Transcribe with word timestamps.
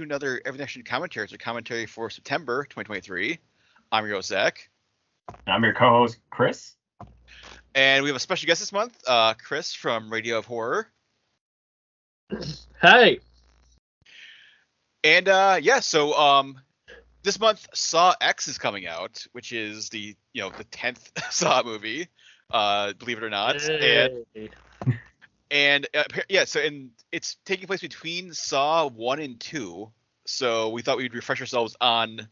and 0.00 0.08
welcome 0.08 0.20
to 0.20 0.26
another 0.26 0.42
Every 0.46 0.58
Nation 0.58 0.82
commentary. 0.82 1.24
It's 1.24 1.32
a 1.34 1.38
commentary 1.38 1.84
for 1.84 2.08
September 2.08 2.64
2023. 2.64 3.38
I'm 3.92 4.06
your 4.06 4.14
host, 4.14 4.28
Zach. 4.28 4.70
I'm 5.46 5.62
your 5.62 5.74
co-host, 5.74 6.18
Chris. 6.30 6.76
And 7.74 8.02
we 8.02 8.08
have 8.08 8.16
a 8.16 8.20
special 8.20 8.46
guest 8.46 8.60
this 8.60 8.72
month, 8.72 8.98
uh, 9.06 9.34
Chris 9.34 9.74
from 9.74 10.10
Radio 10.10 10.38
of 10.38 10.46
Horror. 10.46 10.86
Hey. 12.80 13.20
And 15.04 15.28
uh, 15.28 15.58
yeah, 15.60 15.80
so 15.80 16.14
um, 16.14 16.58
this 17.22 17.38
month 17.38 17.68
Saw 17.74 18.14
X 18.22 18.48
is 18.48 18.56
coming 18.56 18.86
out, 18.86 19.26
which 19.32 19.52
is 19.52 19.90
the 19.90 20.16
you 20.32 20.42
know 20.42 20.50
the 20.56 20.64
tenth 20.64 21.10
Saw 21.30 21.62
movie, 21.62 22.08
uh, 22.50 22.94
believe 22.94 23.18
it 23.18 23.24
or 23.24 23.30
not. 23.30 23.60
Hey. 23.60 24.24
And 24.34 24.48
and 25.50 25.86
uh, 25.94 26.04
yeah, 26.28 26.44
so 26.44 26.60
and 26.60 26.90
it's 27.10 27.36
taking 27.44 27.66
place 27.66 27.80
between 27.80 28.32
Saw 28.32 28.88
one 28.88 29.18
and 29.18 29.38
two. 29.40 29.90
So 30.26 30.68
we 30.70 30.82
thought 30.82 30.96
we'd 30.96 31.14
refresh 31.14 31.40
ourselves 31.40 31.76
on 31.80 32.28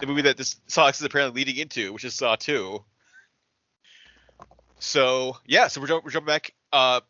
the 0.00 0.06
movie 0.06 0.22
that 0.22 0.36
this 0.36 0.56
Saw 0.66 0.86
X 0.86 1.00
is 1.00 1.06
apparently 1.06 1.40
leading 1.40 1.60
into, 1.60 1.92
which 1.92 2.04
is 2.04 2.14
Saw 2.14 2.36
two. 2.36 2.84
So 4.80 5.36
yeah, 5.46 5.68
so 5.68 5.80
we're, 5.80 6.00
we're 6.00 6.10
jumping 6.10 6.26
back. 6.26 6.54
Uh, 6.72 7.00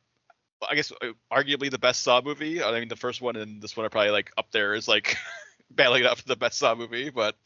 I 0.69 0.74
guess 0.74 0.92
uh, 0.92 1.12
arguably 1.33 1.70
the 1.70 1.78
best 1.78 2.02
Saw 2.02 2.20
movie. 2.20 2.62
I 2.62 2.78
mean, 2.78 2.89
the 2.89 2.96
first 2.96 3.22
one 3.22 3.36
and 3.36 3.62
this 3.62 3.77
one 3.77 3.86
are 3.86 3.91
probably 3.91 4.11
like 4.11 4.30
up 4.36 4.50
there 4.52 4.74
is 4.74 4.86
like 4.86 5.17
battling 5.70 6.02
it 6.02 6.06
out 6.06 6.19
for 6.19 6.28
the 6.28 6.36
best 6.36 6.58
Saw 6.58 6.74
movie, 6.74 7.11
but. 7.11 7.36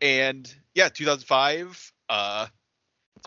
And 0.00 0.52
yeah, 0.74 0.88
2005. 0.88 1.92
Uh, 2.08 2.46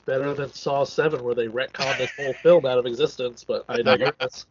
better 0.10 0.34
than 0.34 0.52
Saw 0.52 0.86
7, 0.86 1.24
where 1.24 1.36
they 1.36 1.48
retconned 1.48 2.00
this 2.00 2.10
whole 2.18 2.34
film 2.34 2.66
out 2.66 2.80
of 2.80 2.88
existence, 2.88 3.44
but 3.44 3.64
I 3.70 3.84
digress. 3.84 4.48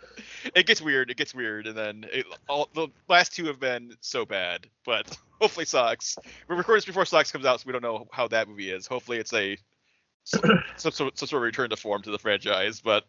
it 0.54 0.66
gets 0.66 0.82
weird. 0.82 1.10
It 1.10 1.16
gets 1.16 1.34
weird, 1.34 1.66
and 1.66 1.74
then 1.74 2.04
it, 2.12 2.26
all 2.46 2.68
the 2.74 2.88
last 3.08 3.34
two 3.34 3.46
have 3.46 3.58
been 3.58 3.94
so 4.02 4.26
bad. 4.26 4.66
But 4.84 5.16
hopefully, 5.40 5.64
Saw 5.64 5.88
X. 5.88 6.18
We're 6.46 6.56
recording 6.56 6.78
this 6.78 6.84
before 6.84 7.06
Saw 7.06 7.20
X 7.20 7.32
comes 7.32 7.46
out, 7.46 7.60
so 7.60 7.64
we 7.66 7.72
don't 7.72 7.82
know 7.82 8.06
how 8.12 8.28
that 8.28 8.48
movie 8.48 8.70
is. 8.70 8.86
Hopefully, 8.86 9.16
it's 9.16 9.32
a 9.32 9.56
some, 10.24 10.52
some 10.76 11.12
sort 11.14 11.32
of 11.32 11.40
return 11.40 11.70
to 11.70 11.76
form 11.76 12.02
to 12.02 12.10
the 12.10 12.18
franchise. 12.18 12.82
But, 12.82 13.04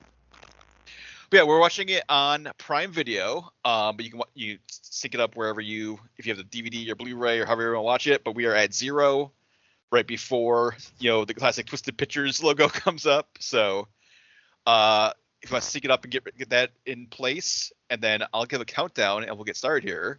but 0.00 1.36
yeah, 1.36 1.44
we're 1.44 1.60
watching 1.60 1.90
it 1.90 2.02
on 2.08 2.48
Prime 2.58 2.90
Video. 2.90 3.52
Um, 3.64 3.96
but 3.96 4.04
you 4.04 4.10
can 4.10 4.20
you 4.34 4.58
sync 4.68 5.14
it 5.14 5.20
up 5.20 5.36
wherever 5.36 5.60
you 5.60 6.00
if 6.16 6.26
you 6.26 6.34
have 6.34 6.50
the 6.50 6.62
DVD 6.62 6.90
or 6.90 6.96
Blu-ray 6.96 7.38
or 7.38 7.46
however 7.46 7.62
you 7.62 7.68
want 7.68 7.78
to 7.78 7.82
watch 7.82 8.06
it. 8.08 8.24
But 8.24 8.34
we 8.34 8.46
are 8.46 8.54
at 8.54 8.74
zero 8.74 9.30
right 9.94 10.06
before 10.06 10.76
you 10.98 11.10
know 11.10 11.24
the 11.24 11.34
classic 11.34 11.66
Twisted 11.66 11.96
Pictures 11.96 12.42
logo 12.42 12.68
comes 12.84 13.06
up. 13.06 13.28
So. 13.40 13.88
Uh, 14.66 15.12
if 15.42 15.52
I 15.52 15.58
sync 15.58 15.84
it 15.84 15.90
up 15.90 16.04
and 16.04 16.10
get 16.10 16.24
get 16.38 16.50
that 16.50 16.70
in 16.86 17.06
place, 17.06 17.70
and 17.90 18.00
then 18.00 18.22
I'll 18.32 18.46
give 18.46 18.62
a 18.62 18.64
countdown 18.64 19.24
and 19.24 19.36
we'll 19.36 19.44
get 19.44 19.58
started 19.58 19.86
here. 19.86 20.18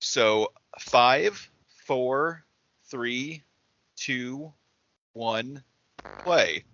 So 0.00 0.52
five, 0.78 1.50
four, 1.86 2.44
three, 2.90 3.42
two, 3.96 4.52
one, 5.12 5.62
play. 6.24 6.64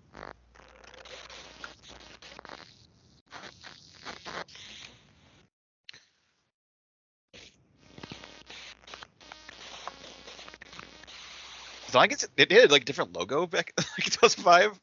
As 11.98 12.00
long 12.00 12.12
as 12.12 12.22
it, 12.36 12.52
it 12.52 12.52
had 12.52 12.70
like 12.70 12.84
different 12.84 13.12
logo 13.12 13.44
back 13.44 13.72
like 13.78 14.04
2005. 14.04 14.78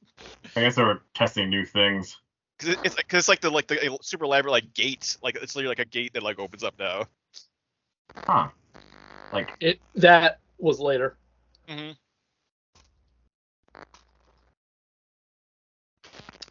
I 0.58 0.60
guess 0.60 0.76
they 0.76 0.84
were 0.84 1.02
testing 1.14 1.50
new 1.50 1.64
things. 1.64 2.18
Cause 2.60 2.70
it- 2.72 2.80
it's 2.84 2.98
like, 2.98 3.08
cause 3.08 3.20
it's 3.20 3.30
like 3.30 3.40
the 3.40 3.50
like 3.50 3.68
the 3.68 3.98
super 4.02 4.26
elaborate 4.26 4.52
like 4.52 4.74
gate, 4.74 5.16
like 5.24 5.38
it's 5.42 5.56
literally 5.56 5.72
like 5.72 5.80
a 5.80 5.90
gate 5.90 6.14
that 6.14 6.24
like 6.24 6.40
opens 6.40 6.62
up 6.62 6.74
now. 6.78 7.06
Huh. 8.28 8.50
Like, 9.32 9.54
It 9.62 9.80
That 9.96 10.40
was 10.60 10.82
later. 10.82 11.16
Mm-hmm. 11.70 11.92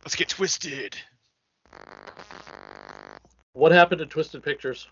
Let's 0.03 0.17
get 0.17 0.31
twisted. 0.31 0.97
What 3.53 3.71
happened 3.73 3.99
to 3.99 4.07
Twisted 4.07 4.43
Pictures? 4.43 4.89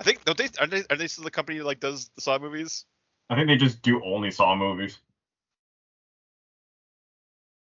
I 0.00 0.04
think 0.04 0.24
don't 0.24 0.36
they 0.36 0.48
are 0.58 0.66
they 0.66 0.82
are 0.90 0.96
they 0.96 1.06
still 1.06 1.22
the 1.22 1.30
company 1.30 1.58
that 1.58 1.64
like 1.64 1.78
does 1.78 2.10
the 2.16 2.22
Saw 2.22 2.40
movies? 2.40 2.86
I 3.30 3.34
think 3.34 3.48
they 3.48 3.56
just 3.56 3.82
do 3.82 4.00
only 4.04 4.30
Saw 4.30 4.54
movies. 4.54 4.98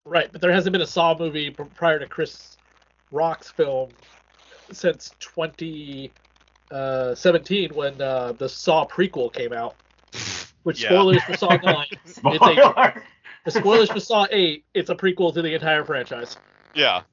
Right, 0.06 0.32
but 0.32 0.42
there 0.42 0.52
hasn't 0.52 0.74
been 0.74 0.82
a 0.82 0.88
Saw 0.88 1.16
movie 1.18 1.52
prior 1.76 2.00
to 2.00 2.08
Chris 2.08 2.58
Rock's 3.12 3.52
film 3.52 3.92
since 4.72 5.14
2017 5.20 7.70
when 7.74 8.02
uh, 8.02 8.32
the 8.34 8.50
Saw 8.50 8.88
prequel 8.88 9.32
came 9.32 9.54
out. 9.54 9.76
Which 10.64 10.82
Yeah. 10.82 10.90
spoilers 10.90 11.24
for 11.24 11.38
Saw 11.38 11.56
9. 11.56 11.86
Spoiler. 12.06 13.04
The 13.46 13.52
spoilers 13.52 13.90
for 13.90 14.00
Saw 14.00 14.26
8, 14.30 14.66
it's 14.74 14.90
a 14.90 14.96
prequel 14.96 15.34
to 15.34 15.42
the 15.42 15.54
entire 15.54 15.86
franchise. 15.86 16.36
Yeah. 16.76 17.04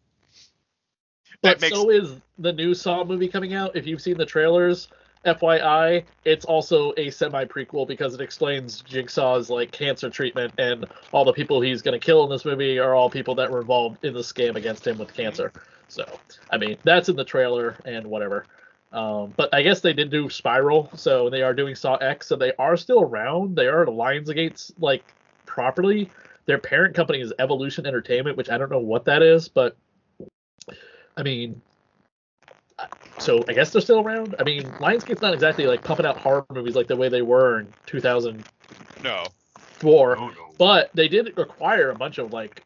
But 1.43 1.61
That 1.61 1.63
makes 1.63 1.77
so 1.77 1.91
is 1.91 2.21
the 2.39 2.53
new 2.53 2.75
Saw 2.75 3.05
movie 3.05 3.29
coming 3.29 3.55
out. 3.55 3.77
If 3.77 3.87
you've 3.87 4.03
seen 4.03 4.17
the 4.17 4.27
trailers, 4.27 4.89
FYI, 5.27 6.05
it's 6.25 6.45
also 6.45 6.93
a 6.97 7.11
semi 7.11 7.45
prequel 7.45 7.87
because 7.87 8.15
it 8.15 8.21
explains 8.21 8.83
Jigsaw's 8.83 9.51
like 9.51 9.73
cancer 9.73 10.09
treatment 10.09 10.55
and 10.59 10.87
all 11.13 11.25
the 11.25 11.33
people 11.33 11.61
he's 11.61 11.83
gonna 11.83 11.99
kill 11.99 12.25
in 12.25 12.31
this 12.31 12.45
movie 12.45 12.79
are 12.79 12.95
all 12.95 13.11
people 13.11 13.35
that 13.35 13.51
were 13.51 13.61
involved 13.61 14.05
in 14.05 14.15
the 14.15 14.21
scam 14.21 14.57
against 14.57 14.87
him 14.87 14.99
with 14.99 15.13
cancer. 15.13 15.53
So 15.89 16.05
I 16.51 16.57
mean 16.59 16.79
that's 16.85 17.09
in 17.09 17.17
the 17.17 17.25
trailer 17.25 17.77
and 17.85 18.07
whatever. 18.07 18.47
Um, 18.93 19.35
but 19.37 19.53
I 19.53 19.63
guess 19.63 19.81
they 19.81 19.93
did 19.93 20.11
do 20.11 20.31
Spiral, 20.31 20.89
so 20.97 21.29
they 21.29 21.43
are 21.43 21.53
doing 21.53 21.75
Saw 21.75 21.97
X, 21.97 22.29
so 22.29 22.37
they 22.37 22.53
are 22.59 22.77
still 22.77 23.03
around. 23.03 23.57
They 23.57 23.67
are 23.67 23.83
at 23.83 23.89
Lionsgate's 23.89 24.73
like 24.79 25.05
properly. 25.45 26.11
Their 26.47 26.59
parent 26.59 26.95
company 26.95 27.21
is 27.21 27.33
Evolution 27.39 27.85
Entertainment, 27.85 28.37
which 28.37 28.49
I 28.49 28.57
don't 28.57 28.71
know 28.71 28.79
what 28.79 29.05
that 29.07 29.23
is, 29.23 29.49
but 29.49 29.77
I 31.17 31.23
mean, 31.23 31.61
so 33.19 33.45
I 33.49 33.53
guess 33.53 33.73
they're 33.73 33.81
still 33.81 34.01
around. 34.01 34.35
I 34.39 34.45
mean, 34.45 34.63
Lionsgate's 34.63 35.23
not 35.23 35.35
exactly 35.35 35.67
like 35.67 35.83
pumping 35.83 36.07
out 36.07 36.17
horror 36.17 36.45
movies 36.53 36.75
like 36.77 36.87
the 36.87 36.97
way 36.97 37.09
they 37.09 37.23
were 37.23 37.61
in 37.61 37.73
2004, 37.87 38.43
no. 39.03 39.25
Oh, 39.83 40.29
no. 40.29 40.33
but 40.59 40.91
they 40.95 41.09
did 41.09 41.39
acquire 41.39 41.91
a 41.91 41.95
bunch 41.95 42.19
of 42.19 42.33
like, 42.33 42.63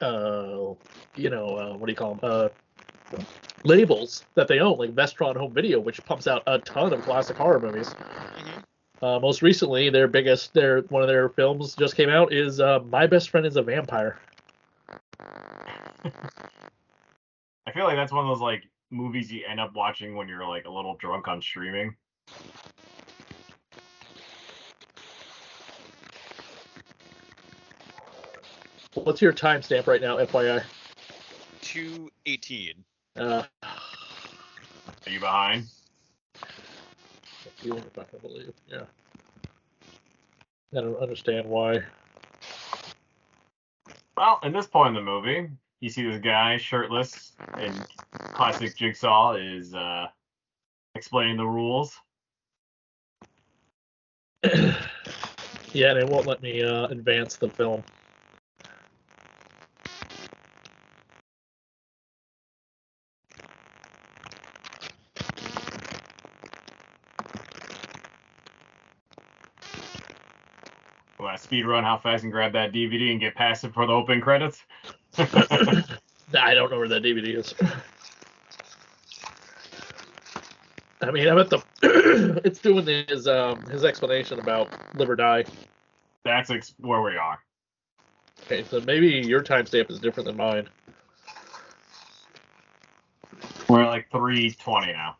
uh, 0.00 0.74
you 1.16 1.30
know, 1.30 1.46
uh, 1.56 1.76
what 1.76 1.86
do 1.86 1.92
you 1.92 1.96
call 1.96 2.14
them? 2.14 2.20
Uh, 2.22 2.48
labels 3.64 4.24
that 4.34 4.48
they 4.48 4.58
own, 4.58 4.78
like 4.78 4.94
Vestron 4.94 5.36
Home 5.36 5.52
Video, 5.52 5.78
which 5.78 6.04
pumps 6.04 6.26
out 6.26 6.42
a 6.46 6.58
ton 6.58 6.92
of 6.92 7.02
classic 7.02 7.36
horror 7.36 7.60
movies. 7.60 7.88
Mm-hmm. 7.88 9.04
Uh, 9.04 9.18
most 9.18 9.42
recently, 9.42 9.90
their 9.90 10.06
biggest, 10.06 10.54
their 10.54 10.82
one 10.82 11.02
of 11.02 11.08
their 11.08 11.28
films 11.28 11.74
just 11.74 11.96
came 11.96 12.08
out 12.08 12.32
is 12.32 12.60
uh, 12.60 12.78
My 12.88 13.06
Best 13.06 13.30
Friend 13.30 13.44
is 13.46 13.56
a 13.56 13.62
Vampire. 13.62 14.18
I 17.66 17.72
feel 17.72 17.84
like 17.84 17.96
that's 17.96 18.12
one 18.12 18.24
of 18.24 18.28
those 18.28 18.40
like 18.40 18.64
movies 18.92 19.32
you 19.32 19.44
end 19.48 19.58
up 19.58 19.74
watching 19.74 20.14
when 20.14 20.28
you're 20.28 20.46
like 20.46 20.66
a 20.66 20.70
little 20.70 20.94
drunk 20.96 21.26
on 21.26 21.40
streaming. 21.40 21.96
What's 28.94 29.22
your 29.22 29.32
timestamp 29.32 29.86
right 29.86 30.00
now, 30.00 30.18
FYI? 30.18 30.62
Two 31.62 32.10
eighteen. 32.26 32.84
Uh, 33.16 33.42
Are 33.62 35.10
you 35.10 35.18
behind? 35.18 35.64
you 37.62 37.76
if 37.76 37.98
I 37.98 38.04
believe, 38.20 38.52
yeah. 38.68 38.82
I 40.76 40.80
don't 40.80 40.96
understand 40.96 41.46
why. 41.46 41.82
Well, 44.16 44.40
at 44.42 44.52
this 44.52 44.66
point 44.66 44.88
in 44.88 44.94
the 44.94 45.02
movie, 45.02 45.48
you 45.82 45.90
see 45.90 46.08
this 46.08 46.20
guy 46.20 46.56
shirtless 46.56 47.32
and 47.58 47.84
classic 48.34 48.74
Jigsaw 48.76 49.34
is 49.34 49.74
uh 49.74 50.06
explaining 50.94 51.36
the 51.36 51.44
rules. 51.46 51.92
yeah, 54.44 55.90
and 55.90 55.98
it 55.98 56.08
won't 56.08 56.26
let 56.26 56.40
me 56.40 56.62
uh, 56.62 56.86
advance 56.86 57.36
the 57.36 57.48
film. 57.48 57.82
To 71.18 71.38
speed 71.38 71.66
run 71.66 71.82
how 71.82 71.98
fast 71.98 72.24
and 72.24 72.32
grab 72.32 72.52
that 72.52 72.72
DVD 72.72 73.10
and 73.10 73.20
get 73.20 73.34
past 73.34 73.64
it 73.64 73.72
for 73.72 73.86
the 73.86 73.92
open 73.92 74.20
credits? 74.20 74.62
I 75.18 76.54
don't 76.54 76.70
know 76.70 76.78
where 76.78 76.88
that 76.88 77.02
DVD 77.02 77.36
is. 77.36 77.54
I 81.02 81.10
mean, 81.10 81.28
I'm 81.28 81.38
at 81.38 81.50
the. 81.50 81.60
it's 82.44 82.60
doing 82.60 82.86
his 83.08 83.26
um 83.26 83.60
his 83.66 83.84
explanation 83.84 84.38
about 84.38 84.70
live 84.96 85.10
or 85.10 85.16
die. 85.16 85.44
That's 86.24 86.50
ex- 86.50 86.74
where 86.78 87.02
we 87.02 87.16
are. 87.16 87.38
Okay, 88.44 88.64
so 88.64 88.80
maybe 88.80 89.08
your 89.26 89.42
timestamp 89.42 89.90
is 89.90 89.98
different 89.98 90.26
than 90.28 90.36
mine. 90.36 90.68
We're 93.68 93.82
at 93.82 93.88
like 93.88 94.10
320 94.10 94.92
now. 94.92 95.16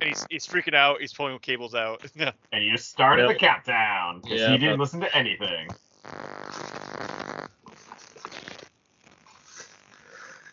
And 0.00 0.02
he's 0.04 0.26
he's 0.30 0.46
freaking 0.46 0.74
out. 0.74 1.00
He's 1.00 1.12
pulling 1.12 1.38
cables 1.38 1.74
out. 1.74 2.02
And 2.52 2.64
you 2.64 2.72
just 2.72 2.88
started 2.90 3.26
Yep. 3.28 3.32
the 3.32 3.38
countdown. 3.38 4.20
'cause 4.22 4.30
Yeah, 4.32 4.50
he 4.52 4.58
didn't 4.58 4.78
but- 4.78 4.84
listen 4.84 5.00
to 5.00 5.14
anything. 5.16 5.68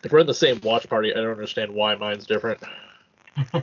If 0.04 0.12
we're 0.12 0.20
in 0.20 0.26
the 0.26 0.34
same 0.34 0.60
watch 0.62 0.88
party, 0.88 1.12
I 1.12 1.16
don't 1.16 1.30
understand 1.30 1.72
why 1.72 1.94
mine's 1.94 2.26
different. 2.26 2.62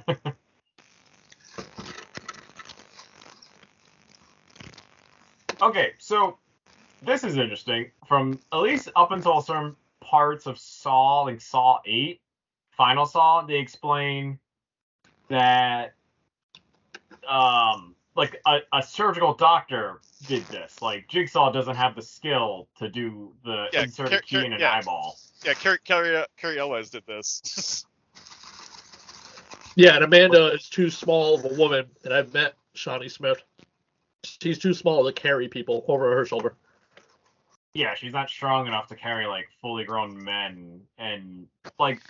Okay, 5.61 5.91
so 5.97 6.37
this 7.01 7.23
is 7.23 7.37
interesting. 7.37 7.91
From 8.07 8.39
at 8.53 8.59
least 8.59 8.89
up 8.95 9.11
until 9.11 9.41
certain 9.41 9.75
parts 9.99 10.45
of 10.47 10.57
Saw, 10.57 11.23
like 11.23 11.41
Saw 11.41 11.79
8, 11.85 12.21
Final 12.71 13.05
Saw, 13.05 13.41
they 13.45 13.55
explain 13.55 14.39
that 15.29 15.95
um 17.29 17.93
like 18.15 18.41
a, 18.47 18.59
a 18.73 18.81
surgical 18.81 19.33
doctor 19.33 20.01
did 20.25 20.49
this. 20.49 20.81
Like 20.81 21.07
Jigsaw 21.09 21.51
doesn't 21.51 21.75
have 21.75 21.95
the 21.95 22.01
skill 22.01 22.69
to 22.77 22.89
do 22.89 23.33
the 23.43 23.65
Yeah, 23.73 23.83
insert 23.83 24.13
a 24.13 24.21
key 24.21 24.45
in 24.45 24.53
an 24.53 24.61
yeah. 24.61 24.71
eyeball. 24.71 25.17
Yeah, 25.45 25.53
Cary 25.53 25.79
Cary 25.83 26.25
Cary 26.37 26.59
Elwes 26.59 26.89
did 26.89 27.05
this. 27.05 27.85
Yeah, 29.75 29.95
and 29.95 30.03
Amanda 30.03 30.47
is 30.47 30.67
too 30.67 30.89
small 30.89 31.35
of 31.35 31.45
a 31.45 31.55
woman, 31.55 31.85
and 32.03 32.13
I've 32.13 32.33
met 32.33 32.55
Shawnee 32.73 33.07
Smith. 33.07 33.41
She's 34.25 34.59
too 34.59 34.73
small 34.73 35.05
to 35.05 35.13
carry 35.13 35.47
people 35.47 35.85
over 35.87 36.13
her 36.15 36.25
shoulder. 36.25 36.55
yeah, 37.73 37.93
she's 37.95 38.11
not 38.11 38.29
strong 38.29 38.67
enough 38.67 38.87
to 38.87 38.95
carry 38.95 39.25
like 39.25 39.47
fully 39.61 39.85
grown 39.85 40.21
men. 40.21 40.81
And 40.97 41.47
like, 41.79 42.01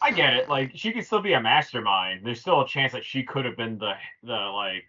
I 0.00 0.12
get 0.12 0.34
it. 0.34 0.48
Like, 0.48 0.72
she 0.74 0.92
could 0.92 1.04
still 1.04 1.20
be 1.20 1.32
a 1.32 1.40
mastermind. 1.40 2.24
There's 2.24 2.40
still 2.40 2.60
a 2.60 2.68
chance 2.68 2.92
that 2.92 3.04
she 3.04 3.24
could 3.24 3.44
have 3.44 3.56
been 3.56 3.78
the 3.78 3.94
the 4.22 4.34
like 4.34 4.84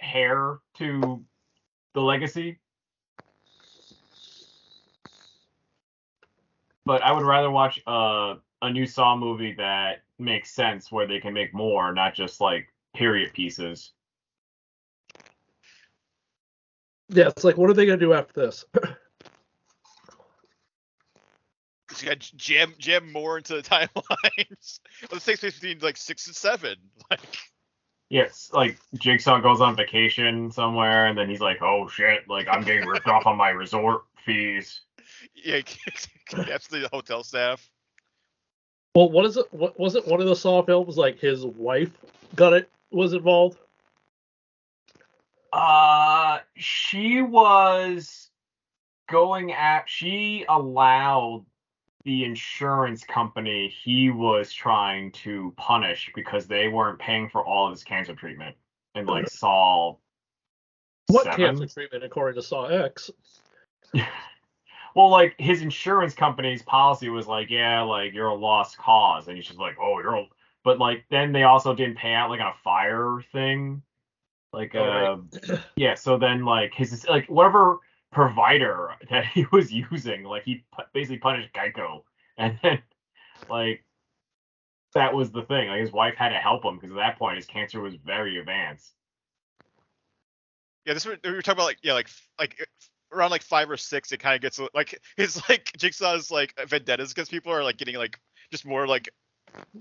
heir 0.00 0.58
to 0.78 1.24
the 1.94 2.00
legacy. 2.00 2.58
But 6.90 7.02
I 7.02 7.12
would 7.12 7.22
rather 7.22 7.52
watch 7.52 7.80
uh, 7.86 8.34
a 8.62 8.68
new 8.68 8.84
Saw 8.84 9.16
movie 9.16 9.52
that 9.52 10.02
makes 10.18 10.50
sense, 10.50 10.90
where 10.90 11.06
they 11.06 11.20
can 11.20 11.32
make 11.32 11.54
more, 11.54 11.94
not 11.94 12.16
just 12.16 12.40
like 12.40 12.66
period 12.96 13.32
pieces. 13.32 13.92
Yeah, 17.08 17.28
it's 17.28 17.44
like, 17.44 17.56
what 17.56 17.70
are 17.70 17.74
they 17.74 17.86
gonna 17.86 17.96
do 17.96 18.12
after 18.12 18.32
this? 18.40 18.64
She 21.96 22.06
got 22.06 22.18
jam 22.18 22.74
jam 22.76 23.12
more 23.12 23.38
into 23.38 23.54
the 23.54 23.62
timelines. 23.62 24.80
well, 25.02 25.10
this 25.12 25.24
takes 25.24 25.38
place 25.38 25.60
between 25.60 25.78
like 25.78 25.96
six 25.96 26.26
and 26.26 26.34
seven. 26.34 26.74
Like, 27.08 27.20
Yes, 28.08 28.50
like 28.52 28.80
Jigsaw 28.94 29.40
goes 29.40 29.60
on 29.60 29.76
vacation 29.76 30.50
somewhere, 30.50 31.06
and 31.06 31.16
then 31.16 31.30
he's 31.30 31.40
like, 31.40 31.62
"Oh 31.62 31.86
shit! 31.86 32.28
Like 32.28 32.48
I'm 32.50 32.64
getting 32.64 32.88
ripped 32.88 33.06
off 33.06 33.26
on 33.26 33.36
my 33.36 33.50
resort 33.50 34.02
fees." 34.24 34.80
yeah, 35.34 35.60
that's 36.32 36.68
the 36.68 36.88
hotel 36.92 37.22
staff. 37.22 37.68
well, 38.94 39.10
what 39.10 39.26
is 39.26 39.36
it? 39.36 39.46
What 39.50 39.78
was 39.78 39.94
it? 39.94 40.06
One 40.06 40.20
of 40.20 40.26
the 40.26 40.36
Saw 40.36 40.62
films, 40.62 40.96
like 40.96 41.18
his 41.18 41.44
wife 41.44 41.90
got 42.34 42.52
it, 42.52 42.70
was 42.90 43.12
involved. 43.12 43.58
Uh, 45.52 46.38
she 46.56 47.22
was 47.22 48.30
going 49.08 49.52
at. 49.52 49.88
She 49.88 50.44
allowed 50.48 51.44
the 52.04 52.24
insurance 52.24 53.04
company 53.04 53.68
he 53.68 54.10
was 54.10 54.52
trying 54.52 55.12
to 55.12 55.52
punish 55.56 56.10
because 56.14 56.46
they 56.46 56.68
weren't 56.68 56.98
paying 56.98 57.28
for 57.28 57.44
all 57.44 57.66
of 57.66 57.72
his 57.72 57.84
cancer 57.84 58.14
treatment, 58.14 58.56
and 58.94 59.06
like 59.06 59.28
Saw. 59.28 59.96
What 61.08 61.24
seven? 61.24 61.56
cancer 61.56 61.66
treatment, 61.66 62.04
according 62.04 62.40
to 62.40 62.46
Saw 62.46 62.66
X? 62.66 63.10
Well, 64.94 65.08
like 65.08 65.36
his 65.38 65.62
insurance 65.62 66.14
company's 66.14 66.62
policy 66.62 67.10
was 67.10 67.26
like, 67.28 67.48
yeah, 67.48 67.82
like 67.82 68.12
you're 68.12 68.26
a 68.26 68.34
lost 68.34 68.76
cause, 68.76 69.28
and 69.28 69.36
he's 69.36 69.46
just 69.46 69.58
like, 69.58 69.76
oh, 69.80 70.00
you're, 70.00 70.16
a... 70.16 70.24
but 70.64 70.80
like 70.80 71.04
then 71.10 71.32
they 71.32 71.44
also 71.44 71.74
didn't 71.74 71.96
pay 71.96 72.12
out 72.12 72.28
like 72.28 72.40
on 72.40 72.48
a 72.48 72.54
fire 72.64 73.22
thing, 73.30 73.82
like 74.52 74.74
Oh, 74.74 75.24
uh, 75.48 75.58
yeah. 75.76 75.94
So 75.94 76.18
then 76.18 76.44
like 76.44 76.74
his 76.74 77.06
like 77.08 77.26
whatever 77.28 77.78
provider 78.10 78.90
that 79.10 79.26
he 79.26 79.46
was 79.52 79.72
using, 79.92 80.24
like 80.24 80.44
he 80.44 80.64
pu- 80.76 80.82
basically 80.92 81.18
punished 81.18 81.54
Geico, 81.54 82.02
and 82.36 82.58
then 82.62 82.82
like 83.48 83.84
that 84.94 85.14
was 85.14 85.30
the 85.30 85.42
thing. 85.42 85.68
Like 85.68 85.80
his 85.80 85.92
wife 85.92 86.14
had 86.16 86.30
to 86.30 86.36
help 86.36 86.64
him 86.64 86.76
because 86.76 86.90
at 86.90 86.96
that 86.96 87.18
point 87.18 87.36
his 87.36 87.46
cancer 87.46 87.80
was 87.80 87.94
very 87.94 88.38
advanced. 88.38 88.92
Yeah, 90.84 90.94
this 90.94 91.06
we 91.06 91.12
were 91.12 91.42
talking 91.42 91.58
about 91.58 91.66
like 91.66 91.78
yeah, 91.82 91.92
like 91.92 92.08
like 92.38 92.68
around 93.12 93.30
like 93.30 93.42
five 93.42 93.70
or 93.70 93.76
six, 93.76 94.12
it 94.12 94.18
kind 94.18 94.34
of 94.36 94.40
gets 94.40 94.60
like 94.74 95.00
his 95.16 95.40
like 95.48 95.72
Jigsaw's 95.78 96.30
like 96.30 96.54
vendettas 96.68 97.12
because 97.12 97.28
people 97.28 97.52
are 97.52 97.64
like 97.64 97.76
getting 97.76 97.96
like 97.96 98.18
just 98.50 98.64
more 98.66 98.86
like 98.86 99.08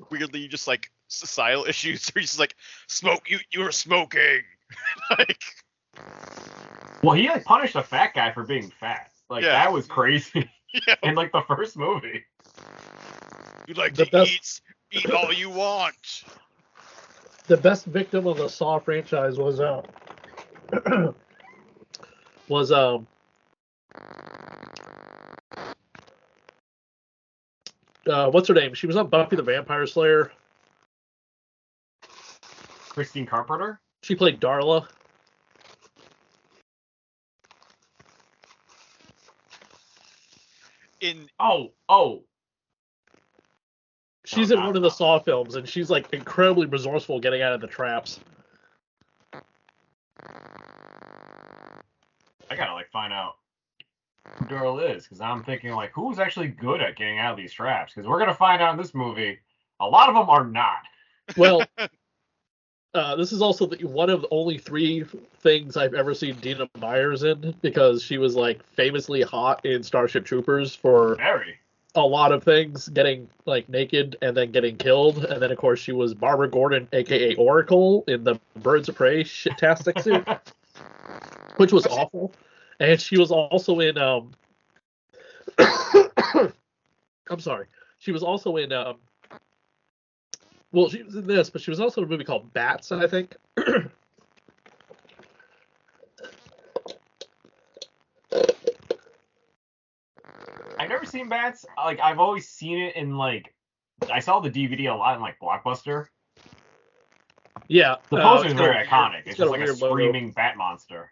weirdly 0.10 0.48
just 0.48 0.68
like 0.68 0.90
societal 1.08 1.66
issues. 1.70 2.04
So 2.04 2.14
he's 2.16 2.30
just 2.30 2.40
like 2.40 2.56
smoke 2.88 3.30
you 3.30 3.40
you 3.52 3.62
were 3.62 3.72
smoking 3.72 4.42
like 5.18 5.42
Well, 7.04 7.16
he 7.16 7.28
like 7.30 7.44
punished 7.46 7.76
a 7.76 7.84
fat 7.84 8.14
guy 8.14 8.32
for 8.32 8.44
being 8.44 8.72
fat. 8.80 9.12
Like 9.30 9.44
Yeah. 9.44 9.52
that 9.52 9.72
was 9.72 9.88
crazy 9.88 10.50
yeah 10.88 10.96
in 11.04 11.16
like 11.16 11.32
the 11.32 11.42
first 11.48 11.78
movie. 11.78 12.24
you 13.68 13.74
like 13.76 13.96
The 13.96 14.06
to 14.06 14.12
best- 14.12 14.62
eat 14.92 15.00
eat 15.06 15.12
all 15.12 15.32
you 15.34 15.50
want. 15.50 16.24
The 17.48 17.58
best 17.58 17.86
victim 17.86 18.28
of 18.28 18.38
the 18.38 18.48
Saw 18.48 18.80
franchise 18.80 19.38
was 19.38 19.60
uh 19.60 19.82
was 22.48 22.72
um 22.72 23.08
uh 28.10 28.30
what's 28.30 28.48
her 28.48 28.54
name? 28.54 28.74
She 28.74 28.88
was 28.88 28.96
on 28.96 29.08
Buffy 29.08 29.36
the 29.36 29.44
Vampire 29.44 29.86
Slayer. 29.86 30.32
Christine 32.90 33.26
Carpenter. 33.26 33.80
She 34.04 34.16
played 34.16 34.40
Darla. 34.40 34.88
In 41.02 41.30
Oh, 41.40 41.72
oh, 41.88 42.24
She's 44.30 44.52
Oh, 44.52 44.54
in 44.54 44.60
not 44.60 44.68
one 44.68 44.76
of 44.76 44.84
the 44.84 44.92
Saw 44.92 45.18
films, 45.18 45.56
and 45.56 45.68
she's 45.68 45.90
like 45.90 46.14
incredibly 46.14 46.68
resourceful 46.68 47.20
getting 47.20 47.42
out 47.42 47.54
of 47.54 47.62
the 47.62 47.68
traps. 47.68 48.20
I 49.34 49.42
gotta 52.56 52.74
like 52.74 52.92
find 52.92 53.12
out 53.12 53.39
Daryl 54.44 54.96
is 54.96 55.04
because 55.04 55.22
I'm 55.22 55.44
thinking 55.44 55.72
like 55.74 55.92
who's 55.94 56.20
actually 56.20 56.48
good 56.48 56.82
at 56.82 56.96
getting 56.96 57.20
out 57.20 57.32
of 57.32 57.38
these 57.38 57.54
traps 57.54 57.94
because 57.94 58.08
we're 58.08 58.20
gonna 58.20 58.34
find 58.34 58.62
out 58.62 58.74
in 58.74 58.78
this 58.78 58.94
movie 58.94 59.40
a 59.80 59.88
lot 59.88 60.10
of 60.10 60.16
them 60.16 60.30
are 60.30 60.46
not. 60.46 60.84
Well, 61.38 61.64
uh, 62.94 63.16
this 63.16 63.32
is 63.32 63.42
also 63.42 63.66
the, 63.68 63.86
one 63.86 64.10
of 64.10 64.22
the 64.22 64.28
only 64.32 64.58
three 64.58 65.06
things 65.42 65.78
I've 65.78 65.94
ever 65.94 66.14
seen 66.14 66.36
Dina 66.36 66.70
Myers 66.80 67.24
in 67.24 67.56
because 67.62 68.04
she 68.04 68.18
was 68.18 68.36
like 68.36 68.64
famously 68.74 69.22
hot 69.22 69.66
in 69.66 69.84
Starship 69.84 70.26
Troopers 70.26 70.76
for 70.76 71.16
Very. 71.16 71.56
a 71.96 72.02
lot 72.02 72.32
of 72.32 72.44
things, 72.44 72.90
getting 72.90 73.30
like 73.46 73.70
naked 73.70 74.18
and 74.22 74.36
then 74.36 74.52
getting 74.52 74.78
killed, 74.78 75.26
and 75.26 75.42
then 75.42 75.52
of 75.52 75.58
course 75.58 75.80
she 75.80 75.92
was 75.92 76.14
Barbara 76.14 76.50
Gordon, 76.50 76.88
aka 76.94 77.36
Oracle, 77.36 78.04
in 78.08 78.24
the 78.24 78.40
Birds 78.58 78.90
of 78.90 78.96
Prey 78.96 79.24
shit-tastic 79.24 80.00
suit, 80.00 80.28
which 81.58 81.72
was 81.72 81.86
awful, 81.88 82.34
and 82.80 83.00
she 83.00 83.18
was 83.18 83.32
also 83.32 83.80
in 83.80 83.98
um. 83.98 84.32
I'm 87.30 87.40
sorry. 87.40 87.68
She 88.00 88.12
was 88.12 88.24
also 88.24 88.58
in 88.58 88.72
um. 88.72 88.98
Well, 90.72 90.90
she 90.90 91.04
was 91.04 91.16
in 91.16 91.26
this, 91.26 91.50
but 91.50 91.62
she 91.62 91.72
was 91.72 91.80
also 91.80 92.02
in 92.02 92.08
a 92.08 92.10
movie 92.10 92.24
called 92.24 92.54
Bats, 92.54 92.92
I 92.92 93.08
think. 93.08 93.36
I've 100.80 100.90
never 100.90 101.06
seen 101.06 101.28
bats. 101.28 101.66
Like 101.78 102.00
I've 102.00 102.20
always 102.20 102.48
seen 102.48 102.80
it 102.80 102.96
in 102.96 103.18
like 103.18 103.54
I 104.12 104.20
saw 104.20 104.40
the 104.40 104.50
DVD 104.50 104.92
a 104.92 104.96
lot 104.96 105.16
in 105.16 105.22
like 105.22 105.38
Blockbuster. 105.40 106.08
Yeah, 107.68 107.96
The 108.10 108.18
uh, 108.18 108.24
poster 108.24 108.48
is 108.48 108.54
very 108.54 108.86
iconic. 108.86 109.24
It's 109.26 109.38
got 109.38 109.46
just 109.46 109.52
like 109.52 109.60
a 109.60 109.64
weird 109.66 109.82
logo. 109.82 109.94
screaming 109.94 110.32
bat 110.32 110.58
monster. 110.58 111.12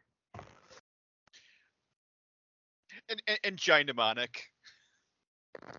And 3.10 3.22
and, 3.28 3.40
and 3.44 3.58
giant 3.58 3.88
demonic. 3.88 4.44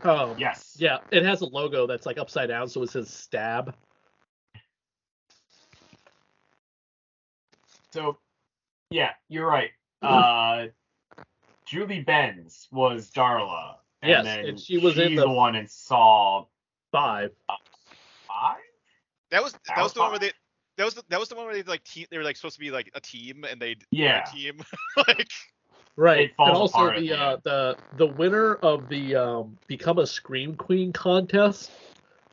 Um, 0.05 0.37
Yes. 0.39 0.77
Yeah, 0.79 0.99
it 1.11 1.25
has 1.25 1.41
a 1.41 1.47
logo 1.47 1.87
that's 1.87 2.07
like 2.07 2.19
upside 2.19 2.49
down, 2.49 2.69
so 2.69 2.83
it 2.83 2.91
says 2.91 3.13
stab. 3.13 3.75
So, 7.93 8.19
yeah, 8.91 9.11
you're 9.29 9.47
right. 9.47 9.71
Uh, 10.03 10.67
Julie 11.67 12.01
Benz 12.01 12.69
was 12.71 13.11
Darla. 13.11 13.77
And 14.03 14.11
Yes, 14.11 14.25
then 14.25 14.45
and 14.47 14.61
she 14.61 14.79
was 14.79 14.99
in 14.99 15.17
the- 15.17 15.23
the 15.23 15.31
one 15.31 15.57
in 15.57 15.67
Saw 15.67 16.47
five. 16.93 17.31
Five? 18.29 18.59
That 19.31 19.43
was 19.43 19.59
that 19.67 19.83
was 19.83 19.93
the 19.93 20.01
one 20.01 20.11
where 20.11 20.19
they 20.21 20.33
that 20.77 20.85
was 20.85 20.95
the, 20.95 21.03
that 21.09 21.19
was 21.19 21.29
the 21.29 21.35
one 21.35 21.47
where 21.47 21.55
they 21.55 21.63
like 21.65 21.83
team 21.83 22.07
they 22.11 22.17
were 22.19 22.25
like 22.25 22.37
supposed 22.37 22.55
to 22.55 22.61
be 22.61 22.71
like 22.71 22.91
a 22.95 23.01
team 23.01 23.45
and 23.45 23.61
they 23.61 23.77
Yeah. 23.91 24.23
a 24.25 24.31
team 24.31 24.61
like 24.97 25.31
Right. 25.99 26.31
It 26.31 26.37
falls 26.37 26.49
and 26.49 26.57
also 26.57 26.79
apart 26.79 26.97
the 27.01 27.09
the 27.09 27.19
uh, 27.21 27.37
the 27.43 27.77
the 27.97 28.07
winner 28.07 28.55
of 28.55 28.89
the 28.89 29.17
um, 29.17 29.59
become 29.67 29.99
a 29.99 30.07
scream 30.07 30.55
queen 30.55 30.93
contest, 30.93 31.73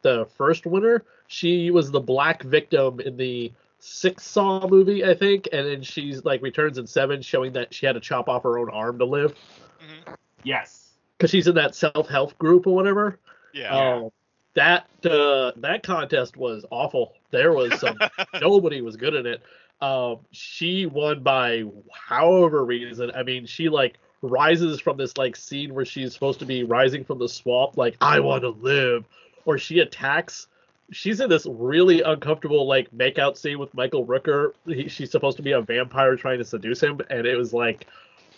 the 0.04 0.28
first 0.38 0.68
winner, 0.68 1.04
she 1.28 1.72
was 1.72 1.90
the 1.90 2.00
black 2.00 2.44
victim 2.44 3.00
in 3.00 3.18
the 3.18 3.52
sixth 3.80 4.28
Saw 4.28 4.68
movie, 4.68 5.04
I 5.04 5.16
think, 5.16 5.50
and 5.52 5.66
then 5.68 5.82
she's 5.82 6.24
like 6.24 6.44
returns 6.44 6.78
in 6.78 6.86
seven, 6.86 7.24
showing 7.24 7.54
that 7.54 7.74
she 7.74 7.88
had 7.88 7.94
to 7.94 8.00
chop 8.00 8.30
off 8.30 8.44
her 8.44 8.60
own 8.60 8.70
arm 8.70 9.00
to 9.00 9.06
live 9.06 9.34
mhm, 9.82 10.16
Yes. 10.44 10.92
because 11.18 11.32
she's 11.32 11.48
in 11.48 11.56
that 11.56 11.74
self 11.74 12.08
help 12.08 12.38
group 12.38 12.68
or 12.68 12.76
whatever. 12.76 13.18
yeah. 13.52 13.76
Um, 13.76 14.12
that 14.54 14.86
uh, 15.06 15.54
that 15.58 15.82
contest 15.84 16.38
was 16.38 16.66
awful. 16.70 17.14
There 17.32 17.52
was 17.52 17.80
some 17.80 17.98
nobody 18.40 18.82
was 18.82 18.96
good 18.96 19.16
in 19.16 19.26
it. 19.26 19.42
Um, 19.86 20.20
she 20.32 20.88
won 20.88 21.22
by 21.22 21.63
however 21.94 22.65
reason. 22.65 23.12
I 23.15 23.22
mean, 23.22 23.46
she 23.46 23.70
like 23.70 24.00
rises 24.24 24.82
from 24.82 24.98
this 24.98 25.15
like 25.18 25.36
scene 25.36 25.74
where 25.75 25.86
she's 25.86 26.13
supposed 26.13 26.39
to 26.39 26.46
be 26.46 26.63
rising 26.63 27.04
from 27.04 27.20
the 27.20 27.30
swamp, 27.30 27.77
like 27.77 27.96
I 28.01 28.20
want 28.20 28.42
to 28.42 28.50
live, 28.50 29.06
or 29.46 29.60
she 29.60 29.80
attacks. 29.80 30.48
She's 30.92 31.20
in 31.20 31.30
this 31.30 31.46
really 31.46 32.01
uncomfortable 32.01 32.68
like 32.68 32.89
makeout 32.92 33.38
scene 33.38 33.60
with 33.60 33.74
Michael 33.75 34.06
Rooker. 34.06 34.54
He, 34.65 34.88
she's 34.88 35.12
supposed 35.12 35.38
to 35.38 35.44
be 35.44 35.51
a 35.51 35.62
vampire 35.62 36.15
trying 36.15 36.39
to 36.39 36.46
seduce 36.46 36.82
him, 36.82 37.00
and 37.12 37.27
it 37.27 37.36
was 37.36 37.54
like, 37.54 37.86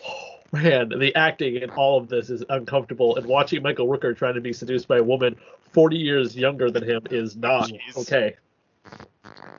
oh, 0.05 0.39
man, 0.51 0.89
the 0.89 1.15
acting 1.15 1.57
in 1.57 1.69
all 1.69 1.97
of 1.97 2.09
this 2.09 2.29
is 2.29 2.43
uncomfortable. 2.49 3.15
And 3.15 3.25
watching 3.25 3.63
Michael 3.63 3.87
Rooker 3.87 4.15
trying 4.17 4.35
to 4.35 4.41
be 4.41 4.51
seduced 4.51 4.87
by 4.87 4.97
a 4.97 5.03
woman 5.03 5.37
40 5.71 5.97
years 5.97 6.35
younger 6.35 6.69
than 6.71 6.83
him 6.83 7.03
is 7.09 7.37
not 7.37 7.69
Jeez. 7.69 7.97
okay. 7.97 8.35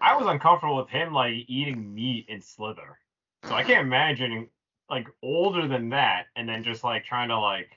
I 0.01 0.17
was 0.17 0.27
uncomfortable 0.27 0.77
with 0.77 0.89
him 0.89 1.13
like 1.13 1.35
eating 1.49 1.95
meat 1.95 2.27
in 2.29 2.41
Slither. 2.41 2.99
So 3.45 3.55
I 3.55 3.63
can't 3.63 3.87
imagine 3.87 4.49
like 4.91 5.07
older 5.23 5.69
than 5.69 5.91
that 5.91 6.27
and 6.37 6.49
then 6.49 6.63
just 6.65 6.85
like 6.85 7.05
trying 7.05 7.29
to 7.29 7.39
like 7.39 7.71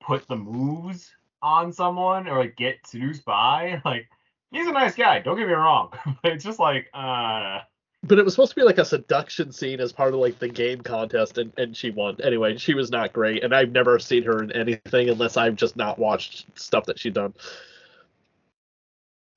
put 0.00 0.26
the 0.28 0.36
moves 0.36 1.10
on 1.42 1.72
someone 1.72 2.28
or 2.28 2.38
like 2.38 2.56
get 2.56 2.78
seduced 2.86 3.24
by. 3.24 3.80
Like 3.84 4.08
he's 4.50 4.66
a 4.66 4.72
nice 4.72 4.94
guy, 4.94 5.18
don't 5.20 5.36
get 5.36 5.46
me 5.46 5.52
wrong. 5.52 5.92
but 6.22 6.32
it's 6.32 6.44
just 6.44 6.58
like 6.58 6.88
uh 6.94 7.60
But 8.02 8.18
it 8.18 8.24
was 8.24 8.34
supposed 8.34 8.50
to 8.50 8.56
be 8.56 8.62
like 8.62 8.78
a 8.78 8.84
seduction 8.84 9.52
scene 9.52 9.80
as 9.80 9.92
part 9.92 10.14
of 10.14 10.20
like 10.20 10.38
the 10.38 10.48
game 10.48 10.80
contest, 10.80 11.38
and, 11.38 11.52
and 11.56 11.76
she 11.76 11.90
won. 11.90 12.16
Anyway, 12.22 12.56
she 12.56 12.74
was 12.74 12.90
not 12.90 13.12
great, 13.12 13.44
and 13.44 13.54
I've 13.54 13.72
never 13.72 13.98
seen 13.98 14.22
her 14.24 14.42
in 14.42 14.52
anything 14.52 15.08
unless 15.08 15.36
I've 15.36 15.56
just 15.56 15.76
not 15.76 15.98
watched 15.98 16.46
stuff 16.58 16.86
that 16.86 16.98
she's 16.98 17.12
done. 17.12 17.34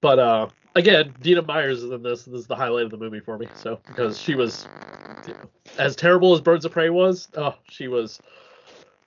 But 0.01 0.19
uh, 0.19 0.47
again, 0.75 1.13
Dina 1.21 1.41
Myers 1.41 1.83
is 1.83 1.91
in 1.91 2.01
this. 2.03 2.23
This 2.23 2.41
is 2.41 2.47
the 2.47 2.55
highlight 2.55 2.85
of 2.85 2.91
the 2.91 2.97
movie 2.97 3.19
for 3.19 3.37
me. 3.37 3.47
So 3.55 3.79
because 3.87 4.19
she 4.19 4.35
was 4.35 4.67
you 5.27 5.33
know, 5.33 5.39
as 5.77 5.95
terrible 5.95 6.33
as 6.33 6.41
Birds 6.41 6.65
of 6.65 6.71
Prey 6.71 6.89
was, 6.89 7.27
oh, 7.35 7.55
she 7.69 7.87
was, 7.87 8.19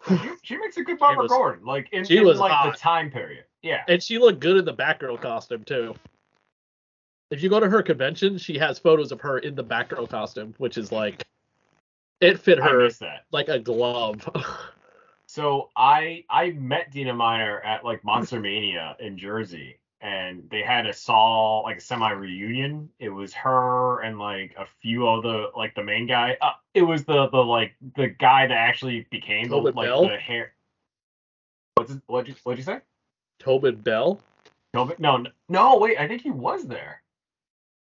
she, 0.09 0.17
she 0.43 0.57
makes 0.57 0.77
a 0.77 0.83
good 0.83 0.99
Barbara 0.99 1.29
Gordon, 1.29 1.65
like 1.65 1.89
in, 1.93 2.05
she 2.05 2.19
in 2.19 2.25
was 2.25 2.39
like 2.39 2.53
hot. 2.53 2.73
the 2.73 2.79
time 2.79 3.11
period. 3.11 3.45
Yeah. 3.63 3.83
and 3.89 4.03
she 4.03 4.19
looked 4.19 4.41
good 4.41 4.59
in 4.59 4.65
the 4.65 4.75
Batgirl 4.75 5.21
costume 5.21 5.65
too. 5.65 5.95
If 7.31 7.43
you 7.43 7.49
go 7.49 7.59
to 7.59 7.69
her 7.69 7.83
convention, 7.83 8.37
she 8.37 8.59
has 8.59 8.79
photos 8.79 9.11
of 9.11 9.21
her 9.23 9.39
in 9.39 9.55
the 9.55 9.65
Batgirl 9.65 10.09
costume, 10.11 10.55
which 10.59 10.77
is 10.77 10.93
like, 10.93 11.25
it 12.21 12.39
fit 12.39 12.59
her 12.59 12.91
like 13.33 13.49
a 13.49 13.59
glove. 13.59 14.29
So 15.35 15.71
I 15.75 16.25
I 16.31 16.51
met 16.51 16.93
Dina 16.93 17.13
Meyer 17.13 17.61
at 17.63 17.85
like 17.85 18.05
Monster 18.05 18.39
Mania 18.39 18.97
in 19.01 19.19
Jersey, 19.19 19.79
and 20.05 20.47
they 20.51 20.61
had 20.61 20.87
a 20.87 20.93
Saw 20.93 21.61
like 21.61 21.79
a 21.79 21.81
semi 21.81 22.11
reunion. 22.11 22.91
It 22.99 23.09
was 23.09 23.33
her 23.33 24.03
and 24.03 24.19
like 24.19 24.55
a 24.59 24.67
few 24.83 25.09
of 25.09 25.23
the 25.23 25.51
like 25.57 25.75
the 25.75 25.83
main 25.83 26.07
guy. 26.07 26.37
Uh, 26.43 26.51
it 26.75 26.83
was 26.83 27.07
the 27.07 27.29
the 27.31 27.39
like 27.39 27.73
the 27.97 28.09
guy 28.09 28.47
that 28.47 28.55
actually 28.55 29.07
became 29.11 29.49
the 29.49 29.57
like 29.57 29.75
Bell? 29.75 30.07
the 30.07 30.19
hair. 30.19 30.53
What's 31.77 31.95
what'd 32.07 32.29
you 32.29 32.35
what'd 32.45 32.59
you 32.59 32.65
say? 32.65 32.81
Tobin 33.39 33.77
Bell. 33.77 34.21
No, 34.75 34.93
no, 34.99 35.25
no. 35.49 35.79
Wait, 35.79 35.99
I 35.99 36.07
think 36.07 36.21
he 36.21 36.31
was 36.31 36.67
there. 36.67 37.01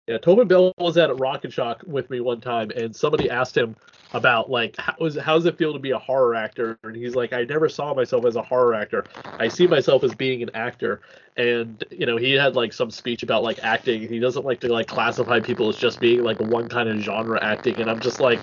Yeah, 0.06 0.18
Tobin 0.18 0.46
Bell 0.46 0.72
was 0.78 0.98
at 0.98 1.18
Rock 1.18 1.44
and 1.44 1.52
Shock 1.52 1.82
with 1.86 2.10
me 2.10 2.20
one 2.20 2.40
time, 2.40 2.70
and 2.76 2.94
somebody 2.94 3.30
asked 3.30 3.56
him 3.56 3.74
about 4.12 4.50
like 4.50 4.76
how 4.78 4.94
is 5.00 5.16
how 5.16 5.34
does 5.34 5.46
it 5.46 5.56
feel 5.56 5.72
to 5.72 5.78
be 5.78 5.92
a 5.92 5.98
horror 5.98 6.34
actor, 6.34 6.78
and 6.82 6.94
he's 6.94 7.14
like, 7.14 7.32
I 7.32 7.44
never 7.44 7.70
saw 7.70 7.94
myself 7.94 8.26
as 8.26 8.36
a 8.36 8.42
horror 8.42 8.74
actor. 8.74 9.04
I 9.24 9.48
see 9.48 9.66
myself 9.66 10.04
as 10.04 10.14
being 10.14 10.42
an 10.42 10.50
actor, 10.54 11.00
and 11.38 11.82
you 11.90 12.04
know 12.04 12.18
he 12.18 12.32
had 12.32 12.54
like 12.54 12.74
some 12.74 12.90
speech 12.90 13.22
about 13.22 13.42
like 13.42 13.58
acting. 13.64 14.06
He 14.06 14.18
doesn't 14.18 14.44
like 14.44 14.60
to 14.60 14.72
like 14.72 14.88
classify 14.88 15.40
people 15.40 15.70
as 15.70 15.78
just 15.78 16.00
being 16.00 16.22
like 16.22 16.38
one 16.38 16.68
kind 16.68 16.88
of 16.88 16.98
genre 16.98 17.42
acting, 17.42 17.76
and 17.76 17.90
I'm 17.90 18.00
just 18.00 18.20
like, 18.20 18.40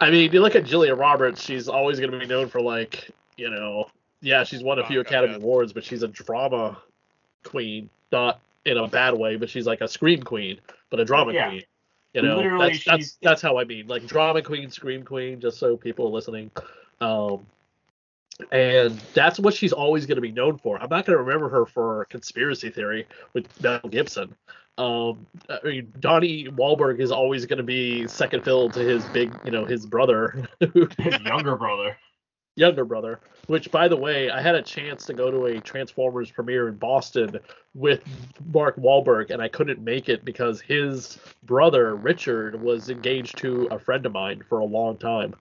I 0.00 0.10
mean, 0.10 0.30
you 0.30 0.42
look 0.42 0.56
at 0.56 0.64
Julia 0.64 0.94
Roberts, 0.94 1.42
she's 1.42 1.68
always 1.68 1.98
going 2.00 2.12
to 2.12 2.18
be 2.18 2.26
known 2.26 2.48
for 2.48 2.60
like 2.60 3.10
you 3.38 3.48
know, 3.48 3.86
yeah, 4.20 4.44
she's 4.44 4.62
won 4.62 4.78
a 4.78 4.86
few 4.86 4.98
Oh, 4.98 5.02
Academy. 5.02 5.34
Awards, 5.34 5.72
but 5.72 5.84
she's 5.84 6.02
a 6.02 6.08
drama 6.08 6.76
queen, 7.44 7.88
not 8.12 8.40
in 8.66 8.76
a 8.76 8.86
bad 8.86 9.14
way, 9.14 9.36
but 9.36 9.48
she's 9.48 9.66
like 9.66 9.80
a 9.80 9.88
scream 9.88 10.22
queen, 10.22 10.60
but 10.92 11.00
a 11.00 11.04
drama 11.04 11.32
Yeah. 11.32 11.48
queen. 11.48 11.62
You 12.12 12.20
know, 12.20 12.36
Literally, 12.36 12.72
that's 12.72 12.84
that's 12.84 13.18
that's 13.22 13.42
how 13.42 13.56
I 13.56 13.64
mean, 13.64 13.86
like 13.86 14.06
drama 14.06 14.42
queen, 14.42 14.70
scream 14.70 15.02
queen, 15.02 15.40
just 15.40 15.58
so 15.58 15.78
people 15.78 16.06
are 16.06 16.10
listening. 16.10 16.50
Um, 17.00 17.46
and 18.52 18.98
that's 19.14 19.40
what 19.40 19.54
she's 19.54 19.72
always 19.72 20.04
going 20.04 20.16
to 20.16 20.22
be 20.22 20.30
known 20.30 20.58
for. 20.58 20.76
I'm 20.76 20.90
not 20.90 21.06
going 21.06 21.16
to 21.16 21.22
remember 21.24 21.48
her 21.48 21.64
for 21.64 22.04
Conspiracy 22.10 22.68
Theory 22.68 23.06
with 23.32 23.48
Mel 23.62 23.80
Gibson. 23.88 24.34
Um, 24.76 25.26
I 25.48 25.58
mean, 25.64 25.92
Donnie 26.00 26.48
Wahlberg 26.48 27.00
is 27.00 27.10
always 27.10 27.46
going 27.46 27.58
to 27.58 27.62
be 27.62 28.06
second 28.08 28.44
fiddle 28.44 28.68
to 28.70 28.80
his 28.80 29.04
big, 29.06 29.34
you 29.46 29.50
know, 29.50 29.64
his 29.64 29.86
brother, 29.86 30.46
His 30.60 31.18
younger 31.24 31.56
brother. 31.56 31.96
Younger 32.56 32.84
brother. 32.84 33.20
Which, 33.48 33.70
by 33.70 33.88
the 33.88 33.96
way, 33.96 34.30
I 34.30 34.40
had 34.40 34.54
a 34.54 34.62
chance 34.62 35.04
to 35.06 35.14
go 35.14 35.30
to 35.30 35.46
a 35.46 35.60
Transformers 35.60 36.30
premiere 36.30 36.68
in 36.68 36.76
Boston 36.76 37.38
with 37.74 38.04
Mark 38.52 38.76
Wahlberg, 38.76 39.30
and 39.30 39.42
I 39.42 39.48
couldn't 39.48 39.82
make 39.82 40.08
it 40.08 40.24
because 40.24 40.60
his 40.60 41.18
brother 41.42 41.96
Richard 41.96 42.60
was 42.60 42.88
engaged 42.88 43.38
to 43.38 43.66
a 43.70 43.78
friend 43.78 44.06
of 44.06 44.12
mine 44.12 44.42
for 44.48 44.60
a 44.60 44.64
long 44.64 44.96
time, 44.96 45.34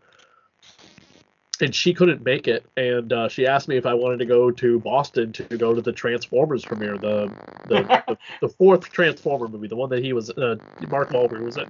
and 1.60 1.76
she 1.76 1.94
couldn't 1.94 2.26
make 2.26 2.48
it. 2.48 2.66
And 2.76 3.14
uh, 3.14 3.30
she 3.30 3.46
asked 3.46 3.68
me 3.68 3.78
if 3.78 3.86
I 3.86 3.94
wanted 3.94 4.18
to 4.18 4.26
go 4.26 4.50
to 4.50 4.80
Boston 4.80 5.32
to 5.34 5.44
go 5.44 5.76
to 5.76 5.82
the 5.82 5.92
Transformers 5.92 6.66
premiere, 6.66 6.98
the 6.98 7.32
the, 7.68 7.84
the, 8.08 8.18
the 8.42 8.50
fourth 8.50 8.92
Transformer 8.92 9.48
movie, 9.48 9.68
the 9.68 9.76
one 9.76 9.92
that 9.92 10.04
he 10.04 10.14
was 10.14 10.32
uh, 10.32 10.56
Mark 10.90 11.12
Wahlberg 11.12 11.44
was 11.44 11.58
in. 11.58 11.70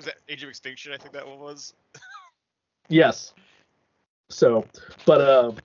Was 0.00 0.06
that 0.06 0.16
Age 0.30 0.42
of 0.42 0.48
Extinction? 0.48 0.94
I 0.94 0.96
think 0.96 1.12
that 1.12 1.26
one 1.28 1.38
was. 1.38 1.74
Yes. 2.88 3.34
So, 4.30 4.64
but 5.04 5.20
um, 5.20 5.56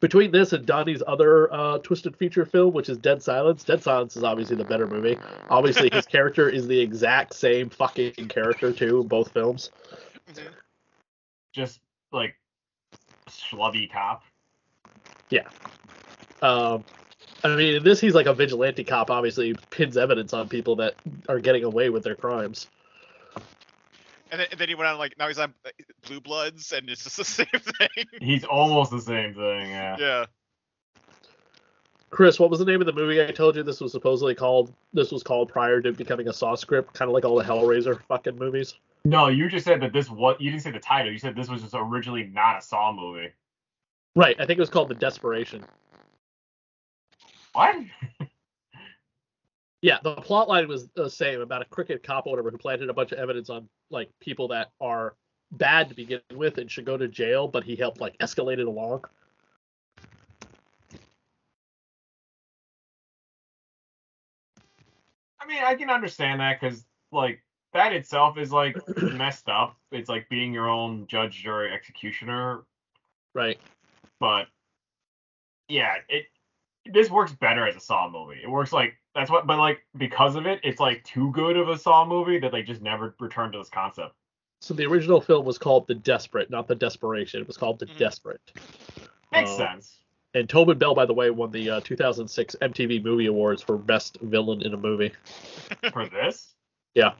between 0.00 0.30
this 0.30 0.52
and 0.52 0.64
Donnie's 0.64 1.02
other 1.04 1.52
uh, 1.52 1.78
twisted 1.78 2.16
feature 2.16 2.46
film, 2.46 2.72
which 2.72 2.88
is 2.88 2.96
Dead 2.96 3.20
Silence, 3.20 3.64
Dead 3.64 3.82
Silence 3.82 4.16
is 4.16 4.22
obviously 4.22 4.54
the 4.54 4.64
better 4.64 4.86
movie. 4.86 5.18
Obviously, 5.50 5.90
his 5.92 6.06
character 6.16 6.48
is 6.48 6.68
the 6.68 6.78
exact 6.78 7.34
same 7.34 7.68
fucking 7.68 8.12
character 8.28 8.72
too, 8.72 9.00
in 9.00 9.08
both 9.08 9.32
films. 9.32 9.70
Mhm. 10.32 10.48
Just 11.52 11.80
like 12.12 12.36
schlubby 13.28 13.90
cop. 13.90 14.22
Yeah. 15.30 15.48
Um, 16.40 16.84
I 17.42 17.56
mean, 17.56 17.74
in 17.74 17.82
this 17.82 18.00
he's 18.00 18.14
like 18.14 18.26
a 18.26 18.34
vigilante 18.34 18.84
cop. 18.84 19.10
Obviously, 19.10 19.54
pins 19.70 19.96
evidence 19.96 20.32
on 20.32 20.48
people 20.48 20.76
that 20.76 20.94
are 21.28 21.40
getting 21.40 21.64
away 21.64 21.90
with 21.90 22.04
their 22.04 22.14
crimes. 22.14 22.68
And 24.34 24.40
then, 24.40 24.48
and 24.50 24.58
then 24.58 24.68
he 24.68 24.74
went 24.74 24.88
on 24.88 24.98
like 24.98 25.14
now 25.16 25.28
he's 25.28 25.38
on 25.38 25.54
uh, 25.64 25.70
Blue 26.08 26.20
Bloods, 26.20 26.72
and 26.72 26.90
it's 26.90 27.04
just 27.04 27.16
the 27.18 27.24
same 27.24 27.46
thing. 27.52 28.04
He's 28.20 28.42
almost 28.42 28.90
the 28.90 29.00
same 29.00 29.32
thing. 29.32 29.70
Yeah. 29.70 29.96
yeah. 29.96 30.24
Chris, 32.10 32.40
what 32.40 32.50
was 32.50 32.58
the 32.58 32.64
name 32.64 32.80
of 32.80 32.86
the 32.86 32.92
movie 32.92 33.22
I 33.22 33.30
told 33.30 33.54
you 33.54 33.62
this 33.62 33.80
was 33.80 33.92
supposedly 33.92 34.34
called? 34.34 34.74
This 34.92 35.12
was 35.12 35.22
called 35.22 35.50
prior 35.50 35.80
to 35.82 35.92
becoming 35.92 36.26
a 36.26 36.32
Saw 36.32 36.56
script, 36.56 36.94
kind 36.94 37.08
of 37.08 37.12
like 37.14 37.24
all 37.24 37.36
the 37.36 37.44
Hellraiser 37.44 38.00
fucking 38.08 38.36
movies. 38.36 38.74
No, 39.04 39.28
you 39.28 39.48
just 39.48 39.64
said 39.64 39.80
that 39.82 39.92
this 39.92 40.10
was. 40.10 40.34
you 40.40 40.50
didn't 40.50 40.64
say 40.64 40.72
the 40.72 40.80
title. 40.80 41.12
You 41.12 41.18
said 41.20 41.36
this 41.36 41.48
was 41.48 41.62
just 41.62 41.76
originally 41.78 42.24
not 42.24 42.58
a 42.58 42.60
Saw 42.60 42.92
movie. 42.92 43.28
Right, 44.16 44.34
I 44.40 44.46
think 44.46 44.58
it 44.58 44.62
was 44.62 44.68
called 44.68 44.88
The 44.88 44.96
Desperation. 44.96 45.64
What? 47.52 47.76
Yeah, 49.84 49.98
the 50.02 50.14
plot 50.14 50.48
line 50.48 50.66
was 50.66 50.88
the 50.94 51.10
same 51.10 51.42
about 51.42 51.60
a 51.60 51.66
cricket 51.66 52.02
cop 52.02 52.26
or 52.26 52.30
whatever 52.30 52.50
who 52.50 52.56
planted 52.56 52.88
a 52.88 52.94
bunch 52.94 53.12
of 53.12 53.18
evidence 53.18 53.50
on 53.50 53.68
like 53.90 54.08
people 54.18 54.48
that 54.48 54.70
are 54.80 55.14
bad 55.52 55.90
to 55.90 55.94
begin 55.94 56.22
with 56.34 56.56
and 56.56 56.70
should 56.70 56.86
go 56.86 56.96
to 56.96 57.06
jail, 57.06 57.46
but 57.46 57.64
he 57.64 57.76
helped 57.76 58.00
like 58.00 58.16
escalate 58.16 58.58
it 58.58 58.66
along. 58.66 59.04
I 65.38 65.46
mean, 65.46 65.62
I 65.62 65.74
can 65.74 65.90
understand 65.90 66.40
that 66.40 66.58
because 66.58 66.86
like 67.12 67.44
that 67.74 67.92
itself 67.92 68.38
is 68.38 68.50
like 68.50 68.78
messed 68.96 69.50
up. 69.50 69.76
It's 69.92 70.08
like 70.08 70.26
being 70.30 70.54
your 70.54 70.70
own 70.70 71.06
judge, 71.08 71.42
jury, 71.42 71.70
executioner. 71.74 72.62
Right. 73.34 73.60
But 74.18 74.46
yeah, 75.68 75.96
it 76.08 76.24
this 76.86 77.10
works 77.10 77.32
better 77.32 77.66
as 77.66 77.76
a 77.76 77.80
Saw 77.80 78.08
movie. 78.08 78.40
It 78.42 78.48
works 78.48 78.72
like 78.72 78.96
that's 79.14 79.30
what, 79.30 79.46
but 79.46 79.58
like 79.58 79.84
because 79.96 80.36
of 80.36 80.46
it, 80.46 80.60
it's 80.62 80.80
like 80.80 81.04
too 81.04 81.30
good 81.32 81.56
of 81.56 81.68
a 81.68 81.78
Saw 81.78 82.04
movie 82.04 82.38
that 82.38 82.52
they 82.52 82.62
just 82.62 82.82
never 82.82 83.14
returned 83.20 83.52
to 83.52 83.58
this 83.58 83.68
concept. 83.68 84.14
So 84.60 84.74
the 84.74 84.86
original 84.86 85.20
film 85.20 85.44
was 85.44 85.58
called 85.58 85.86
The 85.86 85.94
Desperate, 85.94 86.50
not 86.50 86.66
The 86.68 86.74
Desperation. 86.74 87.40
It 87.40 87.46
was 87.46 87.56
called 87.56 87.78
The 87.78 87.86
Mhm. 87.86 87.98
Desperate. 87.98 88.40
Makes 89.32 89.50
Uh, 89.50 89.56
sense. 89.56 89.98
And 90.34 90.48
Tobin 90.48 90.78
Bell, 90.78 90.94
by 90.94 91.06
the 91.06 91.14
way, 91.14 91.30
won 91.30 91.50
the 91.52 91.70
uh, 91.70 91.80
2006 91.80 92.56
MTV 92.60 93.04
Movie 93.04 93.26
Awards 93.26 93.62
for 93.62 93.76
Best 93.76 94.18
Villain 94.20 94.62
in 94.62 94.74
a 94.74 94.76
Movie. 94.76 95.12
For 95.92 96.06
this, 96.06 96.54
Yeah. 96.94 97.12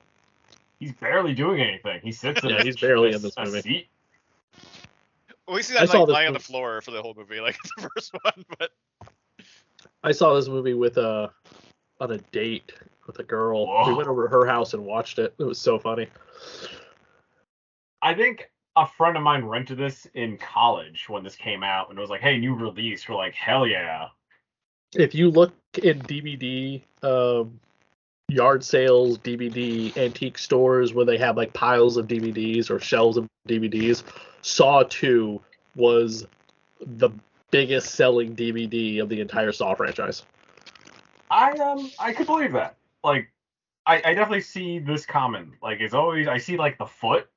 he's 0.80 0.92
barely 0.94 1.32
doing 1.34 1.60
anything. 1.60 2.00
He 2.02 2.10
sits 2.12 2.42
in 2.42 2.50
Yeah, 2.50 2.60
a, 2.60 2.64
he's 2.64 2.76
barely 2.76 3.12
a- 3.12 3.16
in 3.16 3.22
this 3.22 3.36
a 3.36 3.44
movie. 3.44 3.60
seat. 3.60 3.88
We 5.46 5.62
see 5.62 5.76
I 5.76 5.80
that 5.80 5.90
saw 5.90 5.98
like 5.98 6.06
this 6.08 6.14
lying 6.14 6.28
on 6.28 6.32
the 6.32 6.40
floor 6.40 6.80
for 6.80 6.90
the 6.90 7.02
whole 7.02 7.14
movie, 7.14 7.40
like 7.40 7.56
the 7.76 7.88
first 7.94 8.14
one. 8.22 8.44
But 8.58 8.70
I 10.02 10.12
saw 10.12 10.34
this 10.34 10.48
movie 10.48 10.74
with 10.74 10.96
uh, 10.98 11.28
on 12.04 12.12
a 12.12 12.18
date 12.32 12.72
with 13.06 13.18
a 13.18 13.22
girl. 13.22 13.66
We 13.86 13.94
went 13.94 14.08
over 14.08 14.24
to 14.24 14.28
her 14.28 14.46
house 14.46 14.74
and 14.74 14.84
watched 14.84 15.18
it. 15.18 15.34
It 15.38 15.44
was 15.44 15.58
so 15.58 15.78
funny. 15.78 16.06
I 18.02 18.14
think 18.14 18.50
a 18.76 18.86
friend 18.86 19.16
of 19.16 19.22
mine 19.22 19.44
rented 19.44 19.78
this 19.78 20.06
in 20.14 20.36
college 20.36 21.08
when 21.08 21.24
this 21.24 21.36
came 21.36 21.62
out, 21.62 21.88
and 21.88 21.98
it 21.98 22.00
was 22.00 22.10
like, 22.10 22.20
"Hey, 22.20 22.38
new 22.38 22.54
release." 22.54 23.08
We're 23.08 23.16
like, 23.16 23.34
"Hell 23.34 23.66
yeah!" 23.66 24.08
If 24.94 25.14
you 25.14 25.30
look 25.30 25.54
in 25.82 26.00
DVD 26.00 26.82
um, 27.02 27.58
yard 28.28 28.62
sales, 28.62 29.18
DVD 29.18 29.96
antique 29.96 30.38
stores 30.38 30.92
where 30.92 31.04
they 31.04 31.18
have 31.18 31.36
like 31.36 31.52
piles 31.52 31.96
of 31.96 32.06
DVDs 32.06 32.70
or 32.70 32.78
shelves 32.78 33.16
of 33.16 33.26
DVDs, 33.48 34.02
Saw 34.42 34.82
2 34.84 35.40
was 35.74 36.26
the 36.80 37.10
biggest 37.50 37.94
selling 37.94 38.36
DVD 38.36 39.00
of 39.00 39.08
the 39.08 39.20
entire 39.20 39.52
Saw 39.52 39.74
franchise. 39.74 40.24
I 41.34 41.50
um 41.58 41.90
I 41.98 42.12
could 42.12 42.26
believe 42.26 42.52
that. 42.52 42.76
Like, 43.02 43.28
I, 43.86 43.96
I 43.96 44.14
definitely 44.14 44.40
see 44.40 44.78
this 44.78 45.04
common. 45.04 45.52
Like, 45.60 45.80
it's 45.80 45.92
always 45.92 46.28
I 46.28 46.38
see 46.38 46.56
like 46.56 46.78
the 46.78 46.86
foot, 46.86 47.28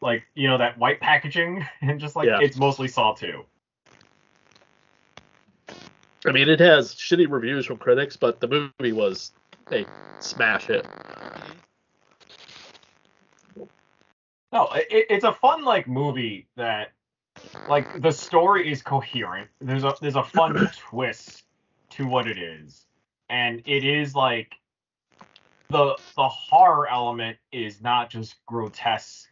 like 0.00 0.24
you 0.34 0.48
know 0.48 0.56
that 0.58 0.78
white 0.78 0.98
packaging, 0.98 1.64
and 1.82 2.00
just 2.00 2.16
like 2.16 2.26
Yeah. 2.26 2.40
it's 2.40 2.56
mostly 2.56 2.88
Saw 2.88 3.12
two. 3.14 3.44
I 6.26 6.32
mean, 6.32 6.48
it 6.48 6.58
has 6.60 6.94
shitty 6.94 7.30
reviews 7.30 7.66
from 7.66 7.76
critics, 7.76 8.16
but 8.16 8.40
the 8.40 8.48
movie 8.48 8.94
was 8.94 9.32
a 9.70 9.84
smash 10.20 10.64
hit. 10.64 10.86
No, 14.50 14.70
it, 14.72 15.06
it's 15.10 15.24
a 15.24 15.34
fun 15.34 15.64
like 15.64 15.86
movie 15.86 16.48
that, 16.56 16.92
like 17.68 18.00
the 18.00 18.10
story 18.10 18.72
is 18.72 18.80
coherent. 18.80 19.50
There's 19.60 19.84
a 19.84 19.94
there's 20.00 20.16
a 20.16 20.24
fun 20.24 20.66
twist 20.88 21.42
to 21.90 22.06
what 22.06 22.26
it 22.26 22.38
is, 22.38 22.86
and 23.34 23.62
it 23.66 23.84
is 23.84 24.14
like 24.14 24.54
the 25.68 25.96
the 26.16 26.28
horror 26.28 26.88
element 26.88 27.36
is 27.50 27.82
not 27.82 28.08
just 28.08 28.36
grotesque 28.46 29.28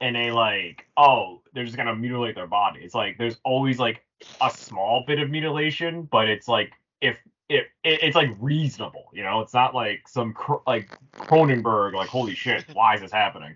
and 0.00 0.16
a 0.16 0.32
like 0.32 0.86
oh 0.96 1.40
they're 1.54 1.64
just 1.64 1.76
gonna 1.76 1.94
mutilate 1.94 2.34
their 2.34 2.48
body. 2.48 2.80
It's 2.82 2.96
like 2.96 3.16
there's 3.16 3.36
always 3.44 3.78
like 3.78 4.04
a 4.42 4.50
small 4.50 5.04
bit 5.06 5.20
of 5.20 5.30
mutilation, 5.30 6.02
but 6.10 6.28
it's 6.28 6.48
like 6.48 6.72
if 7.00 7.16
it, 7.48 7.66
it 7.84 8.02
it's 8.02 8.16
like 8.16 8.30
reasonable, 8.40 9.04
you 9.12 9.22
know. 9.22 9.40
It's 9.40 9.54
not 9.54 9.72
like 9.72 10.08
some 10.08 10.32
cr- 10.32 10.64
like 10.66 10.90
Cronenberg 11.12 11.94
like 11.94 12.08
holy 12.08 12.34
shit, 12.34 12.64
why 12.72 12.96
is 12.96 13.02
this 13.02 13.12
happening? 13.12 13.54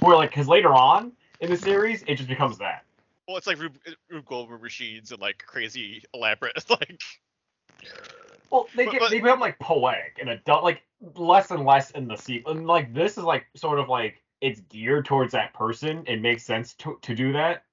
Where 0.00 0.16
like 0.16 0.30
because 0.30 0.48
later 0.48 0.72
on 0.72 1.12
in 1.40 1.50
the 1.50 1.58
series 1.58 2.02
it 2.06 2.14
just 2.14 2.30
becomes 2.30 2.56
that. 2.58 2.84
well, 3.28 3.36
it's 3.36 3.46
like 3.46 3.60
Rube, 3.60 3.76
uh, 3.86 3.92
Rube 4.08 4.24
Goldberg 4.24 4.62
machines 4.62 5.12
and 5.12 5.20
like 5.20 5.44
crazy 5.46 6.02
elaborate 6.14 6.64
like. 6.70 6.98
Well, 8.50 8.68
they 8.74 8.84
But- 8.86 8.90
get 8.92 9.00
but- 9.00 9.10
they 9.10 9.20
become 9.20 9.40
like 9.40 9.58
poetic 9.58 10.18
and 10.20 10.28
adult, 10.30 10.64
like 10.64 10.82
less 11.14 11.50
and 11.50 11.64
less 11.64 11.90
in 11.92 12.08
the 12.08 12.16
sequel. 12.16 12.52
And 12.52 12.66
like 12.66 12.92
this 12.92 13.16
is 13.16 13.24
like 13.24 13.46
sort 13.54 13.78
of 13.78 13.88
like 13.88 14.22
it's 14.40 14.60
geared 14.62 15.04
towards 15.04 15.32
that 15.32 15.52
person. 15.54 16.04
It 16.06 16.20
makes 16.20 16.42
sense 16.44 16.74
to 16.74 16.98
to 17.02 17.14
do 17.14 17.32
that. 17.32 17.64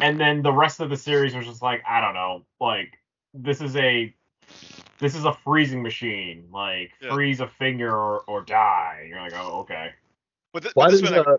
And 0.00 0.20
then 0.20 0.42
the 0.42 0.52
rest 0.52 0.80
of 0.80 0.90
the 0.90 0.96
series 0.96 1.34
was 1.34 1.46
just 1.46 1.62
like 1.62 1.82
I 1.88 2.00
don't 2.00 2.14
know, 2.14 2.44
like 2.60 2.98
this 3.32 3.60
is 3.60 3.76
a 3.76 4.14
this 4.98 5.14
is 5.14 5.24
a 5.24 5.32
freezing 5.32 5.82
machine. 5.82 6.48
Like 6.52 6.92
Yeah. 7.00 7.12
freeze 7.14 7.40
a 7.40 7.48
finger 7.48 7.90
or, 7.96 8.20
or 8.26 8.42
die. 8.42 8.98
And 9.00 9.08
you're 9.10 9.20
like, 9.20 9.34
oh 9.34 9.60
okay. 9.60 9.92
But, 10.52 10.62
th- 10.64 10.74
Why 10.74 10.86
but 10.86 10.90
this 10.92 11.00
does 11.02 11.10
one, 11.10 11.20
uh, 11.20 11.22
I 11.32 11.36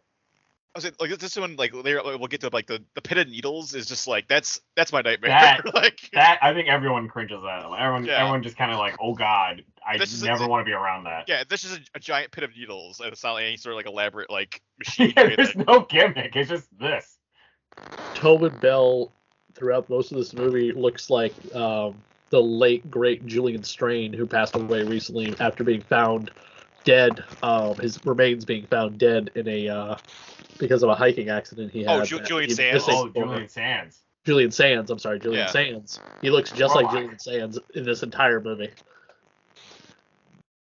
was 0.78 0.86
like, 0.86 0.96
like 1.00 1.20
this 1.20 1.36
one, 1.36 1.56
like 1.58 1.74
later 1.74 2.02
we'll 2.04 2.28
get 2.28 2.42
to 2.42 2.50
like 2.54 2.68
the 2.68 2.84
the 2.94 3.02
pit 3.02 3.18
of 3.18 3.28
needles 3.28 3.74
is 3.76 3.86
just 3.86 4.08
like 4.08 4.28
that's 4.28 4.62
that's 4.76 4.94
my 4.94 5.02
nightmare. 5.02 5.30
That- 5.32 5.62
like 5.74 6.00
That 6.14 6.40
I 6.42 6.54
think 6.54 6.68
everyone 6.70 7.08
cringes 7.10 7.40
at. 7.44 7.70
Like, 7.70 7.82
everyone 7.82 8.06
Yeah. 8.06 8.20
everyone 8.22 8.44
just 8.44 8.56
kind 8.58 8.72
of 8.72 8.78
like, 8.80 8.96
oh 9.02 9.14
god, 9.14 9.64
I 9.86 9.98
This 9.98 10.14
is 10.14 10.24
a- 10.24 10.28
never 10.28 10.48
want 10.48 10.62
to 10.62 10.66
be 10.70 10.74
around 10.74 11.04
that. 11.06 11.26
yeah, 11.28 11.44
this 11.50 11.64
is 11.64 11.78
a, 11.78 11.80
a 11.96 12.00
giant 12.00 12.32
pit 12.32 12.44
of 12.44 12.56
needles, 12.56 13.00
and 13.00 13.12
it's 13.12 13.24
not 13.24 13.36
any 13.38 13.58
sort 13.58 13.74
of 13.74 13.78
like 13.78 13.88
elaborate 13.88 14.30
like 14.30 14.62
machine. 14.80 15.14
Yeah, 15.18 15.36
there's 15.36 15.56
no 15.56 15.82
gimmick. 15.82 16.36
It's 16.36 16.50
just 16.50 16.68
this. 16.80 17.18
Tobin 18.16 18.56
Bell 18.60 19.12
throughout 19.54 19.90
most 19.90 20.12
of 20.12 20.18
this 20.18 20.34
movie 20.34 20.72
looks 20.72 21.10
like 21.10 21.34
um, 21.56 21.96
the 22.30 22.42
late 22.42 22.90
great 22.92 23.26
Julian 23.26 23.64
Strain, 23.64 24.14
who 24.14 24.26
passed 24.26 24.56
away 24.56 24.84
recently 24.84 25.34
after 25.40 25.64
being 25.64 25.82
found 25.82 26.32
dead. 26.88 27.24
Um, 27.44 27.76
his 27.76 28.00
remains 28.06 28.46
being 28.46 28.66
found 28.66 28.98
dead 28.98 29.30
in 29.36 29.48
a 29.48 29.68
uh, 29.68 29.96
because 30.58 30.82
of 30.84 30.90
a 30.90 30.96
hiking 30.96 31.30
accident 31.30 31.72
he 31.72 31.84
had. 31.84 32.00
Oh, 32.00 32.04
Ju- 32.06 32.22
Julian 32.22 32.50
Sands. 32.50 32.86
Oh, 32.88 33.10
Julian 33.10 33.50
Sands. 33.50 34.04
Julian 34.26 34.52
Sands. 34.52 34.90
I'm 34.90 34.98
sorry, 34.98 35.20
Julian 35.20 35.44
Yeah. 35.46 35.52
Sands. 35.52 36.00
He 36.22 36.30
looks 36.30 36.52
just 36.52 36.76
like 36.76 36.90
Julian 36.90 37.20
Sands 37.20 37.60
in 37.76 37.84
this 37.84 38.04
entire 38.04 38.42
movie. 38.42 38.72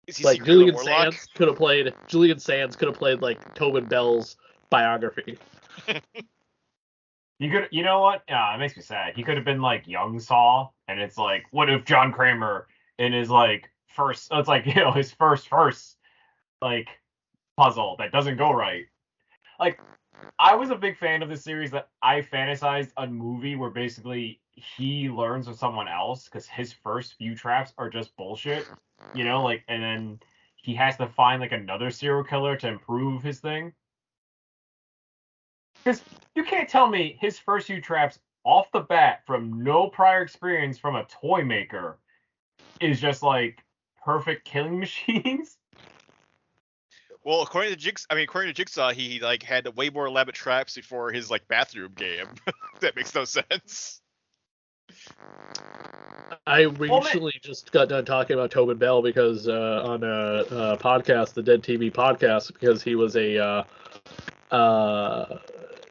Is 0.07 0.17
he 0.17 0.25
Like 0.25 0.43
Julian? 0.43 0.77
Sands 0.79 1.29
could 1.35 1.49
have 1.49 1.57
played. 1.57 1.93
Julian 2.09 2.39
Sands 2.39 2.75
could 2.75 2.89
have 2.89 2.97
played 2.97 3.21
like 3.21 3.55
Tobin 3.55 3.85
Bell's 3.85 4.37
biography. 4.71 5.39
You 7.41 7.53
could, 7.53 7.69
you 7.71 7.85
know 7.85 8.01
what? 8.01 8.25
Yeah, 8.29 8.53
it 8.53 8.59
makes 8.59 8.77
me 8.77 8.83
sad. 8.83 9.15
He 9.15 9.23
could 9.23 9.37
have 9.37 9.45
been 9.45 9.61
like 9.61 9.87
young 9.87 10.19
Saw, 10.19 10.71
and 10.89 10.99
it's 10.99 11.17
like, 11.17 11.45
what 11.53 11.71
if 11.71 11.85
John 11.85 12.13
Kramer 12.13 12.67
in 12.99 13.13
his 13.13 13.31
like 13.31 13.71
first? 13.87 14.27
It's 14.33 14.49
like 14.49 14.67
you 14.75 14.75
know 14.75 14.91
his 14.91 15.13
first 15.13 15.49
first 15.49 15.98
like 16.63 16.89
puzzle 17.57 17.97
that 17.99 18.13
doesn't 18.13 18.37
go 18.37 18.53
right. 18.53 18.87
Like, 19.59 19.81
I 20.39 20.55
was 20.55 20.71
a 20.71 20.77
big 20.77 20.97
fan 20.97 21.23
of 21.23 21.29
this 21.29 21.43
series 21.43 21.73
that 21.73 21.89
I 22.03 22.21
fantasized 22.21 22.93
a 22.97 23.07
movie 23.07 23.57
where 23.57 23.71
basically 23.71 24.41
he 24.53 25.09
learns 25.09 25.49
with 25.49 25.59
someone 25.59 25.89
else 25.89 26.25
because 26.25 26.47
his 26.47 26.73
first 26.73 27.15
few 27.15 27.35
traps 27.35 27.73
are 27.77 27.91
just 27.91 28.17
bullshit, 28.17 28.67
you 29.15 29.25
know, 29.25 29.43
like, 29.43 29.65
and 29.69 29.83
then 29.83 30.21
he 30.57 30.75
has 30.75 30.97
to 30.99 31.09
find 31.09 31.41
like 31.41 31.53
another 31.53 31.91
serial 31.91 32.23
killer 32.23 32.57
to 32.57 32.69
improve 32.69 33.23
his 33.23 33.41
thing. 33.41 33.73
Because 35.85 36.03
you 36.37 36.45
can't 36.45 36.69
tell 36.69 36.87
me 36.87 37.17
his 37.21 37.39
first 37.39 37.67
few 37.67 37.81
traps 37.81 38.21
off 38.45 38.71
the 38.73 38.81
bat 38.81 39.23
from 39.27 39.65
no 39.65 39.89
prior 39.89 40.23
experience 40.23 40.79
from 40.79 40.95
a 40.95 41.05
toy 41.05 41.45
maker 41.45 41.99
is 42.81 43.01
just 43.01 43.23
like 43.23 43.65
perfect 44.05 44.45
killing 44.45 44.79
machines. 44.81 45.59
Well, 47.29 47.43
according 47.43 47.73
to 47.73 47.77
Jigs, 47.77 48.07
I 48.09 48.15
mean, 48.15 48.25
according 48.25 48.49
to 48.49 48.55
Jigsaw, 48.55 48.91
he 48.91 49.21
like 49.21 49.43
had 49.43 49.69
way 49.77 49.91
more 49.91 50.07
elaborate 50.07 50.35
traps 50.35 50.75
before 50.75 51.13
his 51.13 51.31
like 51.31 51.47
bathroom 51.47 51.93
game. 51.95 52.27
that 52.81 52.97
makes 52.97 53.15
no 53.15 53.27
sense. 53.27 54.01
I 56.47 56.65
man- 56.65 56.77
recently 56.79 57.35
just 57.43 57.71
got 57.71 57.91
done 57.91 58.07
talking 58.07 58.33
about 58.33 58.51
Tobin 58.51 58.79
Bell 58.79 59.03
because 59.03 59.47
uh, 59.47 59.83
on 59.85 60.05
a, 60.05 60.07
a 60.09 60.79
podcast, 60.79 61.35
the 61.35 61.43
Dead 61.43 61.63
TV 61.63 61.93
podcast, 61.93 62.51
because 62.55 62.83
he 62.83 62.95
was 62.95 63.15
a 63.15 63.37
uh, 63.37 63.65
uh, 64.51 65.39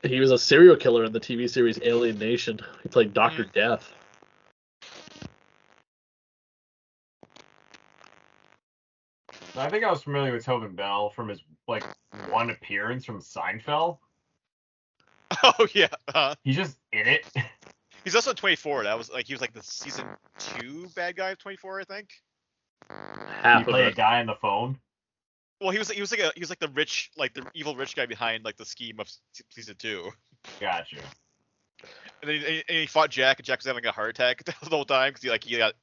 he 0.01 0.19
was 0.19 0.31
a 0.31 0.39
serial 0.39 0.75
killer 0.75 1.03
in 1.03 1.11
the 1.11 1.19
TV 1.19 1.47
series 1.47 1.79
Alien 1.83 2.17
Nation. 2.17 2.59
He 2.81 2.89
played 2.89 3.13
Doctor 3.13 3.43
Death. 3.43 3.93
I 9.57 9.69
think 9.69 9.83
I 9.83 9.89
was 9.89 10.03
familiar 10.03 10.33
with 10.33 10.45
Tobin 10.45 10.75
Bell 10.75 11.09
from 11.09 11.29
his 11.29 11.41
like 11.67 11.83
one 12.29 12.49
appearance 12.49 13.05
from 13.05 13.19
Seinfeld. 13.19 13.97
Oh 15.43 15.67
yeah, 15.73 15.89
uh, 16.15 16.35
He's 16.45 16.55
just 16.55 16.77
in 16.93 17.05
it. 17.05 17.25
he's 18.05 18.15
also 18.15 18.29
in 18.29 18.37
24. 18.37 18.85
That 18.85 18.97
was 18.97 19.11
like 19.11 19.25
he 19.27 19.33
was 19.33 19.41
like 19.41 19.53
the 19.53 19.61
season 19.61 20.05
two 20.39 20.87
bad 20.95 21.17
guy 21.17 21.31
of 21.31 21.37
24, 21.37 21.81
I 21.81 21.83
think. 21.83 22.09
he 22.87 22.95
Half 23.41 23.63
of 23.63 23.67
played 23.67 23.87
a 23.87 23.91
guy 23.91 24.21
on 24.21 24.27
the 24.27 24.35
phone. 24.35 24.79
Well, 25.59 25.71
he 25.71 25.79
was 25.79 25.91
he 25.91 25.99
was 25.99 26.11
like 26.11 26.21
a 26.21 26.31
he 26.33 26.39
was 26.39 26.49
like 26.49 26.59
the 26.59 26.69
rich 26.69 27.11
like 27.17 27.33
the 27.33 27.45
evil 27.53 27.75
rich 27.75 27.95
guy 27.95 28.05
behind 28.05 28.45
like 28.45 28.55
the 28.55 28.65
scheme 28.65 28.99
of 28.99 29.09
se- 29.09 29.43
season 29.49 29.75
two. 29.77 30.11
Gotcha. 30.61 30.97
And 32.21 32.29
then 32.29 32.39
he, 32.39 32.63
and 32.69 32.77
he 32.77 32.85
fought 32.85 33.09
Jack, 33.09 33.39
and 33.39 33.45
Jack 33.45 33.59
was 33.59 33.65
having 33.65 33.85
a 33.85 33.91
heart 33.91 34.11
attack 34.11 34.43
the 34.45 34.53
whole 34.69 34.85
time 34.85 35.09
because 35.09 35.23
he 35.23 35.29
like 35.29 35.43
he 35.43 35.57
got 35.57 35.73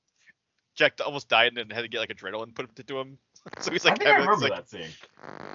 Jack 0.74 0.98
almost 1.04 1.28
died 1.28 1.48
and 1.48 1.56
then 1.56 1.70
had 1.70 1.82
to 1.82 1.88
get 1.88 1.98
like 1.98 2.08
adrenaline 2.08 2.54
put 2.54 2.68
into 2.78 2.98
him. 2.98 3.18
so 3.61 3.70
he's 3.70 3.85
I 3.85 3.90
like, 3.90 3.98
think 3.98 4.09
I 4.09 4.12
having, 4.14 4.26
remember 4.26 4.48
like 4.48 4.66
that 4.66 4.70
scene. 4.70 4.88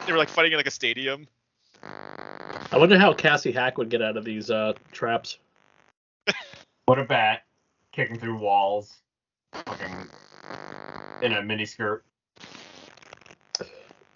they 0.06 0.12
were 0.12 0.17
like 0.17 0.30
fighting 0.30 0.52
in 0.52 0.58
like 0.58 0.67
a 0.67 0.71
stadium. 0.71 1.28
I 2.71 2.78
wonder 2.78 2.97
how 2.99 3.13
Cassie 3.13 3.52
Hack 3.52 3.78
would 3.78 3.89
get 3.89 4.02
out 4.02 4.15
of 4.17 4.23
these 4.25 4.49
uh, 4.52 4.73
traps. 4.91 5.38
What 6.86 6.97
a 6.97 7.04
bat. 7.04 7.43
kicking 7.91 8.17
through 8.17 8.38
walls, 8.38 9.02
fucking 9.54 10.10
in 11.21 11.34
a 11.34 11.41
miniskirt. 11.41 12.02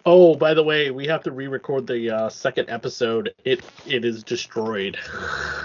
Oh, 0.04 0.34
by 0.34 0.54
the 0.54 0.62
way, 0.64 0.90
we 0.90 1.06
have 1.06 1.22
to 1.22 1.30
re-record 1.30 1.86
the 1.86 2.10
uh, 2.10 2.28
second 2.28 2.68
episode. 2.68 3.32
It 3.44 3.64
it 3.86 4.04
is 4.04 4.24
destroyed. 4.24 4.98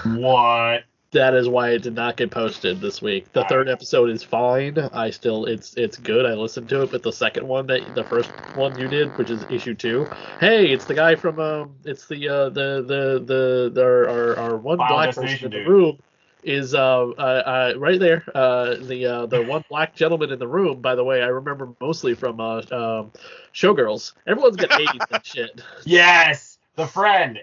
What? 0.06 0.84
That 1.12 1.34
is 1.34 1.50
why 1.50 1.72
it 1.72 1.82
did 1.82 1.96
not 1.96 2.18
get 2.18 2.30
posted 2.30 2.82
this 2.82 3.02
week. 3.02 3.34
The 3.34 3.44
third 3.46 3.68
episode 3.68 4.12
is 4.12 4.24
fine. 4.24 4.78
I 4.94 5.10
still 5.10 5.46
it's 5.46 5.74
it's 5.76 5.98
good. 5.98 6.26
I 6.26 6.36
listened 6.36 6.70
to 6.70 6.84
it, 6.84 6.92
but 6.92 7.02
the 7.02 7.12
second 7.12 7.48
one 7.48 7.66
that 7.68 7.96
the 7.96 8.04
first 8.04 8.32
one 8.54 8.78
you 8.78 8.88
did, 8.88 9.18
which 9.18 9.32
is 9.32 9.44
issue 9.50 9.74
two. 9.74 10.08
Hey, 10.40 10.72
it's 10.72 10.86
the 10.86 10.94
guy 10.94 11.16
from 11.16 11.40
um, 11.40 11.76
it's 11.84 12.06
the 12.08 12.30
uh 12.30 12.50
the 12.50 12.84
the 12.86 13.24
the, 13.26 13.72
the 13.74 13.82
our, 13.84 14.08
our 14.08 14.40
our 14.40 14.58
one 14.58 14.78
black 14.78 15.16
person 15.16 15.46
in 15.46 15.52
the 15.52 15.58
dude. 15.58 15.68
room 15.68 16.00
is 16.44 16.76
uh, 16.76 17.08
uh, 17.10 17.74
uh 17.74 17.74
right 17.78 18.00
there. 18.00 18.24
Uh, 18.36 18.76
the 18.80 19.06
uh 19.08 19.26
the 19.26 19.42
one 19.42 19.64
black 19.68 19.96
gentleman 19.96 20.32
in 20.32 20.38
the 20.38 20.48
room. 20.48 20.80
By 20.82 20.94
the 20.94 21.04
way, 21.04 21.24
I 21.24 21.28
remember 21.28 21.74
mostly 21.82 22.14
from 22.14 22.40
uh 22.40 22.62
um, 22.72 23.12
Showgirls. 23.54 24.14
Everyone's 24.28 24.58
got 24.58 24.72
AIDS 24.80 25.06
and 25.12 25.26
shit. 25.26 25.62
Yes, 25.86 26.60
the 26.76 26.86
friend. 26.88 27.40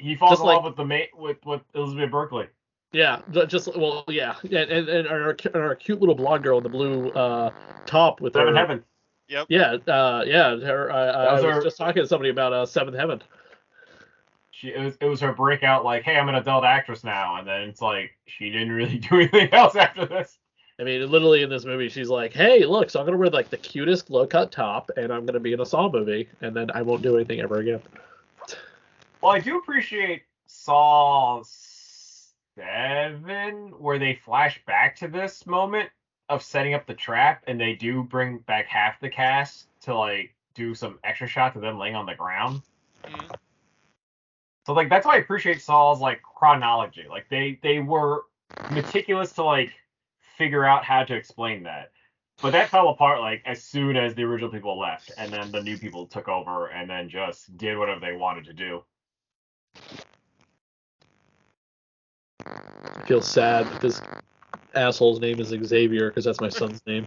He 0.00 0.14
falls 0.14 0.32
Just 0.32 0.40
in 0.42 0.46
like- 0.46 0.56
love 0.56 0.64
with 0.64 0.76
the 0.76 0.84
mate 0.84 1.10
with 1.16 1.44
with 1.44 1.62
Elizabeth 1.74 2.10
Berkley. 2.10 2.46
Yeah, 2.92 3.20
just 3.46 3.68
well, 3.76 4.02
yeah, 4.08 4.34
yeah, 4.42 4.62
and, 4.62 4.88
and 4.88 5.06
our, 5.06 5.36
our 5.54 5.74
cute 5.76 6.00
little 6.00 6.14
blonde 6.16 6.42
girl 6.42 6.56
in 6.58 6.64
the 6.64 6.68
blue 6.68 7.10
uh, 7.10 7.52
top 7.86 8.20
with 8.20 8.32
Seven 8.32 8.54
her. 8.54 8.58
Heaven. 8.60 8.84
Yeah, 9.28 9.76
uh, 9.86 10.24
yeah. 10.26 10.56
Her, 10.56 10.90
uh, 10.90 11.12
I 11.28 11.32
was 11.34 11.44
was 11.44 11.54
her- 11.54 11.62
just 11.62 11.76
talking 11.76 12.02
to 12.02 12.08
somebody 12.08 12.30
about 12.30 12.52
uh, 12.52 12.66
Seventh 12.66 12.96
Heaven. 12.96 13.22
She 14.50 14.68
it 14.70 14.80
was 14.80 14.96
it 15.00 15.06
was 15.06 15.20
her 15.20 15.32
breakout 15.32 15.84
like, 15.84 16.02
hey, 16.02 16.16
I'm 16.16 16.28
an 16.28 16.34
adult 16.34 16.64
actress 16.64 17.04
now, 17.04 17.36
and 17.36 17.46
then 17.46 17.60
it's 17.62 17.80
like 17.80 18.10
she 18.26 18.50
didn't 18.50 18.72
really 18.72 18.98
do 19.10 19.16
anything 19.20 19.54
else 19.54 19.76
after 19.76 20.04
this. 20.06 20.38
I 20.80 20.82
mean, 20.82 21.08
literally 21.08 21.42
in 21.42 21.50
this 21.50 21.64
movie, 21.64 21.88
she's 21.90 22.08
like, 22.08 22.32
"Hey, 22.32 22.64
look, 22.64 22.90
so 22.90 22.98
I'm 22.98 23.06
gonna 23.06 23.18
wear 23.18 23.30
like 23.30 23.50
the 23.50 23.56
cutest 23.58 24.10
low 24.10 24.26
cut 24.26 24.50
top, 24.50 24.90
and 24.96 25.12
I'm 25.12 25.26
gonna 25.26 25.38
be 25.38 25.52
in 25.52 25.60
a 25.60 25.66
Saw 25.66 25.88
movie, 25.92 26.28
and 26.40 26.56
then 26.56 26.70
I 26.74 26.82
won't 26.82 27.02
do 27.02 27.14
anything 27.14 27.40
ever 27.40 27.58
again." 27.58 27.80
Well, 29.20 29.32
I 29.32 29.38
do 29.38 29.58
appreciate 29.58 30.22
Saw 30.46 31.42
Seven, 32.54 33.74
where 33.78 33.98
they 33.98 34.14
flash 34.14 34.62
back 34.66 34.96
to 34.96 35.08
this 35.08 35.46
moment 35.46 35.90
of 36.30 36.42
setting 36.42 36.72
up 36.74 36.86
the 36.86 36.94
trap, 36.94 37.44
and 37.46 37.60
they 37.60 37.74
do 37.74 38.02
bring 38.02 38.38
back 38.38 38.66
half 38.66 38.98
the 39.00 39.10
cast 39.10 39.66
to 39.82 39.94
like 39.94 40.34
do 40.54 40.74
some 40.74 40.98
extra 41.04 41.26
shots 41.26 41.56
of 41.56 41.62
them 41.62 41.78
laying 41.78 41.94
on 41.96 42.06
the 42.06 42.14
ground. 42.14 42.62
Mhm. 43.04 43.34
So 44.66 44.72
like 44.72 44.88
that's 44.88 45.04
why 45.04 45.16
I 45.16 45.18
appreciate 45.18 45.60
Saw's 45.60 46.00
like 46.00 46.22
chronology. 46.22 47.06
Like 47.08 47.28
they 47.28 47.58
they 47.62 47.80
were 47.80 48.24
meticulous 48.70 49.32
to 49.34 49.44
like 49.44 49.72
figure 50.38 50.64
out 50.64 50.84
how 50.84 51.04
to 51.04 51.14
explain 51.14 51.64
that. 51.64 51.92
But 52.40 52.52
that 52.52 52.70
fell 52.70 52.88
apart 52.88 53.20
like 53.20 53.42
as 53.44 53.62
soon 53.62 53.96
as 53.98 54.14
the 54.14 54.22
original 54.22 54.50
people 54.50 54.78
left, 54.78 55.10
and 55.18 55.30
then 55.30 55.50
the 55.50 55.62
new 55.62 55.76
people 55.76 56.06
took 56.06 56.28
over 56.28 56.68
and 56.68 56.88
then 56.88 57.10
just 57.10 57.54
did 57.58 57.76
whatever 57.76 58.00
they 58.00 58.12
wanted 58.12 58.46
to 58.46 58.54
do. 58.54 58.82
I 62.46 63.04
feel 63.06 63.20
sad 63.20 63.66
that 63.66 63.80
this 63.80 64.00
asshole's 64.74 65.20
name 65.20 65.40
is 65.40 65.48
Xavier 65.48 66.10
because 66.10 66.24
that's 66.24 66.40
my 66.40 66.48
son's 66.48 66.80
name. 66.86 67.06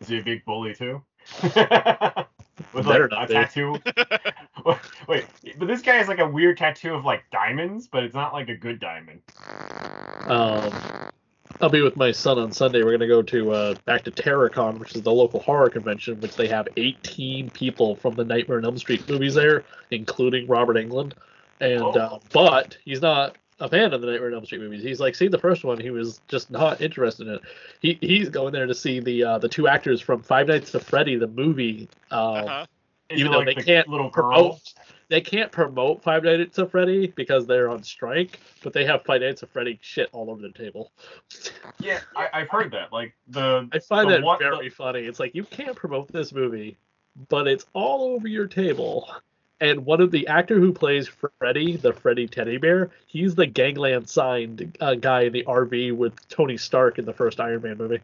Is 0.00 0.08
he 0.08 0.18
a 0.18 0.22
big 0.22 0.44
bully 0.44 0.74
too? 0.74 1.02
With 1.42 2.86
Better 2.86 3.08
like 3.08 3.10
not 3.10 3.24
a 3.24 3.26
be. 3.28 3.34
tattoo. 3.34 3.76
Wait, 5.08 5.26
but 5.58 5.68
this 5.68 5.82
guy 5.82 5.94
has 5.94 6.08
like 6.08 6.18
a 6.18 6.28
weird 6.28 6.58
tattoo 6.58 6.94
of 6.94 7.04
like 7.04 7.24
diamonds, 7.30 7.86
but 7.86 8.02
it's 8.02 8.14
not 8.14 8.32
like 8.32 8.48
a 8.48 8.56
good 8.56 8.80
diamond. 8.80 9.20
Um, 10.26 10.72
I'll 11.62 11.68
be 11.70 11.80
with 11.82 11.96
my 11.96 12.10
son 12.10 12.40
on 12.40 12.50
Sunday. 12.50 12.82
We're 12.82 12.90
gonna 12.90 13.06
go 13.06 13.22
to 13.22 13.52
uh, 13.52 13.74
back 13.84 14.02
to 14.04 14.10
TerrorCon, 14.10 14.78
which 14.80 14.96
is 14.96 15.02
the 15.02 15.12
local 15.12 15.38
horror 15.40 15.70
convention, 15.70 16.20
which 16.20 16.34
they 16.34 16.48
have 16.48 16.66
18 16.76 17.50
people 17.50 17.94
from 17.94 18.14
the 18.14 18.24
Nightmare 18.24 18.58
on 18.58 18.64
Elm 18.64 18.76
Street 18.78 19.08
movies 19.08 19.34
there, 19.34 19.64
including 19.92 20.48
Robert 20.48 20.74
Englund. 20.76 21.12
And 21.60 21.80
Oh. 21.82 21.90
uh, 21.92 22.18
but 22.32 22.76
he's 22.84 23.00
not 23.00 23.36
a 23.60 23.68
fan 23.68 23.92
of 23.92 24.00
the 24.00 24.08
Nightmare 24.08 24.30
on 24.30 24.34
Elm 24.34 24.44
Street 24.44 24.60
movies. 24.60 24.82
He's 24.82 24.98
like 24.98 25.14
seen 25.14 25.30
the 25.30 25.38
first 25.38 25.62
one, 25.62 25.78
he 25.78 25.90
was 25.90 26.20
just 26.26 26.50
not 26.50 26.80
interested 26.80 27.28
in 27.28 27.34
it. 27.34 27.42
He 27.80 27.96
he's 28.00 28.28
going 28.28 28.52
there 28.52 28.66
to 28.66 28.74
see 28.74 28.98
the 28.98 29.22
uh, 29.22 29.38
the 29.38 29.48
two 29.48 29.68
actors 29.68 30.00
from 30.00 30.20
Five 30.20 30.48
Nights 30.48 30.74
at 30.74 30.82
Freddy, 30.82 31.14
the 31.14 31.28
movie. 31.28 31.88
Um, 32.10 32.18
Uh-huh. 32.20 32.66
Even 33.10 33.30
though 33.30 33.38
like 33.38 33.46
they 33.48 33.54
the 33.54 33.62
can't 33.62 33.88
little 33.88 34.08
girl? 34.10 34.32
promote 34.32 34.74
they 35.08 35.20
can't 35.20 35.52
promote 35.52 36.02
Five 36.02 36.24
Nights 36.24 36.58
at 36.58 36.70
Freddy 36.70 37.08
because 37.08 37.46
they're 37.46 37.68
on 37.68 37.82
strike, 37.82 38.40
but 38.62 38.72
they 38.72 38.84
have 38.84 39.04
Five 39.04 39.20
Nights 39.20 39.42
at 39.42 39.52
Freddy 39.52 39.78
shit 39.82 40.08
all 40.12 40.30
over 40.30 40.42
the 40.42 40.52
table. 40.52 40.92
Yeah, 41.80 41.98
I, 42.16 42.28
I've 42.32 42.48
heard 42.48 42.70
that. 42.72 42.92
Like 42.92 43.14
the 43.28 43.68
I 43.72 43.78
find 43.80 44.08
the 44.08 44.14
that 44.14 44.22
one- 44.22 44.38
very 44.38 44.70
funny. 44.70 45.00
It's 45.00 45.18
like 45.18 45.34
you 45.34 45.42
can't 45.42 45.74
promote 45.74 46.12
this 46.12 46.32
movie, 46.32 46.76
but 47.28 47.48
it's 47.48 47.66
all 47.72 48.14
over 48.14 48.28
your 48.28 48.46
table. 48.46 49.10
And 49.60 49.84
one 49.84 50.00
of 50.00 50.10
the 50.12 50.26
actor 50.28 50.58
who 50.60 50.72
plays 50.72 51.08
Freddy, 51.38 51.76
the 51.76 51.92
Freddy 51.92 52.26
teddy 52.28 52.56
bear, 52.58 52.90
he's 53.06 53.34
the 53.34 53.46
gangland 53.46 54.08
signed 54.08 54.76
uh, 54.80 54.94
guy 54.94 55.22
in 55.22 55.32
the 55.32 55.44
RV 55.44 55.96
with 55.96 56.28
Tony 56.28 56.56
Stark 56.56 56.98
in 56.98 57.04
the 57.04 57.12
first 57.12 57.40
Iron 57.40 57.62
Man 57.62 57.78
movie. 57.78 58.00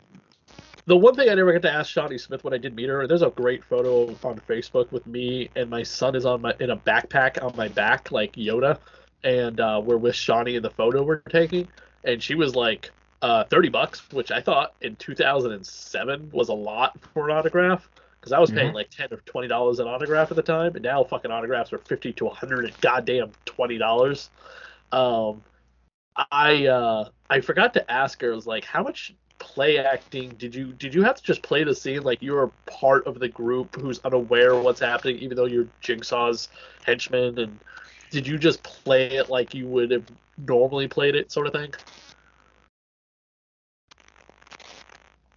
The 0.88 0.96
one 0.96 1.14
thing 1.14 1.31
I 1.31 1.35
never 1.35 1.53
got 1.53 1.62
to 1.62 1.72
ask 1.72 1.90
Shawnee 1.92 2.18
Smith 2.18 2.44
when 2.44 2.55
I 2.55 2.59
did 2.59 2.74
meet 2.74 2.88
her, 2.88 3.07
there's 3.07 3.22
a 3.22 3.31
great 3.31 3.64
photo 3.64 4.18
on 4.24 4.40
Facebook 4.48 4.90
with 4.92 5.07
me 5.07 5.51
and 5.57 5.70
my 5.70 5.85
son 5.85 6.16
is 6.16 6.27
on 6.27 6.42
my 6.42 6.55
in 6.61 6.70
a 6.70 6.79
backpack 6.79 7.42
on 7.44 7.57
my 7.57 7.68
back 7.68 8.11
like 8.12 8.35
Yoda, 8.35 8.81
and 9.24 9.61
uh, 9.61 9.83
we're 9.85 9.98
with 9.98 10.16
Shawnee 10.16 10.57
in 10.57 10.64
the 10.64 10.70
photo 10.70 11.05
we're 11.05 11.20
taking, 11.22 11.68
and 12.05 12.22
she 12.22 12.35
was 12.37 12.57
like, 12.57 12.92
uh, 13.22 13.44
30 13.51 13.70
bucks, 13.70 14.12
which 14.12 14.33
I 14.33 14.40
thought 14.42 14.77
in 14.83 14.96
2007 14.96 16.31
was 16.33 16.51
a 16.51 16.55
lot 16.55 16.98
for 17.14 17.29
an 17.31 17.37
autograph 17.37 17.90
because 18.20 18.33
I 18.33 18.40
was 18.40 18.51
paying 18.51 18.72
Mhm. 18.72 18.74
like 18.74 18.90
10 18.90 19.09
or 19.12 19.18
20 19.27 19.48
dollars 19.48 19.81
an 19.81 19.88
autograph 19.88 20.31
at 20.33 20.37
the 20.37 20.42
time, 20.42 20.74
and 20.74 20.85
now 20.85 21.05
fucking 21.05 21.31
autographs 21.31 21.72
are 21.74 21.79
50 21.79 22.14
to 22.14 22.27
100 22.27 22.64
and 22.66 22.81
goddamn 22.81 23.33
20 23.46 23.79
dollars. 23.79 24.31
Um, 24.92 25.44
I 26.31 26.66
uh, 26.66 27.09
I 27.31 27.40
forgot 27.40 27.74
to 27.74 27.90
ask 27.90 28.20
her. 28.22 28.33
I 28.33 28.37
was 28.37 28.46
like, 28.46 28.64
how 28.64 28.83
much 28.83 29.14
play 29.38 29.79
acting 29.79 30.31
did 30.38 30.55
you 30.55 30.72
did 30.72 30.94
you 30.94 31.03
have 31.03 31.16
to 31.16 31.22
just 31.22 31.42
play 31.42 31.64
the 31.64 31.74
scene 31.74 32.03
like 32.03 32.20
you 32.22 32.33
were 32.33 32.51
part 32.66 33.07
of 33.07 33.18
the 33.18 33.29
group 33.29 33.74
who's 33.77 34.01
unaware 34.05 34.53
of 34.53 34.64
what's 34.64 34.81
happening, 34.81 35.16
even 35.18 35.37
though 35.37 35.46
you're 35.46 35.68
Jigsaw's 35.81 36.48
henchman, 36.83 37.38
and 37.38 37.59
did 38.11 38.27
you 38.27 38.38
just 38.38 38.62
play 38.62 39.09
it 39.16 39.29
like 39.29 39.55
you 39.55 39.66
would 39.68 39.90
have 39.90 40.05
normally 40.38 40.88
played 40.88 41.14
it, 41.14 41.31
sort 41.31 41.46
of 41.46 41.53
thing? 41.53 41.72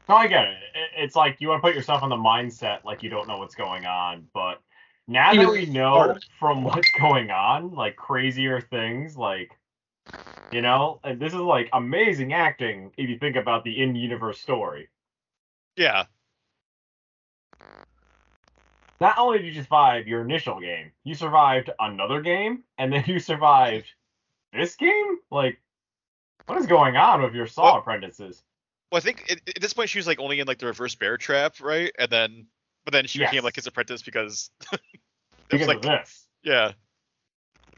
No, 0.09 0.15
I 0.15 0.27
get 0.27 0.47
it. 0.47 0.57
It- 0.75 0.91
It's 0.97 1.15
like 1.15 1.39
you 1.39 1.47
want 1.49 1.61
to 1.61 1.67
put 1.67 1.75
yourself 1.75 2.03
in 2.03 2.09
the 2.09 2.15
mindset 2.17 2.83
like 2.83 3.03
you 3.03 3.09
don't 3.09 3.27
know 3.27 3.37
what's 3.37 3.55
going 3.55 3.85
on, 3.85 4.27
but 4.33 4.61
now 5.07 5.33
that 5.33 5.49
we 5.49 5.65
know 5.65 6.15
from 6.39 6.63
what's 6.63 6.91
going 6.99 7.31
on, 7.31 7.71
like 7.73 7.95
crazier 7.95 8.61
things, 8.61 9.17
like 9.17 9.57
you 10.51 10.61
know, 10.61 10.99
and 11.03 11.19
this 11.19 11.33
is 11.33 11.39
like 11.39 11.69
amazing 11.73 12.33
acting 12.33 12.91
if 12.97 13.09
you 13.09 13.17
think 13.17 13.35
about 13.35 13.63
the 13.63 13.81
in-universe 13.81 14.39
story. 14.39 14.89
Yeah. 15.75 16.05
Not 18.99 19.17
only 19.17 19.39
did 19.39 19.55
you 19.55 19.63
survive 19.63 20.07
your 20.07 20.21
initial 20.21 20.59
game, 20.59 20.91
you 21.03 21.15
survived 21.15 21.71
another 21.79 22.21
game, 22.21 22.63
and 22.77 22.93
then 22.93 23.03
you 23.07 23.19
survived 23.19 23.87
this 24.53 24.75
game. 24.75 25.17
Like, 25.31 25.59
what 26.45 26.57
is 26.59 26.67
going 26.67 26.97
on 26.97 27.21
with 27.23 27.33
your 27.33 27.47
Saw 27.47 27.63
Well- 27.63 27.77
apprentices? 27.77 28.43
Well, 28.91 28.97
I 28.97 29.01
think 29.01 29.31
at, 29.31 29.37
at 29.55 29.61
this 29.61 29.71
point 29.71 29.89
she 29.89 29.99
was 29.99 30.05
like 30.05 30.19
only 30.19 30.41
in 30.41 30.47
like 30.47 30.57
the 30.59 30.65
reverse 30.65 30.95
bear 30.95 31.15
trap, 31.17 31.61
right? 31.61 31.93
And 31.97 32.11
then, 32.11 32.45
but 32.83 32.91
then 32.91 33.07
she 33.07 33.19
became 33.19 33.41
like 33.41 33.55
his 33.55 33.65
apprentice 33.65 34.01
because 34.01 34.51
it 34.73 34.79
was 34.81 34.81
Because 35.49 35.67
like, 35.67 35.77
of 35.77 35.83
this. 35.83 36.27
yeah, 36.43 36.73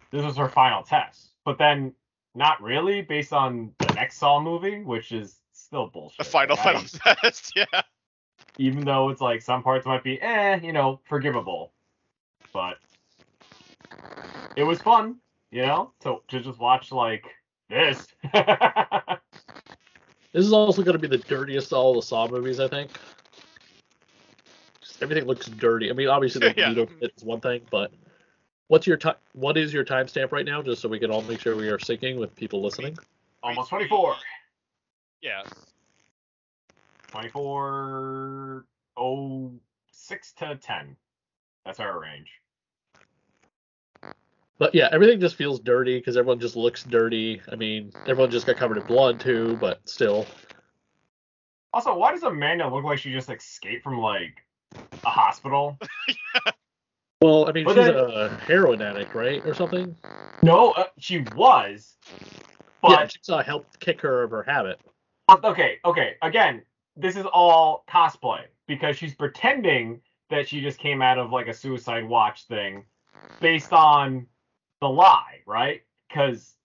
this 0.10 0.24
was 0.26 0.36
her 0.38 0.50
final 0.50 0.82
test. 0.82 1.34
But 1.46 1.60
then, 1.60 1.94
not 2.36 2.62
really, 2.62 3.02
based 3.02 3.34
on 3.34 3.72
the 3.80 3.94
next 3.94 4.18
Saw 4.18 4.40
movie, 4.42 4.84
which 4.84 5.12
is 5.12 5.40
still 5.54 5.88
bullshit. 5.88 6.26
a 6.26 6.30
final 6.30 6.56
Like, 6.58 6.66
I- 6.66 6.74
final 6.84 7.16
test. 7.22 7.54
Yeah. 7.56 7.82
Even 8.58 8.86
though 8.86 9.10
it's 9.10 9.22
like 9.22 9.42
some 9.42 9.64
parts 9.64 9.86
might 9.86 10.04
be, 10.04 10.22
eh, 10.22 10.60
you 10.62 10.74
know, 10.74 11.00
forgivable. 11.06 11.72
But 12.54 12.78
it 14.56 14.64
was 14.64 14.80
fun, 14.82 15.16
you 15.52 15.64
know, 15.64 15.92
to 16.02 16.18
to 16.28 16.40
just 16.40 16.60
watch 16.60 16.92
like 16.92 17.26
this. 17.70 18.08
This 20.34 20.46
is 20.48 20.52
also 20.52 20.82
going 20.82 21.00
to 21.00 21.08
be 21.08 21.08
the 21.16 21.24
dirtiest 21.24 21.72
of 21.74 21.78
all 21.78 21.94
the 21.94 22.02
Saw 22.02 22.28
movies, 22.28 22.60
I 22.60 22.68
think. 22.68 22.90
Just 24.82 25.04
everything 25.04 25.26
looks 25.26 25.46
dirty. 25.46 25.92
I 25.92 25.94
mean, 25.94 26.08
obviously 26.08 26.40
the 26.50 26.54
Yeah. 26.58 26.70
needle 26.70 26.88
fit 26.88 27.12
is 27.16 27.24
one 27.24 27.40
thing, 27.40 27.62
but 27.70 27.92
what's 28.74 28.88
your 28.88 28.98
time? 28.98 29.14
What 29.34 29.56
is 29.56 29.72
your 29.72 29.86
timestamp 29.86 30.32
right 30.32 30.48
now? 30.48 30.64
Just 30.64 30.82
so 30.82 30.90
we 30.90 30.98
can 30.98 31.12
all 31.12 31.22
make 31.22 31.40
sure 31.40 31.56
we 31.56 31.70
are 31.70 31.78
syncing 31.78 32.18
with 32.18 32.36
people 32.36 32.60
listening. 32.60 32.98
Almost 33.44 33.70
24. 33.70 34.16
Yeah. 35.22 35.44
24 37.12 38.66
oh, 38.98 39.52
6 39.92 40.34
to 40.34 40.56
10. 40.56 40.96
That's 41.64 41.80
our 41.80 42.02
range. 42.02 42.32
But 44.58 44.74
yeah, 44.74 44.90
everything 44.92 45.20
just 45.20 45.36
feels 45.36 45.60
dirty 45.60 46.00
because 46.00 46.18
everyone 46.18 46.40
just 46.40 46.56
looks 46.56 46.84
dirty. 46.84 47.44
I 47.52 47.56
mean, 47.56 47.92
everyone 48.08 48.32
just 48.32 48.48
got 48.48 48.58
covered 48.58 48.78
in 48.80 48.88
blood 48.88 49.20
too, 49.20 49.56
but 49.62 49.88
still. 49.88 50.26
Also, 51.74 51.96
why 51.96 52.12
does 52.12 52.24
Amanda 52.24 52.68
look 52.68 52.84
like 52.84 52.98
she 52.98 53.12
just 53.12 53.30
escaped 53.30 53.84
from 53.84 54.00
like 54.00 54.44
a 55.06 55.10
hospital? 55.10 55.78
Well, 57.24 57.48
I 57.48 57.54
mean, 57.54 57.64
But 57.64 57.76
she's 57.76 57.86
then- 57.86 57.96
a 57.96 58.30
heroin 58.46 58.82
addict, 58.82 59.16
right, 59.16 59.42
or 59.46 59.54
something. 59.54 59.96
No, 60.42 60.72
uh, 60.72 60.88
she 61.00 61.20
was. 61.36 61.96
But 62.82 62.92
yeah, 62.92 63.06
Jigsaw 63.06 63.42
helped 63.42 63.80
kick 63.80 64.02
her 64.02 64.24
of 64.24 64.32
her 64.32 64.44
habit. 64.44 64.82
Okay, 65.32 65.80
okay. 65.86 66.16
Again, 66.22 66.64
this 66.98 67.16
is 67.16 67.26
all 67.26 67.86
cosplay 67.90 68.42
because 68.68 68.98
she's 68.98 69.16
pretending 69.16 70.02
that 70.32 70.50
she 70.50 70.60
just 70.60 70.80
came 70.80 71.02
out 71.02 71.18
of 71.18 71.32
like 71.32 71.48
a 71.48 71.54
suicide 71.54 72.04
watch 72.06 72.46
thing 72.48 72.84
based 73.40 73.72
on 73.72 74.28
the 74.82 74.90
lie, 74.90 75.40
right? 75.46 75.82
Because 76.10 76.56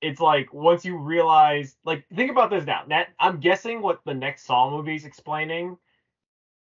it's 0.00 0.20
like 0.20 0.52
once 0.52 0.84
you 0.84 0.96
realize, 0.98 1.76
like, 1.84 2.04
think 2.16 2.32
about 2.32 2.50
this 2.50 2.64
now. 2.66 2.82
That 2.88 3.10
I'm 3.20 3.38
guessing 3.38 3.80
what 3.80 4.00
the 4.04 4.14
next 4.14 4.44
Saw 4.44 4.70
movie 4.70 4.96
is 4.96 5.04
explaining. 5.04 5.78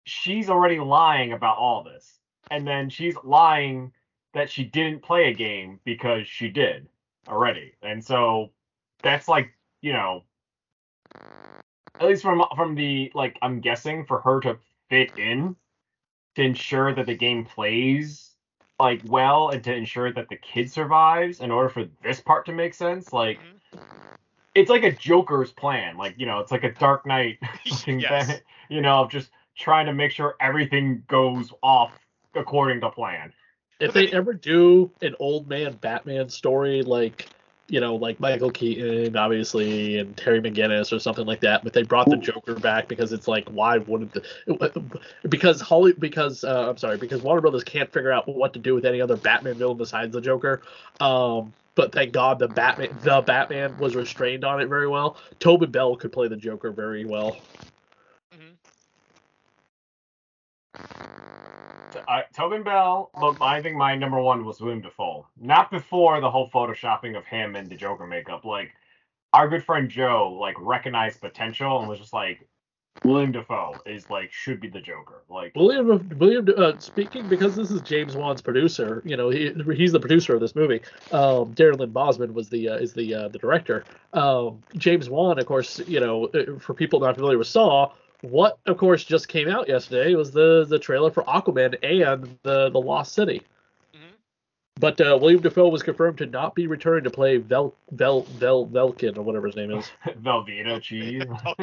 She's 0.04 0.50
already 0.50 0.80
lying 0.80 1.32
about 1.32 1.58
all 1.58 1.84
this, 1.84 2.16
and 2.52 2.68
then 2.68 2.90
she's 2.90 3.16
lying 3.24 3.92
that 4.34 4.50
she 4.50 4.64
didn't 4.64 5.02
play 5.02 5.30
a 5.30 5.34
game 5.34 5.80
because 5.84 6.28
she 6.28 6.50
did 6.50 6.88
already, 7.28 7.74
and 7.82 8.04
so 8.04 8.52
that's 9.02 9.28
like 9.28 9.52
you 9.82 9.94
know 9.94 10.24
at 12.00 12.08
least 12.08 12.22
from 12.24 12.44
from 12.56 12.76
the 12.76 13.12
like 13.16 13.38
I'm 13.42 13.60
guessing 13.60 14.06
for 14.06 14.20
her 14.22 14.40
to 14.42 14.58
fit 14.90 15.18
in 15.18 15.56
to 16.36 16.44
ensure 16.44 16.94
that 16.94 17.06
the 17.06 17.16
game 17.16 17.46
plays 17.46 18.32
like 18.80 19.02
well 19.06 19.50
and 19.50 19.64
to 19.64 19.74
ensure 19.74 20.14
that 20.14 20.30
the 20.30 20.36
kid 20.36 20.72
survives 20.72 21.40
in 21.40 21.52
order 21.52 21.70
for 21.70 21.86
this 22.04 22.22
part 22.22 22.46
to 22.46 22.52
make 22.52 22.74
sense 22.74 23.12
like 23.12 23.40
mm-hmm. 23.40 23.80
it's 24.54 24.70
like 24.70 24.84
a 24.84 24.92
joker's 24.92 25.52
plan 25.52 25.98
like 25.98 26.14
you 26.18 26.26
know 26.26 26.40
it's 26.40 26.52
like 26.52 26.64
a 26.64 26.72
dark 26.74 27.06
knight 27.06 27.40
Yes. 27.66 27.84
thing, 27.84 28.00
you 28.70 28.82
know 28.82 29.02
of 29.02 29.10
just 29.10 29.32
trying 29.58 29.88
to 29.88 29.94
make 29.94 30.12
sure 30.12 30.36
everything 30.40 31.04
goes 31.08 31.52
off 31.64 31.92
according 32.38 32.82
to 32.82 32.89
plan 32.89 33.34
If 33.80 33.93
they 33.93 34.08
ever 34.10 34.34
do 34.34 34.91
an 35.02 35.15
old 35.19 35.47
man 35.47 35.73
Batman 35.82 36.30
story, 36.30 36.82
like 36.84 37.28
you 37.69 37.82
know, 37.82 37.95
like 37.95 38.19
Michael 38.19 38.50
Keaton, 38.50 39.17
obviously, 39.17 39.97
and 40.00 40.15
Terry 40.15 40.41
McGinnis 40.41 40.93
or 40.93 41.00
something 41.00 41.26
like 41.26 41.41
that, 41.41 41.65
but 41.65 41.73
they 41.73 41.84
brought 41.84 42.10
the 42.10 42.15
Joker 42.15 42.56
back 42.56 42.88
because 42.88 43.12
it's 43.12 43.28
like, 43.28 43.47
why 43.50 43.78
wouldn't 43.80 44.13
the? 44.13 45.02
Because 45.28 45.60
Holly, 45.60 45.93
because 45.93 46.45
uh, 46.45 46.69
I'm 46.69 46.78
sorry, 46.78 46.97
because 46.97 47.21
Warner 47.21 47.41
Brothers 47.41 47.65
can't 47.65 47.91
figure 47.91 48.12
out 48.12 48.28
what 48.28 48.54
to 48.54 48.60
do 48.60 48.73
with 48.73 48.86
any 48.86 49.02
other 49.02 49.17
Batman 49.17 49.56
villain 49.56 49.78
besides 49.78 50.13
the 50.13 50.21
Joker. 50.21 50.62
Um, 51.02 51.52
but 51.76 51.91
thank 51.91 52.13
God 52.13 52.39
the 52.39 52.47
Batman, 52.47 52.89
the 53.04 53.21
Batman 53.21 53.78
was 53.78 53.95
restrained 53.95 54.45
on 54.45 54.62
it 54.62 54.67
very 54.67 54.88
well. 54.88 55.17
Tobin 55.39 55.69
Bell 55.69 55.95
could 55.97 56.13
play 56.13 56.30
the 56.30 56.38
Joker 56.38 56.71
very 56.71 57.06
well. 57.06 57.38
Uh, 62.08 62.22
Tobin 62.34 62.64
Bell, 62.64 63.12
but 63.20 63.42
I 63.42 63.62
think 63.62 63.76
my 63.78 63.96
number 63.96 64.20
one 64.20 64.46
was 64.46 64.60
William 64.60 64.82
Dafoe. 64.82 65.28
Not 65.40 65.72
before 65.72 66.20
the 66.22 66.30
whole 66.30 66.50
photoshopping 66.50 67.18
of 67.18 67.26
him 67.26 67.56
and 67.56 67.70
the 67.70 67.76
Joker 67.76 68.08
makeup. 68.08 68.46
Like 68.46 68.72
our 69.34 69.48
good 69.48 69.64
friend 69.64 69.90
Joe, 69.90 70.38
like 70.40 70.56
recognized 70.60 71.22
potential 71.22 71.80
and 71.80 71.88
was 71.88 72.00
just 72.00 72.14
like, 72.14 72.48
William 73.04 73.32
Dafoe 73.32 73.76
is 73.86 74.10
like 74.10 74.32
should 74.32 74.60
be 74.60 74.70
the 74.70 74.82
Joker. 74.82 75.24
Like 75.30 75.54
William, 75.56 76.10
William, 76.18 76.48
uh, 76.58 76.78
speaking 76.80 77.28
because 77.28 77.56
this 77.56 77.72
is 77.72 77.82
James 77.82 78.16
Wan's 78.16 78.42
producer. 78.42 79.02
You 79.06 79.18
know, 79.18 79.30
he 79.30 79.54
he's 79.76 79.92
the 79.92 80.00
producer 80.00 80.34
of 80.34 80.42
this 80.42 80.56
movie. 80.56 80.82
Um, 81.12 81.54
Darren 81.54 81.80
Lynn 81.80 81.92
Bousman 81.92 82.34
was 82.34 82.50
the 82.50 82.70
uh, 82.70 82.78
is 82.78 82.94
the 82.94 83.14
uh, 83.14 83.28
the 83.28 83.38
director. 83.38 83.84
Um, 84.14 84.64
James 84.76 85.10
Wan, 85.10 85.40
of 85.40 85.46
course, 85.46 85.80
you 85.88 86.00
know, 86.00 86.26
uh, 86.26 86.58
for 86.60 86.74
people 86.74 87.00
not 87.00 87.16
familiar 87.16 87.38
with 87.38 87.48
Saw, 87.48 87.92
what 88.21 88.58
of 88.65 88.77
course 88.77 89.03
just 89.03 89.27
came 89.27 89.47
out 89.47 89.67
yesterday 89.67 90.15
was 90.15 90.32
the 90.32 90.65
the 90.65 90.80
trailer 90.80 91.12
for 91.12 91.23
Aquaman 91.23 91.77
and 91.84 92.38
the 92.43 92.69
the 92.69 92.80
Lost 92.80 93.13
City. 93.13 93.41
Mhm. 93.93 94.13
But 94.80 94.99
uh, 95.01 95.17
William 95.21 95.41
Dafoe 95.41 95.69
was 95.69 95.84
confirmed 95.84 96.17
to 96.19 96.25
not 96.25 96.56
be 96.56 96.67
returning 96.67 97.03
to 97.03 97.10
play 97.12 97.38
Vel 97.38 97.73
Vel 97.91 98.21
Vel 98.21 98.67
Velkin 98.67 99.17
or 99.17 99.21
whatever 99.21 99.47
his 99.47 99.56
name 99.56 99.71
is. 99.71 99.91
Velveeta 100.21 100.82
cheese. 100.82 101.23
I'll 101.45 101.56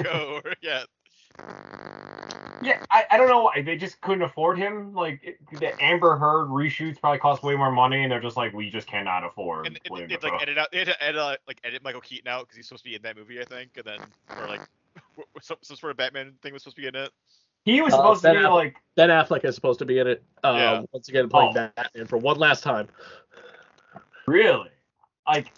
yeah. 0.62 0.84
yeah, 2.62 2.82
I, 2.90 3.04
I 3.10 3.16
don't 3.16 3.28
know 3.28 3.42
why 3.42 3.62
they 3.62 3.76
just 3.76 4.00
couldn't 4.00 4.22
afford 4.22 4.56
him. 4.56 4.94
Like 4.94 5.20
it, 5.24 5.38
the 5.58 5.80
Amber 5.82 6.16
Heard 6.16 6.48
reshoots 6.48 7.00
probably 7.00 7.18
cost 7.18 7.42
way 7.42 7.56
more 7.56 7.72
money, 7.72 8.02
and 8.02 8.12
they're 8.12 8.20
just 8.20 8.36
like, 8.36 8.52
we 8.52 8.70
just 8.70 8.86
cannot 8.86 9.24
afford 9.24 9.66
And, 9.66 9.80
and 9.84 9.90
William 9.90 10.08
they'd 10.08 10.22
like 10.22 10.40
edit 10.40 10.58
out, 10.58 10.70
they 10.70 10.78
had 10.78 10.88
to 10.88 11.02
edit, 11.02 11.20
uh, 11.20 11.36
like 11.48 11.58
edit 11.64 11.82
Michael 11.82 12.00
Keaton 12.00 12.28
out 12.28 12.42
because 12.42 12.56
he's 12.56 12.66
supposed 12.66 12.84
to 12.84 12.90
be 12.90 12.94
in 12.96 13.02
that 13.02 13.16
movie, 13.16 13.40
I 13.40 13.44
think, 13.44 13.70
and 13.76 13.84
then 13.84 13.98
or 14.38 14.46
like 14.46 14.60
w- 14.60 14.60
w- 14.60 14.66
some, 15.42 15.56
some 15.62 15.76
sort 15.76 15.90
of 15.92 15.96
Batman 15.96 16.34
thing 16.42 16.52
was 16.52 16.62
supposed 16.62 16.76
to 16.76 16.82
be 16.82 16.88
in 16.88 16.94
it. 16.96 17.10
he 17.64 17.80
was 17.80 17.92
Uh, 17.94 17.96
supposed 17.98 18.22
to 18.22 18.30
be 18.32 18.36
Affleck. 18.38 18.50
like 18.52 18.76
Ben 18.96 19.08
Affleck 19.10 19.44
is 19.44 19.54
supposed 19.54 19.78
to 19.80 19.84
be 19.84 19.98
in 19.98 20.06
it. 20.06 20.22
Uh, 20.42 20.54
Yeah. 20.56 20.82
Once 20.92 21.08
again, 21.08 21.28
playing 21.28 21.50
Oh. 21.56 21.68
Batman 21.76 22.06
for 22.06 22.18
one 22.18 22.38
last 22.38 22.62
time. 22.62 22.88
Really? 24.26 24.68
Like, 25.26 25.52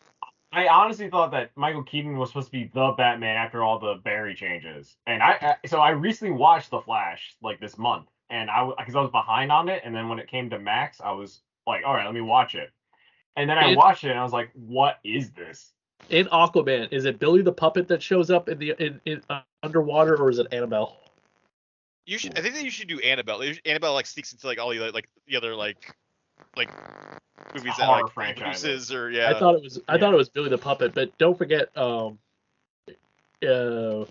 I 0.53 0.69
honestly 0.69 1.11
thought 1.11 1.31
that 1.33 1.51
Michael 1.57 1.83
Keaton 1.83 2.17
was 2.17 2.31
supposed 2.31 2.47
to 2.49 2.53
be 2.53 2.71
the 2.73 2.93
Batman 2.97 3.37
after 3.37 3.63
all 3.63 3.79
the 3.79 3.97
Barry 4.05 4.35
changes. 4.35 4.97
And 5.07 5.23
I, 5.23 5.57
I 5.63 5.67
so 5.67 5.81
I 5.81 5.91
recently 5.91 6.33
watched 6.33 6.71
The 6.71 6.81
Flash 6.81 7.35
like 7.43 7.61
this 7.61 7.77
month, 7.77 8.07
and 8.31 8.49
I 8.51 8.69
because 8.79 8.95
I 8.95 9.01
was 9.01 9.11
behind 9.11 9.53
on 9.53 9.69
it, 9.69 9.83
and 9.85 9.95
then 9.95 10.09
when 10.09 10.19
it 10.19 10.29
came 10.29 10.49
to 10.51 10.59
Max, 10.59 11.01
I 11.01 11.13
was 11.13 11.41
like, 11.67 11.85
all 11.85 11.95
right, 11.95 12.05
let 12.07 12.15
me 12.15 12.21
watch 12.23 12.55
it. 12.55 12.71
And 13.37 13.51
then 13.51 13.59
I 13.59 13.75
watched 13.75 14.05
it, 14.05 14.11
and 14.11 14.19
I 14.19 14.23
was 14.23 14.33
like, 14.33 14.51
what 14.55 14.99
is 15.05 15.31
this? 15.33 15.73
In 16.11 16.27
Aquaman, 16.27 16.93
is 16.93 17.05
it 17.05 17.19
Billy 17.19 17.43
the 17.43 17.53
puppet 17.53 17.89
that 17.89 18.03
shows 18.03 18.31
up 18.31 18.49
in 18.49 18.59
the 18.59 18.75
in, 18.79 19.01
in 19.05 19.23
uh, 19.31 19.41
underwater, 19.63 20.17
or 20.17 20.31
is 20.31 20.39
it 20.39 20.47
Annabelle? 20.53 21.01
You 22.07 22.19
should. 22.19 22.39
I 22.39 22.43
think 22.43 22.55
that 22.55 22.65
you 22.65 22.71
should 22.71 22.89
do 22.89 23.01
Annabelle. 23.01 23.43
You 23.45 23.57
Annabelle 23.65 23.95
like 23.95 24.07
sneaks 24.07 24.33
into 24.33 24.47
like 24.47 24.59
all 24.59 24.71
the 24.71 24.79
other, 24.79 24.93
like 24.93 25.09
the 25.27 25.37
other 25.37 25.55
like 25.55 25.95
like 26.57 26.71
movies 27.55 27.77
that 27.79 27.89
like 27.89 28.13
franchises. 28.13 28.93
or 28.93 29.11
yeah. 29.11 29.31
I 29.31 29.39
thought 29.39 29.57
it 29.57 29.63
was 29.63 29.81
I 29.89 29.95
Yeah. 29.95 30.01
thought 30.01 30.15
it 30.15 30.17
was 30.17 30.29
Billy 30.29 30.49
the 30.49 30.59
puppet, 30.59 30.95
but 30.95 31.17
don't 31.19 31.37
forget 31.37 31.77
um 31.77 32.19
uh 33.47 34.05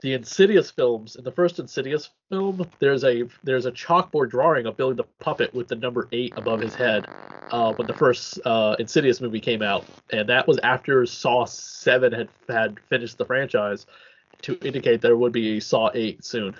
the 0.00 0.14
Insidious 0.14 0.70
films. 0.70 1.16
In 1.16 1.24
the 1.24 1.32
first 1.32 1.58
Insidious 1.58 2.10
film, 2.30 2.68
there's 2.78 3.04
a 3.04 3.24
there's 3.42 3.66
a 3.66 3.72
chalkboard 3.72 4.30
drawing 4.30 4.66
of 4.66 4.76
Billy 4.76 4.94
the 4.94 5.04
puppet 5.20 5.52
with 5.52 5.68
the 5.68 5.74
number 5.74 6.08
eight 6.12 6.32
above 6.36 6.60
his 6.60 6.74
head. 6.74 7.06
Uh, 7.50 7.72
when 7.74 7.86
the 7.86 7.94
first 7.94 8.38
uh, 8.44 8.76
Insidious 8.78 9.20
movie 9.20 9.40
came 9.40 9.62
out, 9.62 9.84
and 10.12 10.28
that 10.28 10.46
was 10.46 10.58
after 10.58 11.06
Saw 11.06 11.44
Seven 11.46 12.12
had 12.12 12.28
had 12.48 12.78
finished 12.88 13.18
the 13.18 13.24
franchise, 13.24 13.86
to 14.42 14.58
indicate 14.60 15.00
there 15.00 15.16
would 15.16 15.32
be 15.32 15.56
a 15.56 15.60
Saw 15.60 15.90
Eight 15.94 16.24
soon. 16.24 16.54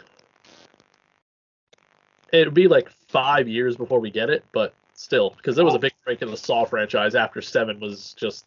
It'd 2.32 2.54
be 2.54 2.68
like 2.68 2.90
five 3.08 3.48
years 3.48 3.76
before 3.76 4.00
we 4.00 4.10
get 4.10 4.30
it, 4.30 4.44
but 4.52 4.74
still, 4.94 5.30
because 5.30 5.56
there 5.56 5.64
was 5.64 5.74
a 5.74 5.78
big 5.78 5.92
break 6.04 6.22
in 6.22 6.30
the 6.30 6.36
Saw 6.36 6.64
franchise 6.64 7.14
after 7.14 7.40
Seven 7.40 7.80
was 7.80 8.14
just, 8.14 8.46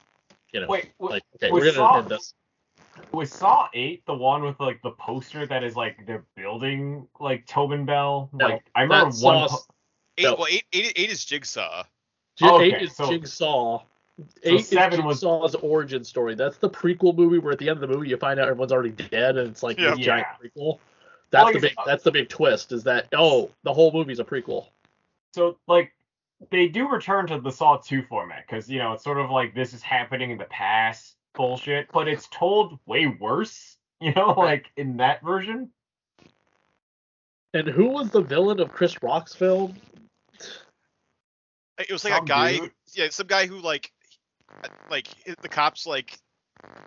you 0.52 0.60
know, 0.60 0.68
Wait, 0.68 0.92
like 1.00 1.24
okay, 1.36 1.52
we're 1.52 1.62
gonna 1.62 1.74
Saw- 1.74 2.00
end 2.00 2.10
this. 2.10 2.34
Was 3.12 3.32
Saw 3.32 3.68
Eight 3.74 4.06
the 4.06 4.14
one 4.14 4.44
with 4.44 4.60
like 4.60 4.82
the 4.82 4.92
poster 4.92 5.46
that 5.48 5.64
is 5.64 5.76
like 5.76 6.06
they're 6.06 6.26
building 6.36 7.08
like 7.20 7.46
Tobin 7.48 7.86
Bell? 7.86 8.30
No, 8.34 8.46
like 8.48 8.64
I 8.76 8.82
remember 8.84 9.16
one. 9.18 9.50
Po- 9.50 9.58
eight, 10.18 10.24
no. 10.24 10.36
well, 10.36 10.48
eight, 10.50 10.64
eight, 10.74 10.94
eight 10.96 11.10
is 11.12 11.24
Jigsaw. 11.26 11.84
J- 12.38 12.50
Okay, 12.50 12.76
eight 12.76 12.82
is 12.84 12.96
so- 12.96 13.10
Jigsaw. 13.10 13.84
Eight 14.44 14.66
seven 14.66 15.00
is 15.00 15.06
was- 15.06 15.18
Jigsaw's 15.22 15.56
origin 15.56 16.04
story. 16.04 16.36
That's 16.36 16.58
the 16.58 16.70
prequel 16.70 17.16
movie 17.18 17.40
where 17.40 17.54
at 17.54 17.60
the 17.60 17.70
end 17.70 17.82
of 17.82 17.90
the 17.90 17.96
movie 17.96 18.10
you 18.10 18.18
find 18.18 18.40
out 18.40 18.48
everyone's 18.48 18.72
already 18.72 18.92
dead 18.92 19.38
and 19.38 19.50
it's 19.50 19.64
like 19.64 19.80
Yeah. 19.80 19.92
this 19.96 20.06
giant 20.06 20.28
prequel. 20.42 20.80
That's 21.32 21.46
Well, 21.46 21.54
the 21.54 21.60
big. 21.60 21.74
Uh, 21.78 21.84
that's 21.86 22.04
the 22.04 22.12
big 22.12 22.30
twist. 22.30 22.72
Is 22.72 22.84
that 22.84 23.08
oh 23.14 23.50
the 23.64 23.74
whole 23.74 23.92
movie's 23.92 24.20
a 24.20 24.24
prequel. 24.26 24.68
so 25.34 25.58
like 25.68 25.94
they 26.50 26.68
do 26.68 26.90
return 26.90 27.28
to 27.28 27.40
the 27.40 27.52
Saw 27.52 27.78
2 27.78 28.02
format 28.04 28.46
because 28.48 28.70
you 28.70 28.80
know 28.80 28.94
it's 28.94 29.04
sort 29.04 29.18
of 29.20 29.30
like 29.32 29.54
this 29.56 29.74
is 29.74 29.82
happening 29.82 30.32
in 30.32 30.38
the 30.38 30.46
past 30.46 31.16
bullshit, 31.34 31.88
but 31.92 32.08
it's 32.08 32.28
told 32.30 32.80
way 32.86 33.08
worse. 33.08 33.78
You 34.04 34.12
know, 34.16 34.32
like 34.32 34.66
in 34.78 34.98
that 34.98 35.22
version. 35.22 35.70
And 37.54 37.68
who 37.68 37.88
was 37.90 38.10
the 38.10 38.22
villain 38.22 38.60
of 38.60 38.72
Chris 38.72 38.96
Rock's 39.04 39.36
film? 39.36 39.76
It 41.78 41.92
was 41.92 42.04
like 42.04 42.16
Some 42.16 42.24
a 42.24 42.28
guy, 42.28 42.58
dude. 42.58 42.72
yeah, 42.96 43.10
some 43.12 43.28
guy 43.28 43.46
who 43.46 43.60
like, 43.60 43.92
like 44.90 45.08
the 45.44 45.48
cops 45.48 45.86
like 45.86 46.18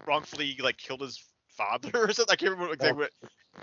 wrongfully 0.09 0.59
like 0.61 0.77
killed 0.77 1.03
his 1.03 1.23
father 1.51 1.91
or 1.95 2.13
something. 2.13 2.33
I 2.33 2.35
can't 2.35 2.51
remember 2.51 2.73
exactly 2.75 3.03
what. 3.05 3.11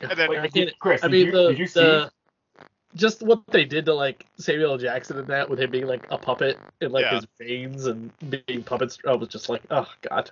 Oh. 0.02 0.08
And 0.10 0.18
then 0.18 0.30
Wait, 0.30 0.40
I 0.40 0.48
can't- 0.48 0.80
Chris, 0.80 1.04
I 1.04 1.10
mean 1.10 1.26
you, 1.26 1.32
the 1.34 1.50
you 1.50 1.68
the 1.68 2.10
just 2.96 3.22
what 3.22 3.42
they 3.48 3.66
did 3.66 3.86
to 3.86 3.94
like 3.94 4.26
Samuel 4.38 4.78
Jackson 4.78 5.18
in 5.20 5.26
that, 5.28 5.50
with 5.50 5.60
him 5.60 5.72
being 5.72 5.88
like 5.88 6.06
a 6.10 6.18
puppet 6.18 6.58
in 6.82 6.92
like 6.92 7.04
Yeah. 7.04 7.16
his 7.16 7.28
veins 7.40 7.86
and 7.86 8.12
being 8.48 8.64
puppets, 8.64 8.98
I 9.08 9.16
was 9.16 9.30
just 9.30 9.50
like, 9.50 9.62
oh 9.72 9.88
god. 10.02 10.30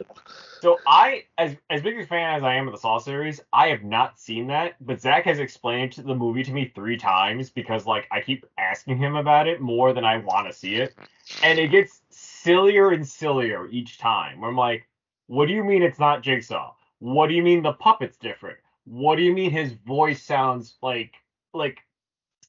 So 0.61 0.77
I, 0.85 1.23
as 1.37 1.55
as 1.69 1.81
big 1.81 1.99
a 1.99 2.05
fan 2.05 2.35
as 2.35 2.43
I 2.43 2.55
am 2.55 2.67
of 2.67 2.73
the 2.73 2.79
Saw 2.79 2.97
series, 2.97 3.39
I 3.53 3.67
have 3.67 3.83
not 3.83 4.19
seen 4.19 4.47
that. 4.47 4.75
But 4.81 5.01
Zach 5.01 5.23
has 5.25 5.39
explained 5.39 5.93
the 5.93 6.15
movie 6.15 6.43
to 6.43 6.51
me 6.51 6.71
three 6.75 6.97
times 6.97 7.49
because 7.49 7.85
like 7.85 8.07
I 8.11 8.21
keep 8.21 8.45
asking 8.57 8.97
him 8.97 9.15
about 9.15 9.47
it 9.47 9.61
more 9.61 9.93
than 9.93 10.03
I 10.03 10.17
want 10.17 10.47
to 10.47 10.53
see 10.53 10.75
it, 10.75 10.95
and 11.43 11.57
it 11.57 11.69
gets 11.69 12.01
sillier 12.09 12.91
and 12.91 13.07
sillier 13.07 13.67
each 13.67 13.99
time. 13.99 14.41
Where 14.41 14.49
I'm 14.49 14.57
like, 14.57 14.87
what 15.27 15.47
do 15.47 15.53
you 15.53 15.63
mean 15.63 15.83
it's 15.83 15.99
not 15.99 16.23
Jigsaw? 16.23 16.73
What 16.99 17.27
do 17.27 17.33
you 17.33 17.43
mean 17.43 17.63
the 17.63 17.73
puppet's 17.73 18.17
different? 18.17 18.57
What 18.83 19.15
do 19.15 19.21
you 19.21 19.33
mean 19.33 19.51
his 19.51 19.73
voice 19.73 20.21
sounds 20.23 20.75
like 20.81 21.13
like 21.53 21.79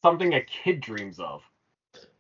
something 0.03 0.35
a 0.35 0.41
kid 0.43 0.81
dreams 0.81 1.19
of? 1.19 1.43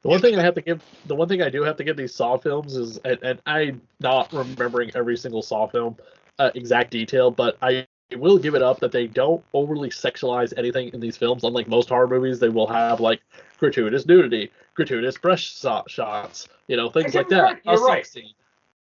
The 0.03 0.09
one 0.09 0.21
thing 0.21 0.39
I 0.39 0.43
have 0.43 0.55
to 0.55 0.63
give, 0.63 0.83
the 1.07 1.15
one 1.15 1.29
thing 1.29 1.43
I 1.43 1.51
do 1.51 1.63
have 1.63 1.77
to 1.77 1.85
give 1.85 1.97
these 1.97 2.15
Saw 2.15 2.39
films 2.39 2.75
is, 2.77 2.99
and, 3.05 3.19
and 3.23 3.43
I'm 3.47 3.83
not 4.01 4.33
remembering 4.33 4.91
every 4.95 5.17
single 5.17 5.43
Saw 5.43 5.67
film 5.67 5.97
uh, 6.39 6.51
exact 6.55 6.91
detail, 6.91 7.31
but 7.31 7.59
I 7.61 7.87
will 8.17 8.39
give 8.39 8.55
it 8.55 8.63
up 8.63 8.81
that 8.81 8.93
they 8.93 9.07
don't 9.07 9.45
overly 9.53 9.91
sexualize 9.91 10.53
anything 10.57 10.89
in 10.95 11.01
these 11.01 11.17
films. 11.17 11.45
Unlike 11.45 11.69
most 11.69 11.91
horror 11.91 12.09
movies, 12.09 12.41
they 12.41 12.49
will 12.49 12.67
have 12.67 12.99
like 13.01 13.21
gratuitous 13.59 14.07
nudity, 14.07 14.51
gratuitous 14.75 15.19
breast 15.19 15.63
shots, 15.89 16.49
you 16.67 16.77
know, 16.77 16.89
things 16.91 17.15
like 17.15 17.29
that. 17.29 17.43
right, 17.43 17.59
you're 17.65 17.75
A 17.75 17.79
sex 17.79 17.89
right. 17.89 18.07
scene. 18.07 18.33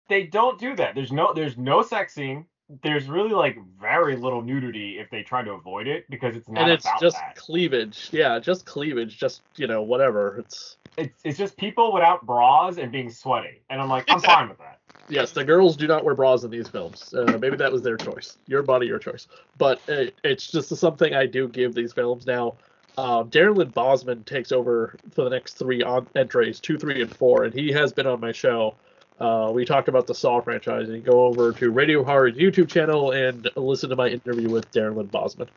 they 0.09 0.23
don't 0.23 0.59
do 0.59 0.77
that. 0.77 0.95
There's 0.95 1.13
no 1.13 1.33
there's 1.35 1.59
no 1.59 1.83
sex 1.83 2.15
scene. 2.15 2.47
There's 2.83 3.07
really 3.07 3.31
like 3.31 3.57
very 3.81 4.17
little 4.17 4.43
nudity 4.43 4.99
if 4.99 5.09
they 5.11 5.23
try 5.23 5.43
to 5.43 5.53
avoid 5.53 5.87
it 5.87 6.05
because 6.11 6.37
it's 6.37 6.49
not 6.49 6.65
and 6.65 6.73
it's 6.73 6.87
just 7.01 7.17
that. 7.17 7.37
cleavage. 7.37 8.09
Yeah, 8.13 8.39
just 8.39 8.67
cleavage. 8.67 9.19
Just 9.19 9.43
you 9.57 9.67
know, 9.67 9.83
whatever. 9.83 10.39
It's 10.39 10.77
It's 10.97 11.21
it's 11.25 11.39
just 11.39 11.57
people 11.57 11.93
without 11.93 12.27
bras 12.27 12.77
and 12.77 12.93
being 12.93 13.11
sweaty, 13.11 13.63
and 13.71 13.81
I'm 13.81 13.89
like 13.89 14.05
I'm 14.09 14.21
fine 14.35 14.49
with 14.51 14.59
that. 14.59 14.81
yes, 15.09 15.33
the 15.33 15.45
girls 15.45 15.77
do 15.77 15.87
not 15.87 16.05
wear 16.05 16.15
bras 16.15 16.45
in 16.45 16.51
these 16.51 16.69
films. 16.69 17.15
Uh, 17.15 17.39
maybe 17.41 17.57
that 17.57 17.73
was 17.73 17.83
their 17.83 17.97
choice. 17.97 18.37
Your 18.47 18.63
body, 18.63 18.87
your 18.87 18.99
choice. 18.99 19.29
But 19.57 19.81
it, 19.89 20.15
it's 20.23 20.51
just 20.51 20.69
something 20.77 21.15
I 21.15 21.25
do 21.25 21.49
give 21.49 21.75
these 21.75 21.95
films 21.95 22.27
now. 22.27 22.57
Um, 22.99 23.31
Darren 23.31 23.57
Lynn 23.57 23.71
Bousman 23.71 24.25
takes 24.25 24.51
over 24.51 24.97
for 25.13 25.23
the 25.23 25.31
next 25.31 25.55
three 25.55 25.83
on 25.85 26.09
entries, 26.17 26.59
two, 26.59 26.77
three, 26.77 27.01
and 27.01 27.17
four, 27.17 27.45
and 27.45 27.55
he 27.55 27.71
has 27.71 27.93
been 27.93 28.09
on 28.09 28.21
my 28.21 28.33
show. 28.33 28.75
Uh, 29.21 29.51
we 29.53 29.65
talked 29.65 29.89
about 29.89 30.07
the 30.07 30.15
Saw 30.15 30.41
franchise, 30.41 30.89
and 30.89 30.97
you 30.97 31.03
go 31.03 31.27
over 31.27 31.53
to 31.53 31.71
Radio 31.71 32.05
Horror's 32.05 32.37
YouTube 32.37 32.69
channel 32.69 33.11
and 33.11 33.49
listen 33.57 33.91
to 33.91 33.97
my 33.97 34.09
interview 34.09 34.49
with 34.49 34.71
Darren 34.71 34.97
Lynn 34.97 35.09
Bousman. 35.09 35.49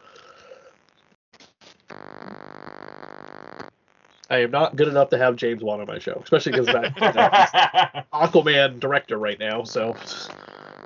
I 4.31 4.37
am 4.37 4.49
not 4.51 4.77
good 4.77 4.87
enough 4.87 5.09
to 5.09 5.17
have 5.17 5.35
James 5.35 5.61
Wan 5.61 5.81
on 5.81 5.87
my 5.87 5.99
show, 5.99 6.19
especially 6.23 6.53
because 6.53 6.69
I'm 6.69 6.83
Aquaman 8.13 8.79
director 8.79 9.17
right 9.17 9.37
now. 9.37 9.63
So 9.63 9.93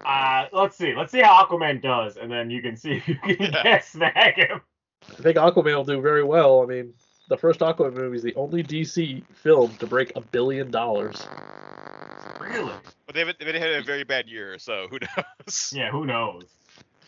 uh, 0.04 0.48
let's 0.52 0.76
see. 0.76 0.96
Let's 0.96 1.12
see 1.12 1.22
how 1.22 1.46
Aquaman 1.46 1.82
does, 1.82 2.18
and 2.18 2.30
then 2.32 2.50
you 2.50 2.62
can 2.62 2.76
see 2.76 2.94
if 2.94 3.08
you 3.08 3.16
can 3.16 3.38
Yeah. 3.40 3.80
snag 3.84 4.36
him. 4.36 4.62
I 5.12 5.22
think 5.22 5.38
Aquaman 5.38 5.76
will 5.76 5.84
do 5.84 6.02
very 6.02 6.24
well. 6.24 6.64
I 6.64 6.66
mean, 6.66 6.94
the 7.30 7.38
first 7.38 7.60
Aquaman 7.60 7.94
movie 7.94 8.18
is 8.18 8.24
the 8.24 8.36
only 8.36 8.64
DC 8.64 9.24
film 9.36 9.76
to 9.78 9.88
break 9.88 10.12
a 10.16 10.22
billion 10.22 10.72
dollars. 10.72 11.28
Really? 12.56 12.74
But 13.06 13.15
they've 13.15 13.28
they've 13.39 13.56
had 13.56 13.72
a 13.74 13.84
very 13.84 14.04
bad 14.04 14.28
year, 14.28 14.58
so 14.60 14.88
who 14.89 15.00
knows? 15.00 15.70
Yeah. 15.74 15.91
Who 15.91 16.06
knows? 16.06 16.44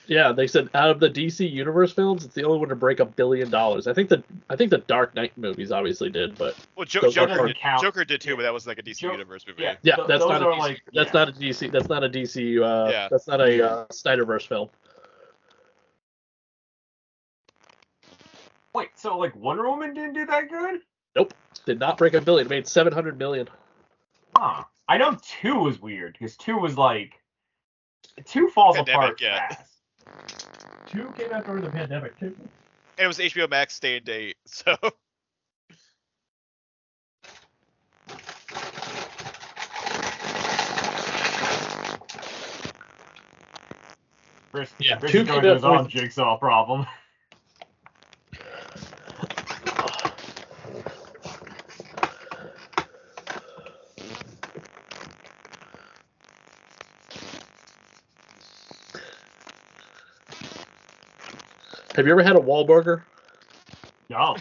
Yeah, 0.07 0.31
they 0.31 0.47
said 0.47 0.69
out 0.73 0.89
of 0.89 1.01
the 1.01 1.09
DC 1.09 1.49
Universe 1.51 1.91
films, 1.91 2.23
it's 2.23 2.33
the 2.33 2.43
only 2.45 2.59
one 2.59 2.69
to 2.69 2.75
break 2.75 3.01
a 3.01 3.05
billion 3.05 3.49
dollars. 3.49 3.87
I 3.87 3.93
think 3.93 4.07
the 4.07 4.23
I 4.49 4.55
think 4.55 4.71
the 4.71 4.77
Dark 4.77 5.13
Knight 5.15 5.37
movies 5.37 5.69
obviously 5.71 6.09
did, 6.09 6.37
but 6.37 6.55
Well, 6.77 6.85
jo- 6.85 7.09
Joker, 7.11 7.47
did, 7.47 7.57
count. 7.57 7.81
Joker 7.81 8.05
did 8.05 8.21
too, 8.21 8.35
but 8.37 8.43
that 8.43 8.53
was 8.53 8.65
like 8.65 8.79
a 8.79 8.83
DC 8.83 8.99
Jo- 8.99 9.11
Universe 9.11 9.45
movie. 9.45 9.63
Yeah. 9.63 9.75
yeah, 9.81 9.95
that's 10.07 10.23
not 10.25 10.41
a 10.41 10.45
DC, 10.45 10.59
like- 10.59 10.81
that's 10.93 11.13
yeah. 11.13 11.19
not 11.19 11.29
a 11.29 11.31
DC 11.33 11.71
that's 11.71 11.89
not 11.89 12.03
a 12.05 12.09
DC 12.09 12.61
uh 12.61 12.89
Yeah. 12.89 13.07
that's 13.11 13.27
not 13.27 13.41
a 13.41 13.69
uh, 13.69 13.85
Snyderverse 13.87 14.47
film. 14.47 14.69
Wait. 18.73 18.89
So 18.95 19.17
like 19.17 19.35
Wonder 19.35 19.67
Woman 19.69 19.93
didn't 19.93 20.13
do 20.13 20.25
that 20.25 20.49
good? 20.49 20.81
Nope, 21.15 21.33
did 21.65 21.79
not 21.79 21.97
break 21.97 22.13
a 22.13 22.21
billion. 22.21 22.47
It 22.47 22.49
made 22.49 22.67
seven 22.67 22.93
hundred 22.93 23.17
million. 23.17 23.49
Huh. 24.37 24.63
I 24.89 24.97
know 24.97 25.17
two 25.21 25.55
was 25.55 25.81
weird 25.81 26.15
because 26.17 26.37
two 26.37 26.57
was 26.57 26.77
like 26.77 27.13
two 28.25 28.47
falls 28.49 28.77
Pandemic, 28.77 28.95
apart 28.95 29.21
yeah. 29.21 29.47
fast. 29.49 29.81
Two 30.87 31.11
came 31.17 31.33
out 31.33 31.45
during 31.45 31.63
the 31.63 31.69
pandemic 31.69 32.17
too. 32.17 32.35
And 32.97 33.05
it 33.05 33.07
was 33.07 33.19
HBO 33.19 33.49
Max 33.49 33.75
stay 33.75 33.97
and 33.97 34.05
date, 34.05 34.37
so 34.45 34.75
Chris, 44.51 44.73
Yeah, 44.79 44.97
Chris 44.97 45.11
two 45.11 45.21
is 45.21 45.27
going 45.27 45.41
came 45.41 45.49
out 45.49 45.55
his 45.55 45.63
own 45.65 45.89
jigsaw 45.89 46.37
problem. 46.37 46.85
you 62.07 62.13
ever 62.13 62.23
had 62.23 62.35
a 62.35 62.39
Wahlburger? 62.39 63.03
No. 64.09 64.35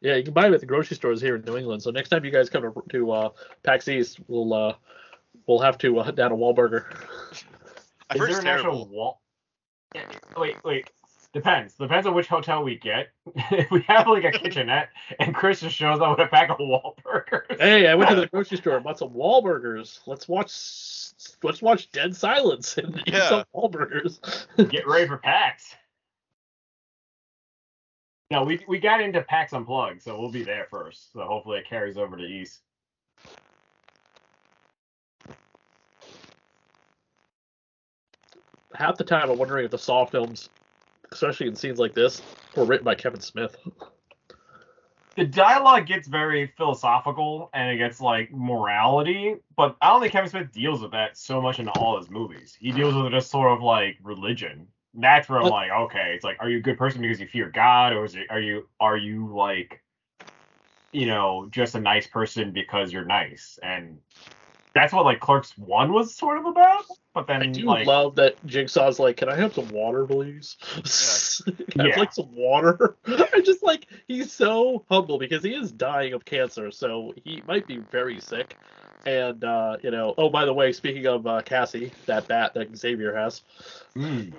Yeah, 0.00 0.14
you 0.14 0.22
can 0.22 0.32
buy 0.32 0.42
them 0.42 0.54
at 0.54 0.60
the 0.60 0.66
grocery 0.66 0.96
stores 0.96 1.20
here 1.20 1.36
in 1.36 1.42
New 1.42 1.56
England. 1.56 1.82
So 1.82 1.90
next 1.90 2.10
time 2.10 2.24
you 2.24 2.30
guys 2.30 2.48
come 2.48 2.62
to, 2.62 2.82
to 2.90 3.10
uh, 3.10 3.28
PAX 3.64 3.88
East, 3.88 4.20
we'll 4.28 4.52
uh, 4.54 4.74
we'll 5.46 5.58
have 5.58 5.78
to 5.78 5.98
uh, 5.98 6.04
hunt 6.04 6.16
down 6.16 6.32
a 6.32 6.36
Wahlburger. 6.36 6.84
I've 8.10 8.16
Is 8.16 8.20
heard 8.20 8.28
there 8.28 8.28
it's 8.28 8.38
an 8.38 8.46
actual 8.46 8.62
terrible. 8.72 8.88
wall? 8.88 9.20
Yeah, 9.94 10.04
Wait, 10.36 10.56
wait. 10.64 10.90
Depends. 11.32 11.74
Depends 11.74 12.06
on 12.06 12.14
which 12.14 12.28
hotel 12.28 12.62
we 12.62 12.76
get. 12.76 13.08
if 13.50 13.70
we 13.70 13.82
have 13.88 14.06
like 14.06 14.24
a 14.24 14.30
kitchenette 14.38 14.88
and 15.18 15.34
Chris 15.34 15.60
just 15.60 15.74
shows 15.76 16.00
up 16.00 16.16
with 16.16 16.26
a 16.26 16.30
pack 16.30 16.50
of 16.50 16.58
Wahlburgers. 16.58 17.58
Hey, 17.60 17.86
I 17.88 17.94
went 17.94 18.10
to 18.10 18.16
the 18.16 18.26
grocery 18.28 18.58
store 18.58 18.76
and 18.76 18.84
bought 18.84 18.98
some 18.98 19.10
Wahlburgers. 19.10 20.00
Let's 20.06 20.28
watch 20.28 20.50
let's 21.42 21.60
watch 21.60 21.90
Dead 21.90 22.14
Silence 22.16 22.78
and 22.78 23.02
eat 23.06 23.14
some 23.28 23.44
Wahlburgers. 23.54 24.20
Get 24.70 24.86
ready 24.86 25.06
for 25.08 25.18
PAX. 25.18 25.74
No, 28.30 28.42
we 28.42 28.64
we 28.66 28.78
got 28.78 29.00
into 29.00 29.22
PAX 29.22 29.52
Unplugged, 29.52 30.02
so 30.02 30.18
we'll 30.18 30.30
be 30.32 30.42
there 30.42 30.66
first. 30.70 31.12
So 31.12 31.20
hopefully 31.22 31.58
it 31.58 31.68
carries 31.68 31.96
over 31.96 32.16
to 32.16 32.24
East. 32.24 32.60
Half 38.74 38.98
the 38.98 39.04
time, 39.04 39.30
I'm 39.30 39.38
wondering 39.38 39.64
if 39.64 39.70
the 39.70 39.78
Saw 39.78 40.04
films, 40.04 40.50
especially 41.12 41.46
in 41.46 41.54
scenes 41.54 41.78
like 41.78 41.94
this, 41.94 42.20
were 42.56 42.64
written 42.64 42.84
by 42.84 42.94
Kevin 42.96 43.20
Smith. 43.20 43.56
the 45.16 45.24
dialogue 45.24 45.86
gets 45.86 46.08
very 46.08 46.52
philosophical 46.58 47.48
and 47.54 47.70
it 47.70 47.78
gets 47.78 48.00
like 48.00 48.30
morality, 48.32 49.36
but 49.56 49.76
I 49.80 49.88
don't 49.90 50.00
think 50.00 50.12
Kevin 50.12 50.28
Smith 50.28 50.52
deals 50.52 50.82
with 50.82 50.90
that 50.90 51.16
so 51.16 51.40
much 51.40 51.58
in 51.60 51.68
all 51.68 51.98
his 51.98 52.10
movies. 52.10 52.56
He 52.60 52.72
deals 52.72 52.94
with 52.94 53.06
it 53.06 53.10
just 53.12 53.30
sort 53.30 53.52
of 53.52 53.62
like 53.62 53.96
religion. 54.02 54.66
That's 54.98 55.28
where 55.28 55.38
I'm 55.38 55.44
But- 55.44 55.52
like, 55.52 55.70
okay, 55.70 56.12
it's 56.14 56.24
like, 56.24 56.38
are 56.40 56.48
you 56.48 56.58
a 56.58 56.62
good 56.62 56.78
person 56.78 57.02
because 57.02 57.20
you 57.20 57.26
fear 57.26 57.50
God, 57.50 57.92
or 57.92 58.04
is 58.04 58.14
it 58.14 58.26
are 58.30 58.40
you 58.40 58.68
are 58.80 58.96
you 58.96 59.34
like, 59.34 59.82
you 60.92 61.06
know, 61.06 61.48
just 61.50 61.74
a 61.74 61.80
nice 61.80 62.06
person 62.06 62.52
because 62.52 62.92
you're 62.92 63.04
nice? 63.04 63.58
And 63.62 63.98
that's 64.74 64.92
what 64.92 65.04
like 65.04 65.20
Clerks 65.20 65.56
One 65.58 65.92
was 65.92 66.14
sort 66.14 66.38
of 66.38 66.46
about. 66.46 66.84
But 67.14 67.26
then 67.26 67.42
I 67.42 67.46
do 67.46 67.62
like, 67.64 67.86
love 67.86 68.14
that 68.16 68.36
Jigsaw's 68.46 68.98
like, 68.98 69.16
"Can 69.16 69.28
I 69.30 69.36
have 69.36 69.54
some 69.54 69.68
water, 69.70 70.06
please?" 70.06 70.56
Can 71.70 71.80
I 71.80 71.84
have 71.84 71.92
Yeah. 71.94 71.98
like 71.98 72.12
some 72.12 72.34
water. 72.34 72.96
I 73.06 73.40
just 73.42 73.62
like 73.62 73.86
he's 74.06 74.30
so 74.32 74.84
humble 74.90 75.18
because 75.18 75.42
he 75.42 75.54
is 75.54 75.72
dying 75.72 76.12
of 76.12 76.24
cancer, 76.26 76.70
so 76.70 77.14
he 77.24 77.42
might 77.48 77.66
be 77.66 77.78
very 77.78 78.20
sick. 78.20 78.54
And 79.06 79.42
uh, 79.44 79.76
you 79.82 79.90
know, 79.90 80.14
oh 80.18 80.28
by 80.28 80.44
the 80.44 80.52
way, 80.52 80.72
speaking 80.72 81.06
of 81.06 81.26
uh, 81.26 81.40
Cassie, 81.42 81.90
that 82.04 82.28
bat 82.28 82.52
that 82.54 82.76
Xavier 82.76 83.14
has, 83.16 83.42
mm. 83.96 84.32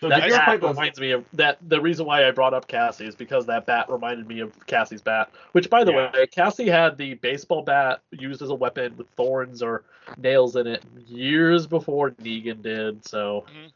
So 0.00 0.08
that 0.08 0.20
did 0.20 0.28
you 0.28 0.34
ever 0.36 0.44
play 0.44 0.56
bat 0.58 0.68
reminds 0.68 1.00
me 1.00 1.10
of 1.10 1.24
that. 1.32 1.58
The 1.68 1.80
reason 1.80 2.06
why 2.06 2.26
I 2.28 2.30
brought 2.30 2.54
up 2.54 2.68
Cassie 2.68 3.06
is 3.06 3.16
because 3.16 3.46
that 3.46 3.66
bat 3.66 3.90
reminded 3.90 4.28
me 4.28 4.38
of 4.40 4.52
Cassie's 4.66 5.02
bat. 5.02 5.30
Which, 5.52 5.68
by 5.68 5.82
the 5.82 5.90
Yeah. 5.92 6.12
way, 6.12 6.26
Cassie 6.28 6.68
had 6.68 6.96
the 6.96 7.14
baseball 7.14 7.62
bat 7.62 8.00
used 8.12 8.40
as 8.40 8.50
a 8.50 8.54
weapon 8.54 8.96
with 8.96 9.08
thorns 9.16 9.60
or 9.60 9.82
nails 10.16 10.54
in 10.54 10.68
it 10.68 10.84
years 11.08 11.66
before 11.66 12.12
Negan 12.12 12.62
did. 12.62 13.04
So, 13.04 13.44
Mhm. 13.48 13.72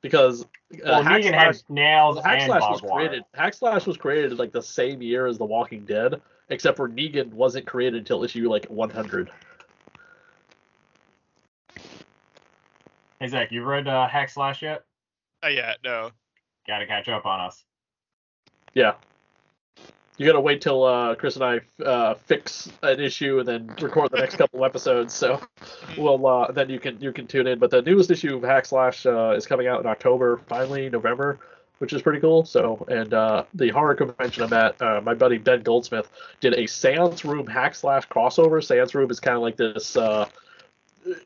because 0.00 0.42
uh, 0.42 0.46
Well, 0.84 1.02
Hack 1.04 1.20
Negan 1.22 1.34
had 1.34 1.54
Slash- 1.56 1.64
nails 1.68 2.16
well, 2.16 2.24
Hack 2.24 2.40
and 2.40 2.46
Slash 2.46 2.60
was 2.72 2.80
barbed 2.80 2.94
created. 2.96 3.24
Hack 3.34 3.54
Slash 3.54 3.86
was 3.86 3.96
created 3.96 4.36
like 4.36 4.50
the 4.50 4.62
same 4.62 5.00
year 5.00 5.26
as 5.26 5.38
The 5.38 5.44
Walking 5.44 5.84
Dead, 5.84 6.20
except 6.48 6.76
for 6.76 6.88
Negan 6.88 7.32
wasn't 7.32 7.66
created 7.66 7.98
until 7.98 8.24
issue 8.24 8.48
like 8.50 8.66
100. 8.66 9.30
Hey 13.20 13.28
Zach, 13.28 13.52
you 13.52 13.62
read 13.64 13.86
uh, 13.86 14.08
Hack 14.08 14.30
Slash 14.30 14.62
yet? 14.62 14.82
Oh 15.42 15.48
yeah, 15.48 15.74
no. 15.84 16.10
Got 16.66 16.78
to 16.78 16.86
catch 16.86 17.06
up 17.06 17.26
on 17.26 17.38
us. 17.40 17.62
Yeah. 18.72 18.94
You 20.16 20.24
gotta 20.24 20.40
wait 20.40 20.62
till 20.62 20.84
uh, 20.84 21.14
Chris 21.16 21.36
and 21.36 21.44
I 21.44 21.60
uh, 21.84 22.14
fix 22.14 22.70
an 22.82 22.98
issue 22.98 23.38
and 23.38 23.46
then 23.46 23.74
record 23.78 24.10
the 24.10 24.18
next 24.18 24.36
couple 24.36 24.64
episodes. 24.64 25.12
So 25.12 25.38
we'll 25.98 26.26
uh, 26.26 26.50
then 26.52 26.70
you 26.70 26.80
can 26.80 26.98
you 26.98 27.12
can 27.12 27.26
tune 27.26 27.46
in. 27.46 27.58
But 27.58 27.70
the 27.70 27.82
newest 27.82 28.10
issue 28.10 28.36
of 28.36 28.42
Hack 28.42 28.64
Slash 28.64 29.04
uh, 29.04 29.34
is 29.36 29.46
coming 29.46 29.66
out 29.66 29.80
in 29.80 29.86
October, 29.86 30.40
finally 30.48 30.88
November, 30.88 31.38
which 31.76 31.92
is 31.92 32.00
pretty 32.00 32.20
cool. 32.20 32.46
So 32.46 32.86
and 32.88 33.12
uh, 33.12 33.44
the 33.52 33.68
horror 33.68 33.94
convention 33.94 34.44
I'm 34.44 34.52
at, 34.54 34.80
uh, 34.80 35.02
my 35.02 35.12
buddy 35.12 35.36
Ben 35.36 35.62
Goldsmith 35.62 36.10
did 36.40 36.54
a 36.54 36.66
Seance 36.66 37.22
Room 37.24 37.46
Hack 37.46 37.74
Slash 37.74 38.08
crossover. 38.08 38.64
Seance 38.64 38.94
Room 38.94 39.10
is 39.10 39.20
kind 39.20 39.36
of 39.36 39.42
like 39.42 39.58
this. 39.58 39.94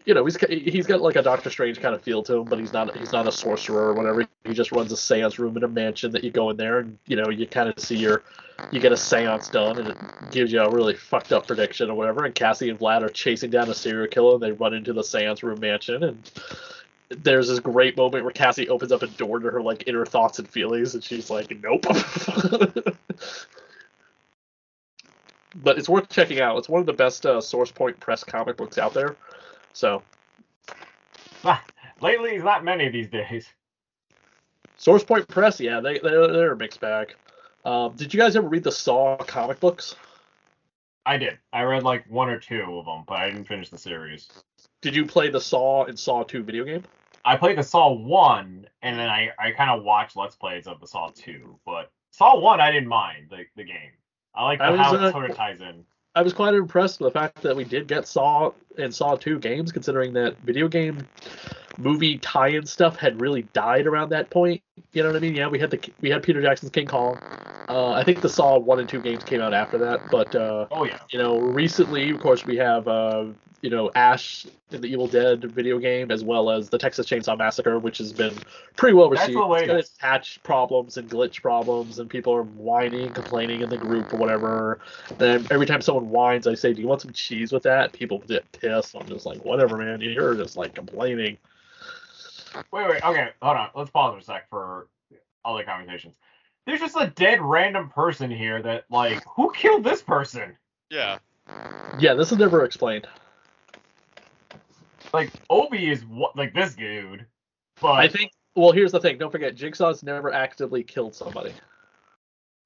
You 0.05 0.14
know, 0.14 0.25
he's 0.25 0.37
he's 0.49 0.87
got 0.87 1.01
like 1.01 1.16
a 1.16 1.22
Doctor 1.22 1.51
Strange 1.51 1.81
kind 1.81 1.95
of 1.95 2.03
feel 2.03 2.22
to 2.25 2.37
him, 2.37 2.45
but 2.45 2.59
he's 2.59 2.72
not 2.72 2.97
he's 2.97 3.12
not 3.12 3.27
a 3.27 3.33
sorcerer 3.33 3.89
or 3.89 3.95
whatever. 3.95 4.27
He 4.45 4.55
just 4.55 4.70
runs 4.70 4.93
a 4.93 4.97
seance 4.97 5.39
room 5.39 5.57
in 5.57 5.64
a 5.64 5.68
mansion 5.68 6.12
that 6.12 6.22
you 6.22 6.31
go 6.31 6.51
in 6.51 6.57
there 6.57 6.79
and 6.79 6.97
you 7.07 7.16
know 7.16 7.29
you 7.29 7.47
kind 7.47 7.68
of 7.68 7.79
see 7.79 7.97
your 7.97 8.22
you 8.70 8.79
get 8.79 8.93
a 8.93 8.97
seance 8.97 9.49
done 9.49 9.79
and 9.79 9.89
it 9.89 9.97
gives 10.31 10.53
you 10.53 10.61
a 10.61 10.70
really 10.70 10.95
fucked 10.95 11.33
up 11.33 11.47
prediction 11.47 11.91
or 11.91 11.97
whatever. 11.97 12.25
And 12.25 12.35
Cassie 12.35 12.70
and 12.70 12.79
Vlad 12.79 13.03
are 13.03 13.09
chasing 13.09 13.51
down 13.51 13.68
a 13.68 13.75
serial 13.75 14.07
killer 14.07 14.35
and 14.35 14.43
they 14.43 14.53
run 14.53 14.75
into 14.75 14.93
the 14.93 15.03
seance 15.03 15.43
room 15.43 15.59
mansion 15.59 16.05
and 16.05 16.31
there's 17.09 17.49
this 17.49 17.59
great 17.61 17.97
moment 17.97 18.25
where 18.25 18.33
Cassie 18.33 18.68
opens 18.68 18.93
up 18.93 19.03
a 19.03 19.07
door 19.07 19.39
to 19.39 19.51
her 19.51 19.61
like 19.62 19.85
inner 19.87 20.07
thoughts 20.07 20.39
and 20.39 20.49
feelings 20.49 20.95
and 20.95 21.03
she's 21.03 21.31
like, 21.31 21.51
nope. 21.62 21.85
but 25.57 25.79
it's 25.79 25.89
worth 25.89 26.09
checking 26.09 26.41
out. 26.41 26.57
It's 26.59 26.68
one 26.68 26.81
of 26.81 26.87
the 26.87 26.93
best 26.93 27.27
uh, 27.27 27.41
source 27.41 27.70
point 27.70 27.99
press 28.01 28.25
comic 28.25 28.57
books 28.57 28.79
out 28.79 28.95
there. 28.95 29.16
So 29.75 30.03
lately, 32.01 32.31
there's 32.31 32.45
not 32.45 32.64
many 32.64 32.89
these 32.89 33.09
days. 33.09 33.47
Source 34.77 35.05
Point 35.05 35.29
Press, 35.29 35.61
yeah, 35.61 35.81
they 35.81 35.99
they're, 35.99 36.27
they're 36.29 36.53
a 36.53 36.57
mixed 36.57 36.81
bag. 36.81 37.14
Um, 37.64 37.95
did 37.97 38.12
you 38.12 38.20
guys 38.20 38.37
ever 38.37 38.49
read 38.49 38.64
the 38.64 38.72
Saw 38.72 39.16
comic 39.18 39.61
books? 39.61 39.97
I 41.07 41.18
did. 41.18 41.39
I 41.53 41.62
read 41.62 41.83
like 41.83 42.05
one 42.09 42.31
or 42.31 42.39
two 42.39 42.62
of 42.62 42.87
them, 42.87 43.05
but 43.07 43.18
I 43.18 43.29
didn't 43.29 43.45
finish 43.45 43.68
the 43.68 43.79
series. 43.79 44.29
Did 44.81 44.95
you 44.95 45.05
play 45.05 45.29
the 45.31 45.41
Saw 45.41 45.85
and 45.85 45.99
Saw 45.99 46.22
2 46.22 46.43
video 46.43 46.64
game? 46.64 46.83
I 47.25 47.37
played 47.37 47.59
the 47.59 47.62
Saw 47.62 47.93
1, 47.93 48.66
and 48.83 48.99
then 48.99 49.09
I, 49.09 49.31
I 49.39 49.51
kind 49.53 49.70
of 49.70 49.83
watched 49.83 50.16
Let's 50.16 50.37
Plays 50.37 50.66
of 50.66 50.81
the 50.81 50.87
Saw 50.87 51.11
2. 51.14 51.59
But 51.64 51.91
Saw 52.11 52.39
1, 52.39 52.61
I 52.61 52.70
didn't 52.70 52.89
mind 52.89 53.29
the, 53.31 53.45
the 53.57 53.64
game. 53.64 53.93
I 54.35 54.45
like 54.45 54.59
the, 54.59 54.77
how 54.77 54.95
uh, 54.95 55.09
it 55.09 55.12
sort 55.12 55.31
of 55.31 55.37
ties 55.37 55.61
in. 55.61 55.85
I 56.17 56.23
was 56.23 56.33
quite 56.33 56.55
impressed 56.55 57.01
with 57.01 57.12
the 57.12 57.19
fact 57.19 57.43
that 57.43 57.57
we 57.57 57.65
did 57.65 57.89
get 57.89 58.07
Saw 58.07 58.53
and 58.79 58.95
Saw 58.95 59.17
2 59.17 59.41
games, 59.41 59.73
considering 59.73 60.12
that 60.12 60.37
video 60.39 60.69
game 60.69 61.07
movie 61.77 62.19
tie-in 62.19 62.67
stuff 62.67 62.97
had 62.97 63.21
really 63.21 63.43
died 63.53 63.87
around 63.87 64.11
that 64.11 64.31
point. 64.31 64.62
You 64.93 65.03
know 65.03 65.09
what 65.11 65.16
I 65.16 65.20
mean? 65.20 65.35
Yeah, 65.35 65.49
we 65.49 65.59
had 65.59 65.70
the 65.70 65.93
we 66.01 66.11
had 66.11 66.22
Peter 66.22 66.41
Jackson's 66.43 66.70
King 66.72 66.87
Kong. 66.87 67.20
Uh, 67.68 67.93
I 67.93 68.05
think 68.05 68.20
the 68.20 68.29
Saw 68.29 68.59
one 68.59 68.79
and 68.79 68.89
two 68.89 69.01
games 69.01 69.25
came 69.25 69.41
out 69.41 69.55
after 69.55 69.79
that, 69.79 70.11
but 70.11 70.35
uh, 70.35 70.66
oh 70.70 70.85
yeah, 70.85 70.99
you 71.11 71.18
know, 71.18 71.41
recently, 71.41 72.11
of 72.11 72.20
course, 72.20 72.45
we 72.45 72.57
have 72.57 72.87
uh, 72.89 73.27
you 73.62 73.70
know 73.70 73.91
Ash 73.95 74.47
in 74.70 74.81
the 74.83 74.89
Evil 74.89 75.09
Dead 75.09 75.45
video 75.45 75.79
game, 75.79 76.11
as 76.11 76.22
well 76.25 76.51
as 76.51 76.68
the 76.68 76.79
Texas 76.79 77.07
Chainsaw 77.07 77.39
Massacre, 77.39 77.79
which 77.79 77.99
has 77.99 78.12
been 78.12 78.45
pretty 78.77 78.95
well 78.95 79.09
received. 79.11 79.49
It's 79.51 79.62
got 79.62 79.79
its 79.79 79.91
patch 79.99 80.43
problems 80.43 80.97
and 80.99 81.09
glitch 81.09 81.41
problems, 81.41 81.99
and 81.99 82.11
people 82.11 82.35
are 82.35 82.43
whining 82.43 83.07
and 83.07 83.14
complaining 83.14 83.62
in 83.62 83.70
the 83.70 83.79
group 83.79 84.12
or 84.12 84.16
whatever. 84.18 84.81
And 85.18 85.51
every 85.51 85.66
time 85.66 85.81
someone 85.81 86.11
whines, 86.11 86.47
I 86.47 86.55
say, 86.55 86.75
"Do 86.75 86.83
you 86.83 86.89
want 86.89 87.01
some 87.03 87.12
cheese 87.12 87.53
with 87.53 87.62
that?" 87.64 87.93
People 87.93 88.18
get 88.20 88.51
pissed. 88.53 88.95
I'm 88.95 89.07
just 89.09 89.27
like, 89.27 89.45
"Whatever, 89.45 89.79
man. 89.79 90.01
You're 90.03 90.35
just 90.35 90.57
like 90.57 90.75
complaining." 90.75 91.39
Wait, 92.73 92.89
wait, 92.89 93.05
okay, 93.05 93.31
hold 93.43 93.57
on. 93.57 93.71
Let's 93.75 93.91
pause 93.91 94.13
for 94.15 94.19
a 94.19 94.23
sec 94.23 94.49
for 94.49 94.89
other 95.45 95.65
conversations. 95.65 96.15
There's 96.67 96.81
just 96.81 96.97
a 96.97 97.09
dead 97.09 97.41
random 97.43 97.91
person 97.91 98.31
here 98.31 98.63
that, 98.63 98.85
like, 98.91 99.23
who 99.37 99.53
killed 99.53 99.85
this 99.85 100.03
person? 100.03 100.57
Yeah. 100.91 101.19
Yeah, 101.99 102.15
this 102.15 102.33
is 102.33 102.39
never 102.39 102.65
explained. 102.65 103.07
Like, 105.13 105.31
Obi 105.51 105.91
is 105.91 106.05
what, 106.07 106.37
like 106.37 106.55
this 106.55 106.75
dude, 106.75 107.27
but 107.81 107.93
I 107.93 108.09
think. 108.09 108.33
Well, 108.57 108.73
here's 108.73 108.93
the 108.93 109.01
thing. 109.01 109.19
Don't 109.19 109.31
forget, 109.31 109.57
Jigsaw's 109.57 110.03
never 110.03 110.33
actively 110.33 110.83
killed 110.83 111.15
somebody. 111.15 111.53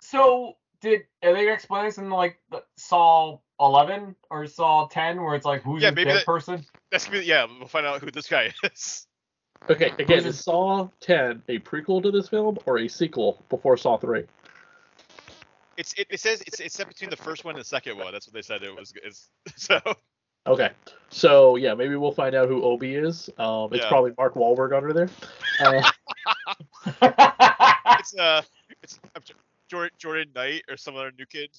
So 0.01 0.57
did 0.81 1.03
are 1.23 1.33
they 1.33 1.53
explain 1.53 1.87
this 1.87 1.99
in 1.99 2.11
like 2.11 2.39
Saw 2.77 3.39
11 3.61 4.15
or 4.31 4.47
Saw 4.47 4.87
10, 4.89 5.23
where 5.23 5.35
it's 5.35 5.45
like 5.45 5.63
who's 5.63 5.83
yeah, 5.83 5.91
the 5.91 6.05
dead 6.05 6.17
that, 6.19 6.27
person? 6.27 6.65
That's 6.91 7.07
gonna 7.07 7.21
be, 7.21 7.27
yeah. 7.27 7.47
We'll 7.59 7.69
find 7.69 7.87
out 7.87 8.01
who 8.01 8.11
this 8.11 8.29
guy 8.29 8.53
is. 8.63 9.07
Okay, 9.71 9.93
again, 9.99 10.25
is 10.25 10.41
Saw 10.43 10.89
10 11.01 11.43
a 11.49 11.59
prequel 11.59 12.03
to 12.03 12.11
this 12.11 12.29
film 12.29 12.59
or 12.67 12.79
a 12.79 12.89
sequel 12.89 13.45
before 13.49 13.77
Saw 13.77 13.99
3? 13.99 14.25
It's 15.77 15.93
it, 15.95 16.09
it 16.11 16.21
says 16.21 16.43
it's 16.47 16.59
it's 16.59 16.75
set 16.75 16.89
between 16.89 17.11
the 17.11 17.17
first 17.17 17.45
one 17.45 17.55
and 17.55 17.61
the 17.61 17.69
second 17.69 17.99
one. 17.99 18.13
That's 18.13 18.27
what 18.27 18.35
they 18.35 18.43
said 18.43 18.63
it 18.65 18.75
was. 18.75 18.93
Is 19.05 19.29
so. 19.57 19.81
Okay, 20.47 20.71
so 21.11 21.57
yeah, 21.57 21.75
maybe 21.75 21.95
we'll 21.97 22.11
find 22.11 22.35
out 22.35 22.49
who 22.49 22.63
Obi 22.63 22.95
is. 22.97 23.31
Um, 23.39 23.69
it's 23.73 23.83
yeah. 23.83 23.89
probably 23.89 24.13
Mark 24.17 24.35
Wahlberg 24.35 24.77
under 24.77 24.93
there. 24.93 25.09
Uh, 25.61 25.83
it's 27.99 28.17
uh, 28.17 28.43
it's 28.83 29.01
Jordan 29.69 29.91
Jordan 29.99 30.29
Knight 30.35 30.63
or 30.71 30.77
some 30.77 30.97
other 30.97 31.13
new 31.19 31.27
kid 31.27 31.51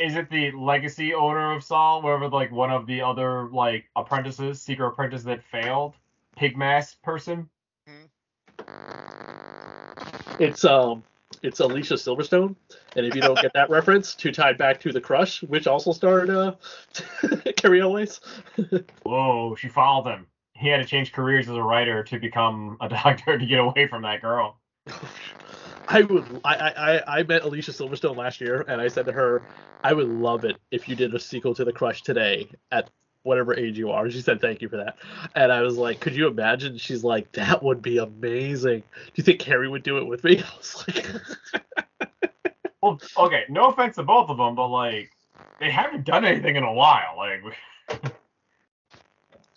is 0.00 0.16
it 0.16 0.30
the 0.30 0.50
legacy 0.52 1.14
owner 1.14 1.52
of 1.52 1.64
Saw, 1.64 2.00
wherever 2.00 2.28
like 2.28 2.52
one 2.52 2.70
of 2.70 2.86
the 2.86 3.00
other 3.00 3.48
like 3.50 3.86
apprentices, 3.96 4.60
secret 4.60 4.88
apprentice 4.88 5.22
that 5.24 5.42
failed, 5.42 5.94
pig 6.36 6.56
mask 6.56 7.00
person? 7.02 7.48
It's 10.38 10.64
um, 10.64 11.02
it's 11.42 11.60
Alicia 11.60 11.94
Silverstone, 11.94 12.54
and 12.96 13.06
if 13.06 13.14
you 13.14 13.20
don't 13.20 13.40
get 13.40 13.52
that 13.54 13.70
reference, 13.70 14.14
to 14.16 14.30
tie 14.30 14.52
back 14.52 14.80
to 14.80 14.92
The 14.92 15.00
Crush, 15.00 15.42
which 15.42 15.66
also 15.66 15.92
starred 15.92 16.30
uh, 16.30 16.54
Cary 17.56 17.80
Elwes. 17.80 18.20
Whoa, 19.02 19.56
she 19.56 19.68
followed 19.68 20.08
him. 20.10 20.26
He 20.54 20.68
had 20.68 20.78
to 20.78 20.84
change 20.84 21.12
careers 21.12 21.48
as 21.48 21.54
a 21.54 21.62
writer 21.62 22.02
to 22.04 22.18
become 22.18 22.76
a 22.80 22.88
doctor 22.88 23.38
to 23.38 23.46
get 23.46 23.60
away 23.60 23.86
from 23.88 24.02
that 24.02 24.20
girl. 24.20 24.58
I 25.88 26.02
would. 26.02 26.40
I, 26.44 26.54
I 26.54 27.18
I 27.18 27.22
met 27.22 27.42
Alicia 27.42 27.70
Silverstone 27.72 28.16
last 28.16 28.40
year, 28.40 28.64
and 28.68 28.80
I 28.80 28.88
said 28.88 29.06
to 29.06 29.12
her, 29.12 29.42
"I 29.82 29.94
would 29.94 30.08
love 30.08 30.44
it 30.44 30.58
if 30.70 30.88
you 30.88 30.94
did 30.94 31.14
a 31.14 31.18
sequel 31.18 31.54
to 31.54 31.64
The 31.64 31.72
Crush 31.72 32.02
today 32.02 32.48
at 32.70 32.90
whatever 33.22 33.54
age 33.54 33.78
you 33.78 33.90
are." 33.90 34.10
She 34.10 34.20
said, 34.20 34.40
"Thank 34.40 34.60
you 34.60 34.68
for 34.68 34.76
that." 34.76 34.96
And 35.34 35.50
I 35.50 35.62
was 35.62 35.76
like, 35.76 36.00
"Could 36.00 36.14
you 36.14 36.28
imagine?" 36.28 36.76
She's 36.76 37.04
like, 37.04 37.32
"That 37.32 37.62
would 37.62 37.80
be 37.80 37.96
amazing." 37.96 38.80
Do 38.80 39.12
you 39.14 39.24
think 39.24 39.40
Cary 39.40 39.68
would 39.68 39.82
do 39.82 39.96
it 39.96 40.06
with 40.06 40.24
me? 40.24 40.42
I 40.42 40.56
was 40.58 40.84
like, 40.86 41.06
"Well, 42.82 43.00
okay. 43.16 43.44
No 43.48 43.70
offense 43.70 43.96
to 43.96 44.02
both 44.02 44.28
of 44.28 44.36
them, 44.36 44.54
but 44.56 44.68
like, 44.68 45.10
they 45.58 45.70
haven't 45.70 46.04
done 46.04 46.26
anything 46.26 46.56
in 46.56 46.64
a 46.64 46.72
while. 46.72 47.16
Like." 47.16 47.42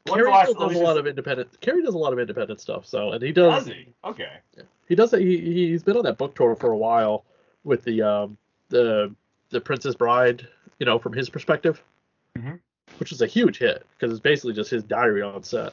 Cary 0.07 0.31
does 0.31 0.55
a 0.55 0.79
lot 0.79 0.97
of 0.97 1.05
independent. 1.05 1.59
Cary 1.61 1.83
does 1.83 1.93
a 1.93 1.97
lot 1.97 2.11
of 2.11 2.19
independent 2.19 2.59
stuff. 2.59 2.85
So, 2.87 3.11
and 3.11 3.21
he 3.21 3.31
does. 3.31 3.65
Does 3.65 3.73
he? 3.73 3.93
Okay. 4.03 4.39
He 4.91 4.95
does. 4.95 5.11
He 5.11 5.69
he's 5.69 5.83
been 5.83 5.95
on 5.95 6.03
that 6.03 6.17
book 6.17 6.35
tour 6.35 6.53
for 6.53 6.73
a 6.73 6.77
while 6.77 7.23
with 7.63 7.81
the 7.85 8.01
um 8.01 8.37
the 8.67 9.15
the 9.49 9.61
Princess 9.61 9.95
Bride. 9.95 10.45
You 10.79 10.85
know, 10.85 10.99
from 10.99 11.13
his 11.13 11.29
perspective, 11.29 11.81
mm-hmm. 12.37 12.55
which 12.97 13.13
is 13.13 13.21
a 13.21 13.25
huge 13.25 13.57
hit 13.57 13.85
because 13.93 14.11
it's 14.11 14.19
basically 14.19 14.51
just 14.51 14.69
his 14.69 14.83
diary 14.83 15.21
on 15.21 15.43
set. 15.43 15.71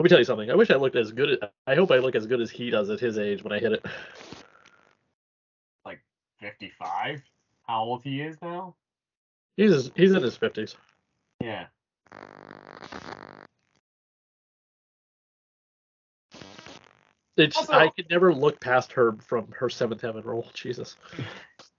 Let 0.00 0.02
me 0.02 0.08
tell 0.08 0.18
you 0.18 0.24
something. 0.24 0.50
I 0.50 0.56
wish 0.56 0.72
I 0.72 0.74
looked 0.74 0.96
as 0.96 1.12
good. 1.12 1.38
As, 1.40 1.50
I 1.68 1.76
hope 1.76 1.92
I 1.92 1.98
look 1.98 2.16
as 2.16 2.26
good 2.26 2.40
as 2.40 2.50
he 2.50 2.68
does 2.68 2.90
at 2.90 2.98
his 2.98 3.16
age 3.16 3.44
when 3.44 3.52
I 3.52 3.60
hit 3.60 3.70
it. 3.70 3.86
Like 5.86 6.00
fifty-five. 6.40 7.22
How 7.68 7.84
old 7.84 8.02
he 8.02 8.22
is 8.22 8.36
now? 8.42 8.74
He's 9.56 9.92
he's 9.94 10.10
in 10.14 10.22
his 10.24 10.36
fifties. 10.36 10.74
Yeah. 11.40 11.66
It's 17.36 17.56
also, 17.56 17.72
I 17.72 17.88
could 17.88 18.08
never 18.10 18.32
look 18.32 18.60
past 18.60 18.92
her 18.92 19.16
from 19.20 19.48
her 19.52 19.68
seventh 19.68 20.00
heaven 20.00 20.22
role. 20.22 20.46
Jesus. 20.54 20.96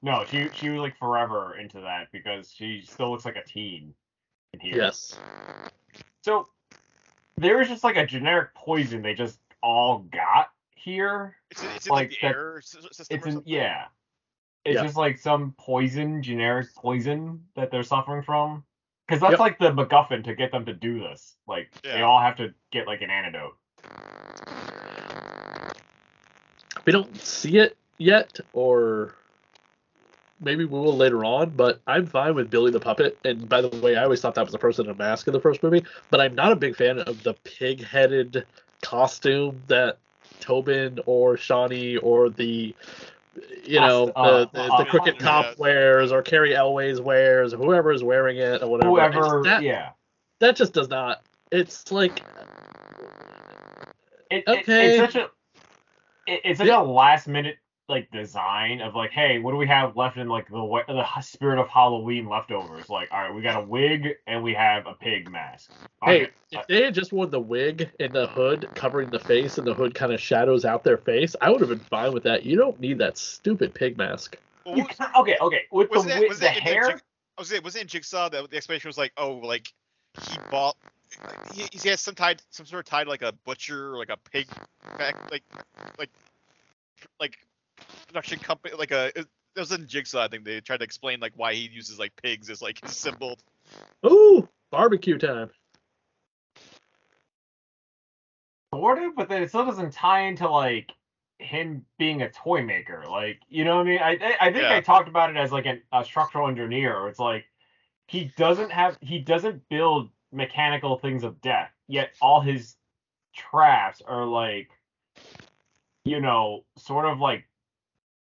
No, 0.01 0.25
she 0.29 0.49
she 0.53 0.69
was 0.69 0.79
like 0.79 0.97
forever 0.97 1.57
into 1.57 1.79
that 1.81 2.07
because 2.11 2.51
she 2.51 2.83
still 2.85 3.11
looks 3.11 3.25
like 3.25 3.37
a 3.37 3.43
teen 3.43 3.93
in 4.53 4.59
here. 4.59 4.75
Yes. 4.75 5.17
So 6.23 6.47
there 7.37 7.57
was 7.57 7.67
just 7.67 7.83
like 7.83 7.97
a 7.97 8.05
generic 8.05 8.53
poison 8.53 9.01
they 9.01 9.13
just 9.13 9.39
all 9.61 9.99
got 10.11 10.49
here. 10.75 11.37
It's, 11.51 11.63
it's 11.75 11.89
like, 11.89 12.13
in 12.21 12.29
the 12.29 12.35
air 12.35 12.61
system. 12.61 12.91
It's 13.09 13.25
in, 13.25 13.41
yeah. 13.45 13.85
It's 14.63 14.75
yeah. 14.75 14.83
just 14.83 14.95
like 14.95 15.17
some 15.17 15.53
poison, 15.57 16.23
generic 16.23 16.73
poison 16.75 17.43
that 17.55 17.71
they're 17.71 17.83
suffering 17.83 18.23
from. 18.23 18.63
Because 19.07 19.21
that's 19.21 19.33
yep. 19.33 19.39
like 19.39 19.59
the 19.59 19.71
MacGuffin 19.71 20.23
to 20.23 20.33
get 20.33 20.51
them 20.51 20.65
to 20.65 20.73
do 20.73 20.99
this. 20.99 21.35
Like 21.47 21.71
yeah. 21.83 21.97
they 21.97 22.01
all 22.01 22.19
have 22.19 22.35
to 22.37 22.53
get 22.71 22.87
like 22.87 23.01
an 23.01 23.11
antidote. 23.11 23.55
We 26.85 26.91
don't 26.91 27.19
see 27.19 27.57
it 27.57 27.77
yet, 27.97 28.39
or 28.53 29.15
maybe 30.39 30.65
we 30.65 30.79
will 30.79 30.95
later 30.95 31.25
on. 31.25 31.49
But 31.51 31.81
I'm 31.87 32.05
fine 32.05 32.35
with 32.35 32.49
Billy 32.49 32.71
the 32.71 32.79
Puppet. 32.79 33.17
And 33.25 33.47
by 33.49 33.61
the 33.61 33.69
way, 33.79 33.95
I 33.95 34.03
always 34.03 34.21
thought 34.21 34.35
that 34.35 34.45
was 34.45 34.51
the 34.51 34.59
person 34.59 34.85
in 34.85 34.91
a 34.91 34.95
mask 34.95 35.27
in 35.27 35.33
the 35.33 35.39
first 35.39 35.63
movie. 35.63 35.83
But 36.11 36.21
I'm 36.21 36.35
not 36.35 36.51
a 36.51 36.55
big 36.55 36.75
fan 36.75 36.99
of 36.99 37.23
the 37.23 37.33
pig-headed 37.43 38.45
costume 38.81 39.61
that 39.67 39.97
Tobin 40.39 40.99
or 41.05 41.37
Shawnee 41.37 41.97
or 41.97 42.29
the 42.29 42.75
you 43.65 43.79
know 43.79 44.11
uh, 44.15 44.39
the 44.45 44.49
the, 44.53 44.61
uh, 44.61 44.77
the 44.77 44.85
crooked 44.85 45.15
uh, 45.15 45.19
cop 45.19 45.45
yeah. 45.45 45.53
wears 45.57 46.11
or 46.11 46.21
Cary 46.21 46.55
Elwes 46.55 47.01
wears 47.01 47.53
or 47.53 47.57
whoever 47.57 47.91
is 47.91 48.03
wearing 48.03 48.37
it 48.37 48.61
or 48.61 48.67
whatever. 48.69 48.91
Whoever, 48.91 49.43
that, 49.43 49.63
yeah. 49.63 49.89
that 50.39 50.55
just 50.55 50.73
does 50.73 50.89
not. 50.89 51.23
It's 51.51 51.91
like 51.91 52.21
It, 54.29 54.43
it- 54.45 54.47
Okay. 54.47 54.99
it's 54.99 55.13
such 55.13 55.15
a 55.23 55.29
it, 56.27 56.41
it's 56.43 56.59
such 56.59 56.67
a 56.67 56.81
last 56.81 57.27
minute 57.27 57.57
like 57.87 58.09
design 58.11 58.81
of 58.81 58.95
like, 58.95 59.11
hey, 59.11 59.39
what 59.39 59.51
do 59.51 59.57
we 59.57 59.67
have 59.67 59.95
left 59.95 60.17
in 60.17 60.27
like 60.27 60.47
the 60.49 60.83
the 60.87 61.21
spirit 61.21 61.59
of 61.59 61.67
Halloween 61.67 62.27
leftovers? 62.27 62.89
Like, 62.89 63.09
all 63.11 63.21
right, 63.21 63.33
we 63.33 63.41
got 63.41 63.61
a 63.61 63.65
wig 63.65 64.15
and 64.25 64.43
we 64.43 64.53
have 64.53 64.87
a 64.87 64.93
pig 64.93 65.29
mask. 65.29 65.69
Hey, 66.03 66.23
Okay, 66.23 66.31
if 66.51 66.67
they 66.67 66.83
had 66.83 66.93
just 66.93 67.13
worn 67.13 67.29
the 67.29 67.39
wig 67.39 67.91
and 67.99 68.13
the 68.13 68.27
hood 68.27 68.67
covering 68.75 69.09
the 69.09 69.19
face 69.19 69.57
and 69.57 69.67
the 69.67 69.73
hood 69.73 69.93
kind 69.93 70.13
of 70.13 70.19
shadows 70.19 70.65
out 70.65 70.83
their 70.83 70.97
face, 70.97 71.35
I 71.41 71.49
would 71.51 71.61
have 71.61 71.69
been 71.69 71.79
fine 71.79 72.13
with 72.13 72.23
that. 72.23 72.43
You 72.43 72.57
don't 72.57 72.79
need 72.79 72.97
that 72.99 73.17
stupid 73.17 73.73
pig 73.73 73.97
mask. 73.97 74.37
You 74.65 74.83
what- 74.83 74.97
ca- 74.97 75.11
okay, 75.19 75.37
okay, 75.39 75.61
with 75.71 75.89
wasn't 75.91 76.11
it, 76.11 76.13
wi- 76.15 76.29
was 76.29 76.39
the 76.39 76.47
it 76.47 76.63
hair. 76.63 76.89
Jig- 76.89 77.01
I 77.37 77.41
was 77.41 77.49
saying, 77.49 77.63
wasn't 77.63 77.81
it 77.81 77.83
in 77.83 77.87
Jigsaw 77.89 78.29
that 78.29 78.49
the 78.49 78.57
explanation 78.57 78.87
was 78.87 78.97
like, 78.97 79.11
oh, 79.17 79.33
like 79.33 79.71
he 80.21 80.37
bought, 80.49 80.75
he, 81.53 81.67
he 81.71 81.89
has 81.89 82.01
some 82.01 82.15
tied, 82.15 82.41
some 82.49 82.65
sort 82.65 82.85
of 82.85 82.89
tied 82.89 83.07
like 83.07 83.21
a 83.21 83.33
butcher 83.45 83.93
or 83.93 83.97
like 83.97 84.09
a 84.09 84.17
pig, 84.17 84.47
back, 84.97 85.15
like, 85.31 85.43
like, 85.97 86.09
like 87.19 87.37
production 88.07 88.39
company, 88.39 88.75
like 88.77 88.91
a. 88.91 89.07
It, 89.17 89.27
it 89.55 89.59
was 89.61 89.71
in 89.71 89.87
Jigsaw. 89.87 90.25
I 90.25 90.27
think 90.27 90.43
they 90.43 90.59
tried 90.59 90.77
to 90.77 90.83
explain 90.83 91.21
like 91.21 91.31
why 91.37 91.53
he 91.53 91.69
uses 91.71 91.97
like 91.97 92.11
pigs 92.21 92.49
as 92.49 92.61
like 92.61 92.81
his 92.85 92.95
symbol. 92.97 93.37
Ooh, 94.05 94.49
barbecue 94.69 95.17
time. 95.17 95.49
sort 98.75 99.01
of, 99.01 99.15
but 99.15 99.29
then 99.29 99.41
it 99.41 99.49
still 99.49 99.65
doesn't 99.65 99.93
tie 99.93 100.21
into 100.21 100.49
like 100.49 100.91
him 101.39 101.85
being 101.97 102.21
a 102.21 102.29
toy 102.29 102.63
maker. 102.63 103.05
Like, 103.09 103.39
you 103.49 103.63
know 103.63 103.77
what 103.77 103.87
I 103.87 103.89
mean? 103.89 103.99
I 103.99 104.11
I, 104.11 104.37
I 104.41 104.51
think 104.51 104.63
Yeah. 104.63 104.75
I 104.75 104.81
talked 104.81 105.07
about 105.07 105.29
it 105.29 105.37
as 105.37 105.51
like 105.51 105.65
an, 105.65 105.81
a 105.91 106.03
structural 106.03 106.47
engineer. 106.47 107.07
It's 107.07 107.19
like 107.19 107.45
he 108.07 108.31
doesn't 108.37 108.71
have 108.71 108.97
he 109.01 109.19
doesn't 109.19 109.67
build 109.69 110.09
mechanical 110.35 110.97
things 110.97 111.23
of 111.23 111.41
death, 111.41 111.71
yet 111.87 112.11
all 112.21 112.41
his 112.41 112.75
traps 113.35 114.01
are 114.05 114.25
like, 114.25 114.69
you 116.03 116.19
know, 116.19 116.63
sort 116.77 117.05
of 117.05 117.19
like 117.19 117.45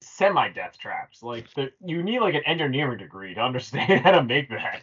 semi-death 0.02 0.78
traps. 0.78 1.24
Like 1.24 1.54
the, 1.56 1.72
you 1.84 2.04
need 2.04 2.20
like 2.20 2.36
an 2.36 2.44
engineering 2.46 3.00
degree 3.00 3.34
to 3.34 3.42
understand 3.42 4.02
how 4.02 4.12
to 4.12 4.24
make 4.24 4.50
that. 4.50 4.82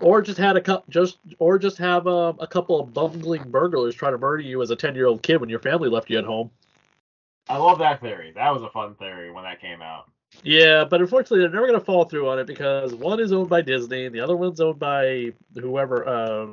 Or 0.00 0.22
just 0.22 0.38
had 0.38 0.56
a 0.56 0.62
cup, 0.62 0.88
just 0.88 1.18
or 1.38 1.58
just 1.58 1.76
have 1.76 2.06
um, 2.06 2.38
a 2.40 2.46
couple 2.46 2.80
of 2.80 2.94
bungling 2.94 3.50
burglars 3.50 3.94
try 3.94 4.10
to 4.10 4.16
murder 4.16 4.42
you 4.42 4.62
as 4.62 4.70
a 4.70 4.76
ten 4.76 4.94
year 4.94 5.06
old 5.06 5.22
kid 5.22 5.38
when 5.38 5.50
your 5.50 5.58
family 5.58 5.90
left 5.90 6.08
you 6.08 6.18
at 6.18 6.24
home. 6.24 6.50
I 7.50 7.58
love 7.58 7.78
that 7.80 8.00
theory. 8.00 8.32
That 8.34 8.50
was 8.50 8.62
a 8.62 8.70
fun 8.70 8.94
theory 8.94 9.30
when 9.30 9.44
that 9.44 9.60
came 9.60 9.82
out. 9.82 10.10
Yeah, 10.42 10.84
but 10.84 11.00
unfortunately, 11.00 11.40
they're 11.40 11.50
never 11.50 11.66
going 11.66 11.78
to 11.78 11.84
follow 11.84 12.04
through 12.04 12.28
on 12.28 12.38
it 12.38 12.46
because 12.46 12.94
one 12.94 13.20
is 13.20 13.32
owned 13.32 13.48
by 13.48 13.60
Disney 13.60 14.06
and 14.06 14.14
the 14.14 14.20
other 14.20 14.36
one's 14.36 14.60
owned 14.60 14.78
by 14.78 15.32
whoever, 15.54 16.06
uh, 16.08 16.46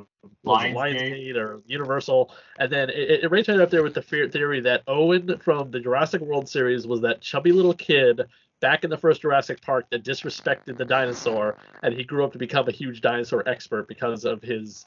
Lionsgate. 0.44 0.74
Lionsgate 0.74 1.36
or 1.36 1.62
Universal. 1.66 2.34
And 2.58 2.70
then 2.70 2.90
it, 2.90 3.24
it 3.24 3.30
rates 3.30 3.48
right 3.48 3.60
up 3.60 3.70
there 3.70 3.82
with 3.82 3.94
the 3.94 4.02
theory 4.02 4.60
that 4.60 4.82
Owen 4.86 5.38
from 5.38 5.70
the 5.70 5.80
Jurassic 5.80 6.20
World 6.20 6.48
series 6.48 6.86
was 6.86 7.00
that 7.00 7.20
chubby 7.20 7.52
little 7.52 7.74
kid 7.74 8.22
back 8.60 8.84
in 8.84 8.90
the 8.90 8.96
first 8.96 9.22
Jurassic 9.22 9.60
Park 9.62 9.86
that 9.90 10.04
disrespected 10.04 10.76
the 10.76 10.84
dinosaur, 10.84 11.56
and 11.82 11.94
he 11.94 12.04
grew 12.04 12.24
up 12.24 12.32
to 12.32 12.38
become 12.38 12.68
a 12.68 12.72
huge 12.72 13.00
dinosaur 13.00 13.42
expert 13.48 13.88
because 13.88 14.24
of 14.24 14.42
his, 14.42 14.86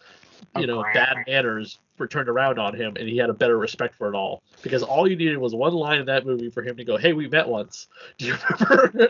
you 0.55 0.63
A 0.63 0.67
know, 0.67 0.81
grand- 0.81 0.93
bad 0.93 1.17
manners 1.27 1.79
were 1.97 2.07
turned 2.07 2.29
around 2.29 2.59
on 2.59 2.75
him, 2.75 2.95
and 2.97 3.07
he 3.07 3.17
had 3.17 3.29
a 3.29 3.33
better 3.33 3.57
respect 3.57 3.95
for 3.95 4.07
it 4.07 4.15
all. 4.15 4.41
Because 4.61 4.83
all 4.83 5.07
you 5.07 5.15
needed 5.15 5.37
was 5.37 5.53
one 5.55 5.73
line 5.73 5.99
in 5.99 6.05
that 6.07 6.25
movie 6.25 6.49
for 6.49 6.63
him 6.63 6.75
to 6.77 6.83
go, 6.83 6.97
"Hey, 6.97 7.13
we 7.13 7.27
met 7.27 7.47
once." 7.47 7.87
Do 8.17 8.25
you 8.27 8.35
remember? 8.59 9.09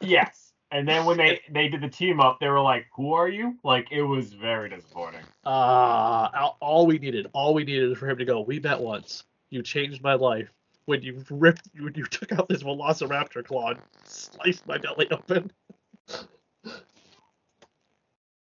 Yes. 0.00 0.52
And 0.70 0.88
then 0.88 1.04
when 1.04 1.16
they 1.16 1.40
they 1.50 1.68
did 1.68 1.80
the 1.82 1.88
team 1.88 2.20
up, 2.20 2.40
they 2.40 2.48
were 2.48 2.60
like, 2.60 2.86
"Who 2.96 3.12
are 3.12 3.28
you?" 3.28 3.56
Like 3.62 3.92
it 3.92 4.02
was 4.02 4.32
very 4.32 4.68
disappointing. 4.70 5.20
Ah, 5.44 6.30
all 6.34 6.56
all 6.60 6.86
we 6.86 6.98
needed, 6.98 7.28
all 7.32 7.54
we 7.54 7.64
needed 7.64 7.92
is 7.92 7.98
for 7.98 8.08
him 8.08 8.18
to 8.18 8.24
go. 8.24 8.40
We 8.40 8.58
met 8.58 8.80
once. 8.80 9.24
You 9.50 9.62
changed 9.62 10.02
my 10.02 10.14
life 10.14 10.48
when 10.86 11.02
you 11.02 11.24
ripped, 11.30 11.68
when 11.78 11.94
you 11.94 12.04
took 12.10 12.32
out 12.32 12.48
this 12.48 12.62
Velociraptor 12.62 13.44
claw 13.44 13.70
and 13.70 13.80
sliced 14.04 14.66
my 14.66 14.78
belly 14.78 15.08
open. 15.10 15.50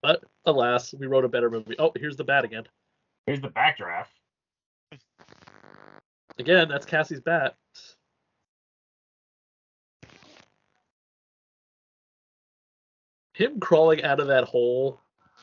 But 0.01 0.23
alas, 0.45 0.93
we 0.93 1.07
wrote 1.07 1.23
a 1.23 1.29
better 1.29 1.49
movie. 1.49 1.75
Oh, 1.79 1.91
here's 1.95 2.17
the 2.17 2.25
bat 2.25 2.43
again. 2.43 2.63
Here's 3.25 3.39
the 3.39 3.49
backdraft. 3.49 4.07
Again, 6.37 6.67
that's 6.67 6.85
Cassie's 6.85 7.21
bat. 7.21 7.55
Him 13.33 13.59
crawling 13.59 14.03
out 14.03 14.19
of 14.19 14.27
that 14.27 14.43
hole, 14.43 14.99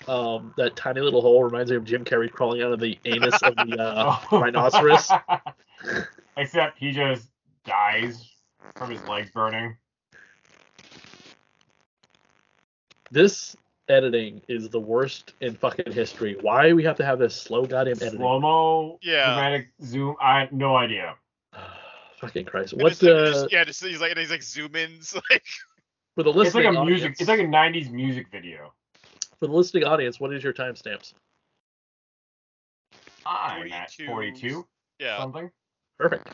um, 0.06 0.54
that 0.56 0.76
tiny 0.76 1.00
little 1.00 1.22
hole 1.22 1.42
reminds 1.42 1.70
me 1.70 1.76
of 1.76 1.84
Jim 1.84 2.04
Carrey 2.04 2.30
crawling 2.30 2.62
out 2.62 2.72
of 2.72 2.80
the 2.80 2.98
anus 3.04 3.42
of 3.42 3.56
the 3.56 3.80
uh, 3.80 4.18
rhinoceros. 4.32 5.10
Except 6.36 6.78
he 6.78 6.92
just 6.92 7.28
dies 7.64 8.30
from 8.76 8.90
his 8.90 9.02
legs 9.06 9.30
burning. 9.30 9.76
This 13.10 13.56
editing 13.88 14.40
is 14.48 14.68
the 14.68 14.78
worst 14.80 15.34
in 15.40 15.54
fucking 15.54 15.92
history. 15.92 16.36
Why 16.40 16.72
we 16.72 16.84
have 16.84 16.96
to 16.98 17.04
have 17.04 17.18
this 17.18 17.34
slow 17.34 17.64
goddamn 17.66 17.96
editing? 17.96 18.18
Slow 18.20 18.38
mo, 18.40 18.98
Yeah. 19.02 19.26
dramatic 19.34 19.68
zoom. 19.82 20.16
I 20.20 20.40
had 20.40 20.52
no 20.52 20.76
idea. 20.76 21.16
fucking 22.20 22.44
Christ. 22.44 22.74
And 22.74 22.82
What's 22.82 22.94
it's 22.94 23.00
the 23.00 23.24
just- 23.32 23.52
yeah, 23.52 23.64
just, 23.64 23.84
he's 23.84 24.00
like, 24.00 24.10
and 24.10 24.20
he's 24.20 24.30
like 24.30 24.42
zoom 24.42 24.76
ins, 24.76 25.14
like 25.30 25.44
for 26.14 26.22
the 26.22 26.30
It's 26.30 26.36
like 26.36 26.44
listening 26.54 26.66
a 26.66 26.84
music. 26.84 27.06
audience? 27.06 27.20
It's 27.20 27.28
like 27.28 27.40
a 27.40 27.44
'90s 27.44 27.90
music 27.90 28.26
video. 28.30 28.72
for 29.40 29.46
the 29.48 29.52
listening 29.52 29.84
audience. 29.84 30.20
What 30.20 30.32
is 30.32 30.44
your 30.44 30.52
timestamps? 30.52 31.14
I'm 33.26 33.72
at 33.72 33.90
42. 33.92 34.06
42 34.06 34.66
yeah. 34.98 35.18
something. 35.18 35.50
Perfect. 36.00 36.28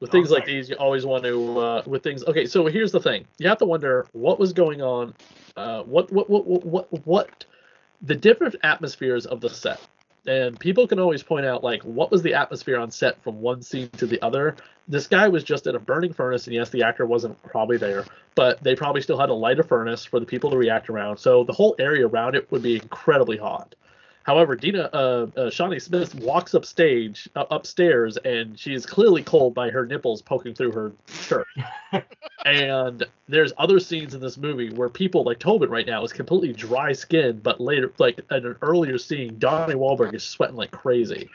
With 0.00 0.10
things 0.10 0.32
like 0.32 0.44
these, 0.44 0.68
you 0.68 0.74
always 0.76 1.06
want 1.06 1.22
to. 1.22 1.58
Uh, 1.60 1.82
with 1.86 2.02
things, 2.02 2.24
okay. 2.24 2.46
So 2.46 2.66
here's 2.66 2.90
the 2.90 2.98
thing: 2.98 3.26
you 3.38 3.48
have 3.48 3.58
to 3.58 3.64
wonder 3.64 4.06
what 4.10 4.40
was 4.40 4.52
going 4.52 4.82
on. 4.82 5.14
Uh, 5.56 5.82
what, 5.84 6.10
what, 6.10 6.28
what, 6.28 6.46
what, 6.46 6.66
what, 6.66 7.06
what, 7.06 7.44
the 8.02 8.14
different 8.16 8.56
atmospheres 8.64 9.24
of 9.26 9.40
the 9.40 9.50
set. 9.50 9.80
And 10.26 10.58
people 10.58 10.86
can 10.86 10.98
always 10.98 11.22
point 11.22 11.46
out, 11.46 11.62
like, 11.62 11.82
what 11.82 12.10
was 12.10 12.22
the 12.22 12.34
atmosphere 12.34 12.78
on 12.78 12.90
set 12.90 13.22
from 13.22 13.40
one 13.40 13.62
scene 13.62 13.88
to 13.90 14.06
the 14.06 14.20
other. 14.20 14.56
This 14.86 15.06
guy 15.06 15.28
was 15.28 15.44
just 15.44 15.66
in 15.66 15.76
a 15.76 15.78
burning 15.78 16.12
furnace, 16.12 16.46
and 16.46 16.54
yes, 16.54 16.70
the 16.70 16.82
actor 16.82 17.06
wasn't 17.06 17.40
probably 17.42 17.76
there, 17.76 18.04
but 18.34 18.62
they 18.62 18.74
probably 18.74 19.00
still 19.00 19.18
had 19.18 19.26
to 19.26 19.34
light 19.34 19.58
a 19.58 19.62
furnace 19.62 20.04
for 20.04 20.20
the 20.20 20.26
people 20.26 20.50
to 20.50 20.58
react 20.58 20.90
around. 20.90 21.18
So 21.18 21.44
the 21.44 21.52
whole 21.52 21.74
area 21.78 22.06
around 22.06 22.34
it 22.34 22.50
would 22.50 22.62
be 22.62 22.74
incredibly 22.76 23.38
hot. 23.38 23.74
However, 24.30 24.54
Dina 24.54 24.88
uh, 24.92 25.26
uh, 25.36 25.50
Shawnee 25.50 25.80
Smith 25.80 26.14
walks 26.14 26.54
upstage 26.54 27.28
uh, 27.34 27.46
upstairs, 27.50 28.16
and 28.18 28.56
she 28.56 28.74
is 28.74 28.86
clearly 28.86 29.24
cold 29.24 29.54
by 29.54 29.70
her 29.70 29.84
nipples 29.84 30.22
poking 30.22 30.54
through 30.54 30.70
her 30.70 30.92
shirt. 31.08 31.48
and 32.46 33.04
there's 33.28 33.52
other 33.58 33.80
scenes 33.80 34.14
in 34.14 34.20
this 34.20 34.38
movie 34.38 34.70
where 34.70 34.88
people 34.88 35.24
like 35.24 35.40
Tobin 35.40 35.68
right 35.68 35.84
now 35.84 36.04
is 36.04 36.12
completely 36.12 36.52
dry 36.52 36.92
skinned, 36.92 37.42
but 37.42 37.60
later, 37.60 37.92
like 37.98 38.20
in 38.30 38.46
an 38.46 38.54
earlier 38.62 38.98
scene, 38.98 39.36
Donnie 39.40 39.74
Wahlberg 39.74 40.14
is 40.14 40.22
sweating 40.22 40.54
like 40.54 40.70
crazy. 40.70 41.28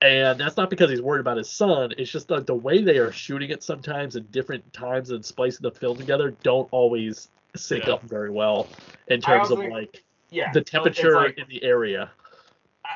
And 0.00 0.40
that's 0.40 0.56
not 0.56 0.70
because 0.70 0.88
he's 0.88 1.02
worried 1.02 1.20
about 1.20 1.36
his 1.36 1.50
son. 1.50 1.92
It's 1.98 2.10
just 2.10 2.28
the, 2.28 2.40
the 2.40 2.54
way 2.54 2.82
they 2.82 2.96
are 2.96 3.12
shooting 3.12 3.50
it 3.50 3.62
sometimes 3.62 4.16
in 4.16 4.22
different 4.30 4.72
times 4.72 5.10
and 5.10 5.22
splicing 5.22 5.64
the 5.64 5.70
film 5.70 5.98
together 5.98 6.34
don't 6.42 6.68
always 6.70 7.28
sync 7.56 7.84
Yeah. 7.86 7.92
up 7.92 8.04
very 8.04 8.30
well 8.30 8.68
in 9.08 9.20
terms 9.20 9.50
of 9.50 9.58
like 9.58 10.02
Yeah. 10.30 10.52
the 10.52 10.60
so 10.60 10.64
temperature 10.64 11.14
like- 11.14 11.38
in 11.38 11.48
the 11.48 11.62
area. 11.62 12.10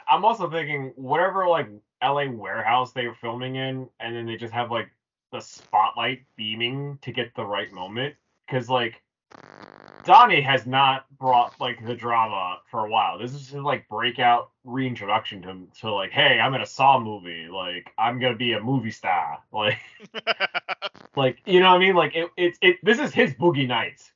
I'm 0.09 0.25
also 0.25 0.49
thinking 0.49 0.93
whatever 0.95 1.49
like 1.49 1.69
LA 2.03 2.27
warehouse 2.31 2.93
they 2.93 3.07
were 3.09 3.15
filming 3.15 3.57
in, 3.57 3.89
and 3.99 4.15
then 4.15 4.25
they 4.25 4.37
just 4.37 4.53
have 4.53 4.71
like 4.71 4.89
the 5.33 5.41
spotlight 5.41 6.23
beaming 6.37 6.99
to 7.03 7.13
get 7.13 7.35
the 7.35 7.45
right 7.45 7.73
moment. 7.73 8.15
Because 8.47 8.69
like 8.69 9.03
Donnie 10.05 10.41
has 10.41 10.67
not 10.67 11.07
brought 11.19 11.61
like 11.61 11.85
the 11.85 11.95
drama 11.95 12.59
for 12.71 12.87
a 12.87 12.91
while. 12.91 13.19
This 13.19 13.33
is 13.35 13.51
his 13.51 13.61
like 13.63 13.89
breakout 13.89 14.51
reintroduction 14.65 15.43
to 15.43 15.81
to 15.81 15.93
like, 15.93 16.11
hey, 16.11 16.39
I'm 16.41 16.55
in 16.55 16.61
a 16.63 16.67
Saw 16.67 16.99
movie. 16.99 17.49
Like 17.49 17.93
I'm 17.99 18.19
gonna 18.19 18.37
be 18.37 18.53
a 18.53 18.61
movie 18.61 18.91
star. 18.91 19.39
Like 19.53 19.79
like 21.17 21.39
you 21.47 21.61
know 21.61 21.71
what 21.71 21.77
I 21.77 21.79
mean? 21.79 21.95
Like 21.95 22.15
it 22.15 22.31
it's 22.37 22.59
it, 22.63 22.77
this 22.83 22.99
is 22.99 23.13
his 23.13 23.35
boogie 23.35 23.69
nights. 23.69 24.13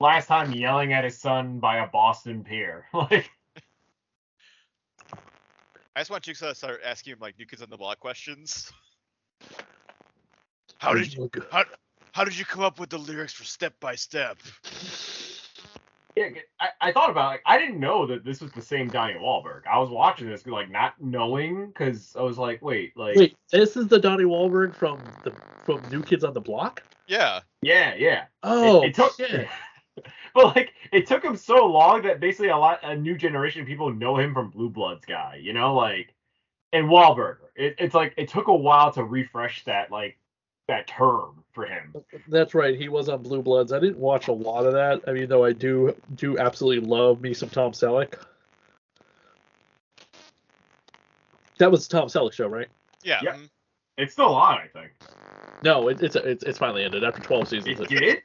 Last 0.00 0.26
time 0.26 0.52
yelling 0.52 0.92
at 0.92 1.04
his 1.04 1.18
son 1.18 1.58
by 1.58 1.78
a 1.78 1.86
Boston 1.86 2.44
pier. 2.44 2.86
Like 2.94 3.30
I 5.96 6.00
just 6.00 6.12
want 6.12 6.28
you 6.28 6.34
to 6.34 6.54
start 6.54 6.80
asking 6.84 7.14
him 7.14 7.18
like 7.20 7.36
new 7.40 7.46
kids 7.46 7.60
on 7.60 7.70
the 7.70 7.76
block 7.76 7.98
questions. 7.98 8.70
How 10.78 10.94
did 10.94 11.12
you 11.12 11.28
how, 11.50 11.64
how 12.12 12.22
did 12.22 12.38
you 12.38 12.44
come 12.44 12.62
up 12.62 12.78
with 12.78 12.90
the 12.90 12.98
lyrics 12.98 13.32
for 13.32 13.42
Step 13.42 13.74
by 13.80 13.96
Step? 13.96 14.38
Yeah, 16.14 16.28
I, 16.60 16.68
I 16.80 16.92
thought 16.92 17.10
about 17.10 17.26
it, 17.26 17.30
like 17.30 17.42
I 17.46 17.58
didn't 17.58 17.80
know 17.80 18.06
that 18.06 18.24
this 18.24 18.40
was 18.40 18.52
the 18.52 18.62
same 18.62 18.88
Donnie 18.88 19.14
Wahlberg. 19.14 19.62
I 19.68 19.78
was 19.78 19.90
watching 19.90 20.28
this 20.28 20.46
like 20.46 20.70
not 20.70 20.94
knowing 21.00 21.66
because 21.66 22.14
I 22.16 22.22
was 22.22 22.38
like, 22.38 22.62
wait, 22.62 22.96
like 22.96 23.16
Wait, 23.16 23.36
this 23.50 23.76
is 23.76 23.88
the 23.88 23.98
Donnie 23.98 24.22
Wahlberg 24.24 24.74
from 24.74 25.00
the 25.24 25.32
from 25.64 25.82
New 25.90 26.02
Kids 26.02 26.22
on 26.22 26.32
the 26.32 26.40
Block? 26.40 26.82
Yeah. 27.08 27.40
yeah, 27.62 27.94
yeah. 27.96 28.26
Oh, 28.44 28.82
it 28.82 28.94
took- 28.94 29.16
shit. 29.16 29.48
But 30.34 30.56
like 30.56 30.72
it 30.92 31.06
took 31.06 31.24
him 31.24 31.36
so 31.36 31.66
long 31.66 32.02
that 32.02 32.20
basically 32.20 32.48
a 32.48 32.56
lot 32.56 32.80
a 32.82 32.94
new 32.94 33.16
generation 33.16 33.62
of 33.62 33.66
people 33.66 33.92
know 33.92 34.16
him 34.16 34.34
from 34.34 34.50
Blue 34.50 34.68
Bloods 34.70 35.04
guy, 35.04 35.40
you 35.42 35.52
know, 35.52 35.74
like 35.74 36.14
and 36.72 36.86
Wahlberg. 36.88 37.38
It, 37.56 37.74
it's 37.78 37.94
like 37.94 38.14
it 38.16 38.28
took 38.28 38.48
a 38.48 38.54
while 38.54 38.92
to 38.92 39.04
refresh 39.04 39.64
that 39.64 39.90
like 39.90 40.18
that 40.68 40.86
term 40.86 41.42
for 41.52 41.66
him. 41.66 41.94
That's 42.28 42.54
right. 42.54 42.78
He 42.78 42.88
was 42.88 43.08
on 43.08 43.22
Blue 43.22 43.42
Bloods. 43.42 43.72
I 43.72 43.80
didn't 43.80 43.98
watch 43.98 44.28
a 44.28 44.32
lot 44.32 44.66
of 44.66 44.74
that. 44.74 45.00
I 45.08 45.12
mean, 45.12 45.28
though 45.28 45.44
I 45.44 45.52
do 45.52 45.94
do 46.14 46.38
absolutely 46.38 46.86
love 46.86 47.20
me 47.20 47.34
some 47.34 47.48
Tom 47.48 47.72
Selleck. 47.72 48.14
That 51.58 51.70
was 51.70 51.88
the 51.88 51.98
Tom 51.98 52.08
Selleck 52.08 52.32
show, 52.32 52.46
right? 52.46 52.68
Yeah. 53.02 53.20
Yep. 53.22 53.34
mhm. 53.36 53.50
It's 53.96 54.12
still 54.12 54.34
on, 54.34 54.58
I 54.58 54.68
think. 54.68 54.92
No, 55.64 55.88
it, 55.88 56.00
it's 56.00 56.14
it's 56.14 56.44
it's 56.44 56.58
finally 56.58 56.84
ended 56.84 57.02
after 57.02 57.20
12 57.20 57.48
seasons. 57.48 57.80
It 57.80 57.88
did? 57.88 58.22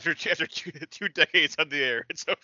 After 0.00 0.14
two, 0.14 0.30
after 0.30 0.46
two, 0.46 0.70
two 0.90 1.08
decades 1.10 1.56
on 1.58 1.68
the 1.68 1.84
air, 1.84 2.06
it's 2.08 2.24
over. 2.26 2.38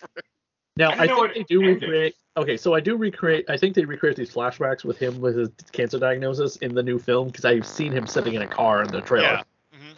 Now 0.75 0.91
I 0.91 0.93
I, 0.93 1.05
know 1.07 1.23
think 1.23 1.33
they 1.33 1.43
do 1.55 1.63
ended. 1.63 1.81
recreate. 1.81 2.15
Okay, 2.37 2.55
so 2.55 2.75
I 2.75 2.79
do 2.79 2.95
recreate. 2.95 3.49
I 3.49 3.57
think 3.57 3.73
they 3.73 3.83
recreate 3.83 4.15
these 4.15 4.31
flashbacks 4.31 4.85
with 4.85 4.99
him 4.99 5.19
with 5.19 5.35
his 5.35 5.49
cancer 5.71 5.97
diagnosis 5.97 6.57
in 6.57 6.75
the 6.75 6.83
new 6.83 6.99
film 6.99 7.29
because 7.29 7.45
I've 7.45 7.65
seen 7.65 7.91
him 7.91 8.05
sitting 8.05 8.35
in 8.35 8.43
a 8.43 8.47
car 8.47 8.83
in 8.83 8.91
the 8.91 9.01
trailer. 9.01 9.25
Yeah. 9.25 9.41
Mm-hmm. 9.73 9.93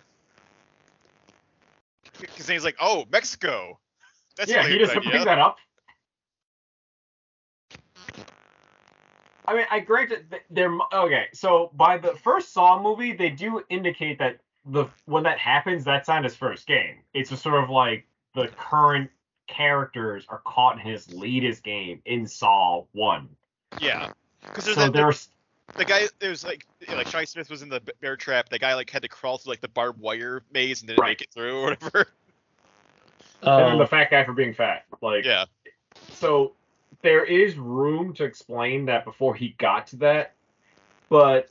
Because 2.21 2.45
then 2.45 2.55
he's 2.55 2.63
like, 2.63 2.77
"Oh, 2.79 3.03
Mexico." 3.11 3.77
That's 4.37 4.49
yeah, 4.49 4.65
he 4.65 4.77
a 4.77 4.79
just 4.79 4.93
good 4.93 5.03
picked 5.03 5.25
that 5.25 5.37
up. 5.37 5.57
I 9.45 9.53
mean, 9.53 9.65
I 9.69 9.81
granted 9.81 10.29
th- 10.31 10.43
they're 10.49 10.77
okay. 10.93 11.25
So 11.33 11.71
by 11.73 11.97
the 11.97 12.15
first 12.23 12.53
Saw 12.53 12.81
movie, 12.81 13.11
they 13.11 13.31
do 13.31 13.61
indicate 13.69 14.17
that 14.19 14.39
the 14.71 14.85
when 15.05 15.23
that 15.23 15.37
happens, 15.39 15.83
that's 15.83 16.07
not 16.07 16.23
his 16.23 16.35
first 16.35 16.67
game. 16.67 16.97
It's 17.13 17.29
just 17.29 17.43
sort 17.43 17.63
of 17.63 17.69
like 17.69 18.05
the 18.35 18.47
current 18.57 19.09
characters 19.47 20.25
are 20.29 20.41
caught 20.45 20.79
in 20.79 20.85
his 20.85 21.11
latest 21.11 21.63
game 21.63 22.01
in 22.05 22.27
Saw 22.27 22.83
One. 22.91 23.29
Yeah. 23.79 24.11
Because 24.41 24.65
there's 24.65 24.75
So 24.75 24.81
that, 24.83 24.93
the, 24.93 24.97
there's 24.99 25.29
the 25.75 25.85
guy. 25.85 26.07
There's 26.19 26.43
like, 26.43 26.65
you 26.79 26.87
know, 26.87 26.97
like 26.97 27.07
Shy 27.07 27.23
Smith 27.25 27.49
was 27.49 27.61
in 27.61 27.69
the 27.69 27.81
bear 27.99 28.15
trap. 28.15 28.49
The 28.49 28.59
guy 28.59 28.73
like 28.75 28.89
had 28.89 29.01
to 29.01 29.07
crawl 29.09 29.37
through 29.37 29.51
like 29.53 29.61
the 29.61 29.67
barbed 29.67 29.99
wire 29.99 30.43
maze 30.53 30.81
and 30.81 30.87
didn't 30.87 30.99
Right. 31.01 31.09
make 31.09 31.21
it 31.21 31.31
through 31.33 31.57
or 31.59 31.63
whatever. 31.63 31.99
and 33.41 33.59
then 33.59 33.71
Um, 33.73 33.77
the 33.79 33.87
fat 33.87 34.11
guy 34.11 34.23
for 34.23 34.33
being 34.33 34.53
fat. 34.53 34.85
Like 35.01 35.25
Yeah. 35.25 35.45
so 36.11 36.53
there 37.01 37.23
is 37.25 37.57
room 37.57 38.13
to 38.13 38.23
explain 38.23 38.85
that 38.85 39.05
before 39.05 39.33
he 39.33 39.49
got 39.57 39.87
to 39.87 39.95
that 39.97 40.33
but 41.07 41.49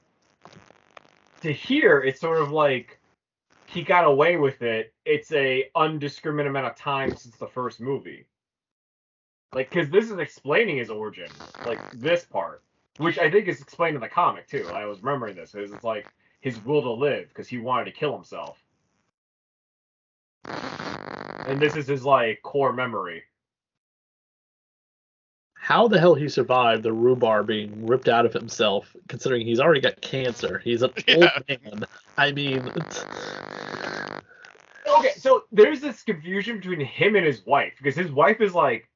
to 1.40 1.52
hear 1.52 2.00
it's 2.00 2.20
sort 2.20 2.38
of 2.40 2.50
like 2.50 2.97
he 3.68 3.82
got 3.82 4.04
away 4.04 4.36
with 4.36 4.62
it 4.62 4.94
it's 5.04 5.30
a 5.32 5.68
undiscriminate 5.76 6.46
amount 6.46 6.66
of 6.66 6.74
time 6.74 7.14
since 7.14 7.36
the 7.36 7.46
first 7.46 7.80
movie 7.80 8.26
like 9.52 9.68
because 9.70 9.90
this 9.90 10.10
is 10.10 10.18
explaining 10.18 10.78
his 10.78 10.90
origin 10.90 11.28
like 11.66 11.78
this 11.92 12.24
part 12.24 12.62
which 12.96 13.18
i 13.18 13.30
think 13.30 13.46
is 13.46 13.60
explained 13.60 13.94
in 13.94 14.00
the 14.00 14.08
comic 14.08 14.46
too 14.48 14.66
i 14.72 14.84
was 14.86 15.02
remembering 15.02 15.36
this 15.36 15.52
because 15.52 15.70
it's 15.70 15.84
like 15.84 16.06
his 16.40 16.62
will 16.64 16.82
to 16.82 16.90
live 16.90 17.28
because 17.28 17.48
he 17.48 17.58
wanted 17.58 17.84
to 17.84 17.92
kill 17.92 18.14
himself 18.14 18.62
and 20.44 21.60
this 21.60 21.76
is 21.76 21.86
his 21.86 22.04
like 22.04 22.40
core 22.42 22.72
memory 22.72 23.22
how 25.60 25.86
the 25.86 26.00
hell 26.00 26.14
he 26.14 26.30
survived 26.30 26.82
the 26.82 26.88
rebar 26.88 27.44
being 27.44 27.86
ripped 27.86 28.08
out 28.08 28.24
of 28.24 28.32
himself, 28.32 28.96
considering 29.08 29.44
he's 29.44 29.60
already 29.60 29.82
got 29.82 30.00
cancer. 30.00 30.62
He's 30.64 30.80
an 30.80 30.92
Yeah. 31.06 31.28
old 31.36 31.44
man. 31.46 31.84
I 32.16 32.32
mean, 32.32 32.62
Okay, 34.98 35.12
so 35.16 35.44
there's 35.52 35.80
this 35.80 36.02
confusion 36.02 36.56
between 36.56 36.80
him 36.80 37.16
and 37.16 37.24
his 37.24 37.44
wife 37.46 37.74
because 37.78 37.96
his 37.96 38.10
wife 38.10 38.40
is 38.40 38.54
like 38.54 38.88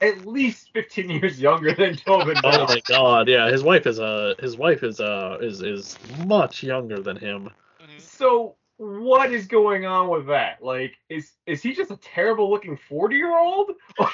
at 0.00 0.26
least 0.26 0.70
15 0.72 1.10
years 1.10 1.40
younger 1.40 1.74
than 1.74 1.96
Tobin 1.96 2.40
oh 2.44 2.66
my 2.66 2.82
god, 2.86 3.28
yeah, 3.28 3.50
his 3.50 3.62
wife 3.62 3.86
is 3.86 4.00
uh 4.00 4.34
his 4.38 4.56
wife 4.56 4.82
is 4.82 5.00
uh 5.00 5.38
is 5.40 5.62
is 5.62 5.96
much 6.18 6.62
younger 6.62 7.02
than 7.02 7.16
him. 7.16 7.50
So 7.98 8.56
what 8.76 9.32
is 9.32 9.46
going 9.46 9.84
on 9.84 10.08
with 10.08 10.26
that? 10.28 10.62
Like, 10.62 10.94
is 11.08 11.32
is 11.46 11.62
he 11.62 11.74
just 11.74 11.90
a 11.90 11.96
terrible 11.98 12.50
looking 12.50 12.78
40 12.88 13.16
year 13.16 13.36
old? 13.36 13.72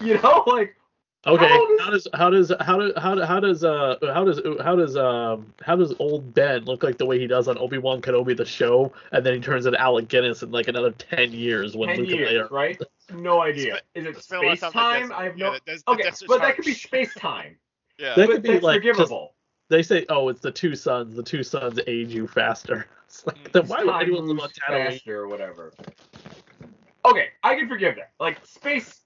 you 0.00 0.20
know, 0.20 0.42
like 0.46 0.74
Okay, 1.26 1.46
How 1.46 1.90
does- 1.90 2.08
how 2.14 2.30
does 2.30 2.52
how 2.62 2.78
does 2.78 2.92
how 2.96 3.14
does 3.14 3.26
how 3.28 3.40
does 3.40 3.62
uh 3.64 3.96
how 4.14 4.24
does 4.24 4.40
how 4.62 4.74
does 4.74 4.96
um 4.96 5.52
how 5.62 5.76
does 5.76 5.94
old 5.98 6.32
Ben 6.32 6.64
look 6.64 6.82
like 6.82 6.96
the 6.96 7.04
way 7.04 7.18
he 7.18 7.26
does 7.26 7.46
on 7.46 7.58
Obi 7.58 7.76
Wan 7.76 8.00
Kenobi 8.00 8.34
the 8.34 8.46
show, 8.46 8.90
and 9.12 9.24
then 9.26 9.34
he 9.34 9.40
turns 9.40 9.66
into 9.66 9.78
Alec 9.78 10.08
Guinness 10.08 10.42
in 10.42 10.50
like 10.50 10.68
another 10.68 10.92
ten 10.92 11.30
years 11.32 11.76
when 11.76 11.90
10 11.90 11.98
Luke 11.98 12.08
and 12.12 12.20
Leia 12.20 12.30
years, 12.30 12.50
right? 12.50 12.80
No 13.14 13.42
idea. 13.42 13.80
Is 13.96 14.06
it 14.06 14.16
It's 14.16 14.28
been 14.28 14.38
a 14.38 14.42
long 14.46 14.56
space 14.56 14.72
time, 14.72 15.08
time? 15.10 15.12
I 15.12 15.24
have 15.24 15.36
no. 15.36 15.52
that- 15.52 15.62
that's- 15.66 15.82
Okay, 15.88 16.04
that's 16.04 16.20
but 16.22 16.28
just 16.36 16.40
that 16.42 16.56
could 16.56 16.64
be 16.64 16.74
space 16.74 17.12
time. 17.14 17.56
Yeah. 17.98 18.14
That 18.14 18.28
but 18.28 18.32
could 18.34 18.42
be 18.42 18.52
that's 18.52 18.62
like 18.62 18.82
just- 18.82 18.96
forgivable. 18.98 19.34
they 19.68 19.82
say, 19.82 20.06
oh, 20.08 20.28
it's 20.30 20.40
the 20.40 20.52
two 20.52 20.74
sons. 20.76 21.16
The 21.16 21.22
two 21.22 21.42
sons 21.42 21.80
age 21.86 22.14
you 22.14 22.26
faster. 22.28 22.86
It's 23.10 23.26
like 23.26 23.36
Mm. 23.42 23.52
then 23.52 23.66
why 23.66 23.82
would 23.84 23.94
anyone 24.02 24.22
live 24.26 24.38
on 24.38 24.44
moves 24.44 24.52
Tatooine? 24.60 24.86
faster 24.92 25.18
or 25.22 25.26
whatever. 25.28 25.72
Okay, 27.04 27.28
I 27.42 27.54
can 27.54 27.68
forgive 27.68 27.96
that. 27.96 28.12
Like 28.20 28.44
space, 28.44 29.00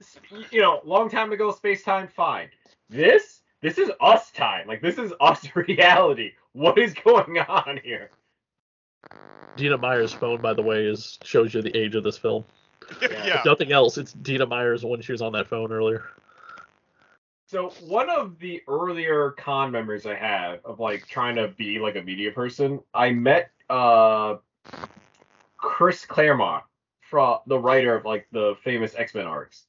you 0.50 0.60
know, 0.60 0.80
long 0.84 1.08
time 1.08 1.32
ago, 1.32 1.52
space 1.52 1.82
time, 1.82 2.08
fine. 2.08 2.48
This, 2.90 3.42
this 3.60 3.78
is 3.78 3.90
us 4.00 4.30
time. 4.32 4.66
Like 4.66 4.82
this 4.82 4.98
is 4.98 5.12
us 5.20 5.46
reality. 5.54 6.32
What 6.52 6.78
is 6.78 6.94
going 6.94 7.38
on 7.38 7.80
here? 7.82 8.10
Dina 9.56 9.78
Meyer's 9.78 10.12
phone, 10.12 10.40
by 10.40 10.52
the 10.54 10.62
way, 10.62 10.84
is 10.86 11.18
shows 11.22 11.54
you 11.54 11.62
the 11.62 11.76
age 11.76 11.94
of 11.94 12.02
this 12.02 12.18
film. 12.18 12.44
yeah. 13.00 13.38
If 13.38 13.44
nothing 13.44 13.72
else, 13.72 13.96
it's 13.98 14.12
Dina 14.12 14.46
Meyer's 14.46 14.84
when 14.84 15.00
she 15.00 15.12
was 15.12 15.22
on 15.22 15.32
that 15.32 15.46
phone 15.46 15.72
earlier. 15.72 16.04
So 17.46 17.70
one 17.86 18.10
of 18.10 18.38
the 18.38 18.62
earlier 18.66 19.32
con 19.32 19.70
memories 19.70 20.06
I 20.06 20.14
have 20.14 20.60
of 20.64 20.80
like 20.80 21.06
trying 21.06 21.36
to 21.36 21.48
be 21.48 21.78
like 21.78 21.94
a 21.94 22.02
media 22.02 22.32
person, 22.32 22.80
I 22.92 23.10
met 23.10 23.50
uh 23.70 24.36
Chris 25.56 26.04
Claremont, 26.04 26.64
from 27.14 27.38
the 27.46 27.58
writer 27.58 27.94
of 27.94 28.04
like 28.04 28.26
the 28.32 28.56
famous 28.64 28.94
X 28.96 29.14
Men 29.14 29.26
arcs, 29.26 29.64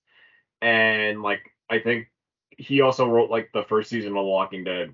and 0.62 1.22
like 1.22 1.52
I 1.70 1.80
think 1.80 2.08
he 2.58 2.82
also 2.82 3.08
wrote 3.08 3.30
like 3.30 3.52
the 3.54 3.64
first 3.64 3.90
season 3.90 4.10
of 4.12 4.16
The 4.16 4.24
Walking 4.24 4.64
Dead. 4.64 4.94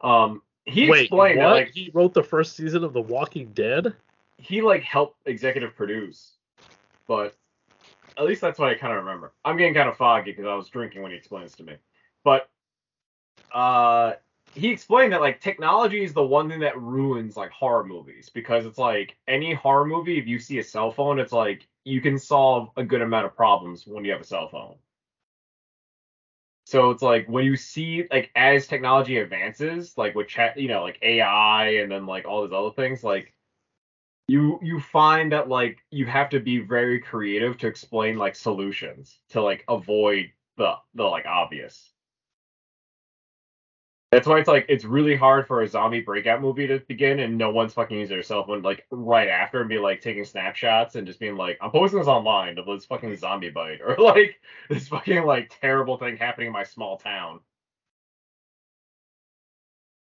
Um, 0.00 0.42
he 0.64 0.88
Wait, 0.88 1.02
explained 1.02 1.38
what? 1.38 1.44
that 1.44 1.52
like 1.52 1.70
he 1.72 1.90
wrote 1.94 2.14
the 2.14 2.22
first 2.22 2.56
season 2.56 2.84
of 2.84 2.92
The 2.92 3.00
Walking 3.02 3.52
Dead. 3.52 3.94
he 4.38 4.62
like 4.62 4.82
helped 4.82 5.16
executive 5.26 5.76
produce, 5.76 6.32
but 7.06 7.36
at 8.18 8.24
least 8.24 8.40
that's 8.40 8.58
what 8.58 8.68
I 8.70 8.74
kind 8.74 8.92
of 8.92 9.04
remember. 9.04 9.32
I'm 9.44 9.56
getting 9.56 9.74
kind 9.74 9.88
of 9.88 9.96
foggy 9.96 10.32
because 10.32 10.46
I 10.46 10.54
was 10.54 10.68
drinking 10.68 11.02
when 11.02 11.12
he 11.12 11.16
explained 11.16 11.46
this 11.46 11.56
to 11.56 11.62
me. 11.64 11.76
But 12.24 12.50
uh, 13.52 14.14
he 14.54 14.70
explained 14.70 15.12
that 15.12 15.20
like 15.20 15.40
technology 15.40 16.04
is 16.04 16.12
the 16.12 16.22
one 16.22 16.48
thing 16.48 16.60
that 16.60 16.80
ruins 16.80 17.36
like 17.36 17.50
horror 17.50 17.84
movies 17.84 18.28
because 18.28 18.66
it's 18.66 18.78
like 18.78 19.16
any 19.28 19.54
horror 19.54 19.86
movie, 19.86 20.18
if 20.18 20.26
you 20.26 20.38
see 20.38 20.58
a 20.58 20.64
cell 20.64 20.90
phone, 20.90 21.18
it's 21.18 21.32
like 21.32 21.66
you 21.84 22.00
can 22.00 22.18
solve 22.18 22.70
a 22.76 22.84
good 22.84 23.02
amount 23.02 23.26
of 23.26 23.36
problems 23.36 23.86
when 23.86 24.04
you 24.04 24.12
have 24.12 24.20
a 24.20 24.24
cell 24.24 24.48
phone. 24.48 24.76
So 26.64 26.90
it's 26.90 27.02
like 27.02 27.28
when 27.28 27.44
you 27.44 27.56
see 27.56 28.06
like 28.10 28.30
as 28.36 28.66
technology 28.66 29.18
advances, 29.18 29.96
like 29.98 30.14
with 30.14 30.28
chat, 30.28 30.56
you 30.58 30.68
know, 30.68 30.82
like 30.82 30.98
AI 31.02 31.68
and 31.82 31.90
then 31.90 32.06
like 32.06 32.26
all 32.26 32.42
these 32.42 32.52
other 32.54 32.72
things, 32.72 33.04
like 33.04 33.34
you 34.28 34.58
you 34.62 34.80
find 34.80 35.32
that 35.32 35.48
like 35.48 35.78
you 35.90 36.06
have 36.06 36.30
to 36.30 36.40
be 36.40 36.58
very 36.60 37.00
creative 37.00 37.58
to 37.58 37.68
explain 37.68 38.18
like 38.18 38.36
solutions 38.36 39.20
to 39.30 39.42
like 39.42 39.64
avoid 39.68 40.32
the 40.56 40.74
the 40.94 41.04
like 41.04 41.26
obvious. 41.26 41.91
That's 44.12 44.28
why 44.28 44.38
it's 44.38 44.48
like 44.48 44.66
it's 44.68 44.84
really 44.84 45.16
hard 45.16 45.46
for 45.46 45.62
a 45.62 45.68
zombie 45.68 46.02
breakout 46.02 46.42
movie 46.42 46.66
to 46.66 46.80
begin 46.80 47.18
and 47.20 47.38
no 47.38 47.50
one's 47.50 47.72
fucking 47.72 47.98
using 47.98 48.14
their 48.16 48.22
cell 48.22 48.44
phone 48.44 48.60
like 48.62 48.86
right 48.90 49.28
after 49.28 49.60
and 49.60 49.70
be 49.70 49.78
like 49.78 50.02
taking 50.02 50.24
snapshots 50.26 50.96
and 50.96 51.06
just 51.06 51.18
being 51.18 51.36
like, 51.36 51.58
I'm 51.62 51.70
posting 51.70 51.98
this 51.98 52.08
online 52.08 52.58
of 52.58 52.66
this 52.66 52.84
fucking 52.84 53.16
zombie 53.16 53.50
bite 53.50 53.80
or 53.80 53.96
like 53.98 54.36
this 54.68 54.88
fucking 54.88 55.24
like 55.24 55.56
terrible 55.60 55.96
thing 55.96 56.18
happening 56.18 56.48
in 56.48 56.52
my 56.52 56.64
small 56.64 56.98
town. 56.98 57.40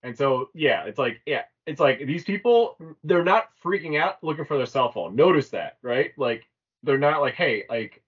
And 0.03 0.17
so 0.17 0.49
yeah, 0.55 0.85
it's 0.85 0.97
like 0.97 1.21
yeah, 1.27 1.43
it's 1.67 1.79
like 1.79 1.99
these 2.07 2.23
people 2.23 2.77
they're 3.03 3.23
not 3.23 3.49
freaking 3.63 3.99
out 4.01 4.23
looking 4.23 4.45
for 4.45 4.57
their 4.57 4.65
cell 4.65 4.91
phone. 4.91 5.15
Notice 5.15 5.49
that, 5.49 5.77
right? 5.83 6.11
Like 6.17 6.47
they're 6.83 6.97
not 6.97 7.21
like, 7.21 7.35
hey, 7.35 7.65
like 7.69 8.01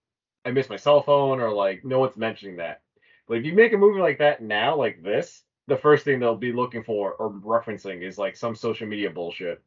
I 0.46 0.52
missed 0.52 0.72
my 0.72 0.78
cell 0.78 1.04
phone 1.04 1.39
or 1.39 1.52
like 1.54 1.86
no 1.86 2.00
one's 2.00 2.18
mentioning 2.18 2.58
that. 2.58 2.82
But 3.28 3.38
if 3.38 3.46
you 3.46 3.54
make 3.54 3.74
a 3.74 3.78
movie 3.78 4.02
like 4.02 4.18
that 4.20 4.41
now, 4.41 4.76
like 4.76 5.04
this, 5.04 5.44
the 5.68 5.78
first 5.78 6.03
thing 6.03 6.20
they'll 6.20 6.36
be 6.36 6.51
looking 6.51 6.84
for 6.84 7.14
or 7.14 7.32
referencing 7.32 8.01
is 8.01 8.18
like 8.18 8.36
some 8.36 8.55
social 8.55 8.88
media 8.88 9.09
bullshit. 9.09 9.61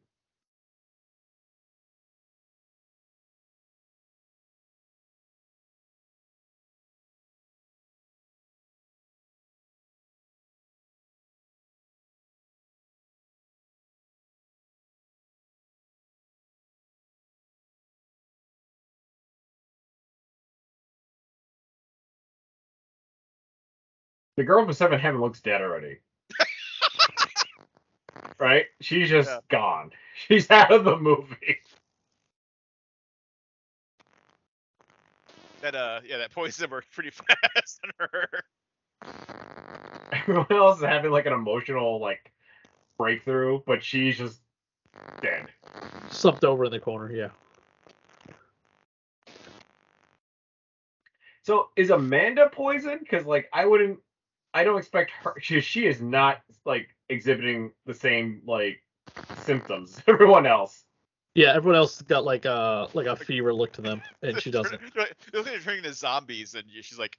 The 24.37 24.43
girl 24.43 24.63
from 24.63 24.73
Seven 24.73 24.99
Heaven 24.99 25.19
looks 25.19 25.41
dead 25.41 25.61
already. 25.61 25.97
right? 28.39 28.65
She's 28.81 29.09
just 29.09 29.29
Yeah. 29.29 29.39
gone. 29.49 29.91
She's 30.27 30.49
out 30.51 30.71
of 30.71 30.85
the 30.85 30.95
movie. 30.95 31.57
That 35.61 35.75
uh, 35.75 36.01
yeah, 36.07 36.17
that 36.17 36.31
poison 36.31 36.69
worked 36.69 36.91
pretty 36.93 37.09
fast 37.09 37.79
on 37.83 38.07
her. 38.11 38.29
Everyone 40.11 40.45
else 40.51 40.77
is 40.77 40.85
having 40.85 41.11
like 41.11 41.25
an 41.25 41.33
emotional 41.33 41.99
like 41.99 42.31
breakthrough, 42.97 43.61
but 43.65 43.83
she's 43.83 44.17
just 44.17 44.39
dead. 45.21 45.47
Slumped 46.11 46.45
over 46.45 46.65
in 46.65 46.71
the 46.71 46.79
corner. 46.79 47.11
Yeah. 47.11 47.29
So 51.43 51.69
is 51.75 51.89
Amanda 51.89 52.49
poisoned? 52.51 52.99
Because 52.99 53.25
like 53.25 53.49
I 53.53 53.65
wouldn't, 53.65 53.99
I 54.57 54.63
don't 54.63 54.77
expect 54.77 55.11
her. 55.23 55.35
She, 55.39 55.61
she 55.61 55.85
is 55.85 56.01
not 56.01 56.41
like 56.65 56.89
exhibiting 57.09 57.71
the 57.85 57.93
same 57.93 58.41
like 58.45 58.81
symptoms 59.43 59.95
as 59.97 60.03
everyone 60.07 60.45
else. 60.45 60.83
Yeah. 61.35 61.53
Everyone 61.55 61.77
else 61.77 62.01
got 62.01 62.23
like 62.25 62.45
a 62.45 62.87
like 62.93 63.05
a 63.07 63.15
fever 63.15 63.53
look 63.53 63.73
to 63.73 63.81
them, 63.81 64.01
and 64.23 64.41
she 64.41 64.49
doesn't. 64.57 64.81
They're 64.95 65.07
looking 65.33 65.53
at 65.53 65.61
turning 65.61 65.79
into 65.85 65.93
zombies, 65.93 66.55
and 66.55 66.63
she's 66.81 66.97
like, 66.97 67.15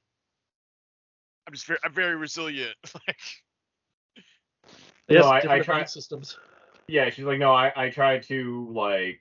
"I'm 1.46 1.52
just 1.54 1.66
very, 1.66 1.78
I'm 1.84 1.92
very 1.92 2.16
resilient." 2.16 2.74
like, 3.06 3.16
Yes, 5.08 5.22
No, 5.24 5.30
I- 5.30 5.54
I 5.56 5.60
try- 5.60 5.84
systems. 5.84 6.36
Yeah, 6.88 7.10
she's 7.10 7.24
like, 7.24 7.38
no, 7.38 7.52
I 7.52 7.72
I 7.76 7.90
try 7.90 8.18
to 8.18 8.68
like. 8.72 9.20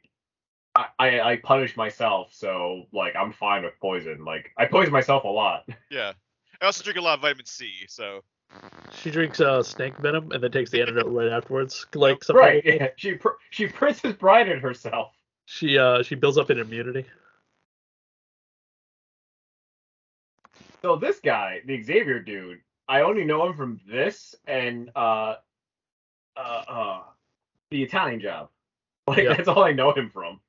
I, 0.75 0.85
I, 0.99 1.19
I 1.31 1.35
punish 1.37 1.75
myself, 1.75 2.29
so 2.33 2.83
like 2.93 3.15
I'm 3.15 3.31
fine 3.33 3.63
with 3.63 3.73
poison. 3.81 4.23
Like 4.25 4.51
I 4.57 4.65
poison 4.65 4.93
myself 4.93 5.23
a 5.23 5.27
lot. 5.27 5.67
yeah. 5.91 6.13
I 6.61 6.65
also 6.65 6.83
drink 6.83 6.97
a 6.97 7.01
lot 7.01 7.15
of 7.15 7.21
vitamin 7.21 7.45
C, 7.45 7.71
so 7.87 8.21
She 8.93 9.11
drinks 9.11 9.39
uh, 9.39 9.61
snake 9.61 9.95
venom 9.97 10.31
and 10.31 10.41
then 10.41 10.51
takes 10.51 10.71
the 10.71 10.81
antidote 10.81 11.07
right 11.11 11.31
afterwards. 11.31 11.85
Like 11.93 12.23
some 12.23 12.35
right? 12.37 12.63
Yeah, 12.65 12.89
she 12.95 13.13
pr- 13.13 13.37
she 13.51 13.67
Princess 13.67 14.13
Brided 14.13 14.59
herself. 14.61 15.11
She 15.45 15.77
uh 15.77 16.03
she 16.03 16.15
builds 16.15 16.37
up 16.37 16.49
an 16.49 16.59
immunity. 16.59 17.05
So 20.83 20.95
this 20.95 21.19
guy, 21.19 21.61
the 21.65 21.81
Xavier 21.81 22.19
dude, 22.19 22.59
I 22.87 23.01
only 23.01 23.23
know 23.25 23.45
him 23.47 23.55
from 23.55 23.79
this 23.87 24.35
and 24.45 24.89
uh 24.95 25.35
uh 26.35 26.63
uh 26.67 27.01
the 27.71 27.83
Italian 27.83 28.19
job. 28.21 28.49
Like 29.07 29.23
Yeah. 29.23 29.35
that's 29.35 29.47
all 29.47 29.63
I 29.63 29.71
know 29.71 29.93
him 29.93 30.09
from. 30.09 30.41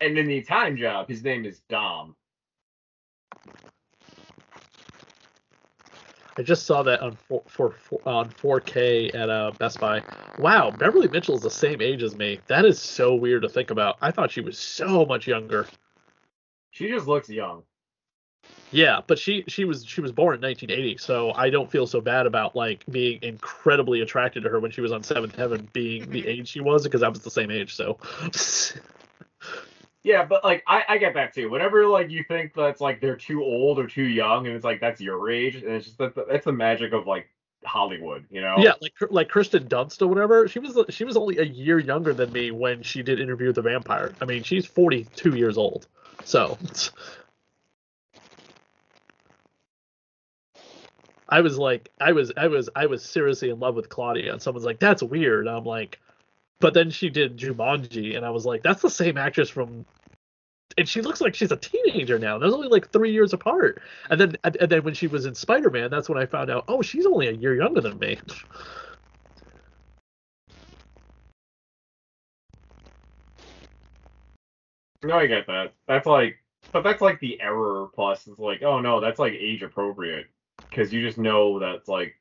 And 0.00 0.16
in 0.16 0.26
the 0.26 0.36
Italian 0.38 0.76
job, 0.76 1.08
his 1.08 1.24
name 1.24 1.44
is 1.44 1.60
Dom. 1.68 2.14
I 6.36 6.42
just 6.42 6.66
saw 6.66 6.82
that 6.82 7.00
on 7.00 7.16
four, 7.16 7.42
for, 7.46 7.70
for, 7.70 8.00
on 8.06 8.28
4K 8.30 9.14
at 9.14 9.30
uh, 9.30 9.52
Best 9.58 9.78
Buy. 9.78 10.02
Wow, 10.38 10.72
Beverly 10.72 11.08
Mitchell 11.08 11.36
is 11.36 11.42
the 11.42 11.50
same 11.50 11.80
age 11.80 12.02
as 12.02 12.16
me. 12.16 12.40
That 12.48 12.64
is 12.64 12.80
so 12.80 13.14
weird 13.14 13.42
to 13.42 13.48
think 13.48 13.70
about. 13.70 13.96
I 14.00 14.10
thought 14.10 14.32
she 14.32 14.40
was 14.40 14.58
so 14.58 15.06
much 15.06 15.28
younger. 15.28 15.66
She 16.72 16.88
just 16.88 17.06
looks 17.06 17.28
young. 17.28 17.62
Yeah, 18.72 19.00
but 19.06 19.18
she 19.18 19.44
she 19.46 19.64
was 19.64 19.86
she 19.86 20.00
was 20.00 20.10
born 20.10 20.34
in 20.34 20.40
1980, 20.40 20.98
so 20.98 21.32
I 21.32 21.48
don't 21.48 21.70
feel 21.70 21.86
so 21.86 22.00
bad 22.00 22.26
about 22.26 22.56
like 22.56 22.84
being 22.90 23.20
incredibly 23.22 24.00
attracted 24.00 24.42
to 24.42 24.48
her 24.48 24.58
when 24.58 24.72
she 24.72 24.80
was 24.80 24.90
on 24.90 25.02
Seventh 25.04 25.36
Heaven, 25.36 25.68
being 25.72 26.10
the 26.10 26.26
age 26.26 26.48
she 26.48 26.60
was, 26.60 26.82
because 26.82 27.04
I 27.04 27.08
was 27.08 27.20
the 27.20 27.30
same 27.30 27.52
age. 27.52 27.74
So 27.76 27.98
Yeah, 30.04 30.24
but 30.24 30.44
like 30.44 30.62
I, 30.66 30.84
I 30.88 30.98
get 30.98 31.14
that 31.14 31.34
too. 31.34 31.50
Whenever 31.50 31.86
like 31.86 32.10
you 32.10 32.24
think 32.24 32.52
that's 32.54 32.80
like 32.80 33.00
they're 33.00 33.16
too 33.16 33.42
old 33.42 33.78
or 33.78 33.86
too 33.86 34.04
young, 34.04 34.46
and 34.46 34.54
it's 34.54 34.64
like 34.64 34.80
that's 34.80 35.00
your 35.00 35.30
age, 35.30 35.56
and 35.56 35.64
it's 35.64 35.86
just 35.86 35.98
that 35.98 36.14
that's 36.28 36.44
the 36.44 36.52
magic 36.52 36.92
of 36.92 37.06
like 37.06 37.28
Hollywood, 37.64 38.26
you 38.30 38.42
know? 38.42 38.56
yeah, 38.58 38.74
like 38.82 38.92
like 39.10 39.28
Kristen 39.30 39.66
Dunst 39.66 40.02
or 40.02 40.06
whatever. 40.06 40.46
She 40.46 40.58
was 40.58 40.78
she 40.90 41.04
was 41.04 41.16
only 41.16 41.38
a 41.38 41.44
year 41.44 41.78
younger 41.78 42.12
than 42.12 42.30
me 42.32 42.50
when 42.50 42.82
she 42.82 43.02
did 43.02 43.18
Interview 43.18 43.46
with 43.46 43.56
the 43.56 43.62
Vampire. 43.62 44.12
I 44.20 44.26
mean, 44.26 44.42
she's 44.42 44.66
42 44.66 45.36
years 45.36 45.56
old. 45.56 45.86
So 46.24 46.58
I 51.28 51.40
was 51.40 51.58
like, 51.58 51.90
I 52.00 52.12
was 52.12 52.30
I 52.36 52.48
was 52.48 52.68
I 52.76 52.86
was 52.86 53.02
seriously 53.02 53.50
in 53.50 53.58
love 53.58 53.74
with 53.74 53.88
Claudia, 53.88 54.32
and 54.32 54.42
someone's 54.42 54.66
like, 54.66 54.78
that's 54.78 55.02
weird. 55.02 55.48
I'm 55.48 55.64
like, 55.64 55.98
but 56.60 56.74
then 56.74 56.90
she 56.90 57.10
did 57.10 57.36
Jumanji, 57.36 58.16
and 58.16 58.24
I 58.24 58.30
was 58.30 58.46
like, 58.46 58.62
that's 58.62 58.82
the 58.82 58.90
same 58.90 59.16
actress 59.16 59.48
from. 59.48 59.84
And 60.78 60.88
she 60.88 61.02
looks 61.02 61.20
like 61.20 61.34
she's 61.34 61.52
a 61.52 61.56
teenager 61.56 62.18
now. 62.18 62.38
There's 62.38 62.54
only 62.54 62.68
like 62.68 62.90
three 62.92 63.12
years 63.12 63.32
apart. 63.32 63.82
And 64.10 64.20
then, 64.20 64.36
and 64.44 64.56
and 64.56 64.70
then 64.72 64.84
when 64.84 64.94
she 64.94 65.06
was 65.08 65.26
in 65.26 65.34
Spider 65.34 65.70
Man, 65.70 65.90
that's 65.90 66.08
when 66.08 66.18
I 66.18 66.26
found 66.26 66.50
out, 66.50 66.64
oh, 66.68 66.82
she's 66.82 67.06
only 67.06 67.28
a 67.28 67.32
year 67.32 67.54
younger 67.56 67.80
than 67.80 67.98
me. 67.98 68.18
No, 75.02 75.18
I 75.18 75.26
get 75.28 75.46
that. 75.48 75.74
That's 75.88 76.06
like, 76.06 76.38
but 76.72 76.82
that's 76.84 77.02
like 77.02 77.20
the 77.20 77.40
error 77.40 77.88
plus. 77.94 78.26
It's 78.26 78.38
like, 78.38 78.62
oh 78.62 78.80
no, 78.80 79.00
that's 79.00 79.18
like 79.20 79.34
age 79.34 79.62
appropriate 79.62 80.26
because 80.70 80.92
you 80.92 81.02
just 81.02 81.18
know 81.18 81.58
that's 81.60 81.88
like 81.88 82.16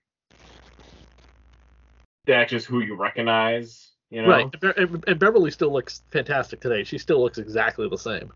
that's 2.27 2.51
just 2.51 2.67
who 2.67 2.81
you 2.81 2.95
recognize. 2.95 3.92
You 4.13 4.21
know? 4.21 4.27
Right. 4.27 4.55
And, 4.77 5.03
and, 5.07 5.19
Beverly 5.19 5.49
still 5.49 5.73
looks 5.73 6.03
fantastic 6.11 6.61
today. 6.61 6.83
She 6.83 6.99
still 6.99 7.19
looks 7.19 7.39
exactly 7.39 7.89
the 7.89 7.97
same. 7.97 8.31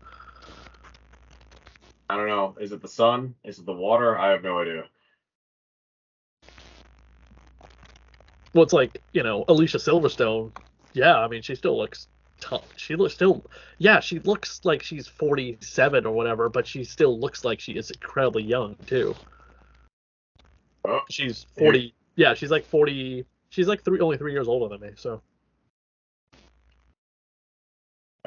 I 2.10 2.16
don't 2.16 2.26
know. 2.26 2.56
Is 2.58 2.72
it 2.72 2.82
the 2.82 2.88
sun? 2.88 3.36
Is 3.44 3.60
it 3.60 3.66
the 3.66 3.72
water? 3.72 4.18
I 4.18 4.32
have 4.32 4.42
no 4.42 4.58
idea. 4.58 4.86
Well, 8.54 8.64
it's 8.64 8.72
like 8.72 9.00
you 9.12 9.22
know 9.22 9.44
Alicia 9.46 9.78
Silverstone. 9.78 10.50
Yeah, 10.94 11.16
I 11.16 11.28
mean 11.28 11.42
she 11.42 11.54
still 11.54 11.78
looks 11.78 12.08
tough. 12.40 12.66
She 12.76 12.96
looks 12.96 13.14
still. 13.14 13.46
Yeah, 13.76 14.00
she 14.00 14.18
looks 14.18 14.62
like 14.64 14.82
she's 14.82 15.06
47 15.06 16.06
or 16.06 16.12
whatever, 16.12 16.48
but 16.48 16.66
she 16.66 16.82
still 16.82 17.20
looks 17.20 17.44
like 17.44 17.60
she 17.60 17.74
is 17.74 17.92
incredibly 17.92 18.42
young 18.42 18.74
too. 18.86 19.14
Oh, 20.84 21.02
She's 21.08 21.46
40. 21.56 21.94
Yeah, 22.16 22.34
she's 22.34 22.50
like 22.50 22.64
40. 22.64 23.24
She's 23.50 23.68
like 23.68 23.84
three, 23.84 24.00
only 24.00 24.16
three 24.16 24.32
years 24.32 24.48
older 24.48 24.76
than 24.76 24.88
me. 24.88 24.94
So 24.96 25.22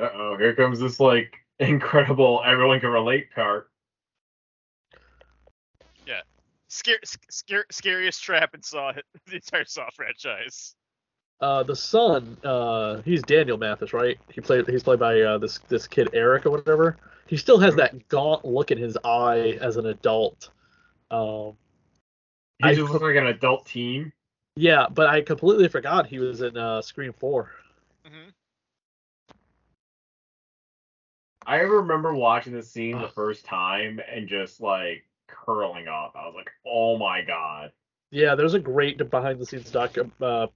oh, 0.01 0.37
here 0.37 0.55
comes 0.55 0.79
this 0.79 0.99
like 0.99 1.33
incredible 1.59 2.41
everyone 2.45 2.79
can 2.79 2.89
relate 2.89 3.31
part. 3.33 3.71
scare, 6.71 6.99
scare, 7.29 7.65
scariest 7.69 8.23
trap 8.23 8.55
in 8.55 8.63
Saw 8.63 8.93
the 9.27 9.35
entire 9.35 9.65
Saw 9.65 9.89
franchise. 9.93 10.75
uh, 11.41 11.63
the 11.63 11.75
son, 11.75 12.37
uh, 12.43 13.01
he's 13.03 13.21
Daniel 13.21 13.57
Mathis, 13.57 13.93
right? 13.93 14.17
He 14.31 14.41
played. 14.41 14.67
He's 14.67 14.83
played 14.83 14.99
by 14.99 15.21
uh, 15.21 15.37
this 15.37 15.59
this 15.67 15.87
kid 15.87 16.09
Eric 16.13 16.45
or 16.45 16.51
whatever. 16.51 16.97
He 17.27 17.37
still 17.37 17.59
has 17.59 17.75
that 17.75 18.07
gaunt 18.09 18.43
look 18.45 18.71
in 18.71 18.77
his 18.77 18.97
eye 19.03 19.57
as 19.61 19.77
an 19.77 19.85
adult. 19.87 20.49
Um, 21.11 21.57
He 22.59 22.65
I 22.65 22.73
just 22.73 22.91
looks 22.91 23.03
like 23.03 23.15
an 23.15 23.27
adult 23.27 23.65
teen. 23.65 24.11
Yeah, 24.55 24.87
but 24.89 25.07
I 25.07 25.21
completely 25.21 25.67
forgot 25.67 26.07
he 26.07 26.19
was 26.19 26.41
in 26.41 26.57
uh, 26.57 26.81
Scream 26.81 27.13
Four. 27.13 27.51
hmm 28.05 28.29
I 31.51 31.57
remember 31.57 32.13
watching 32.13 32.53
this 32.53 32.71
scene 32.71 32.97
the 32.97 33.09
first 33.09 33.43
time 33.43 33.99
and 34.09 34.25
just 34.25 34.61
like 34.61 35.03
curling 35.27 35.89
up. 35.89 36.13
I 36.15 36.25
was 36.25 36.33
like, 36.33 36.49
oh 36.65 36.97
my 36.97 37.23
god. 37.23 37.73
Yeah, 38.09 38.35
there's 38.35 38.53
a 38.53 38.59
great 38.59 38.97
behind 39.09 39.37
the 39.37 39.45
scenes 39.45 39.69
doc 39.69 39.97
uh, 40.21 40.47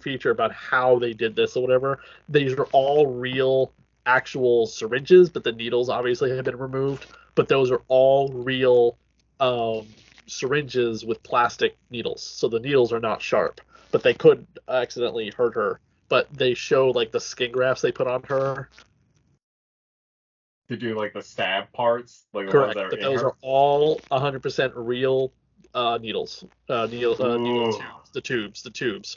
feature 0.00 0.30
about 0.30 0.52
how 0.52 1.00
they 1.00 1.12
did 1.12 1.34
this 1.34 1.56
or 1.56 1.60
whatever. 1.60 1.98
These 2.28 2.52
are 2.52 2.66
all 2.66 3.08
real, 3.08 3.72
actual 4.06 4.68
syringes, 4.68 5.28
but 5.28 5.42
the 5.42 5.50
needles 5.50 5.88
obviously 5.88 6.30
have 6.36 6.44
been 6.44 6.58
removed. 6.58 7.06
But 7.34 7.48
those 7.48 7.72
are 7.72 7.82
all 7.88 8.28
real 8.28 8.96
um, 9.40 9.88
syringes 10.28 11.04
with 11.04 11.20
plastic 11.24 11.76
needles, 11.90 12.22
so 12.22 12.48
the 12.48 12.60
needles 12.60 12.92
are 12.92 13.00
not 13.00 13.20
sharp. 13.20 13.60
But 13.90 14.04
they 14.04 14.14
could 14.14 14.46
accidentally 14.68 15.32
hurt 15.36 15.56
her. 15.56 15.80
But 16.08 16.32
they 16.32 16.54
show 16.54 16.90
like 16.90 17.10
the 17.10 17.18
skin 17.18 17.50
grafts 17.50 17.82
they 17.82 17.90
put 17.90 18.06
on 18.06 18.22
her. 18.28 18.68
To 20.68 20.76
do 20.76 20.96
like 20.96 21.12
the 21.12 21.22
stab 21.22 21.70
parts, 21.72 22.24
like 22.32 22.46
the 22.46 22.52
Correct, 22.52 22.76
ones 22.76 22.76
that 22.76 22.84
are 22.86 22.90
but 22.90 23.00
those 23.00 23.20
her. 23.20 23.28
are 23.28 23.36
all 23.42 24.00
100% 24.10 24.72
real 24.74 25.30
uh, 25.74 25.98
needles. 26.00 26.44
Uh, 26.68 26.86
needle, 26.90 27.14
uh, 27.20 27.36
needle 27.36 27.68
Ooh. 27.68 27.72
tubes, 27.72 28.10
the 28.14 28.20
tubes, 28.20 28.62
the 28.62 28.70
tubes. 28.70 29.16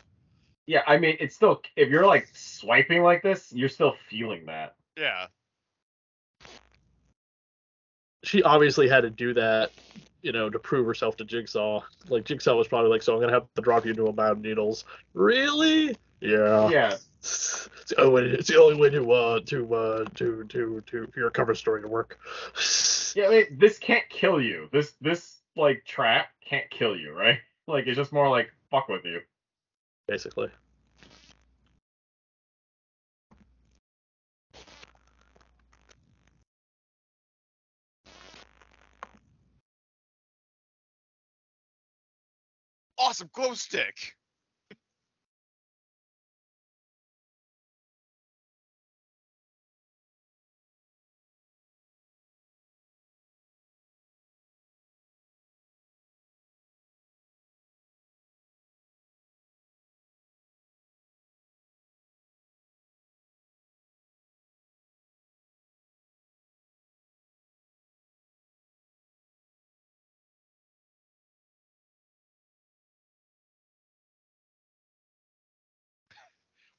Yeah, 0.65 0.81
I 0.85 0.97
mean, 0.97 1.15
it's 1.21 1.35
still 1.35 1.61
if 1.77 1.89
you're 1.89 2.05
like 2.05 2.27
swiping 2.33 3.01
like 3.01 3.23
this, 3.23 3.53
you're 3.53 3.69
still 3.69 3.95
feeling 4.09 4.45
that. 4.47 4.75
Yeah. 4.97 5.27
She 8.23 8.43
obviously 8.43 8.89
had 8.89 9.01
to 9.01 9.09
do 9.09 9.33
that, 9.35 9.71
you 10.21 10.33
know, 10.33 10.49
to 10.49 10.59
prove 10.59 10.85
herself 10.85 11.15
to 11.17 11.23
Jigsaw. 11.23 11.81
Like 12.09 12.25
Jigsaw 12.25 12.55
was 12.55 12.67
probably 12.67 12.89
like, 12.89 13.01
"So 13.01 13.13
I'm 13.13 13.21
gonna 13.21 13.31
have 13.31 13.47
to 13.55 13.61
drop 13.61 13.85
you 13.85 13.91
into 13.91 14.07
a 14.07 14.13
mound 14.13 14.31
of 14.31 14.41
needles." 14.41 14.83
Really? 15.13 15.95
Yeah. 16.19 16.69
Yeah, 16.69 16.97
It's 17.27 17.89
the 17.89 18.01
only 18.01 18.23
way. 18.23 18.29
It's 18.31 18.49
the 18.49 18.61
only 18.61 18.75
way 18.75 18.89
to 18.91 19.11
uh 19.11 19.39
to 19.47 19.75
uh 19.75 20.05
to 20.15 20.43
to 20.45 20.81
to 20.87 21.07
for 21.07 21.19
your 21.19 21.29
cover 21.29 21.55
story 21.55 21.81
to 21.81 21.87
work. 21.87 22.19
yeah. 23.15 23.27
I 23.27 23.29
mean, 23.29 23.45
this 23.57 23.77
can't 23.79 24.07
kill 24.09 24.41
you. 24.41 24.69
This 24.71 24.93
this 25.01 25.37
like 25.55 25.83
trap 25.85 26.27
can't 26.45 26.69
kill 26.69 26.95
you, 26.97 27.13
right? 27.13 27.39
Like 27.67 27.87
it's 27.87 27.97
just 27.97 28.13
more 28.13 28.29
like 28.29 28.51
fuck 28.71 28.87
with 28.89 29.05
you. 29.05 29.21
basically. 30.07 30.49
Awesome 42.97 43.29
glow 43.33 43.53
stick. 43.53 44.16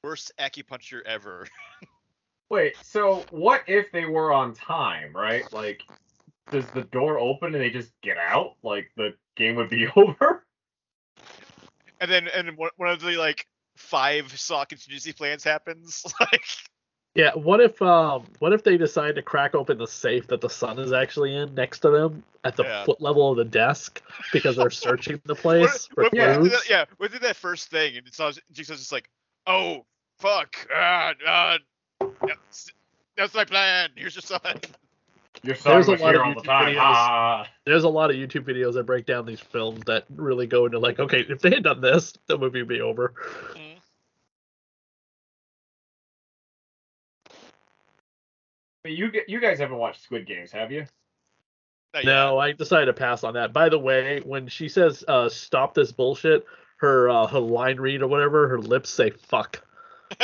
Worst 0.04 0.32
acupuncture 0.38 1.02
ever. 1.04 1.46
Wait, 2.50 2.74
so 2.82 3.26
what 3.30 3.62
if 3.66 3.90
they 3.92 4.06
were 4.06 4.32
on 4.32 4.54
time, 4.54 5.14
right? 5.14 5.52
Like, 5.52 5.82
does 6.50 6.70
the 6.70 6.82
door 6.82 7.18
open 7.18 7.54
and 7.54 7.62
they 7.62 7.70
just 7.70 7.92
get 8.02 8.16
out? 8.16 8.54
Like 8.62 8.90
the 8.96 9.14
game 9.36 9.56
would 9.56 9.68
be 9.68 9.86
over? 9.96 10.44
And 12.00 12.10
then 12.10 12.28
and 12.28 12.56
one 12.56 12.70
one 12.76 12.90
of 12.90 13.00
the 13.00 13.16
like 13.16 13.46
five 13.76 14.38
saw 14.38 14.64
contingency 14.64 15.12
plans 15.12 15.44
happens. 15.44 16.04
Like 16.20 16.44
Yeah, 17.14 17.34
what 17.34 17.60
if 17.60 17.82
um 17.82 18.24
what 18.38 18.52
if 18.52 18.62
they 18.62 18.76
decide 18.76 19.16
to 19.16 19.22
crack 19.22 19.54
open 19.54 19.76
the 19.76 19.86
safe 19.86 20.28
that 20.28 20.40
the 20.40 20.48
sun 20.48 20.78
is 20.78 20.92
actually 20.92 21.34
in 21.34 21.54
next 21.54 21.80
to 21.80 21.90
them 21.90 22.22
at 22.44 22.56
the 22.56 22.64
Yeah. 22.64 22.84
foot 22.84 23.00
level 23.00 23.30
of 23.30 23.36
the 23.36 23.44
desk 23.44 24.00
because 24.32 24.56
they're 24.56 24.70
searching 24.70 25.20
the 25.24 25.34
place 25.34 25.86
for 25.86 26.04
what, 26.04 26.14
Yeah. 26.14 26.38
what, 26.38 26.48
clues? 26.48 26.66
yeah, 26.70 26.84
within 26.98 27.20
that 27.22 27.36
first 27.36 27.68
thing, 27.70 27.96
and 27.96 28.06
it's 28.06 28.20
all 28.20 28.32
Jigsaw's 28.52 28.78
just 28.78 28.92
like, 28.92 29.10
oh 29.48 29.84
fuck, 30.18 30.54
ah, 30.72 31.12
ah, 31.26 31.58
that's, 32.24 32.70
that's 33.16 33.34
my 33.34 33.44
plan. 33.44 33.90
Here's 33.96 34.14
your 34.14 34.22
son. 34.22 34.40
Your 35.44 35.54
son 35.54 35.74
There's 35.74 35.86
a 35.88 35.92
lot 35.92 35.98
here 36.14 36.20
of 36.20 36.26
all 36.26 36.34
the 36.34 36.40
YouTube 36.40 36.44
time. 36.44 36.74
videos. 36.74 36.80
Ah. 36.80 37.46
There's 37.64 37.84
a 37.84 37.88
lot 37.88 38.10
of 38.10 38.16
YouTube 38.16 38.42
videos 38.44 38.74
that 38.74 38.84
break 38.86 39.06
down 39.06 39.24
these 39.24 39.40
films 39.40 39.82
that 39.86 40.04
really 40.14 40.46
go 40.48 40.66
into 40.66 40.78
like, 40.80 40.98
okay, 40.98 41.24
if 41.28 41.40
they 41.40 41.50
had 41.50 41.62
done 41.62 41.80
this, 41.80 42.12
the 42.26 42.36
movie 42.36 42.60
would 42.60 42.68
be 42.68 42.80
over. 42.80 43.14
Mhm. 43.54 43.78
You 48.84 49.10
you 49.26 49.40
guys 49.40 49.58
haven't 49.58 49.76
watched 49.76 50.02
Squid 50.02 50.26
Games, 50.26 50.50
have 50.52 50.72
you? 50.72 50.86
No, 52.04 52.38
I 52.38 52.52
decided 52.52 52.86
to 52.86 52.92
pass 52.92 53.24
on 53.24 53.34
that. 53.34 53.52
By 53.52 53.68
the 53.68 53.78
way, 53.78 54.20
when 54.20 54.46
she 54.46 54.68
says 54.68 55.04
uh, 55.08 55.28
"stop 55.28 55.74
this 55.74 55.90
bullshit," 55.92 56.46
her 56.78 57.08
uh, 57.08 57.26
her 57.26 57.38
line 57.38 57.78
read 57.78 58.02
or 58.02 58.08
whatever, 58.08 58.48
her 58.48 58.58
lips 58.58 58.90
say 58.90 59.10
"fuck." 59.10 59.62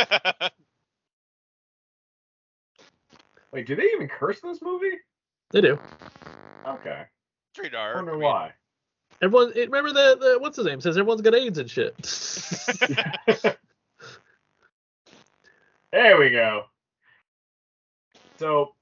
Wait, 3.52 3.66
do 3.66 3.76
they 3.76 3.84
even 3.84 4.08
curse 4.08 4.40
in 4.40 4.48
this 4.50 4.62
movie? 4.62 4.98
They 5.52 5.60
do. 5.60 5.78
Okay. 6.66 7.04
Straight 7.52 7.74
I 7.74 7.78
R. 7.78 7.94
wonder 7.96 8.12
I 8.12 8.14
mean, 8.14 8.24
why. 8.24 8.52
Everyone, 9.22 9.52
remember 9.54 9.92
the, 9.92 10.16
the 10.18 10.38
what's 10.40 10.56
his 10.56 10.66
name 10.66 10.80
says 10.80 10.98
everyone's 10.98 11.20
got 11.20 11.36
AIDS 11.36 11.58
and 11.58 11.70
shit. 11.70 11.94
There 15.94 16.18
we 16.18 16.30
go. 16.30 16.64
So 18.36 18.74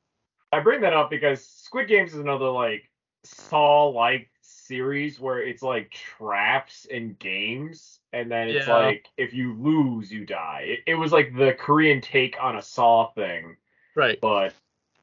I 0.50 0.60
bring 0.60 0.80
that 0.80 0.94
up 0.94 1.10
because 1.10 1.44
Squid 1.46 1.86
Games 1.86 2.14
is 2.14 2.20
another 2.20 2.48
like 2.48 2.88
Saw 3.22 3.88
like 3.88 4.30
series 4.72 5.20
where 5.20 5.42
it's 5.42 5.62
like 5.62 5.90
traps 5.90 6.86
and 6.90 7.18
games, 7.18 8.00
and 8.14 8.30
then 8.30 8.48
it's 8.48 8.66
Yeah. 8.66 8.76
like 8.76 9.06
if 9.18 9.34
you 9.34 9.52
lose, 9.52 10.10
you 10.10 10.24
die. 10.24 10.64
It, 10.64 10.92
it 10.92 10.94
was 10.94 11.12
like 11.12 11.36
the 11.36 11.52
Korean 11.52 12.00
take 12.00 12.36
on 12.40 12.56
a 12.56 12.62
Saw 12.62 13.12
thing, 13.12 13.58
right. 13.94 14.18
but 14.22 14.54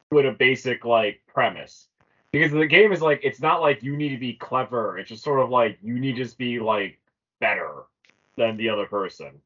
with 0.09 0.26
a 0.26 0.32
basic 0.32 0.86
like 0.86 1.22
premise. 1.28 1.88
Because 2.32 2.51
the 2.51 2.65
game 2.65 2.91
is 2.91 2.99
like 3.01 3.20
it's 3.24 3.41
not 3.41 3.61
like 3.61 3.84
you 3.84 3.95
need 3.95 4.09
to 4.09 4.17
be 4.17 4.34
clever. 4.34 4.97
It's 4.97 5.09
just 5.09 5.24
sort 5.24 5.39
of 5.39 5.51
like 5.51 5.78
you 5.84 5.99
need 5.99 6.15
to 6.15 6.24
just 6.24 6.39
be 6.39 6.59
like 6.59 6.99
better 7.39 7.84
than 8.36 8.57
the 8.57 8.70
other 8.70 8.88
person. 8.88 9.39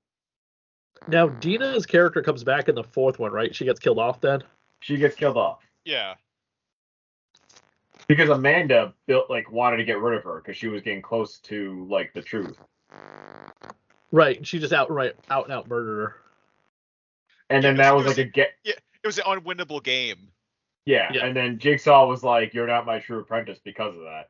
Now 1.10 1.28
Dina's 1.28 1.86
character 1.86 2.22
comes 2.22 2.46
back 2.46 2.70
in 2.70 2.76
the 2.76 2.84
fourth 2.84 3.20
one, 3.20 3.34
right? 3.34 3.54
She 3.54 3.66
gets 3.66 3.80
killed 3.82 4.00
off 4.00 4.22
then. 4.22 4.42
She 4.80 4.96
gets 4.96 5.18
killed 5.18 5.36
off. 5.36 5.60
Yeah. 5.84 6.14
Because 8.08 8.30
Amanda 8.30 8.94
built 9.08 9.30
like 9.30 9.52
wanted 9.52 9.78
to 9.78 9.84
get 9.86 10.00
rid 10.00 10.18
of 10.18 10.24
her 10.24 10.42
because 10.42 10.58
she 10.58 10.68
was 10.68 10.82
getting 10.82 11.02
close 11.02 11.40
to 11.40 11.86
like 11.90 12.14
the 12.14 12.22
truth. 12.22 12.58
Right. 14.12 14.46
She 14.46 14.60
just 14.60 14.74
outright 14.74 15.16
out 15.30 15.46
and 15.46 15.54
out 15.54 15.68
murdered 15.68 16.02
her. 16.02 16.16
And 17.50 17.64
then 17.64 17.76
Yeah, 17.76 17.84
that 17.84 17.96
was 17.96 18.06
was- 18.06 18.18
like 18.18 18.28
a 18.28 18.30
get 18.30 18.54
Yeah, 18.64 18.74
It 19.04 19.08
was 19.08 19.18
an 19.18 19.26
unwinnable 19.26 19.84
game. 19.84 20.30
yeah. 20.86 21.10
Yeah. 21.14 21.26
And 21.26 21.36
then 21.36 21.60
Jigsaw 21.60 22.08
was 22.08 22.24
like, 22.24 22.54
"You're 22.54 22.68
not 22.68 22.86
my 22.86 23.00
true 23.00 23.20
apprentice" 23.20 23.60
because 23.64 23.96
of 23.96 24.02
that. 24.04 24.30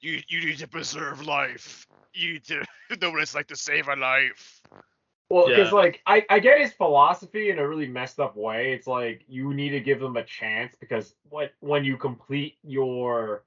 You 0.00 0.20
you 0.28 0.46
need 0.46 0.58
to 0.58 0.68
preserve 0.68 1.24
life. 1.26 1.86
You 2.14 2.34
need 2.34 2.44
to 2.44 2.64
know 3.00 3.10
what 3.10 3.22
it's 3.22 3.34
like 3.34 3.48
to 3.48 3.56
save 3.56 3.88
a 3.88 3.96
life. 3.96 4.60
Well, 5.30 5.46
because 5.46 5.70
Yeah. 5.70 5.72
like 5.72 6.02
I 6.06 6.26
I 6.28 6.40
get 6.40 6.60
his 6.60 6.72
philosophy 6.72 7.50
in 7.50 7.58
a 7.58 7.68
really 7.68 7.88
messed 7.88 8.20
up 8.20 8.36
way. 8.36 8.72
It's 8.72 8.86
like 8.88 9.24
you 9.28 9.54
need 9.54 9.70
to 9.70 9.80
give 9.80 10.00
them 10.00 10.16
a 10.16 10.24
chance 10.24 10.74
because 10.76 11.14
what 11.28 11.52
when 11.60 11.84
you 11.84 11.96
complete 11.96 12.58
your 12.64 13.44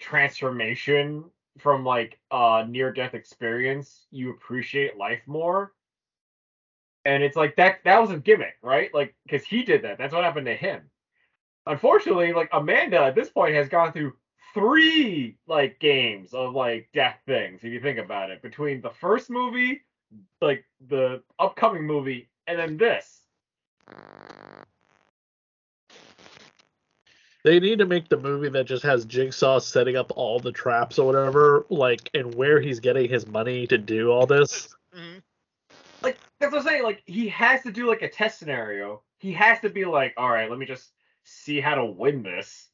transformation 0.00 1.30
from 1.58 1.84
like 1.84 2.18
a 2.32 2.66
near 2.68 2.92
death 2.92 3.14
experience, 3.14 4.06
you 4.12 4.30
appreciate 4.30 4.96
life 4.98 5.22
more. 5.26 5.74
And 7.04 7.22
it's 7.22 7.36
like 7.36 7.56
that 7.56 7.80
that 7.84 8.00
was 8.00 8.10
a 8.10 8.18
gimmick, 8.18 8.56
right? 8.62 8.92
Like 8.94 9.14
because 9.24 9.44
he 9.44 9.62
did 9.62 9.82
that. 9.82 9.98
That's 9.98 10.12
what 10.14 10.24
happened 10.24 10.46
to 10.46 10.54
him. 10.56 10.90
Unfortunately, 11.66 12.32
like 12.32 12.50
Amanda 12.52 13.00
at 13.04 13.14
this 13.16 13.30
point 13.30 13.54
has 13.54 13.68
gone 13.68 13.92
through 13.92 14.14
three 14.54 15.38
like 15.46 15.80
games 15.80 16.34
of 16.34 16.54
like 16.54 16.88
death 16.94 17.18
things, 17.26 17.64
if 17.64 17.72
you 17.72 17.80
think 17.80 17.98
about 17.98 18.30
it, 18.30 18.42
between 18.42 18.80
the 18.82 18.90
first 18.90 19.30
movie 19.30 19.82
like 20.40 20.64
the 20.88 21.22
upcoming 21.38 21.86
movie 21.86 22.28
and 22.46 22.58
then 22.58 22.76
this. 22.76 23.22
They 27.42 27.58
need 27.58 27.78
to 27.78 27.86
make 27.86 28.08
the 28.08 28.18
movie 28.18 28.50
that 28.50 28.66
just 28.66 28.82
has 28.82 29.06
Jigsaw 29.06 29.60
setting 29.60 29.96
up 29.96 30.12
all 30.14 30.38
the 30.40 30.52
traps 30.52 30.98
or 30.98 31.06
whatever, 31.06 31.64
like, 31.70 32.10
and 32.12 32.34
where 32.34 32.60
he's 32.60 32.80
getting 32.80 33.08
his 33.08 33.26
money 33.26 33.66
to 33.68 33.78
do 33.78 34.10
all 34.10 34.26
this. 34.26 34.74
Mhm. 34.94 35.22
Like 36.02 36.18
that's 36.38 36.52
what 36.52 36.60
I'm 36.60 36.66
saying. 36.66 36.82
Like 36.82 37.02
he 37.06 37.28
has 37.28 37.62
to 37.62 37.72
do 37.72 37.86
like 37.86 38.02
a 38.02 38.08
test 38.08 38.38
scenario. 38.38 39.02
He 39.18 39.32
has 39.32 39.60
to 39.60 39.70
be 39.70 39.84
like, 39.84 40.14
all 40.16 40.30
right, 40.30 40.50
let 40.50 40.58
me 40.58 40.66
just 40.66 40.90
see 41.24 41.60
how 41.60 41.74
to 41.76 41.84
win 41.84 42.22
this. 42.22 42.68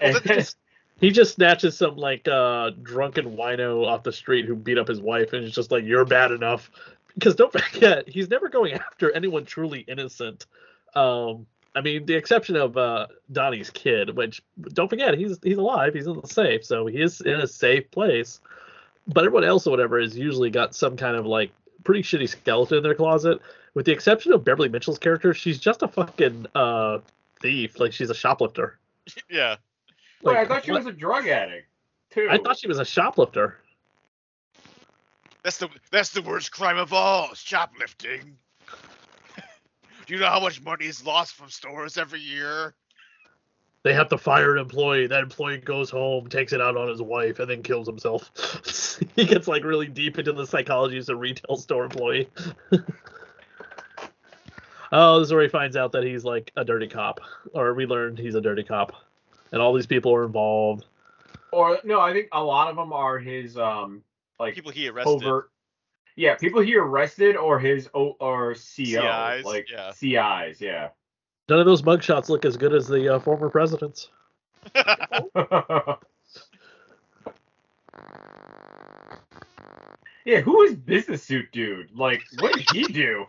And 0.00 0.16
that- 0.16 0.54
He 1.00 1.10
just, 1.10 1.34
snatches 1.34 1.76
some 1.76 1.96
like 1.96 2.28
uh 2.28 2.70
drunken 2.82 3.36
wino 3.36 3.86
off 3.86 4.02
the 4.02 4.12
street 4.12 4.44
who 4.44 4.54
beat 4.54 4.78
up 4.78 4.88
his 4.88 5.00
wife, 5.00 5.32
and 5.32 5.44
it's 5.44 5.54
just 5.54 5.70
like 5.70 5.84
you're 5.84 6.04
bad 6.04 6.30
enough. 6.30 6.70
Because 7.14 7.34
don't 7.34 7.52
forget, 7.58 8.08
he's 8.08 8.28
never 8.28 8.48
going 8.48 8.74
after 8.74 9.10
anyone 9.12 9.44
truly 9.44 9.80
innocent. 9.80 10.46
Um, 10.94 11.46
I 11.74 11.80
mean, 11.80 12.04
the 12.06 12.14
exception 12.14 12.56
of 12.56 12.76
uh 12.76 13.06
Donnie's 13.32 13.70
kid, 13.70 14.16
which 14.16 14.42
don't 14.72 14.88
forget 14.88 15.16
he's 15.16 15.38
he's 15.42 15.58
alive, 15.58 15.94
he's 15.94 16.06
in 16.06 16.20
the 16.20 16.26
safe, 16.26 16.64
so 16.64 16.86
he 16.86 17.00
is 17.00 17.20
in 17.20 17.40
a 17.40 17.46
safe 17.46 17.90
place. 17.90 18.40
But 19.06 19.24
everyone 19.24 19.44
else 19.44 19.66
or 19.66 19.70
whatever 19.70 20.00
has 20.00 20.16
usually 20.16 20.50
got 20.50 20.74
some 20.74 20.96
kind 20.96 21.16
of 21.16 21.26
like 21.26 21.50
pretty 21.84 22.02
shitty 22.02 22.28
skeleton 22.28 22.78
in 22.78 22.82
their 22.82 22.94
closet. 22.94 23.40
With 23.72 23.86
the 23.86 23.92
exception 23.92 24.32
of 24.32 24.44
Beverly 24.44 24.68
Mitchell's 24.68 24.98
character, 24.98 25.32
she's 25.32 25.58
just 25.58 25.82
a 25.82 25.88
fucking 25.88 26.46
uh 26.54 26.98
thief. 27.40 27.80
Like 27.80 27.92
she's 27.92 28.10
a 28.10 28.14
shoplifter. 28.14 28.78
Yeah. 29.30 29.56
Wait, 30.22 30.36
I 30.36 30.44
thought 30.46 30.64
she 30.64 30.72
what- 30.72 30.84
was 30.84 30.86
a 30.86 30.96
drug 30.96 31.26
addict 31.26 31.68
too. 32.10 32.28
I 32.30 32.38
thought 32.38 32.58
she 32.58 32.68
was 32.68 32.78
a 32.78 32.84
shoplifter. 32.84 33.58
That's 35.42 35.56
the 35.58 35.68
that's 35.90 36.10
the 36.10 36.22
worst 36.22 36.52
crime 36.52 36.76
of 36.76 36.92
all, 36.92 37.34
shoplifting. 37.34 38.36
Do 40.06 40.14
you 40.14 40.20
know 40.20 40.26
how 40.26 40.40
much 40.40 40.62
money 40.62 40.86
is 40.86 41.04
lost 41.04 41.34
from 41.34 41.48
stores 41.48 41.96
every 41.96 42.20
year? 42.20 42.74
They 43.82 43.94
have 43.94 44.10
to 44.10 44.18
fire 44.18 44.56
an 44.56 44.60
employee. 44.60 45.06
That 45.06 45.22
employee 45.22 45.56
goes 45.56 45.88
home, 45.88 46.28
takes 46.28 46.52
it 46.52 46.60
out 46.60 46.76
on 46.76 46.88
his 46.88 47.00
wife, 47.00 47.38
and 47.38 47.48
then 47.48 47.62
kills 47.62 47.86
himself. 47.86 48.30
he 49.16 49.24
gets 49.24 49.48
like 49.48 49.64
really 49.64 49.86
deep 49.88 50.18
into 50.18 50.34
the 50.34 50.46
psychology 50.46 50.98
as 50.98 51.08
a 51.08 51.16
retail 51.16 51.56
store 51.56 51.84
employee. 51.84 52.28
oh, 54.92 55.18
this 55.18 55.28
is 55.28 55.32
where 55.32 55.42
he 55.42 55.48
finds 55.48 55.76
out 55.76 55.92
that 55.92 56.04
he's 56.04 56.24
like 56.24 56.52
a 56.56 56.64
dirty 56.64 56.88
cop, 56.88 57.20
or 57.54 57.72
we 57.72 57.86
learned 57.86 58.18
he's 58.18 58.34
a 58.34 58.40
dirty 58.42 58.64
cop, 58.64 58.92
and 59.52 59.60
all 59.60 59.72
these 59.74 59.86
people 59.86 60.14
are 60.14 60.24
involved. 60.24 60.86
Or 61.52 61.78
no, 61.84 62.00
I 62.00 62.12
think 62.12 62.28
a 62.32 62.42
lot 62.42 62.68
of 62.68 62.76
them 62.76 62.92
are 62.92 63.18
his 63.18 63.56
um 63.56 64.02
like 64.38 64.54
People 64.54 64.70
he 64.70 64.88
arrested. 64.88 65.10
overt. 65.10 65.50
Yeah, 66.16 66.34
people 66.34 66.60
he 66.60 66.76
arrested 66.76 67.36
or 67.36 67.58
his 67.58 67.88
o 67.94 68.16
or 68.20 68.54
CO 68.54 68.56
CIs, 68.56 69.44
like 69.44 69.70
yeah. 69.70 69.90
CIs. 69.92 70.60
Yeah. 70.60 70.88
None 71.48 71.58
of 71.58 71.66
those 71.66 71.82
mugshots 71.82 72.28
look 72.28 72.44
as 72.44 72.56
good 72.56 72.72
as 72.74 72.86
the 72.86 73.16
uh, 73.16 73.18
former 73.18 73.48
presidents. 73.48 74.08
yeah, 80.24 80.40
who 80.42 80.62
is 80.62 80.76
business 80.76 81.22
suit 81.22 81.50
dude? 81.52 81.90
Like, 81.92 82.22
what 82.38 82.54
did 82.54 82.70
he 82.70 82.84
do? 82.84 83.26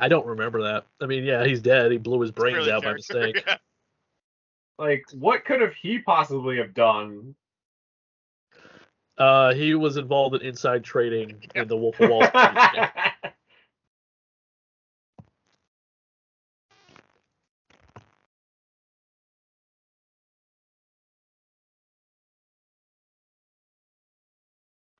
I 0.00 0.08
don't 0.08 0.26
remember 0.26 0.62
that. 0.62 0.84
I 1.00 1.06
mean, 1.06 1.24
yeah, 1.24 1.44
he's 1.46 1.62
dead. 1.62 1.92
He 1.92 1.98
blew 1.98 2.20
his 2.20 2.32
brains 2.32 2.58
Really 2.58 2.72
out 2.72 2.82
by 2.82 2.94
mistake. 2.94 3.42
yeah. 3.46 3.56
Like, 4.78 5.04
what 5.12 5.44
could 5.44 5.60
have 5.60 5.74
he 5.74 5.98
possibly 6.00 6.56
have 6.58 6.74
done? 6.74 7.34
Uh, 9.16 9.54
he 9.54 9.74
was 9.74 9.96
involved 9.96 10.34
in 10.34 10.42
inside 10.42 10.82
trading 10.82 11.40
in 11.54 11.68
the 11.68 11.76
Wolf 11.76 12.00
of 12.00 12.10
Wall 12.10 12.24
Street. 12.24 12.42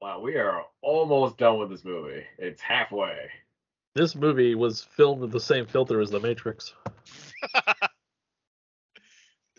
wow, 0.01 0.21
we 0.21 0.37
are 0.37 0.63
almost 0.81 1.39
done 1.39 1.59
with 1.59 1.71
this 1.71 1.85
movie. 1.85 2.23
It's 2.39 2.63
halfway. 2.63 3.29
This 3.97 4.15
movie 4.15 4.55
was 4.55 4.85
filmed 4.85 5.23
with 5.23 5.33
the 5.33 5.41
same 5.41 5.67
filter 5.67 6.01
as 6.01 6.11
The 6.11 6.21
Matrix. 6.21 6.73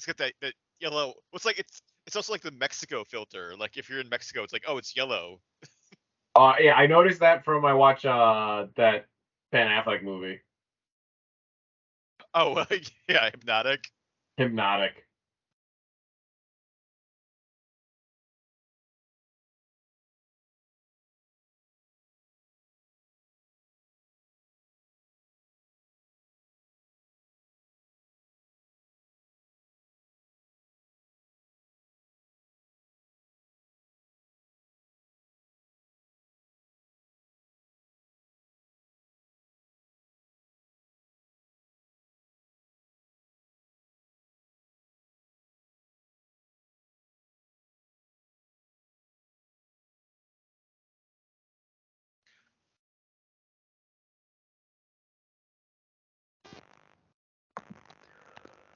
it's 0.07 0.19
got 0.19 0.23
that, 0.23 0.33
that 0.41 0.53
yellow. 0.79 1.13
What's 1.31 1.45
like 1.45 1.59
it's 1.59 1.81
it's 2.05 2.15
also 2.15 2.33
like 2.33 2.41
the 2.41 2.51
Mexico 2.51 3.03
filter. 3.03 3.53
Like 3.57 3.77
if 3.77 3.89
you're 3.89 3.99
in 3.99 4.09
Mexico, 4.09 4.43
it's 4.43 4.53
like 4.53 4.65
oh 4.67 4.77
it's 4.77 4.95
yellow. 4.95 5.39
Uh, 6.35 6.53
yeah, 6.59 6.73
I 6.73 6.85
noticed 6.85 7.21
that 7.21 7.45
from 7.45 7.61
my 7.61 7.73
watch 7.73 8.05
uh 8.05 8.67
that 8.75 9.05
Ben 9.51 9.67
Affleck 9.67 10.03
movie, 10.03 10.41
Oh 12.33 12.65
yeah, 13.09 13.29
hypnotic. 13.31 13.89
Hypnotic. 14.37 15.04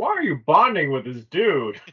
Why 0.10 0.16
are 0.16 0.24
you 0.24 0.42
bonding 0.44 0.90
with 0.92 1.06
this 1.06 1.24
dude? 1.26 1.80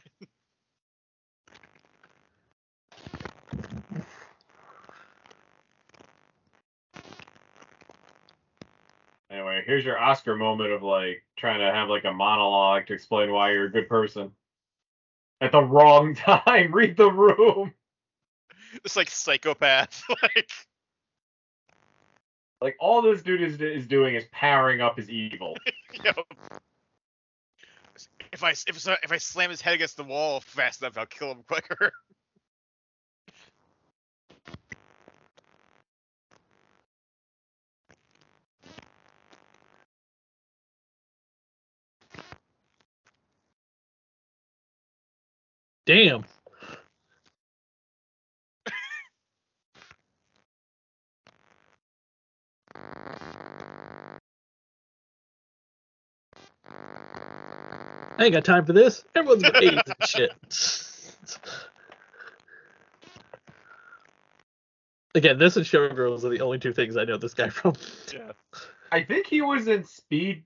Anyway, 9.29 9.61
here's 9.65 9.83
your 9.83 9.99
Oscar 9.99 10.35
moment 10.35 10.71
of 10.71 10.81
like 10.81 11.23
trying 11.37 11.59
to 11.59 11.71
have 11.71 11.89
like 11.89 12.05
a 12.05 12.13
monologue 12.13 12.87
to 12.87 12.93
explain 12.93 13.31
why 13.31 13.51
you're 13.51 13.65
a 13.65 13.71
good 13.71 13.87
person. 13.89 14.31
At 15.41 15.51
the 15.51 15.61
wrong 15.61 16.15
time. 16.15 16.71
Read 16.71 16.95
the 16.97 17.11
room. 17.11 17.73
It's 18.85 18.95
like 18.95 19.09
psychopath. 19.09 20.01
like 20.23 20.49
Like 22.61 22.77
all 22.79 23.01
this 23.01 23.21
dude 23.21 23.43
is 23.43 23.59
is 23.61 23.85
doing 23.85 24.15
is 24.15 24.23
powering 24.31 24.81
up 24.81 24.97
his 24.97 25.09
evil. 25.09 25.55
know. 26.03 26.23
If 28.33 28.43
I 28.43 28.51
if 28.51 28.87
if 29.03 29.11
I 29.11 29.17
slam 29.17 29.49
his 29.49 29.61
head 29.61 29.75
against 29.75 29.97
the 29.97 30.03
wall 30.03 30.41
fast 30.41 30.81
enough, 30.81 30.97
I'll 30.97 31.05
kill 31.07 31.31
him 31.31 31.43
quicker. 31.47 31.91
Damn. 45.85 46.25
I 58.17 58.25
ain't 58.25 58.33
got 58.33 58.45
time 58.45 58.65
for 58.65 58.73
this. 58.73 59.03
Everyone's 59.15 59.43
got 59.43 59.63
AIDS 59.63 59.81
and 59.85 60.09
shit. 60.09 60.31
Again, 65.15 65.37
this 65.39 65.55
and 65.57 65.65
Showgirls 65.65 66.23
are 66.23 66.29
the 66.29 66.41
only 66.41 66.59
two 66.59 66.73
things 66.73 66.97
I 66.97 67.03
know 67.05 67.17
this 67.17 67.33
guy 67.33 67.49
from. 67.49 67.73
yeah. 68.13 68.31
I 68.91 69.03
think 69.03 69.27
he 69.27 69.41
was 69.41 69.67
in 69.67 69.83
Speed 69.83 70.43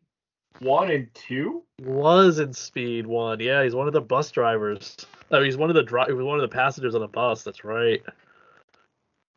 one 0.60 0.92
and 0.92 1.14
two. 1.14 1.64
Was 1.82 2.40
in 2.40 2.54
Speed 2.54 3.08
One. 3.08 3.40
Yeah, 3.40 3.64
he's 3.64 3.74
one 3.76 3.88
of 3.88 3.94
the 3.94 4.02
bus 4.02 4.32
drivers. 4.32 4.96
Oh, 5.32 5.42
he's 5.42 5.58
one 5.58 5.70
of 5.70 5.76
the 5.76 5.84
dri- 5.84 6.06
he 6.08 6.14
was 6.14 6.26
one 6.26 6.40
of 6.40 6.50
the 6.50 6.54
passengers 6.54 6.94
on 6.94 7.02
the 7.02 7.08
bus. 7.08 7.44
That's 7.44 7.64
right. 7.64 8.02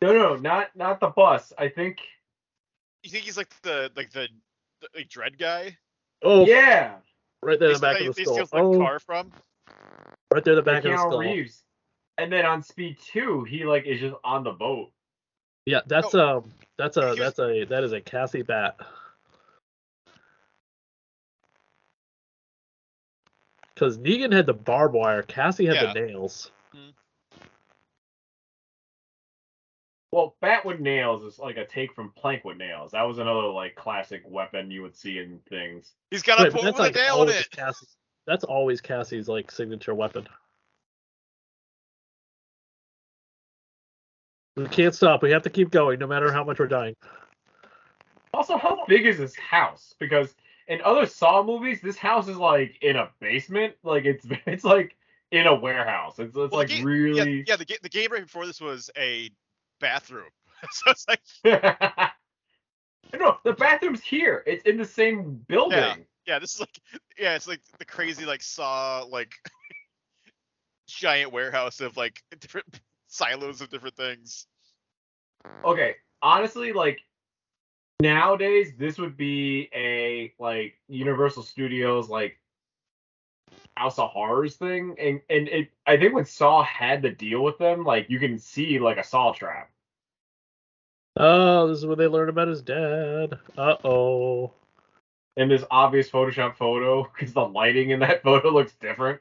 No, 0.02 0.12
no, 0.12 0.36
not 0.36 0.74
not 0.76 1.00
the 1.00 1.08
bus. 1.08 1.52
I 1.58 1.68
think 1.68 1.98
You 3.02 3.10
think 3.10 3.24
he's 3.24 3.36
like 3.36 3.48
the 3.62 3.90
like 3.96 4.10
the, 4.12 4.28
the 4.80 4.88
like 4.94 5.08
dread 5.08 5.38
guy? 5.38 5.78
Oh, 6.22 6.46
yeah, 6.46 6.96
right 7.44 7.58
there 7.58 7.68
in 7.68 7.74
the 7.74 7.80
back 7.80 8.00
of 8.00 8.06
the 8.06 8.12
they 8.12 8.22
skull. 8.24 8.34
steals, 8.34 8.52
like, 8.52 8.62
Oh, 8.62 8.78
car 8.78 8.98
from. 8.98 9.30
right 10.32 10.44
there 10.44 10.54
in 10.54 10.64
the 10.64 10.70
like 10.72 10.82
back 10.82 10.84
of 10.84 10.90
the 10.90 10.96
Keanu 10.96 10.98
skull. 10.98 11.18
Reeves. 11.20 11.62
And 12.18 12.32
then 12.32 12.46
on 12.46 12.62
Speed 12.62 12.98
two, 13.04 13.44
he 13.44 13.64
like 13.64 13.86
is 13.86 14.00
just 14.00 14.14
on 14.24 14.44
the 14.44 14.52
boat. 14.52 14.90
Yeah, 15.66 15.80
that's 15.86 16.14
Oh. 16.14 16.38
um, 16.38 16.52
that's 16.78 16.96
a 16.96 17.14
that's 17.18 17.38
a 17.38 17.64
that 17.64 17.82
is 17.84 17.92
a 17.92 18.00
Cassie 18.00 18.42
bat. 18.42 18.76
Because 23.74 23.98
Negan 23.98 24.32
had 24.32 24.46
the 24.46 24.54
barbed 24.54 24.94
wire, 24.94 25.22
Cassie 25.22 25.66
had 25.66 25.76
Yeah. 25.76 25.92
the 25.92 26.00
nails. 26.06 26.50
Well, 30.14 30.36
bat 30.40 30.64
with 30.64 30.78
nails 30.78 31.24
is 31.24 31.40
like 31.40 31.56
a 31.56 31.66
take 31.66 31.92
from 31.92 32.12
plank 32.12 32.44
with 32.44 32.56
nails. 32.56 32.92
That 32.92 33.02
was 33.02 33.18
another 33.18 33.48
like 33.48 33.74
classic 33.74 34.22
weapon 34.24 34.70
you 34.70 34.80
would 34.82 34.96
see 34.96 35.18
in 35.18 35.40
things. 35.48 35.90
He's 36.12 36.22
got 36.22 36.38
a 36.38 36.44
Right, 36.44 36.52
point 36.52 36.64
that's 36.66 36.78
with 36.78 36.94
a 36.94 36.98
nail 37.00 37.14
in 37.14 37.20
always 37.22 37.40
it. 37.40 37.50
Cassie. 37.50 37.86
That's 38.24 38.44
always 38.44 38.80
Cassie's 38.80 39.26
like 39.26 39.50
signature 39.50 39.92
weapon. 39.92 40.28
We 44.56 44.68
can't 44.68 44.94
stop. 44.94 45.20
We 45.20 45.32
have 45.32 45.42
to 45.42 45.50
keep 45.50 45.72
going, 45.72 45.98
no 45.98 46.06
matter 46.06 46.30
how 46.30 46.44
much 46.44 46.60
we're 46.60 46.68
dying. 46.68 46.94
Also, 48.32 48.56
how 48.56 48.84
big 48.86 49.06
is 49.06 49.18
this 49.18 49.34
house? 49.34 49.96
Because 49.98 50.32
in 50.68 50.80
other 50.82 51.06
Saw 51.06 51.42
movies, 51.42 51.80
this 51.82 51.96
house 51.96 52.28
is 52.28 52.36
like 52.36 52.78
in 52.82 52.94
a 52.94 53.10
basement. 53.18 53.74
Like 53.82 54.04
it's 54.04 54.24
it's 54.46 54.62
like 54.62 54.94
in 55.32 55.48
a 55.48 55.54
warehouse. 55.56 56.20
It's 56.20 56.36
it's 56.36 56.52
Well, 56.52 56.60
like 56.60 56.68
game- 56.68 56.84
really. 56.84 57.38
Yeah, 57.38 57.44
yeah. 57.48 57.56
The, 57.56 57.64
ga- 57.64 57.78
the 57.82 57.88
game 57.88 58.12
right 58.12 58.22
before 58.22 58.46
this 58.46 58.60
was 58.60 58.92
a 58.96 59.28
bathroom. 59.80 60.28
so 60.70 60.90
it's 60.90 61.06
like 61.08 61.20
no, 63.18 63.38
the 63.44 63.52
bathroom's 63.52 64.02
here. 64.02 64.42
It's 64.46 64.64
in 64.64 64.76
the 64.76 64.84
same 64.84 65.44
building. 65.48 65.78
yeah, 65.78 65.94
yeah 66.26 66.38
this 66.38 66.54
is 66.54 66.60
like 66.60 66.80
yeah, 67.18 67.34
it's 67.34 67.48
like 67.48 67.60
the 67.78 67.84
crazy 67.84 68.24
like 68.24 68.42
saw 68.42 69.04
like 69.08 69.34
giant 70.88 71.32
warehouse 71.32 71.80
of 71.80 71.96
like 71.96 72.22
different 72.40 72.80
silos 73.08 73.60
of 73.60 73.70
different 73.70 73.96
things. 73.96 74.46
Okay, 75.64 75.96
honestly, 76.22 76.72
like 76.72 77.00
nowadays, 78.00 78.72
this 78.78 78.98
would 78.98 79.16
be 79.16 79.68
a 79.74 80.32
like 80.38 80.74
Universal 80.88 81.42
Studios 81.42 82.08
like 82.08 82.38
House 83.76 83.98
of 83.98 84.10
Horrors 84.10 84.56
thing, 84.56 84.94
and 84.98 85.20
and 85.28 85.48
it. 85.48 85.70
I 85.86 85.96
think 85.96 86.14
when 86.14 86.24
Saw 86.24 86.62
had 86.62 87.02
to 87.02 87.10
deal 87.10 87.42
with 87.42 87.58
them, 87.58 87.84
like 87.84 88.08
you 88.08 88.18
can 88.18 88.38
see 88.38 88.78
like 88.78 88.98
a 88.98 89.04
Saw 89.04 89.32
trap. 89.32 89.70
Oh, 91.16 91.68
this 91.68 91.78
is 91.78 91.86
where 91.86 91.96
they 91.96 92.06
learn 92.06 92.28
about 92.28 92.48
his 92.48 92.62
dad. 92.62 93.38
Uh 93.56 93.76
oh. 93.84 94.52
And 95.36 95.50
this 95.50 95.64
obvious 95.70 96.08
Photoshop 96.08 96.56
photo 96.56 97.04
because 97.04 97.32
the 97.32 97.46
lighting 97.46 97.90
in 97.90 98.00
that 98.00 98.22
photo 98.24 98.50
looks 98.50 98.72
different. 98.74 99.20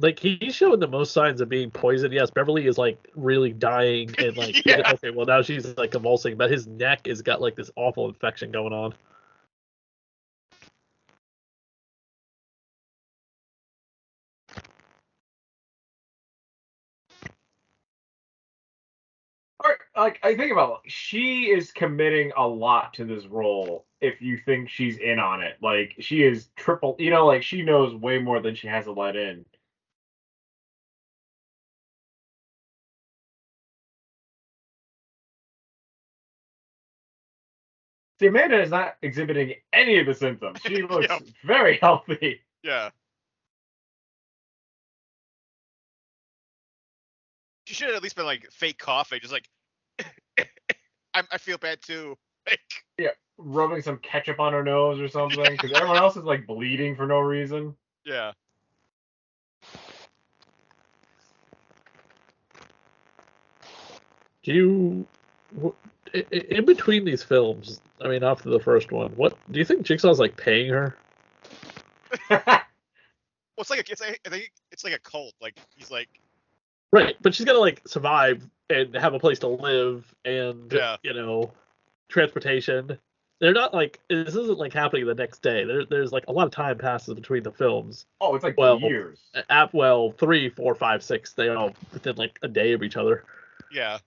Like 0.00 0.18
he's 0.18 0.54
showing 0.54 0.80
the 0.80 0.88
most 0.88 1.12
signs 1.12 1.40
of 1.40 1.48
being 1.48 1.70
poisoned. 1.70 2.12
Yes, 2.12 2.30
Beverly 2.30 2.66
is 2.66 2.76
like 2.76 2.98
really 3.14 3.52
dying 3.52 4.14
and 4.18 4.36
like 4.36 4.62
Yeah. 4.66 4.92
okay, 4.92 5.10
well 5.10 5.26
now 5.26 5.42
she's 5.42 5.76
like 5.76 5.92
convulsing, 5.92 6.36
but 6.36 6.50
his 6.50 6.66
neck 6.66 7.06
has 7.06 7.22
got 7.22 7.40
like 7.40 7.56
this 7.56 7.70
awful 7.76 8.08
infection 8.08 8.50
going 8.50 8.72
on. 8.72 8.94
Like 19.96 20.20
I 20.22 20.36
think 20.36 20.52
about 20.52 20.82
it, 20.84 20.90
she 20.90 21.44
is 21.44 21.72
committing 21.72 22.32
a 22.36 22.46
lot 22.46 22.94
to 22.94 23.04
this 23.04 23.26
role 23.26 23.86
if 24.00 24.20
you 24.20 24.38
think 24.38 24.68
she's 24.68 24.98
in 24.98 25.18
on 25.18 25.42
it. 25.42 25.56
Like 25.62 25.94
she 26.00 26.22
is 26.22 26.48
triple 26.56 26.96
you 26.98 27.10
know, 27.10 27.26
like 27.26 27.42
she 27.42 27.62
knows 27.62 27.94
way 27.94 28.18
more 28.18 28.40
than 28.40 28.54
she 28.54 28.68
has 28.68 28.84
to 28.84 28.92
let 28.92 29.16
in. 29.16 29.44
See, 38.18 38.26
Amanda 38.26 38.62
is 38.62 38.70
not 38.70 38.96
exhibiting 39.02 39.54
any 39.74 39.98
of 39.98 40.06
the 40.06 40.14
symptoms. 40.14 40.60
She 40.62 40.82
looks 40.90 41.08
Yep. 41.08 41.22
very 41.44 41.78
healthy. 41.78 42.40
Yeah. 42.62 42.90
She 47.66 47.74
should 47.74 47.88
have 47.88 47.96
at 47.96 48.02
least 48.02 48.16
been 48.16 48.24
like 48.24 48.50
fake 48.52 48.78
coughing, 48.78 49.20
just 49.20 49.32
like 49.32 49.48
I, 51.16 51.22
I 51.32 51.38
feel 51.38 51.58
bad 51.58 51.80
too. 51.82 52.16
Like 52.98 53.16
Rubbing 53.38 53.82
some 53.82 53.98
ketchup 53.98 54.40
on 54.40 54.54
her 54.54 54.64
nose 54.64 54.98
or 54.98 55.08
something, 55.08 55.44
because 55.44 55.70
everyone 55.72 55.98
else 55.98 56.16
is 56.16 56.24
like 56.24 56.46
bleeding 56.46 56.96
for 56.96 57.06
no 57.06 57.18
reason. 57.20 57.74
yeah. 58.04 58.32
Do 64.42 64.52
you 64.54 65.06
wh- 65.62 65.74
i- 66.14 66.24
i- 66.32 66.46
in 66.50 66.64
between 66.64 67.04
these 67.04 67.22
films? 67.22 67.80
I 68.00 68.08
mean, 68.08 68.22
after 68.24 68.48
the 68.48 68.60
first 68.60 68.90
one, 68.90 69.10
what 69.16 69.36
do 69.50 69.58
you 69.58 69.64
think 69.66 69.82
Jigsaw's 69.82 70.18
like 70.18 70.36
paying 70.36 70.70
her? 70.70 70.96
Well, 73.56 73.62
it's 73.62 73.70
like 73.70 73.80
a, 73.88 73.90
it's 73.90 74.00
like, 74.02 74.20
think 74.28 74.52
it's 74.70 74.84
like 74.84 74.92
a 74.92 74.98
cult. 74.98 75.32
Like 75.40 75.56
he's 75.76 75.90
like 75.90 76.08
Right, 76.92 77.16
but 77.20 77.34
she's 77.34 77.44
got 77.46 77.52
to 77.54 77.60
like 77.60 77.82
survive 77.86 78.48
and 78.70 78.94
have 78.94 79.14
a 79.14 79.18
place 79.18 79.38
to 79.40 79.48
live 79.48 80.12
and 80.24 80.72
Yeah. 80.72 80.96
you 81.02 81.12
know 81.14 81.52
transportation. 82.08 82.98
They're 83.40 83.52
not 83.52 83.74
like 83.74 84.00
this 84.08 84.34
isn't 84.34 84.58
like 84.58 84.72
happening 84.72 85.04
the 85.06 85.14
next 85.14 85.42
day. 85.42 85.64
There, 85.64 85.84
there's 85.84 86.10
like 86.12 86.24
a 86.28 86.32
lot 86.32 86.46
of 86.46 86.52
time 86.52 86.78
passes 86.78 87.14
between 87.14 87.42
the 87.42 87.52
films. 87.52 88.06
oh, 88.20 88.34
it's 88.34 88.44
like 88.44 88.56
Well, 88.56 88.80
years. 88.80 89.18
At 89.50 89.74
well, 89.74 90.12
three, 90.12 90.48
four, 90.48 90.74
five, 90.74 91.02
six. 91.02 91.32
They 91.34 91.48
all 91.50 91.74
within 91.92 92.16
like 92.16 92.38
a 92.42 92.48
day 92.48 92.72
of 92.72 92.82
each 92.82 92.96
other. 92.96 93.24
yeah. 93.70 93.98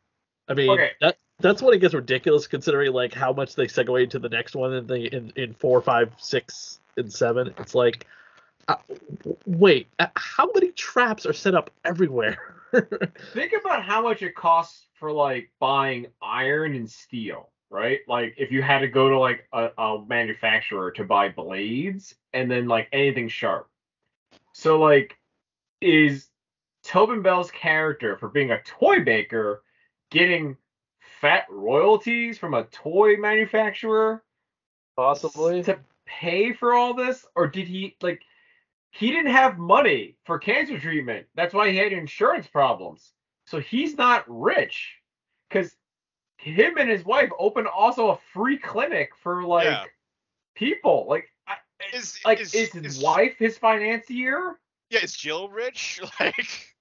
I 0.47 0.55
mean, 0.55 0.71
Okay. 0.71 0.91
that 1.01 1.17
that's 1.41 1.61
when 1.61 1.75
it 1.75 1.79
gets 1.79 1.93
ridiculous 1.93 2.47
considering 2.47 2.91
like 2.91 3.13
how 3.13 3.31
much 3.31 3.53
they 3.55 3.67
segue 3.67 4.03
into 4.03 4.17
the 4.17 4.29
next 4.29 4.55
one 4.55 4.73
in 4.73 4.87
the 4.87 5.15
in 5.15 5.31
in 5.35 5.53
four, 5.53 5.79
five, 5.81 6.11
six, 6.17 6.79
and 6.97 7.13
seven. 7.13 7.53
It's 7.59 7.75
like, 7.75 8.07
uh, 8.67 8.77
wait, 9.45 9.87
uh, 9.99 10.07
how 10.15 10.49
many 10.55 10.71
traps 10.71 11.27
are 11.27 11.33
set 11.33 11.53
up 11.53 11.69
everywhere? 11.85 12.55
Think 13.33 13.53
about 13.59 13.83
how 13.83 14.01
much 14.01 14.21
it 14.21 14.35
costs 14.35 14.87
for 14.93 15.11
like 15.11 15.51
buying 15.59 16.07
iron 16.21 16.75
and 16.75 16.89
steel, 16.89 17.51
right? 17.69 17.99
Like 18.07 18.35
if 18.37 18.51
you 18.51 18.61
had 18.61 18.79
to 18.79 18.87
go 18.87 19.09
to 19.09 19.19
like 19.19 19.47
a, 19.53 19.69
a 19.77 20.05
manufacturer 20.07 20.91
to 20.91 21.03
buy 21.03 21.29
blades 21.29 22.15
and 22.33 22.49
then 22.49 22.67
like 22.67 22.87
anything 22.91 23.29
sharp. 23.29 23.69
So 24.53 24.79
like 24.79 25.17
is 25.81 26.27
Tobin 26.83 27.21
Bell's 27.21 27.51
character 27.51 28.17
for 28.17 28.29
being 28.29 28.51
a 28.51 28.61
toy 28.63 28.97
maker 28.99 29.63
getting 30.11 30.57
fat 31.21 31.45
royalties 31.49 32.37
from 32.37 32.53
a 32.53 32.63
toy 32.65 33.15
manufacturer 33.17 34.23
Possibly. 34.95 35.63
to 35.63 35.79
pay 36.05 36.53
for 36.53 36.73
all 36.73 36.93
this 36.93 37.25
or 37.35 37.47
did 37.47 37.67
he 37.67 37.95
like 38.01 38.21
he 38.91 39.11
didn't 39.11 39.31
have 39.31 39.57
money 39.57 40.15
for 40.25 40.39
cancer 40.39 40.79
treatment 40.79 41.27
that's 41.35 41.53
why 41.53 41.69
he 41.69 41.77
had 41.77 41.91
insurance 41.93 42.47
problems 42.47 43.11
so 43.45 43.59
he's 43.59 43.97
not 43.97 44.23
rich 44.27 44.95
because 45.49 45.75
him 46.37 46.77
and 46.77 46.89
his 46.89 47.03
wife 47.05 47.29
opened 47.39 47.67
also 47.67 48.09
a 48.11 48.17
free 48.33 48.57
clinic 48.57 49.11
for 49.21 49.43
like 49.43 49.65
Yeah. 49.65 49.83
people 50.55 51.05
like 51.09 51.25
I, 51.47 51.55
Is 51.93 52.19
like 52.25 52.39
is, 52.39 52.53
is, 52.53 52.71
his 52.71 52.97
is- 52.97 53.03
wife 53.03 53.35
his 53.37 53.57
financier 53.57 54.59
Yeah, 54.89 54.99
is 55.03 55.13
Jill 55.15 55.49
rich? 55.49 55.99
Like 56.19 56.75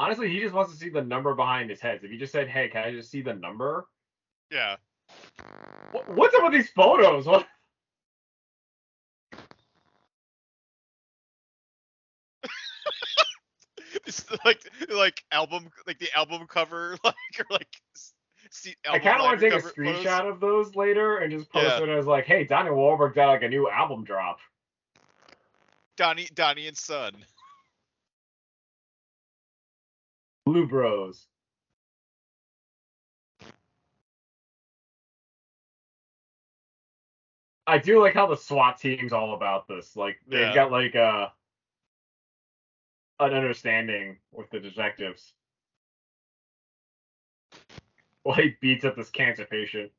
honestly 0.00 0.30
he 0.30 0.40
just 0.40 0.54
wants 0.54 0.72
to 0.72 0.78
see 0.78 0.88
the 0.88 1.02
number 1.02 1.34
behind 1.34 1.68
his 1.68 1.80
head 1.80 2.00
if 2.02 2.10
you 2.10 2.18
just 2.18 2.32
said 2.32 2.48
hey 2.48 2.68
can 2.68 2.82
i 2.82 2.90
just 2.90 3.10
see 3.10 3.20
the 3.22 3.34
number 3.34 3.86
yeah. 4.50 4.76
Wh- 5.92 6.08
what's 6.16 6.34
up 6.34 6.42
with 6.44 6.52
these 6.52 6.70
photos 6.70 7.26
what 7.26 7.46
It's 14.06 14.24
like 14.44 14.60
like 14.88 15.24
album 15.32 15.68
like 15.86 15.98
the 15.98 16.08
album 16.16 16.46
cover 16.46 16.96
like 17.04 17.14
or 17.38 17.46
like 17.50 17.68
see, 18.50 18.74
I 18.86 18.96
album 18.98 19.02
kind 19.02 19.20
of 19.20 19.24
want 19.24 19.40
to 19.40 19.50
take 19.50 19.58
a 19.58 19.62
cover 19.62 19.74
photos. 19.76 20.04
screenshot 20.04 20.30
of 20.30 20.40
those 20.40 20.74
later 20.76 21.18
and 21.18 21.32
just 21.32 21.50
post 21.50 21.78
Yeah. 21.78 21.82
it 21.84 21.88
as 21.88 22.06
like, 22.06 22.24
"Hey, 22.24 22.44
Donnie 22.44 22.70
Wahlberg 22.70 23.14
got 23.14 23.28
like 23.28 23.42
a 23.42 23.48
new 23.48 23.68
album 23.68 24.04
drop." 24.04 24.38
Donnie 25.96 26.28
Donnie 26.34 26.68
and 26.68 26.76
Son. 26.76 27.12
Blue 30.50 30.66
Bros. 30.66 31.28
I 37.68 37.78
do 37.78 38.00
like 38.00 38.14
how 38.14 38.26
the 38.26 38.36
SWAT 38.36 38.80
team's 38.80 39.12
all 39.12 39.34
about 39.34 39.68
this. 39.68 39.94
Like 39.94 40.18
they've 40.26 40.40
Yeah. 40.40 40.54
got 40.54 40.72
like 40.72 40.96
a 40.96 41.32
an 43.20 43.32
understanding 43.32 44.18
with 44.32 44.50
the 44.50 44.58
detectives. 44.58 45.32
Well, 48.24 48.34
he 48.36 48.54
beats 48.60 48.84
up 48.84 48.96
this 48.96 49.08
cancer 49.08 49.46
patient. 49.46 49.90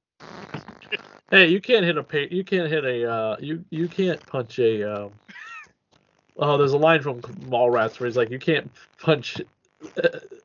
Hey, 1.31 1.47
you 1.47 1.59
can't 1.59 1.83
hit 1.83 1.97
a 1.97 2.03
pa- 2.03 2.27
you 2.29 2.43
can't 2.43 2.69
hit 2.69 2.85
a 2.85 3.09
uh 3.11 3.37
you 3.39 3.65
you 3.71 3.87
can't 3.87 4.23
punch 4.27 4.59
a 4.59 4.83
um 4.83 5.11
Oh, 6.37 6.57
there's 6.57 6.73
a 6.73 6.77
line 6.77 7.01
from 7.01 7.19
Mallrats 7.21 7.99
where 7.99 8.07
he's 8.07 8.17
like, 8.17 8.29
you 8.29 8.37
can't 8.37 8.69
punch 8.99 9.41
uh, 9.97 10.01
I 10.03 10.40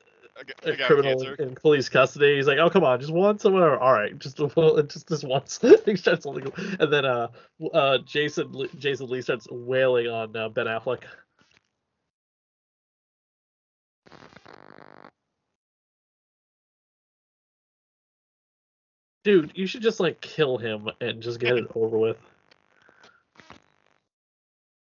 got, 0.47 0.67
a 0.67 0.73
I 0.73 0.87
criminal 0.87 1.21
cancer. 1.21 1.35
in 1.35 1.55
police 1.55 1.89
custody. 1.89 2.37
He's 2.37 2.47
like, 2.47 2.59
oh 2.59 2.71
come 2.71 2.85
on, 2.85 3.01
just 3.01 3.13
once 3.13 3.45
or 3.45 3.53
whatever. 3.53 3.79
All 3.79 3.93
right, 3.93 4.19
just 4.19 4.37
just 4.89 5.09
this 5.09 5.23
once. 5.23 5.61
he 5.85 5.97
starts 5.97 6.25
and 6.27 6.93
then 6.93 7.05
uh 7.05 7.29
uh 7.73 7.99
Jason 7.99 8.69
Jason 8.79 9.09
Lee 9.09 9.23
starts 9.23 9.49
wailing 9.51 10.09
on 10.09 10.37
uh, 10.37 10.49
Ben 10.49 10.67
Affleck. 10.67 11.03
Dude, 19.25 19.51
you 19.57 19.67
should 19.67 19.83
just 19.83 19.99
like 19.99 20.21
kill 20.21 20.57
him 20.57 20.89
and 21.01 21.21
just 21.21 21.41
get 21.41 21.57
it 21.57 21.67
over 21.75 21.99
with. 21.99 22.17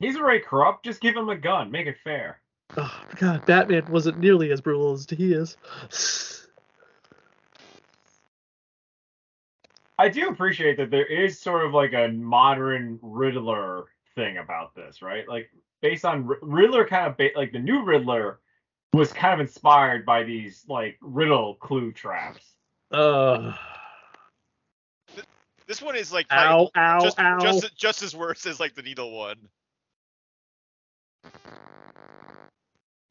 He's 0.01 0.17
already 0.17 0.41
corrupt. 0.41 0.85
Just 0.85 1.01
give 1.01 1.17
him 1.17 1.31
a 1.31 1.37
gun. 1.37 1.71
Make 1.71 1.87
it 1.87 1.97
fair. 2.05 2.41
Oh 2.77 3.01
god, 3.19 3.47
Batman 3.47 3.87
wasn't 3.89 4.19
nearly 4.19 4.51
as 4.51 4.61
brutal 4.61 4.93
as 4.93 5.07
he 5.09 5.33
is. 5.33 5.57
I 9.97 10.09
do 10.09 10.29
appreciate 10.29 10.77
that 10.79 10.91
there 10.91 11.07
is 11.07 11.41
sort 11.41 11.65
of 11.65 11.73
like 11.73 11.93
a 11.93 12.09
modern 12.09 12.99
Riddler 13.01 13.85
thing 14.17 14.39
about 14.39 14.75
this, 14.75 15.03
right? 15.03 15.29
Like 15.29 15.51
based 15.83 16.05
on 16.05 16.27
R- 16.29 16.39
Riddler, 16.43 16.85
kind 16.85 17.07
of 17.07 17.17
ba- 17.17 17.31
like 17.37 17.53
the 17.53 17.61
new 17.61 17.85
Riddler 17.85 18.41
was 18.93 19.13
kind 19.13 19.35
of 19.35 19.41
inspired 19.41 20.05
by 20.05 20.25
these 20.25 20.65
like 20.69 20.99
riddle 21.01 21.55
clue 21.57 21.93
traps. 21.93 22.55
Uh, 22.91 23.55
This 25.67 25.81
one 25.81 25.97
is 25.97 26.13
like 26.13 26.27
ow, 26.31 26.69
probably 26.69 26.71
ow, 26.77 27.01
just, 27.01 27.19
ow. 27.19 27.39
just 27.41 27.77
just 27.77 28.03
as 28.03 28.15
worse 28.17 28.47
as 28.47 28.61
like 28.61 28.75
the 28.75 28.83
needle 28.83 29.17
one. 29.17 29.49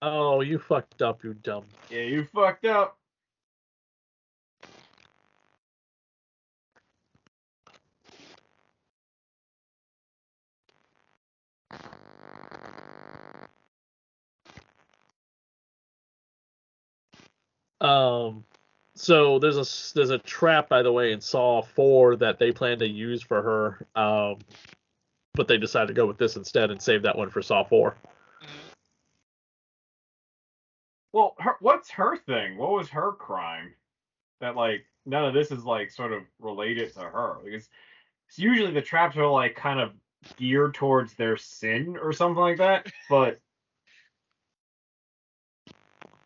Oh, 0.05 0.41
you 0.41 0.59
fucked 0.59 1.01
up, 1.01 1.23
you 1.23 1.33
dumb. 1.33 1.63
Yeah, 1.89 2.01
you 2.01 2.25
fucked 2.25 2.65
up. 2.65 2.97
Um, 17.79 18.43
so 18.95 19.39
there's 19.39 19.55
a 19.55 19.95
there's 19.95 20.09
a 20.09 20.17
trap 20.17 20.67
by 20.67 20.81
the 20.81 20.91
way 20.91 21.13
in 21.13 21.21
Saw 21.21 21.61
4 21.61 22.17
that 22.17 22.39
they 22.39 22.51
plan 22.51 22.77
to 22.79 22.87
use 22.87 23.21
for 23.21 23.41
her, 23.41 23.87
um, 23.95 24.39
but 25.33 25.47
they 25.47 25.57
decided 25.57 25.87
to 25.87 25.93
go 25.93 26.05
with 26.05 26.17
this 26.17 26.35
instead 26.35 26.71
and 26.71 26.81
save 26.81 27.03
that 27.03 27.17
one 27.17 27.29
for 27.29 27.41
Saw 27.41 27.63
4. 27.63 27.95
What's 31.83 31.91
her 31.91 32.15
thing? 32.15 32.55
What 32.55 32.71
was 32.71 32.87
her 32.89 33.11
crime? 33.11 33.73
That 34.39 34.55
like 34.55 34.85
none 35.05 35.25
of 35.25 35.33
this 35.33 35.51
is 35.51 35.65
like 35.65 35.91
sort 35.91 36.13
of 36.13 36.23
related 36.39 36.93
to 36.93 37.01
her. 37.01 37.39
Because 37.43 37.67
it's 38.29 38.39
usually 38.39 38.71
the 38.71 38.81
traps 38.81 39.17
are 39.17 39.27
like 39.27 39.57
kind 39.57 39.81
of 39.81 39.91
geared 40.37 40.75
towards 40.75 41.13
their 41.15 41.35
sin 41.35 41.97
or 42.01 42.13
something 42.13 42.39
like 42.39 42.59
that. 42.59 42.87
But 43.09 43.41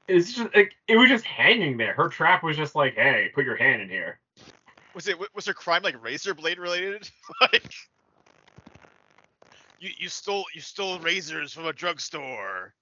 it's 0.08 0.34
just 0.34 0.56
like 0.56 0.74
it 0.88 0.96
was 0.96 1.10
just 1.10 1.26
hanging 1.26 1.76
there. 1.76 1.94
Her 1.94 2.08
trap 2.08 2.44
was 2.44 2.56
just 2.56 2.76
like, 2.76 2.94
hey, 2.94 3.32
put 3.34 3.44
your 3.44 3.56
hand 3.56 3.82
in 3.82 3.90
here. 3.90 4.20
Was 4.94 5.08
it 5.08 5.18
was 5.34 5.48
her 5.48 5.56
crime 5.56 5.82
like 5.82 6.04
razor 6.04 6.36
blade 6.36 6.60
related? 6.60 7.10
like 7.42 7.74
you 9.80 9.90
you 9.98 10.08
stole 10.08 10.46
you 10.54 10.62
stole 10.62 11.00
razors 11.00 11.52
from 11.52 11.66
a 11.66 11.74
drugstore. 11.74 12.76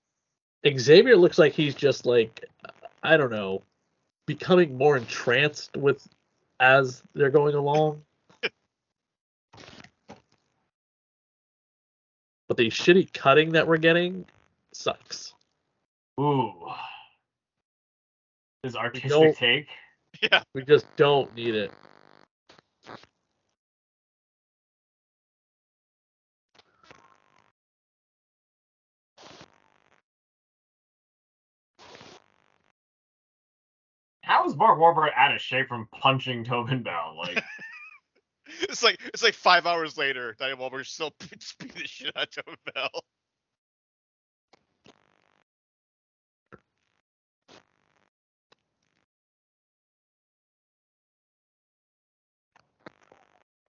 Xavier 0.78 1.16
looks 1.16 1.38
like 1.38 1.54
he's 1.54 1.76
just 1.76 2.06
like 2.06 2.46
I 3.04 3.18
don't 3.18 3.32
know, 3.32 3.62
becoming 4.26 4.78
more 4.78 4.98
entranced 4.98 5.78
with 5.78 6.08
as 6.60 7.04
they're 7.14 7.30
going 7.30 7.56
along. 7.56 8.02
but 12.48 12.58
the 12.58 12.68
shitty 12.68 13.14
cutting 13.14 13.52
that 13.52 13.68
we're 13.68 13.78
getting 13.78 14.26
sucks. 14.74 15.34
Ooh. 16.20 16.54
This 18.64 18.76
artistic 18.76 19.38
take. 19.38 19.68
Yeah. 20.22 20.42
We 20.54 20.64
just 20.64 20.86
don't 20.96 21.34
need 21.36 21.56
it. 21.56 21.72
How 34.26 34.44
is 34.46 34.56
Mark 34.56 34.80
Wahlberg 34.80 35.12
out 35.16 35.36
of 35.36 35.40
shape 35.40 35.68
from 35.68 35.88
punching 35.92 36.46
Tobin 36.46 36.82
Bell? 36.82 37.16
Like, 37.18 37.44
It's 38.62 38.84
like 38.84 39.00
it's 39.14 39.24
like 39.24 39.34
five 39.34 39.66
hours 39.66 39.98
later. 39.98 40.36
Danny 40.40 40.56
Wahlberg's 40.56 40.90
still 40.90 41.12
beating 41.20 41.72
the 41.76 41.88
shit 41.88 42.12
out 42.16 42.28
of 42.38 42.46
Tobin 42.46 42.60
Bell. 42.74 42.90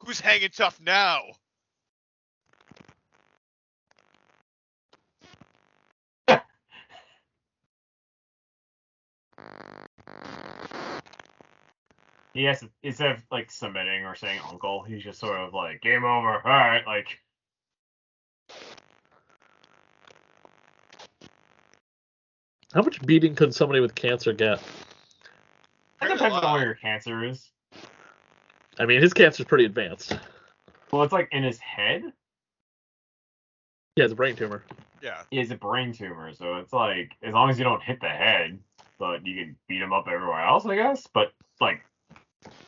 Who's 0.04 0.20
hanging 0.20 0.50
tough 0.50 0.80
now? 0.80 1.20
he 12.36 12.44
has 12.44 12.60
to, 12.60 12.70
instead 12.82 13.12
of 13.12 13.22
like 13.30 13.50
submitting 13.50 14.04
or 14.04 14.14
saying 14.14 14.40
uncle, 14.50 14.82
he's 14.82 15.02
just 15.02 15.18
sort 15.18 15.38
of 15.38 15.54
like, 15.54 15.80
game 15.80 16.04
over. 16.04 16.34
All 16.34 16.40
right, 16.44 16.86
like. 16.86 17.18
How 22.74 22.82
much 22.82 23.00
beating 23.02 23.34
could 23.34 23.54
somebody 23.54 23.80
with 23.80 23.94
cancer 23.94 24.32
get? 24.32 24.60
It 26.02 26.08
depends 26.08 26.36
on 26.36 26.52
where 26.52 26.64
your 26.64 26.74
cancer 26.74 27.24
is. 27.24 27.50
I 28.78 28.84
mean, 28.84 29.00
his 29.00 29.14
cancer's 29.14 29.46
pretty 29.46 29.64
advanced. 29.64 30.18
Well, 30.92 31.02
it's 31.02 31.12
like 31.12 31.28
in 31.32 31.42
his 31.42 31.58
head. 31.58 32.12
He 33.94 34.02
has 34.02 34.12
a 34.12 34.14
brain 34.14 34.36
tumor. 34.36 34.62
Yeah. 35.02 35.22
He 35.30 35.38
has 35.38 35.50
a 35.50 35.56
brain 35.56 35.92
tumor, 35.92 36.34
so 36.34 36.56
it's 36.56 36.72
like 36.72 37.12
as 37.22 37.32
long 37.32 37.48
as 37.48 37.58
you 37.58 37.64
don't 37.64 37.82
hit 37.82 38.00
the 38.00 38.08
head, 38.08 38.58
but 38.98 39.24
you 39.26 39.36
can 39.36 39.56
beat 39.68 39.80
him 39.80 39.92
up 39.92 40.06
everywhere 40.06 40.42
else, 40.42 40.66
I 40.66 40.76
guess. 40.76 41.06
But 41.06 41.32
like, 41.60 41.82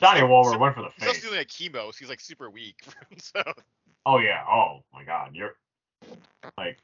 Donnie 0.01 0.21
Wahlberg 0.21 0.59
went 0.59 0.75
for 0.75 0.83
the 0.83 0.91
face. 0.91 1.17
He's 1.17 1.25
also 1.25 1.29
doing 1.29 1.41
a 1.41 1.45
chemo, 1.45 1.93
so 1.93 1.99
he's 1.99 2.09
like 2.09 2.21
super 2.21 2.51
weak. 2.51 2.83
so 3.19 3.43
Oh 4.07 4.19
yeah. 4.19 4.45
Oh 4.49 4.83
my 4.93 5.05
God. 5.05 5.35
You're 5.35 5.55
like, 6.57 6.79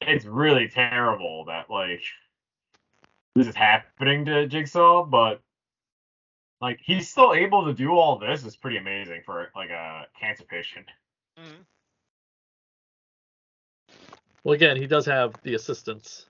it's 0.00 0.24
really 0.24 0.68
terrible 0.68 1.44
that 1.46 1.68
like 1.70 2.02
this 3.34 3.46
is 3.46 3.54
happening 3.54 4.24
to 4.26 4.46
Jigsaw, 4.46 5.04
but 5.04 5.40
like 6.60 6.80
he's 6.82 7.08
still 7.08 7.34
able 7.34 7.66
to 7.66 7.74
do 7.74 7.92
all 7.92 8.18
this 8.18 8.44
is 8.44 8.56
pretty 8.56 8.78
amazing 8.78 9.22
for 9.26 9.50
like 9.54 9.70
a 9.70 10.06
cancer 10.18 10.44
patient. 10.44 10.86
Mhm. 11.38 11.64
Well, 14.42 14.54
again, 14.54 14.76
he 14.76 14.86
does 14.86 15.04
have 15.06 15.34
the 15.42 15.54
assistance. 15.54 16.26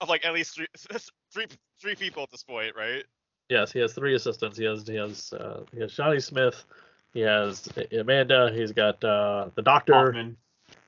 of 0.00 0.08
like 0.08 0.24
at 0.24 0.32
least 0.34 0.54
three 0.54 0.66
three 1.32 1.46
three 1.80 1.94
people 1.96 2.22
at 2.22 2.30
this 2.30 2.44
point, 2.44 2.76
right? 2.76 3.04
Yes, 3.52 3.70
he 3.70 3.80
has 3.80 3.92
three 3.92 4.14
assistants. 4.14 4.56
He 4.56 4.64
has 4.64 4.86
he 4.86 4.96
has 4.96 5.30
uh, 5.34 5.64
he 5.74 5.80
has 5.80 5.92
Johnny 5.92 6.20
Smith. 6.20 6.64
He 7.12 7.20
has 7.20 7.68
Amanda. 7.92 8.50
He's 8.54 8.72
got 8.72 9.04
uh, 9.04 9.50
the 9.54 9.60
doctor. 9.60 9.92
Hoffman. 9.92 10.38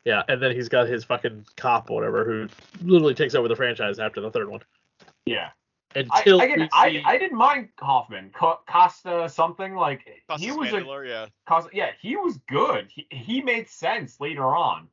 Yeah, 0.06 0.22
and 0.28 0.42
then 0.42 0.52
he's 0.52 0.70
got 0.70 0.88
his 0.88 1.04
fucking 1.04 1.44
cop, 1.56 1.90
or 1.90 1.96
whatever, 1.96 2.24
who 2.24 2.48
literally 2.80 3.14
takes 3.14 3.34
over 3.34 3.48
the 3.48 3.56
franchise 3.56 3.98
after 3.98 4.22
the 4.22 4.30
third 4.30 4.48
one. 4.48 4.60
Yeah. 5.26 5.50
I, 5.94 6.00
Until 6.00 6.40
again, 6.40 6.60
we 6.60 6.68
I, 6.72 7.02
I 7.04 7.18
didn't 7.18 7.36
mind 7.36 7.68
Hoffman. 7.78 8.30
Co- 8.34 8.60
Costa 8.66 9.28
something 9.28 9.74
like 9.74 10.00
he 10.06 10.22
Costas 10.26 10.56
was 10.56 10.72
a 10.72 10.76
Mandylor, 10.76 11.06
yeah. 11.06 11.26
Costa, 11.46 11.70
yeah, 11.72 11.90
he 12.00 12.16
was 12.16 12.38
good. 12.48 12.88
He 12.90 13.06
he 13.10 13.42
made 13.42 13.68
sense 13.68 14.20
later 14.20 14.56
on. 14.56 14.88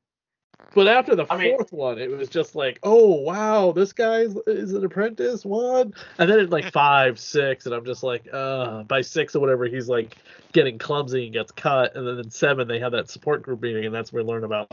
But 0.73 0.87
after 0.87 1.15
the 1.15 1.25
I 1.29 1.37
mean- 1.37 1.55
fourth 1.57 1.73
one, 1.73 1.97
it 1.99 2.09
was 2.09 2.29
just 2.29 2.55
like, 2.55 2.79
oh 2.83 3.21
wow, 3.21 3.71
this 3.71 3.91
guy 3.93 4.25
is 4.47 4.73
an 4.73 4.85
apprentice. 4.85 5.43
What? 5.43 5.89
And 6.17 6.29
then 6.29 6.39
at 6.39 6.49
like 6.49 6.71
five, 6.71 7.19
six, 7.19 7.65
and 7.65 7.75
I'm 7.75 7.85
just 7.85 8.03
like, 8.03 8.27
uh. 8.31 8.83
By 8.83 9.01
six 9.01 9.35
or 9.35 9.39
whatever, 9.39 9.65
he's 9.65 9.89
like 9.89 10.17
getting 10.53 10.77
clumsy 10.77 11.25
and 11.25 11.33
gets 11.33 11.51
cut. 11.51 11.95
And 11.95 12.07
then 12.07 12.17
in 12.19 12.29
seven, 12.29 12.67
they 12.67 12.79
have 12.79 12.91
that 12.93 13.09
support 13.09 13.41
group 13.41 13.61
meeting, 13.61 13.85
and 13.85 13.93
that's 13.93 14.11
where 14.13 14.23
we 14.23 14.29
learn 14.29 14.43
about 14.43 14.71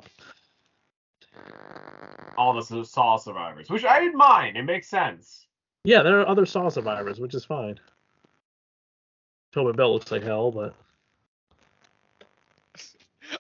All 2.36 2.54
the 2.54 2.84
Saw 2.84 3.16
survivors, 3.16 3.68
which 3.70 3.84
I 3.84 3.98
didn't 4.00 4.18
mind. 4.18 4.56
It 4.56 4.62
makes 4.62 4.88
sense. 4.88 5.46
Yeah, 5.84 6.02
there 6.02 6.20
are 6.20 6.28
other 6.28 6.46
Saw 6.46 6.68
survivors, 6.68 7.18
which 7.20 7.34
is 7.34 7.44
fine. 7.44 7.78
Tobin 9.52 9.74
Bell 9.76 9.92
looks 9.92 10.12
like 10.12 10.22
hell, 10.22 10.52
but 10.52 10.74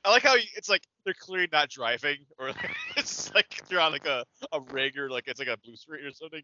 I 0.04 0.10
like 0.10 0.22
how 0.22 0.36
it's 0.56 0.68
like 0.68 0.82
they're 1.04 1.14
clearly 1.14 1.48
not 1.52 1.68
driving, 1.70 2.18
or 2.38 2.52
it's 2.96 3.34
like 3.34 3.66
they're 3.68 3.80
on 3.80 3.92
like 3.92 4.06
a, 4.06 4.24
a 4.52 4.60
rig 4.72 4.98
or 4.98 5.10
like 5.10 5.24
it's 5.26 5.38
like 5.38 5.48
a 5.48 5.56
blue 5.56 5.76
screen 5.76 6.04
or 6.04 6.12
something. 6.12 6.42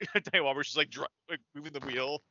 Danny 0.14 0.44
Wahlberg's 0.44 0.66
just 0.68 0.76
like, 0.76 0.90
dri- 0.90 1.06
like 1.30 1.40
moving 1.54 1.72
the 1.72 1.80
wheel. 1.80 2.22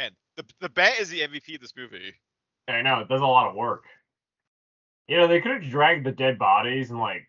And 0.00 0.14
the 0.36 0.44
the 0.60 0.68
bat 0.70 0.98
is 0.98 1.10
the 1.10 1.20
MVP 1.20 1.54
of 1.56 1.60
this 1.60 1.74
movie. 1.76 2.14
I 2.66 2.80
know 2.82 3.00
it 3.00 3.08
does 3.08 3.20
a 3.20 3.26
lot 3.26 3.48
of 3.48 3.54
work. 3.54 3.84
You 5.08 5.18
know, 5.18 5.28
they 5.28 5.40
could 5.40 5.62
have 5.62 5.70
dragged 5.70 6.06
the 6.06 6.12
dead 6.12 6.38
bodies 6.38 6.90
and 6.90 6.98
like, 6.98 7.28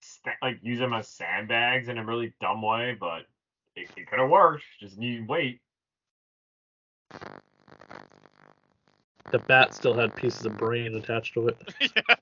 sta 0.00 0.30
like 0.40 0.58
use 0.62 0.78
them 0.78 0.94
as 0.94 1.08
sandbags 1.08 1.88
in 1.88 1.98
a 1.98 2.04
really 2.04 2.32
dumb 2.40 2.62
way, 2.62 2.96
but 2.98 3.26
it, 3.76 3.90
it 3.96 4.08
could 4.08 4.20
have 4.20 4.30
worked. 4.30 4.64
Just 4.80 4.96
need 4.96 5.28
wait. 5.28 5.60
the 9.30 9.38
bat 9.40 9.74
still 9.74 9.94
had 9.94 10.14
pieces 10.14 10.46
of 10.46 10.56
brain 10.56 10.94
attached 10.94 11.34
to 11.34 11.48
it. 11.48 11.56
yeah. 11.80 12.14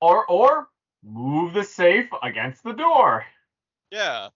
Or 0.00 0.26
or 0.26 0.68
move 1.02 1.54
the 1.54 1.64
safe 1.64 2.08
against 2.22 2.62
the 2.64 2.72
door. 2.72 3.24
Yeah. 3.90 4.28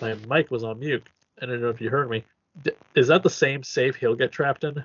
My 0.00 0.14
mic 0.28 0.50
was 0.50 0.64
on 0.64 0.80
mute. 0.80 1.06
I 1.42 1.46
don't 1.46 1.60
know 1.60 1.68
if 1.68 1.80
you 1.80 1.90
heard 1.90 2.10
me. 2.10 2.24
D- 2.62 2.72
is 2.94 3.08
that 3.08 3.22
the 3.22 3.30
same 3.30 3.62
safe 3.62 3.96
he'll 3.96 4.14
get 4.14 4.32
trapped 4.32 4.64
in? 4.64 4.82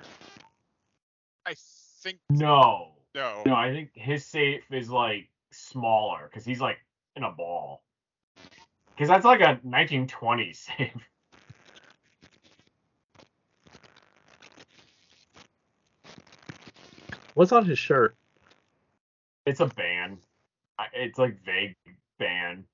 I 1.46 1.54
think 2.02 2.18
No. 2.30 2.92
no. 3.14 3.42
No, 3.46 3.54
I 3.54 3.72
think 3.72 3.90
his 3.94 4.26
safe 4.26 4.62
is 4.70 4.90
like 4.90 5.28
smaller 5.52 6.28
because 6.28 6.44
he's 6.44 6.60
like 6.60 6.78
in 7.16 7.24
a 7.24 7.30
ball. 7.30 7.82
Because 8.96 9.08
that's 9.10 9.26
like 9.26 9.40
a 9.40 9.60
1920s 9.66 10.56
safe. 10.78 10.90
What's 17.34 17.52
on 17.52 17.66
his 17.66 17.78
shirt? 17.78 18.16
It's 19.44 19.60
a 19.60 19.66
band. 19.66 20.18
It's 20.94 21.18
like 21.18 21.36
vague 21.44 21.76
band. 22.18 22.64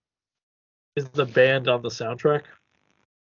Is 0.94 1.09
the 1.09 1.27
band 1.27 1.69
on 1.69 1.82
the 1.82 1.89
soundtrack? 1.89 2.43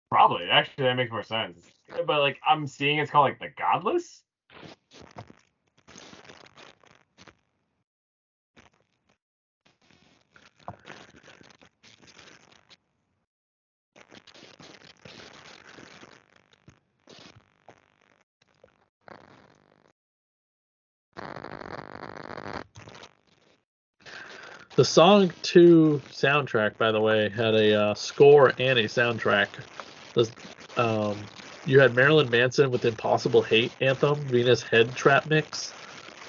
Probably. 0.09 0.45
Actually, 0.49 0.85
that 0.85 0.95
makes 0.95 1.11
more 1.11 1.25
sense. 1.25 1.59
But 2.07 2.21
like, 2.21 2.39
I'm 2.47 2.69
seeing 2.69 2.99
it's 2.99 3.11
called 3.11 3.25
like 3.25 3.41
the 3.41 3.51
Godless. 3.59 4.23
The 24.77 24.85
Saw 24.85 25.27
2 25.43 26.03
soundtrack, 26.11 26.77
by 26.77 26.93
the 26.93 27.01
way, 27.01 27.31
had 27.31 27.55
a 27.55 27.81
uh, 27.81 27.95
score 27.95 28.53
and 28.59 28.79
a 28.79 28.85
soundtrack. 28.85 29.49
The, 30.13 30.31
um, 30.77 31.17
you 31.65 31.81
had 31.81 31.95
Marilyn 31.95 32.29
Manson 32.31 32.71
with 32.71 32.85
Impossible 32.85 33.41
Hate 33.43 33.73
Anthem, 33.81 34.17
Venus 34.27 34.63
Head 34.63 34.95
Trap 34.95 35.27
Mix, 35.27 35.73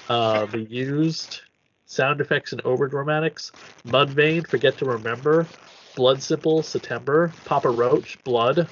uh, 0.08 0.46
The 0.46 0.60
Used, 0.60 1.42
Sound 1.84 2.22
Effects 2.22 2.52
and 2.52 2.62
Overdramatics, 2.64 3.52
Mudvayne, 3.86 4.46
Forget 4.46 4.78
to 4.78 4.86
Remember, 4.86 5.46
Blood 5.94 6.22
Simple, 6.22 6.62
September, 6.62 7.30
Papa 7.44 7.68
Roach, 7.68 8.22
Blood, 8.24 8.66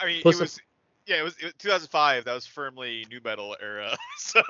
I 0.00 0.06
mean, 0.06 0.22
Plus 0.22 0.36
it 0.36 0.42
was 0.42 0.60
yeah, 1.06 1.18
it 1.18 1.24
was, 1.24 1.36
it 1.38 1.44
was 1.44 1.54
2005. 1.58 2.24
That 2.24 2.34
was 2.34 2.46
firmly 2.46 3.04
new 3.10 3.20
metal 3.24 3.56
era. 3.60 3.96
So 4.18 4.42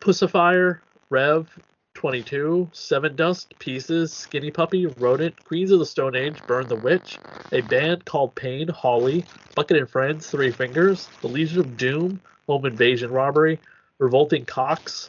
Puscifer, 0.00 0.78
Rev, 1.10 1.48
22, 1.96 2.68
Sevendust, 2.74 3.58
Pieces, 3.58 4.12
Skinny 4.12 4.50
Puppy, 4.50 4.84
Rodent, 4.84 5.42
Queens 5.44 5.70
of 5.70 5.78
the 5.78 5.86
Stone 5.86 6.14
Age, 6.14 6.38
Burn 6.46 6.68
the 6.68 6.76
Witch, 6.76 7.16
a 7.52 7.62
band 7.62 8.04
called 8.04 8.34
Pain, 8.34 8.68
Holly, 8.68 9.24
Bucket 9.54 9.78
and 9.78 9.88
Friends, 9.88 10.28
Three 10.30 10.50
Fingers, 10.50 11.08
The 11.22 11.28
Legion 11.28 11.60
of 11.60 11.76
Doom, 11.78 12.20
Home 12.48 12.66
Invasion 12.66 13.10
Robbery, 13.10 13.58
Revolting 13.98 14.44
Cocks, 14.44 15.08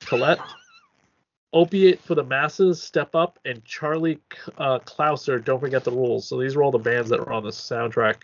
Colette, 0.00 0.40
Opiate 1.52 2.00
for 2.00 2.14
the 2.14 2.24
Masses, 2.24 2.82
Step 2.82 3.14
Up, 3.14 3.38
and 3.44 3.62
Charlie 3.66 4.18
uh, 4.56 4.78
Clouser, 4.78 5.44
Don't 5.44 5.60
Forget 5.60 5.84
the 5.84 5.92
Rules. 5.92 6.26
So 6.26 6.40
these 6.40 6.56
were 6.56 6.62
all 6.62 6.70
the 6.70 6.78
bands 6.78 7.10
that 7.10 7.20
were 7.20 7.30
on 7.32 7.44
this 7.44 7.60
soundtrack. 7.60 8.22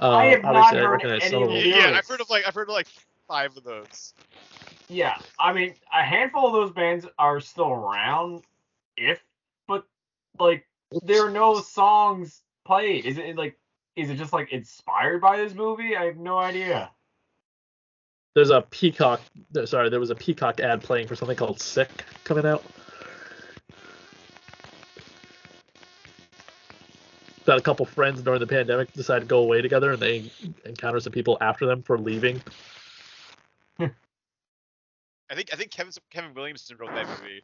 Uh, 0.00 0.10
I 0.10 0.24
have 0.26 0.42
not 0.42 0.74
heard 0.74 0.90
recognize 0.90 1.22
any 1.22 1.36
of 1.36 1.48
of 1.48 1.54
these. 1.54 1.66
yeah, 1.66 1.94
I've 1.96 2.06
heard 2.06 2.20
of 2.20 2.28
like 2.28 2.42
I've 2.48 2.54
heard 2.54 2.68
of 2.68 2.74
like 2.74 2.88
five 3.28 3.56
of 3.56 3.62
those. 3.62 4.12
Yeah, 4.88 5.16
I 5.38 5.52
mean, 5.52 5.74
a 5.92 6.02
handful 6.02 6.46
of 6.46 6.52
those 6.52 6.70
bands 6.70 7.06
are 7.18 7.40
still 7.40 7.70
around, 7.70 8.42
if, 8.96 9.24
but 9.66 9.86
like 10.38 10.66
there 11.02 11.26
are 11.26 11.30
no 11.30 11.60
songs 11.60 12.42
played. 12.66 13.06
Is 13.06 13.18
it 13.18 13.36
like, 13.36 13.58
is 13.96 14.10
it 14.10 14.16
just 14.16 14.32
like 14.32 14.52
inspired 14.52 15.20
by 15.20 15.38
this 15.38 15.54
movie? 15.54 15.96
I 15.96 16.04
have 16.04 16.16
no 16.16 16.38
idea. 16.38 16.90
There's 18.34 18.50
a 18.50 18.62
Peacock. 18.62 19.20
Sorry, 19.64 19.88
there 19.88 20.00
was 20.00 20.10
a 20.10 20.14
Peacock 20.14 20.60
ad 20.60 20.82
playing 20.82 21.06
for 21.06 21.16
something 21.16 21.36
called 21.36 21.60
Sick 21.60 22.04
coming 22.24 22.44
out. 22.44 22.64
That 27.46 27.58
a 27.58 27.60
couple 27.60 27.86
friends 27.86 28.22
during 28.22 28.40
the 28.40 28.46
pandemic 28.46 28.92
decided 28.92 29.20
to 29.20 29.26
go 29.26 29.38
away 29.38 29.62
together, 29.62 29.92
and 29.92 30.02
they 30.02 30.30
encounter 30.64 30.98
some 31.00 31.12
people 31.12 31.38
after 31.40 31.64
them 31.66 31.82
for 31.82 31.98
leaving. 31.98 32.42
I 35.34 35.36
think 35.36 35.52
I 35.52 35.56
think 35.56 35.72
Kevin 35.72 35.92
Kevin 36.12 36.32
Williamson 36.32 36.76
wrote 36.78 36.94
that 36.94 37.08
movie. 37.08 37.42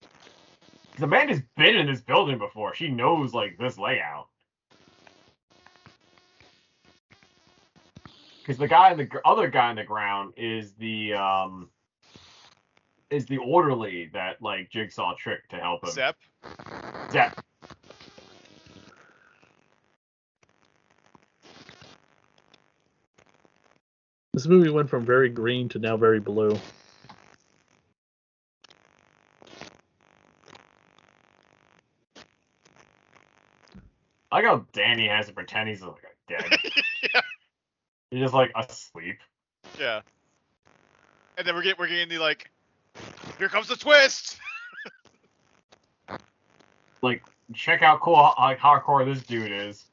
'Cause 0.00 1.02
Amanda's 1.02 1.42
been 1.58 1.76
in 1.76 1.86
this 1.86 2.00
building 2.00 2.38
before. 2.38 2.74
She 2.74 2.88
knows 2.88 3.34
like 3.34 3.58
this 3.58 3.76
layout. 3.76 4.28
Because 8.38 8.56
the 8.58 8.68
guy, 8.68 8.94
the 8.94 9.08
other 9.26 9.48
guy 9.48 9.68
on 9.68 9.76
the 9.76 9.84
ground 9.84 10.32
is 10.38 10.72
the 10.74 11.12
um 11.12 11.68
is 13.12 13.26
the 13.26 13.36
orderly 13.38 14.10
that 14.14 14.40
like 14.40 14.70
Jigsaw 14.70 15.14
tricked 15.14 15.50
to 15.50 15.56
help 15.56 15.84
him. 15.84 15.90
Zep. 15.90 16.16
Zep. 17.12 17.38
This 24.32 24.46
movie 24.46 24.70
went 24.70 24.88
from 24.88 25.04
very 25.04 25.28
green 25.28 25.68
to 25.70 25.78
now 25.78 25.98
very 25.98 26.18
blue. 26.18 26.58
I 34.30 34.36
like 34.36 34.46
how 34.46 34.64
Danny 34.72 35.06
has 35.06 35.26
to 35.26 35.34
pretend 35.34 35.68
he's 35.68 35.82
like 35.82 36.16
dead. 36.26 36.46
yeah. 37.14 37.20
He's 38.10 38.20
just 38.20 38.32
like 38.32 38.50
asleep. 38.56 39.18
Yeah. 39.78 40.00
And 41.36 41.46
then 41.46 41.54
we're 41.54 41.62
getting 41.62 41.78
we're 41.78 41.88
getting 41.88 42.08
the 42.08 42.18
like 42.18 42.50
here 43.38 43.48
comes 43.48 43.68
the 43.68 43.76
twist. 43.76 44.38
Like, 47.04 47.24
check 47.52 47.82
out 47.82 48.00
cool 48.00 48.32
like 48.38 48.60
hardcore 48.60 49.04
this 49.04 49.24
dude 49.24 49.50
is. 49.50 49.86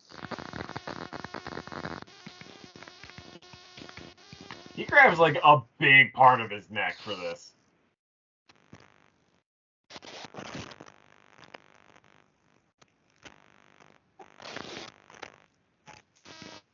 He 4.76 4.84
grabs 4.84 5.18
like 5.18 5.40
a 5.44 5.62
big 5.80 6.14
part 6.14 6.40
of 6.40 6.52
his 6.52 6.70
neck 6.70 6.98
for 7.04 7.16
this. 7.16 7.54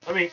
I 0.08 0.14
mean, 0.14 0.30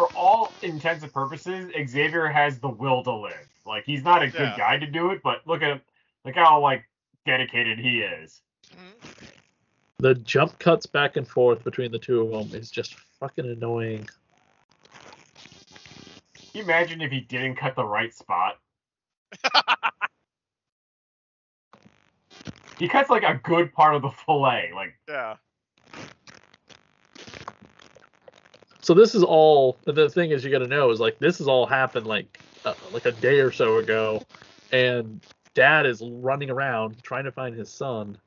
for 0.00 0.08
all 0.16 0.50
intents 0.62 1.02
and 1.02 1.12
purposes, 1.12 1.70
Xavier 1.86 2.26
has 2.26 2.58
the 2.58 2.70
will 2.70 3.02
to 3.02 3.12
live. 3.12 3.46
Like 3.66 3.84
he's 3.84 4.02
not 4.02 4.22
a 4.22 4.28
good 4.28 4.50
guy 4.56 4.78
to 4.78 4.86
do 4.86 5.10
it, 5.10 5.20
but 5.22 5.46
look 5.46 5.60
at 5.60 5.72
him, 5.72 5.82
look 6.24 6.36
how 6.36 6.58
like 6.60 6.88
dedicated 7.26 7.78
he 7.78 8.00
is. 8.00 8.40
Mhm. 8.74 8.94
The 9.98 10.14
jump 10.14 10.58
cuts 10.58 10.86
back 10.86 11.18
and 11.18 11.28
forth 11.28 11.62
between 11.64 11.92
the 11.92 11.98
two 11.98 12.22
of 12.22 12.30
them 12.30 12.58
is 12.58 12.70
just 12.70 12.94
fucking 12.94 13.44
annoying. 13.44 14.08
Can 16.34 16.46
you 16.54 16.62
imagine 16.62 17.02
if 17.02 17.10
he 17.10 17.20
didn't 17.20 17.56
cut 17.56 17.76
the 17.76 17.84
right 17.84 18.14
spot? 18.14 18.58
he 22.78 22.88
cuts 22.88 23.10
like 23.10 23.24
a 23.24 23.38
good 23.42 23.70
part 23.74 23.94
of 23.94 24.00
the 24.00 24.10
fillet. 24.10 24.72
Like 24.74 24.98
Yeah. 25.06 25.36
So 28.82 28.94
this 28.94 29.14
is 29.14 29.22
all. 29.22 29.78
The 29.84 30.08
thing 30.08 30.30
is, 30.30 30.44
you 30.44 30.50
got 30.50 30.60
to 30.60 30.66
know 30.68 30.90
is 30.90 31.00
like 31.00 31.18
this 31.18 31.38
has 31.38 31.48
all 31.48 31.66
happened 31.66 32.06
like 32.06 32.40
uh, 32.64 32.74
like 32.92 33.06
a 33.06 33.12
day 33.12 33.40
or 33.40 33.52
so 33.52 33.78
ago, 33.78 34.22
and 34.72 35.20
Dad 35.54 35.86
is 35.86 36.02
running 36.02 36.50
around 36.50 37.02
trying 37.02 37.24
to 37.24 37.32
find 37.32 37.54
his 37.56 37.70
son, 37.70 38.18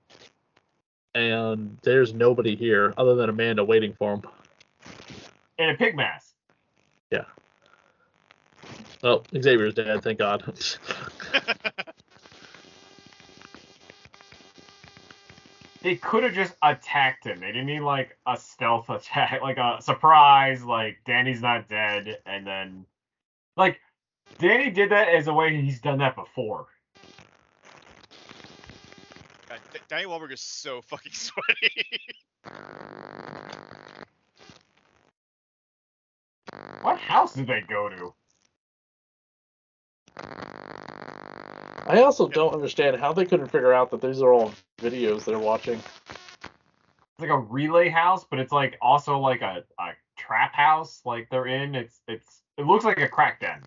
and 1.16 1.78
there's 1.84 2.14
nobody 2.14 2.56
here 2.56 2.94
other 2.98 3.16
than 3.16 3.30
Amanda 3.30 3.64
waiting 3.64 3.94
for 3.94 4.16
him. 4.16 4.24
in 5.58 5.70
a 5.70 5.76
pig 5.78 5.96
mask. 5.96 6.34
Yeah. 7.12 7.26
Oh, 9.04 9.24
Xavier's 9.40 9.74
dead, 9.74 10.04
thank 10.04 10.20
God. 10.20 10.44
They 15.84 15.98
could 15.98 16.24
have 16.24 16.34
just 16.34 16.56
attacked 16.64 17.26
him. 17.26 17.42
They 17.42 17.48
didn't 17.48 17.66
need 17.66 17.82
like 17.82 18.18
a 18.26 18.38
stealth 18.38 18.90
attack, 18.90 19.42
like 19.44 19.58
a 19.58 19.80
surprise, 19.82 20.64
like 20.64 21.00
Danny's 21.06 21.42
not 21.42 21.68
dead, 21.68 22.20
and 22.26 22.48
then 22.48 22.86
like 23.58 23.80
Danny 24.40 24.72
did 24.72 24.92
that 24.92 25.10
as 25.10 25.28
a 25.28 25.34
way 25.34 25.62
he's 25.62 25.82
done 25.82 26.00
that 26.00 26.16
before. 26.16 26.68
God, 29.50 29.60
D- 29.74 29.80
Danny 29.90 30.06
Wahlberg 30.06 30.32
is 30.32 30.40
so 30.40 30.82
fucking 30.82 31.12
sweaty. 31.12 31.86
What 36.82 36.98
house 36.98 37.34
did 37.34 37.48
they 37.48 37.62
go 37.68 37.90
to? 37.90 38.14
I 41.86 42.02
also 42.02 42.28
don't 42.28 42.54
understand 42.54 43.00
how 43.00 43.12
they 43.12 43.26
couldn't 43.26 43.48
figure 43.48 43.74
out 43.74 43.92
that 43.92 44.02
these 44.02 44.22
are 44.22 44.32
all 44.32 44.54
videos 44.80 45.26
they're 45.26 45.38
watching. 45.38 45.80
It's 45.80 47.20
like 47.20 47.30
a 47.30 47.38
relay 47.38 47.90
house, 47.90 48.26
but 48.30 48.40
it's 48.40 48.52
like 48.52 48.78
also 48.82 49.20
like 49.20 49.42
a, 49.42 49.64
a 49.80 49.90
trap 50.18 50.54
house. 50.56 51.02
Like 51.06 51.30
they're 51.30 51.48
in. 51.48 51.76
It's 51.76 52.02
it's 52.08 52.42
it 52.58 52.66
looks 52.66 52.86
like 52.86 53.00
a 53.00 53.08
crack 53.08 53.42
den. 53.42 53.62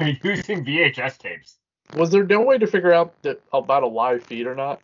Using 0.24 0.64
VHS 0.64 1.18
tapes. 1.18 1.58
Was 1.94 2.10
there 2.10 2.24
no 2.24 2.40
way 2.40 2.58
to 2.58 2.66
figure 2.66 2.92
out 2.92 3.20
that 3.22 3.40
about 3.52 3.82
a 3.82 3.86
live 3.86 4.22
feed 4.22 4.46
or 4.46 4.54
not? 4.54 4.80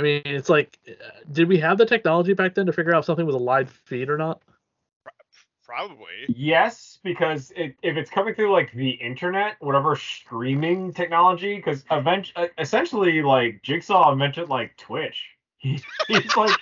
I 0.00 0.02
mean, 0.02 0.22
it's 0.24 0.48
like, 0.48 0.78
uh, 0.88 0.92
did 1.30 1.46
we 1.46 1.58
have 1.58 1.76
the 1.76 1.84
technology 1.84 2.32
back 2.32 2.54
then 2.54 2.64
to 2.64 2.72
figure 2.72 2.94
out 2.94 3.00
if 3.00 3.04
something 3.04 3.26
was 3.26 3.34
a 3.34 3.38
live 3.38 3.70
feed 3.84 4.08
or 4.08 4.16
not? 4.16 4.40
Probably. 5.62 6.24
Yes, 6.26 6.98
because 7.04 7.52
it, 7.54 7.76
if 7.82 7.98
it's 7.98 8.08
coming 8.10 8.34
through 8.34 8.50
like 8.50 8.72
the 8.72 8.92
internet, 8.92 9.56
whatever 9.60 9.94
streaming 9.96 10.94
technology, 10.94 11.56
because 11.56 11.84
event- 11.90 12.32
uh, 12.34 12.46
essentially 12.58 13.20
like 13.20 13.60
Jigsaw 13.62 14.10
invented 14.12 14.48
like 14.48 14.76
Twitch. 14.76 15.28
He, 15.62 15.78
he's 16.08 16.34
like, 16.38 16.58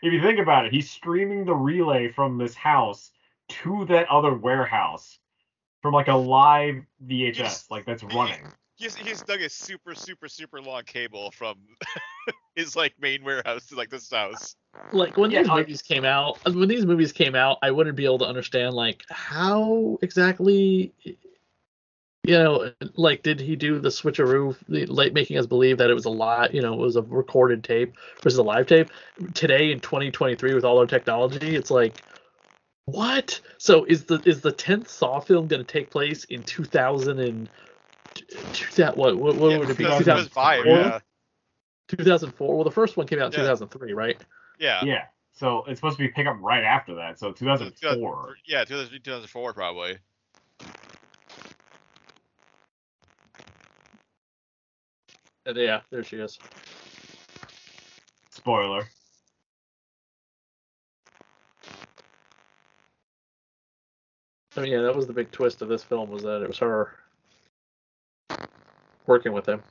if 0.00 0.12
you 0.12 0.22
think 0.22 0.38
about 0.38 0.66
it, 0.66 0.72
he's 0.72 0.88
streaming 0.88 1.44
the 1.44 1.54
relay 1.54 2.12
from 2.12 2.38
this 2.38 2.54
house 2.54 3.10
to 3.48 3.84
that 3.86 4.08
other 4.08 4.32
warehouse 4.32 5.18
from 5.82 5.94
like 5.94 6.06
a 6.06 6.14
live 6.14 6.76
VHS, 7.04 7.36
Yes. 7.36 7.66
like 7.70 7.84
that's 7.84 8.04
running. 8.04 8.46
He's 8.76 8.94
he's 8.94 9.20
dug 9.22 9.40
a 9.40 9.48
super 9.48 9.96
super 9.96 10.28
super 10.28 10.60
long 10.60 10.84
cable 10.84 11.32
from 11.32 11.56
his 12.54 12.76
like 12.76 12.94
main 13.00 13.22
warehouse 13.24 13.66
to 13.66 13.76
like 13.76 13.90
this 13.90 14.10
house. 14.10 14.56
Like 14.92 15.16
when 15.16 15.30
Yeah, 15.30 15.40
these 15.40 15.48
like- 15.48 15.66
movies 15.66 15.82
came 15.82 16.04
out, 16.04 16.38
uh, 16.46 16.52
when 16.52 16.68
these 16.68 16.84
movies 16.86 17.12
came 17.12 17.34
out, 17.34 17.58
I 17.62 17.70
wouldn't 17.70 17.96
be 17.96 18.04
able 18.04 18.18
to 18.18 18.26
understand 18.26 18.74
like 18.74 19.04
how 19.08 19.98
exactly, 20.02 20.92
you 22.24 22.38
know, 22.38 22.72
like 22.96 23.22
did 23.22 23.40
he 23.40 23.54
do 23.56 23.78
the 23.78 23.88
switcheroo, 23.88 24.56
the, 24.68 24.86
like 24.86 25.12
making 25.12 25.38
us 25.38 25.46
believe 25.46 25.78
that 25.78 25.90
it 25.90 25.94
was 25.94 26.06
a 26.06 26.10
lot, 26.10 26.54
you 26.54 26.62
know, 26.62 26.72
it 26.74 26.78
was 26.80 26.96
a 26.96 27.02
recorded 27.02 27.62
tape 27.62 27.94
versus 28.22 28.38
a 28.38 28.42
live 28.42 28.66
tape. 28.66 28.90
Today 29.34 29.70
in 29.72 29.80
2023, 29.80 30.54
with 30.54 30.64
all 30.64 30.78
our 30.78 30.86
technology, 30.86 31.54
it's 31.54 31.70
like, 31.70 32.02
what? 32.86 33.40
So 33.58 33.84
is 33.84 34.04
the 34.04 34.20
is 34.26 34.40
the 34.42 34.52
tenth 34.52 34.88
Saw 34.88 35.20
film 35.20 35.46
going 35.46 35.64
to 35.64 35.72
take 35.72 35.90
place 35.90 36.24
in 36.24 36.42
2000 36.42 37.18
and? 37.18 37.48
2000, 38.52 38.96
what 38.96 39.16
what, 39.16 39.36
what 39.36 39.50
yeah, 39.50 39.58
would 39.58 39.70
it 39.70 39.76
be? 39.78 39.84
2000 39.84 40.04
2004? 40.04 40.64
2004? 40.64 40.66
Yeah. 40.66 40.98
2004. 41.96 42.54
Well, 42.54 42.64
the 42.64 42.70
first 42.70 42.96
one 42.96 43.06
came 43.06 43.20
out 43.20 43.26
in 43.34 43.40
Yeah. 43.40 43.46
2003, 43.46 43.92
right? 43.92 44.20
Yeah. 44.58 44.84
Yeah. 44.84 45.04
So 45.32 45.64
it's 45.66 45.78
supposed 45.80 45.96
to 45.98 46.02
be 46.04 46.08
pick 46.08 46.26
up 46.26 46.36
right 46.40 46.62
after 46.62 46.94
that. 46.94 47.18
So 47.18 47.32
2004. 47.32 48.36
Yeah, 48.46 48.64
2000 48.64 49.00
2004 49.02 49.52
probably. 49.52 49.98
Uh, 55.46 55.52
Yeah, 55.54 55.80
there 55.90 56.04
she 56.04 56.16
is. 56.16 56.38
Spoiler. 58.30 58.88
I 64.56 64.60
mean, 64.60 64.72
yeah, 64.72 64.82
that 64.82 64.94
was 64.94 65.06
the 65.06 65.12
big 65.12 65.32
twist 65.32 65.62
of 65.62 65.68
this 65.68 65.82
film 65.82 66.10
was 66.10 66.22
that 66.22 66.42
it 66.42 66.48
was 66.48 66.58
her 66.58 66.92
working 69.06 69.32
with 69.32 69.46
him. 69.48 69.62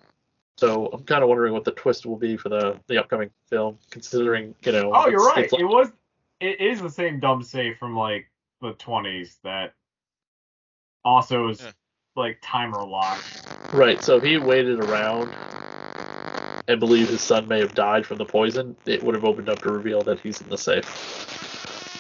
So 0.63 0.89
I'm 0.93 1.03
kind 1.03 1.23
of 1.23 1.29
wondering 1.29 1.53
what 1.53 1.63
the 1.65 1.71
twist 1.71 2.05
will 2.05 2.15
be 2.17 2.37
for 2.37 2.49
the 2.49 2.79
the 2.87 2.97
upcoming 2.97 3.29
film, 3.49 3.77
considering 3.91 4.55
you 4.63 4.71
know. 4.71 4.91
Oh, 4.93 5.09
you're 5.09 5.25
right. 5.25 5.51
like- 5.51 5.61
It 5.61 5.65
was. 5.65 5.91
It 6.39 6.59
is 6.61 6.81
the 6.81 6.89
same 6.89 7.19
dumb 7.19 7.41
safe 7.43 7.77
from 7.77 7.95
like 7.95 8.29
the 8.61 8.73
20s 8.73 9.37
that 9.43 9.73
also 11.05 11.49
is 11.49 11.61
Yeah. 11.61 11.71
like 12.15 12.39
timer 12.41 12.83
locked. 12.83 13.47
right. 13.73 14.01
So 14.03 14.17
if 14.17 14.23
he 14.23 14.37
waited 14.37 14.79
around 14.83 15.33
and 16.67 16.79
believed 16.79 17.09
his 17.09 17.21
son 17.21 17.47
may 17.47 17.59
have 17.59 17.73
died 17.75 18.05
from 18.05 18.17
the 18.17 18.25
poison, 18.25 18.75
it 18.85 19.01
would 19.03 19.15
have 19.15 19.25
opened 19.25 19.49
up 19.49 19.59
to 19.59 19.71
reveal 19.71 20.01
that 20.03 20.19
he's 20.19 20.41
in 20.41 20.49
the 20.49 20.57
safe. 20.57 20.85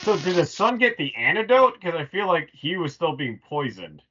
So 0.03 0.17
did 0.17 0.35
his 0.35 0.53
son 0.53 0.77
get 0.77 0.97
the 0.97 1.13
antidote? 1.15 1.75
Because 1.75 1.95
I 1.95 2.05
feel 2.05 2.27
like 2.27 2.49
he 2.51 2.75
was 2.77 2.93
still 2.93 3.15
being 3.15 3.39
poisoned. 3.39 4.01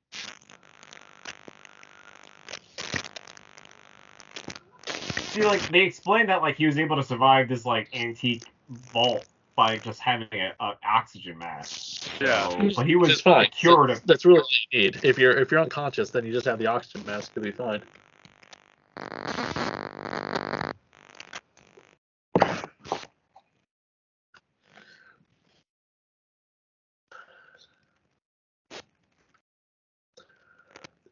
See, 5.33 5.45
like 5.45 5.67
they 5.69 5.81
explained 5.81 6.29
that 6.29 6.43
like 6.43 6.57
he 6.57 6.67
was 6.67 6.79
able 6.79 6.97
to 6.97 7.03
survive 7.03 7.49
this 7.49 7.65
like 7.65 7.89
antique 7.95 8.45
vault 8.69 9.25
by 9.57 9.79
just 9.79 9.99
having 9.99 10.29
a, 10.33 10.53
a 10.61 10.77
oxygen 10.87 11.39
mask. 11.39 12.11
Yeah. 12.21 12.49
So, 12.51 12.71
but 12.77 12.87
he 12.87 12.97
was 12.97 13.09
Which 13.09 13.17
is 13.17 13.23
fine. 13.23 13.49
cured 13.51 13.89
That's, 13.89 14.01
that's 14.01 14.25
really 14.27 14.41
all 14.41 14.49
you 14.73 14.79
need. 14.79 15.01
If 15.03 15.19
you're 15.19 15.33
if 15.39 15.51
you're 15.51 15.61
unconscious, 15.61 16.11
then 16.11 16.27
you 16.27 16.33
just 16.33 16.45
have 16.45 16.59
the 16.59 16.67
oxygen 16.67 17.07
mask 17.07 17.33
to 17.33 17.41
be 17.41 17.51
fine. 17.51 17.83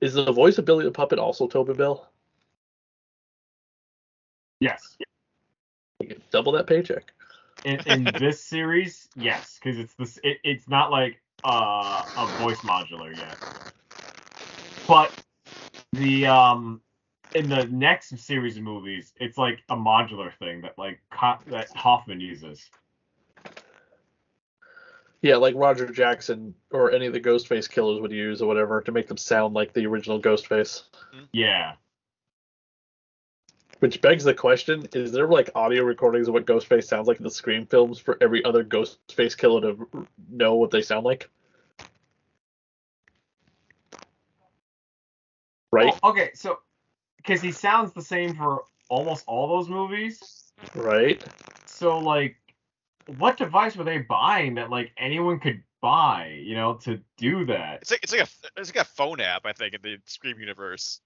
Is 0.03 0.13
the 0.13 0.31
voice 0.31 0.59
of 0.59 0.67
Billy 0.67 0.85
the 0.85 0.91
Puppet 0.91 1.19
also 1.19 1.47
Tobin 1.47 1.77
Bell? 1.77 2.11
Yes. 4.61 4.97
You 6.01 6.09
can 6.09 6.23
double 6.31 6.53
that 6.53 6.67
paycheck. 6.67 7.13
in, 7.65 7.81
in 7.87 8.05
this 8.19 8.43
series, 8.43 9.09
yes, 9.17 9.59
because 9.63 9.79
it's 9.79 9.95
this. 9.95 10.19
It, 10.23 10.39
it's 10.45 10.69
not 10.69 10.91
like 10.91 11.21
uh, 11.45 12.05
a 12.17 12.27
voice 12.39 12.59
modular 12.61 13.15
yet. 13.17 13.37
But 14.87 15.13
the 15.93 16.27
um 16.27 16.81
in 17.35 17.49
the 17.49 17.65
next 17.65 18.17
series 18.19 18.57
of 18.57 18.63
movies, 18.63 19.13
it's 19.21 19.39
like 19.39 19.61
a 19.69 19.77
modular 19.77 20.33
thing 20.39 20.63
that 20.63 20.79
like 20.79 21.01
Co- 21.13 21.39
that 21.49 21.69
Hoffman 21.77 22.21
uses. 22.21 22.71
Yeah, 25.23 25.37
like 25.37 25.55
Roger 25.55 25.87
Jackson 25.87 26.55
or 26.71 26.93
any 26.93 27.07
of 27.07 27.13
the 27.13 27.21
Ghostface 27.21 27.71
killers 27.71 28.01
would 28.01 28.11
use 28.11 28.41
or 28.41 28.49
whatever 28.49 28.81
to 28.81 28.93
make 28.93 29.07
them 29.07 29.19
sound 29.19 29.53
like 29.53 29.75
the 29.75 29.87
original 29.87 30.21
Ghostface. 30.21 30.83
Yeah. 31.33 31.75
Which 33.81 34.01
begs 34.03 34.25
the 34.25 34.35
question: 34.35 34.87
Is 34.93 35.11
there 35.11 35.27
like 35.27 35.51
audio 35.55 35.85
recordings 35.85 36.29
of 36.29 36.35
what 36.35 36.45
Ghostface 36.47 36.85
sounds 36.85 37.09
like 37.09 37.17
in 37.17 37.25
the 37.25 37.31
Scream 37.31 37.67
films 37.67 37.99
for 37.99 38.19
every 38.21 38.45
other 38.45 38.63
Ghostface 38.63 39.37
killer 39.37 39.61
to 39.63 40.07
know 40.31 40.55
what 40.55 40.71
they 40.71 40.83
sound 40.83 41.05
like? 41.05 41.29
Right, 45.73 45.95
Oh, 46.03 46.11
okay, 46.11 46.31
so 46.35 46.59
because 47.17 47.41
he 47.41 47.53
sounds 47.53 47.93
the 47.93 48.03
same 48.03 48.35
for 48.35 48.65
almost 48.89 49.25
all 49.27 49.49
those 49.49 49.69
movies. 49.69 50.53
right. 50.75 51.25
So 51.67 51.99
like, 51.99 52.37
what 53.07 53.39
device 53.39 53.77
were 53.77 53.85
they 53.85 53.99
buying 53.99 54.57
that 54.57 54.69
like 54.69 54.93
anyone 54.99 55.41
could 55.41 55.63
buy? 55.81 56.39
You 56.43 56.55
know, 56.55 56.75
to 56.83 57.01
do 57.17 57.47
that. 57.47 57.79
It's 57.81 57.91
like 57.91 58.03
it's 58.03 58.13
like 58.13 58.23
a 58.23 58.61
it's 58.61 58.75
like 58.75 58.85
a 58.85 58.89
phone 58.89 59.21
app, 59.21 59.47
I 59.47 59.53
think, 59.53 59.75
in 59.75 59.81
the 59.83 59.97
Scream 60.05 60.39
universe. 60.39 61.01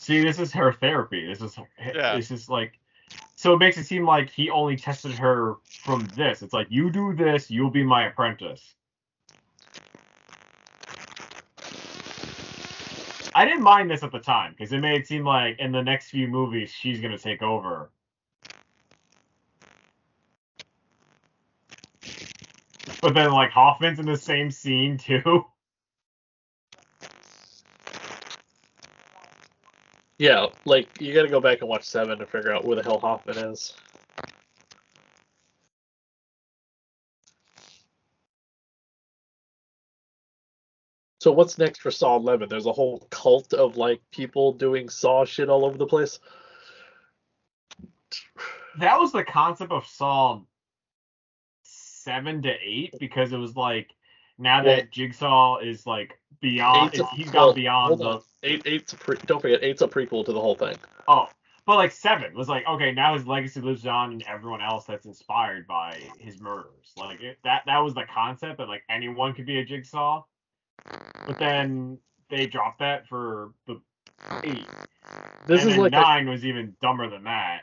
See, 0.00 0.24
this 0.24 0.38
is 0.38 0.50
her 0.52 0.72
therapy. 0.72 1.26
This 1.26 1.42
is 1.42 1.58
Yeah. 1.94 2.16
this 2.16 2.30
is 2.30 2.48
like 2.48 2.78
so 3.36 3.52
it 3.52 3.58
makes 3.58 3.76
it 3.76 3.84
seem 3.84 4.06
like 4.06 4.30
he 4.30 4.48
only 4.48 4.74
tested 4.74 5.12
her 5.12 5.56
from 5.82 6.06
this. 6.16 6.40
It's 6.40 6.54
like 6.54 6.68
you 6.70 6.90
do 6.90 7.14
this, 7.14 7.50
you'll 7.50 7.70
be 7.70 7.84
my 7.84 8.06
apprentice. 8.06 8.76
I 13.34 13.44
didn't 13.44 13.62
mind 13.62 13.90
this 13.90 14.02
at 14.02 14.10
the 14.10 14.18
time 14.18 14.52
because 14.52 14.72
it 14.72 14.78
made 14.78 15.02
it 15.02 15.06
seem 15.06 15.22
like 15.22 15.58
in 15.58 15.70
the 15.70 15.82
next 15.82 16.08
few 16.08 16.28
movies 16.28 16.72
she's 16.72 17.02
gonna 17.02 17.18
take 17.18 17.42
over. 17.42 17.90
But 23.02 23.12
then 23.12 23.32
like 23.32 23.50
Hoffman's 23.50 23.98
in 23.98 24.06
the 24.06 24.16
same 24.16 24.50
scene 24.50 24.96
too. 24.96 25.44
Yeah, 30.20 30.48
like 30.66 31.00
you 31.00 31.14
got 31.14 31.22
to 31.22 31.30
go 31.30 31.40
back 31.40 31.60
and 31.62 31.68
watch 31.70 31.84
Seven 31.84 32.18
to 32.18 32.26
figure 32.26 32.52
out 32.52 32.66
where 32.66 32.76
the 32.76 32.82
hell 32.82 32.98
Hoffman 32.98 33.38
is. 33.38 33.72
So 41.22 41.32
what's 41.32 41.56
next 41.56 41.80
for 41.80 41.90
Saw 41.90 42.16
11? 42.16 42.50
There's 42.50 42.66
a 42.66 42.72
whole 42.72 43.08
cult 43.08 43.54
of 43.54 43.78
like 43.78 44.02
people 44.12 44.52
doing 44.52 44.90
Saw 44.90 45.24
shit 45.24 45.48
all 45.48 45.64
over 45.64 45.78
the 45.78 45.86
place. 45.86 46.18
that 48.78 49.00
was 49.00 49.12
the 49.12 49.24
concept 49.24 49.72
of 49.72 49.86
Saw 49.86 50.42
seven 51.62 52.42
to 52.42 52.52
eight 52.62 52.94
because 53.00 53.32
it 53.32 53.38
was 53.38 53.56
like 53.56 53.88
now 54.40 54.64
Well- 54.64 54.76
that 54.76 54.90
Jigsaw 54.90 55.58
is 55.58 55.86
like 55.86 56.18
beyond, 56.40 56.98
a- 56.98 57.06
he's 57.14 57.32
well, 57.32 57.48
gone 57.48 57.54
beyond 57.54 58.00
the. 58.00 58.20
Eight, 58.42 58.62
eight's 58.64 58.94
a 58.94 58.96
pre- 58.96 59.18
don't 59.26 59.40
forget, 59.42 59.62
eight's 59.62 59.82
a 59.82 59.88
prequel 59.88 60.24
to 60.24 60.32
the 60.32 60.40
whole 60.40 60.54
thing. 60.54 60.76
oh, 61.08 61.28
but 61.66 61.76
like 61.76 61.92
seven 61.92 62.34
was 62.34 62.48
like 62.48 62.66
okay 62.66 62.90
now 62.90 63.12
his 63.14 63.26
legacy 63.26 63.60
lives 63.60 63.86
on 63.86 64.12
and 64.12 64.24
everyone 64.26 64.62
else 64.62 64.86
that's 64.86 65.04
inspired 65.06 65.66
by 65.66 66.00
his 66.18 66.40
murders. 66.40 66.92
Like 66.96 67.20
it, 67.20 67.38
that 67.44 67.62
that 67.66 67.78
was 67.78 67.94
the 67.94 68.04
concept 68.12 68.58
that 68.58 68.66
like 68.68 68.82
anyone 68.88 69.34
could 69.34 69.44
be 69.46 69.58
a 69.58 69.64
Jigsaw, 69.64 70.24
but 71.26 71.38
then 71.38 71.98
they 72.30 72.46
dropped 72.46 72.78
that 72.78 73.06
for 73.06 73.52
the 73.66 73.80
eight. 74.42 74.66
This 75.46 75.62
and 75.62 75.72
is 75.72 75.76
like 75.76 75.92
a- 75.92 76.00
nine 76.00 76.28
was 76.28 76.44
even 76.46 76.74
dumber 76.80 77.08
than 77.10 77.24
that. 77.24 77.62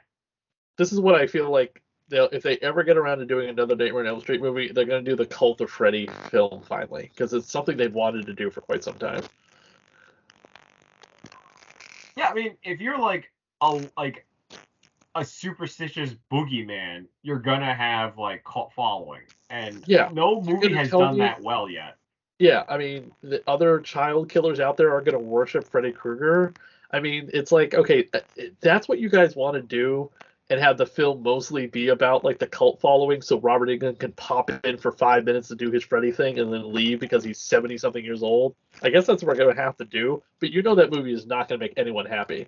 this 0.78 0.92
is 0.94 1.00
what 1.00 1.16
I 1.16 1.26
feel 1.26 1.50
like 1.50 1.82
they'll 2.10 2.30
if 2.32 2.44
they 2.44 2.58
ever 2.58 2.84
get 2.84 2.98
around 2.98 3.20
to 3.20 3.26
doing 3.26 3.50
another 3.50 3.76
Nightmare 3.76 4.02
on 4.02 4.08
Elm 4.08 4.22
Street 4.22 4.42
movie, 4.42 4.72
they're 4.72 4.86
gonna 4.86 5.02
do 5.02 5.16
the 5.16 5.26
Cult 5.26 5.62
of 5.62 5.70
Freddy 5.70 6.10
film 6.30 6.64
finally 6.68 7.12
because 7.14 7.34
it's 7.34 7.52
something 7.52 7.78
they've 7.78 7.94
wanted 7.94 8.26
to 8.26 8.34
do 8.34 8.50
for 8.50 8.62
quite 8.62 8.84
some 8.84 8.98
time. 8.98 9.24
Yeah, 12.16 12.30
I 12.30 12.34
mean, 12.34 12.58
if 12.64 12.82
you're 12.82 13.00
like 13.00 13.32
a 13.62 13.82
like 13.98 14.26
a 15.16 15.26
superstitious 15.26 16.16
boogeyman, 16.32 17.06
you're 17.24 17.40
gonna 17.40 17.74
have 17.74 18.18
like 18.18 18.44
cult 18.44 18.74
following, 18.74 19.24
and 19.50 19.84
Yeah, 19.88 20.10
no 20.14 20.42
movie 20.42 20.74
has 20.74 20.90
done 20.90 21.14
me- 21.14 21.20
that 21.20 21.42
well 21.42 21.70
yet. 21.70 21.98
Yeah, 22.40 22.64
I 22.70 22.78
mean, 22.78 23.12
the 23.22 23.42
other 23.48 23.80
child 23.80 24.30
killers 24.30 24.60
out 24.60 24.78
there 24.78 24.94
are 24.96 25.02
going 25.02 25.14
to 25.14 25.20
worship 25.20 25.68
Freddy 25.68 25.92
Krueger. 25.92 26.54
I 26.92 27.00
mean, 27.00 27.32
it's 27.34 27.52
like, 27.52 27.74
okay, 27.74 28.08
uh, 28.14 28.20
that's 28.62 28.88
what 28.88 29.00
you 29.00 29.10
guys 29.10 29.36
want 29.36 29.56
to 29.56 29.62
do 29.64 30.12
and 30.50 30.60
have 30.60 30.78
the 30.78 30.86
film 30.86 31.22
mostly 31.24 31.68
be 31.68 31.90
about 31.90 32.24
like 32.24 32.40
the 32.40 32.48
cult 32.48 32.80
following 32.80 33.22
so 33.22 33.40
Robert 33.40 33.68
Englund 33.68 34.00
can 34.00 34.14
pop 34.14 34.50
in 34.66 34.78
for 34.78 34.92
five 34.92 35.26
minutes 35.26 35.50
to 35.50 35.56
do 35.56 35.72
his 35.72 35.84
Freddy 35.84 36.12
thing 36.12 36.40
and 36.40 36.54
then 36.54 36.74
leave 36.74 37.00
because 37.00 37.24
he's 37.24 37.40
70 37.40 37.78
something 37.78 38.04
years 38.04 38.24
old. 38.24 38.56
I 38.82 38.90
guess 38.90 39.06
that's 39.06 39.24
what 39.24 39.36
we're 39.36 39.44
going 39.44 39.56
to 39.56 39.62
have 39.62 39.78
to 39.78 39.86
do. 39.86 40.24
But 40.40 40.52
you 40.52 40.62
know 40.62 40.76
that 40.76 40.92
movie 40.92 41.14
is 41.14 41.26
not 41.26 41.50
going 41.50 41.60
to 41.60 41.66
make 41.66 41.74
anyone 41.78 42.06
happy. 42.06 42.48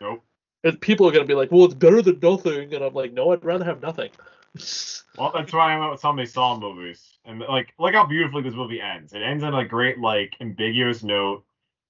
Nope. 0.00 0.24
And 0.64 0.80
people 0.80 1.06
are 1.06 1.12
going 1.12 1.24
to 1.24 1.28
be 1.28 1.34
like, 1.34 1.52
well, 1.52 1.66
it's 1.66 1.74
better 1.74 2.02
than 2.02 2.18
nothing. 2.20 2.74
And 2.74 2.82
I'm 2.82 2.94
like, 2.94 3.12
no, 3.12 3.32
I'd 3.32 3.44
rather 3.44 3.64
have 3.64 3.82
nothing. 3.82 4.10
Well, 5.18 5.32
that's 5.34 5.52
why 5.52 5.74
I'm 5.74 5.90
with 5.90 5.98
some 5.98 6.16
of 6.16 6.24
these 6.24 6.32
Saw 6.32 6.60
movies, 6.60 7.18
and 7.24 7.40
like 7.40 7.74
look 7.76 7.92
how 7.92 8.06
beautifully 8.06 8.42
this 8.42 8.54
movie 8.54 8.80
ends. 8.80 9.12
It 9.12 9.22
ends 9.22 9.42
on 9.42 9.52
a 9.52 9.66
great 9.66 9.98
like 9.98 10.36
ambiguous 10.40 11.02
note. 11.02 11.44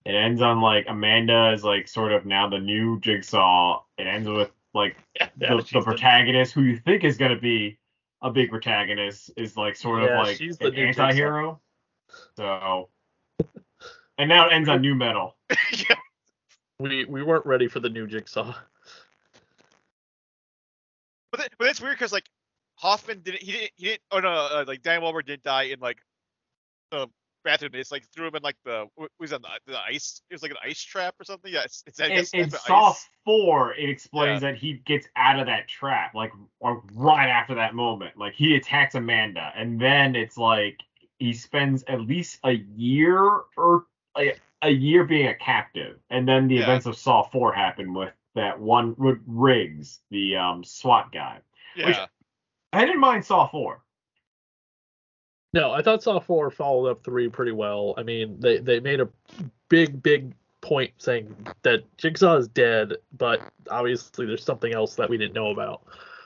It 0.07 0.15
ends 0.15 0.41
on 0.41 0.63
like 0.63 0.87
Amanda 0.89 1.53
is 1.53 1.63
like 1.63 1.89
sort 1.89 2.13
of 2.13 2.25
now 2.25 2.49
the 2.49 2.59
new 2.59 2.99
Jigsaw. 3.01 3.83
It 3.99 4.07
ends 4.07 4.27
with 4.27 4.51
like 4.79 4.97
yeah, 5.21 5.29
the, 5.37 5.67
the 5.73 5.83
protagonist 5.83 6.55
who 6.55 6.63
you 6.63 6.79
think 6.79 7.05
is 7.05 7.19
gonna 7.19 7.39
be 7.39 7.79
a 8.23 8.31
big 8.31 8.51
protagonist 8.51 9.31
is 9.37 9.57
like 9.57 9.77
sort 9.77 10.03
Yeah, 10.03 10.21
of 10.21 10.27
like 10.27 10.37
she's 10.37 10.59
the 10.59 10.69
an 10.69 10.75
new 10.75 10.87
anti-hero. 10.87 11.61
So, 12.37 12.89
and 14.17 14.29
now 14.29 14.49
it 14.49 14.53
ends 14.53 14.69
on 14.69 14.81
new 14.81 14.95
metal. 14.95 15.37
yeah. 15.91 15.97
we, 16.79 17.05
we 17.05 17.23
weren't 17.23 17.45
ready 17.47 17.69
for 17.69 17.81
the 17.81 17.89
new 17.89 18.07
Jigsaw. 18.07 18.55
But 21.31 21.41
then, 21.41 21.49
but 21.59 21.67
that's 21.67 21.81
weird 21.81 21.95
because 21.95 22.13
like 22.13 22.29
Hoffman 22.77 23.21
didn't 23.21 23.43
he 23.43 23.53
didn't 23.53 23.71
he 23.77 23.85
didn't 23.87 24.03
oh 24.11 24.21
no 24.21 24.31
uh, 24.31 24.65
like 24.67 24.83
Dan 24.83 25.03
Wahlberg 25.03 25.27
didn't 25.27 25.43
die 25.43 25.65
in 25.65 25.81
like 25.81 25.99
the 26.91 27.09
bathroom. 27.45 27.73
It's 27.75 27.93
like 27.93 28.05
threw 28.15 28.29
him 28.29 28.37
in 28.37 28.43
like 28.43 28.57
the 28.65 28.87
was 29.19 29.31
that 29.31 29.43
the, 29.43 29.73
the 29.73 29.79
ice? 29.79 30.23
It 30.31 30.35
was 30.35 30.43
like 30.43 30.51
an 30.51 30.59
ice 30.65 30.81
trap 30.83 31.15
or 31.21 31.25
something. 31.25 31.53
Yeah, 31.53 31.65
it's, 31.65 32.33
In, 32.35 32.51
Saw 32.51 32.91
ice. 32.91 33.09
Four, 33.25 33.75
it 33.75 33.89
explains 33.89 34.41
that 34.43 34.57
he 34.57 34.75
gets 34.85 35.07
out 35.17 35.39
of 35.39 35.47
that 35.47 35.69
trap 35.69 36.15
like 36.15 36.33
right 36.95 37.29
after 37.29 37.55
that 37.55 37.75
moment. 37.75 38.17
Like 38.17 38.35
he 38.35 38.57
attacks 38.57 38.95
Amanda, 38.95 39.53
and 39.57 39.81
then 39.81 40.17
it's 40.17 40.37
like 40.37 40.79
he 41.19 41.33
spends 41.33 41.85
at 41.89 42.01
least 42.01 42.39
a 42.45 42.53
year 42.53 43.41
or 43.57 43.87
a, 44.17 44.35
a 44.63 44.71
year 44.71 45.05
being 45.05 45.29
a 45.29 45.35
captive, 45.35 45.99
and 46.11 46.27
then 46.29 46.49
the 46.49 46.57
Yeah. 46.57 46.63
events 46.63 46.87
of 46.87 46.97
Saw 46.97 47.23
Four 47.23 47.53
happen 47.53 47.95
with 47.95 48.13
that 48.35 48.59
one 48.59 48.95
with 48.99 49.19
Riggs, 49.27 50.01
the 50.11 50.37
um, 50.37 50.63
SWAT 50.65 51.13
guy. 51.13 51.41
Yeah, 51.75 52.07
I 52.73 52.85
didn't 52.85 53.01
mind 53.01 53.25
Saw 53.25 53.47
Four. 53.49 53.83
No, 55.55 55.73
I 55.73 55.83
thought 55.83 56.03
Saw 56.03 56.21
4 56.21 56.51
followed 56.51 56.91
up 56.91 57.05
3 57.05 57.29
pretty 57.31 57.53
well. 57.53 57.95
I 57.97 58.03
mean, 58.03 58.39
they, 58.39 58.59
they 58.59 58.81
made 58.81 59.01
a 59.01 59.09
big, 59.69 60.03
big 60.03 60.35
point 60.61 60.93
saying 60.99 61.35
that 61.63 61.85
Jigsaw 61.97 62.37
is 62.37 62.49
dead, 62.49 62.95
but 63.17 63.41
obviously 63.71 64.27
there's 64.27 64.45
something 64.45 64.75
else 64.75 64.97
that 64.97 65.09
we 65.09 65.17
didn't 65.17 65.35
know 65.35 65.51
about. 65.51 65.83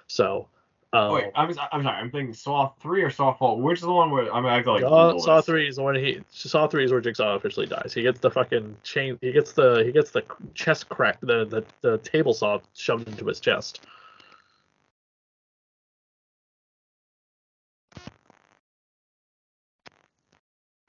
So, 0.09 0.49
um, 0.95 1.15
Wait, 1.15 1.25
I'm, 1.35 1.49
I'm 1.73 1.83
sorry. 1.83 1.97
I'm 1.97 2.11
thinking 2.11 2.35
Saw 2.35 2.73
Three 2.83 3.03
or 3.03 3.09
Saw 3.09 3.33
Four. 3.33 3.59
Which 3.59 3.79
is 3.79 3.85
the 3.85 3.93
one 3.93 4.11
where 4.11 4.33
I'm 4.33 4.45
actually 4.45 4.83
like 4.83 4.91
Saw, 4.91 5.19
Saw. 5.19 5.41
3 5.41 5.69
is 5.69 5.81
when 5.81 5.95
he 5.95 6.21
Saw 6.29 6.67
3 6.67 6.85
is 6.85 6.93
where 6.93 7.01
Jigsaw 7.01 7.35
officially 7.35 7.67
dies. 7.67 7.95
He 7.95 8.03
gets 8.03 8.21
the 8.21 8.31
fucking 8.31 8.77
chain. 8.83 9.19
He 9.23 9.33
gets 9.33 9.53
the 9.53 9.85
he 9.87 9.93
gets 9.93 10.11
the 10.11 10.23
chest 10.55 10.91
crack 10.91 11.19
the 11.21 11.47
the, 11.47 11.65
the 11.81 11.97
table 11.99 12.35
saw 12.35 12.59
shoved 12.75 13.09
into 13.09 13.25
his 13.25 13.41
chest. 13.41 13.87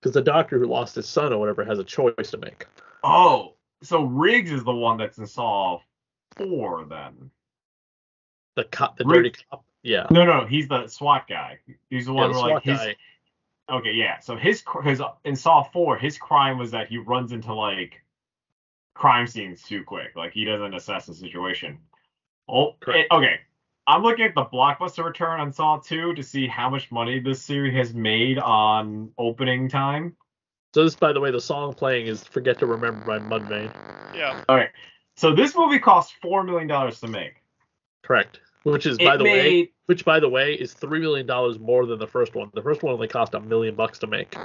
Because 0.03 0.15
the 0.15 0.21
doctor 0.21 0.59
who 0.59 0.65
lost 0.65 0.95
his 0.95 1.07
son 1.07 1.31
or 1.31 1.37
whatever 1.37 1.63
has 1.63 1.79
a 1.79 1.83
choice 1.83 2.31
to 2.31 2.37
make. 2.37 2.67
Oh, 3.05 3.53
so 3.83 4.03
Riggs 4.03 4.51
is 4.51 4.65
the 4.65 4.73
one 4.73 4.97
that's 4.97 5.17
in 5.17 5.25
Saw 5.25 5.79
Four 6.35 6.83
then. 6.83 7.31
The 8.55 8.65
cop, 8.65 8.97
the 8.97 9.05
Rick- 9.05 9.23
dirty 9.35 9.45
cop. 9.49 9.63
Yeah. 9.81 10.07
No, 10.11 10.25
no, 10.25 10.45
he's 10.45 10.67
the 10.67 10.87
SWAT 10.87 11.25
guy. 11.29 11.59
He's 11.89 12.07
the 12.07 12.11
Yeah, 12.11 12.19
one 12.19 12.31
the 12.33 12.37
where 12.41 12.53
like 12.55 12.63
his. 12.63 12.77
guy. 12.79 12.95
Okay, 13.69 13.93
yeah. 13.93 14.19
So 14.19 14.35
his 14.35 14.61
because 14.61 14.99
in 15.23 15.37
Saw 15.37 15.63
Four, 15.63 15.97
his 15.97 16.17
crime 16.17 16.57
was 16.57 16.71
that 16.71 16.89
he 16.89 16.97
runs 16.97 17.31
into 17.31 17.53
like 17.53 18.03
crime 18.95 19.25
scenes 19.25 19.61
too 19.61 19.85
quick. 19.85 20.17
Like 20.17 20.33
he 20.33 20.43
doesn't 20.43 20.73
assess 20.73 21.05
the 21.05 21.13
situation. 21.13 21.79
Oh, 22.49 22.75
Correct. 22.81 23.07
eh, 23.09 23.15
okay. 23.15 23.39
I'm 23.87 24.01
looking 24.01 24.25
at 24.25 24.35
the 24.35 24.45
blockbuster 24.45 25.03
return 25.03 25.39
on 25.39 25.51
Saw 25.51 25.77
Two 25.77 26.13
to 26.13 26.23
see 26.23 26.47
how 26.47 26.69
much 26.69 26.91
money 26.91 27.19
this 27.19 27.41
series 27.41 27.75
has 27.75 27.93
made 27.93 28.39
on 28.39 29.11
opening 29.17 29.67
time. 29.69 30.15
So 30.73 30.83
this, 30.83 30.95
by 30.95 31.13
the 31.13 31.19
way, 31.19 31.31
the 31.31 31.41
song 31.41 31.73
playing 31.73 32.07
is 32.07 32.23
"Forget 32.23 32.59
to 32.59 32.65
Remember" 32.65 33.05
by 33.05 33.19
Mudvayne. 33.19 33.73
yeah. 34.15 34.43
All 34.47 34.55
right. 34.55 34.69
So 35.15 35.35
this 35.35 35.55
movie 35.55 35.79
cost 35.79 36.13
four 36.21 36.43
million 36.43 36.67
dollars 36.67 36.99
to 37.01 37.07
make. 37.07 37.43
Correct. 38.03 38.39
Which 38.63 38.85
is, 38.85 38.97
It 38.97 39.03
by 39.05 39.17
the 39.17 39.25
way, 39.25 39.71
which 39.87 40.05
by 40.05 40.19
the 40.21 40.29
way 40.29 40.53
is 40.53 40.73
three 40.73 40.99
million 40.99 41.25
dollars 41.27 41.59
more 41.59 41.85
than 41.85 41.99
the 41.99 42.07
first 42.07 42.33
one. 42.35 42.49
The 42.53 42.61
first 42.61 42.81
one 42.81 42.93
only 42.93 43.09
cost 43.09 43.33
a 43.33 43.39
million 43.41 43.75
bucks 43.75 43.99
to 43.99 44.07
make. 44.07 44.35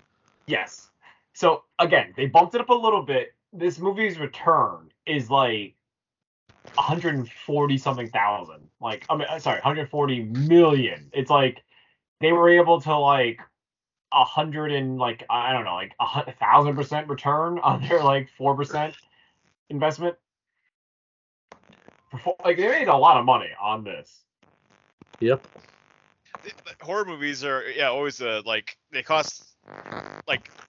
yes. 0.47 0.91
So 1.35 1.63
again, 1.79 2.13
they 2.17 2.27
bumped 2.27 2.57
it 2.57 2.61
up 2.61 2.69
a 2.71 2.75
little 2.75 3.03
bit. 3.03 3.35
This 3.53 3.79
movie's 3.79 4.19
return 4.19 4.91
is 5.07 5.31
like 5.31 5.75
140 6.75 7.79
something 7.79 8.09
thousand. 8.09 8.69
Like 8.81 9.05
I 9.09 9.17
mean, 9.17 9.27
uh, 9.29 9.39
sorry, 9.39 9.57
140 9.57 10.23
million. 10.25 11.11
It's 11.13 11.31
like 11.31 11.63
they 12.21 12.33
were 12.33 12.49
able 12.49 12.81
to 12.83 12.97
like 12.97 13.41
a 14.13 14.25
hundred 14.25 14.73
and 14.73 14.99
like 14.99 15.25
I 15.29 15.53
don't 15.53 15.65
know, 15.65 15.75
like 15.75 15.93
a 16.01 16.33
thousand 16.33 16.75
percent 16.77 17.09
return 17.09 17.59
on 17.59 17.81
their 17.89 18.03
like 18.03 18.29
four 18.37 18.57
percent 18.57 18.97
investment. 19.71 20.17
For 22.11 22.19
four- 22.19 22.37
Like 22.45 22.57
they 22.57 22.69
made 22.69 22.89
a 22.89 22.97
lot 22.97 23.19
of 23.19 23.25
money 23.25 23.51
on 23.61 23.85
this. 23.85 24.25
Yep. 25.21 25.47
th- 26.43 26.55
th- 26.65 26.77
horror 26.81 27.05
movies 27.05 27.45
are 27.45 27.65
yeah 27.75 27.89
always 27.89 28.23
uh, 28.23 28.43
like 28.47 28.77
they 28.93 29.03
cost 29.03 29.45
like 30.27 30.49
a 30.49 30.63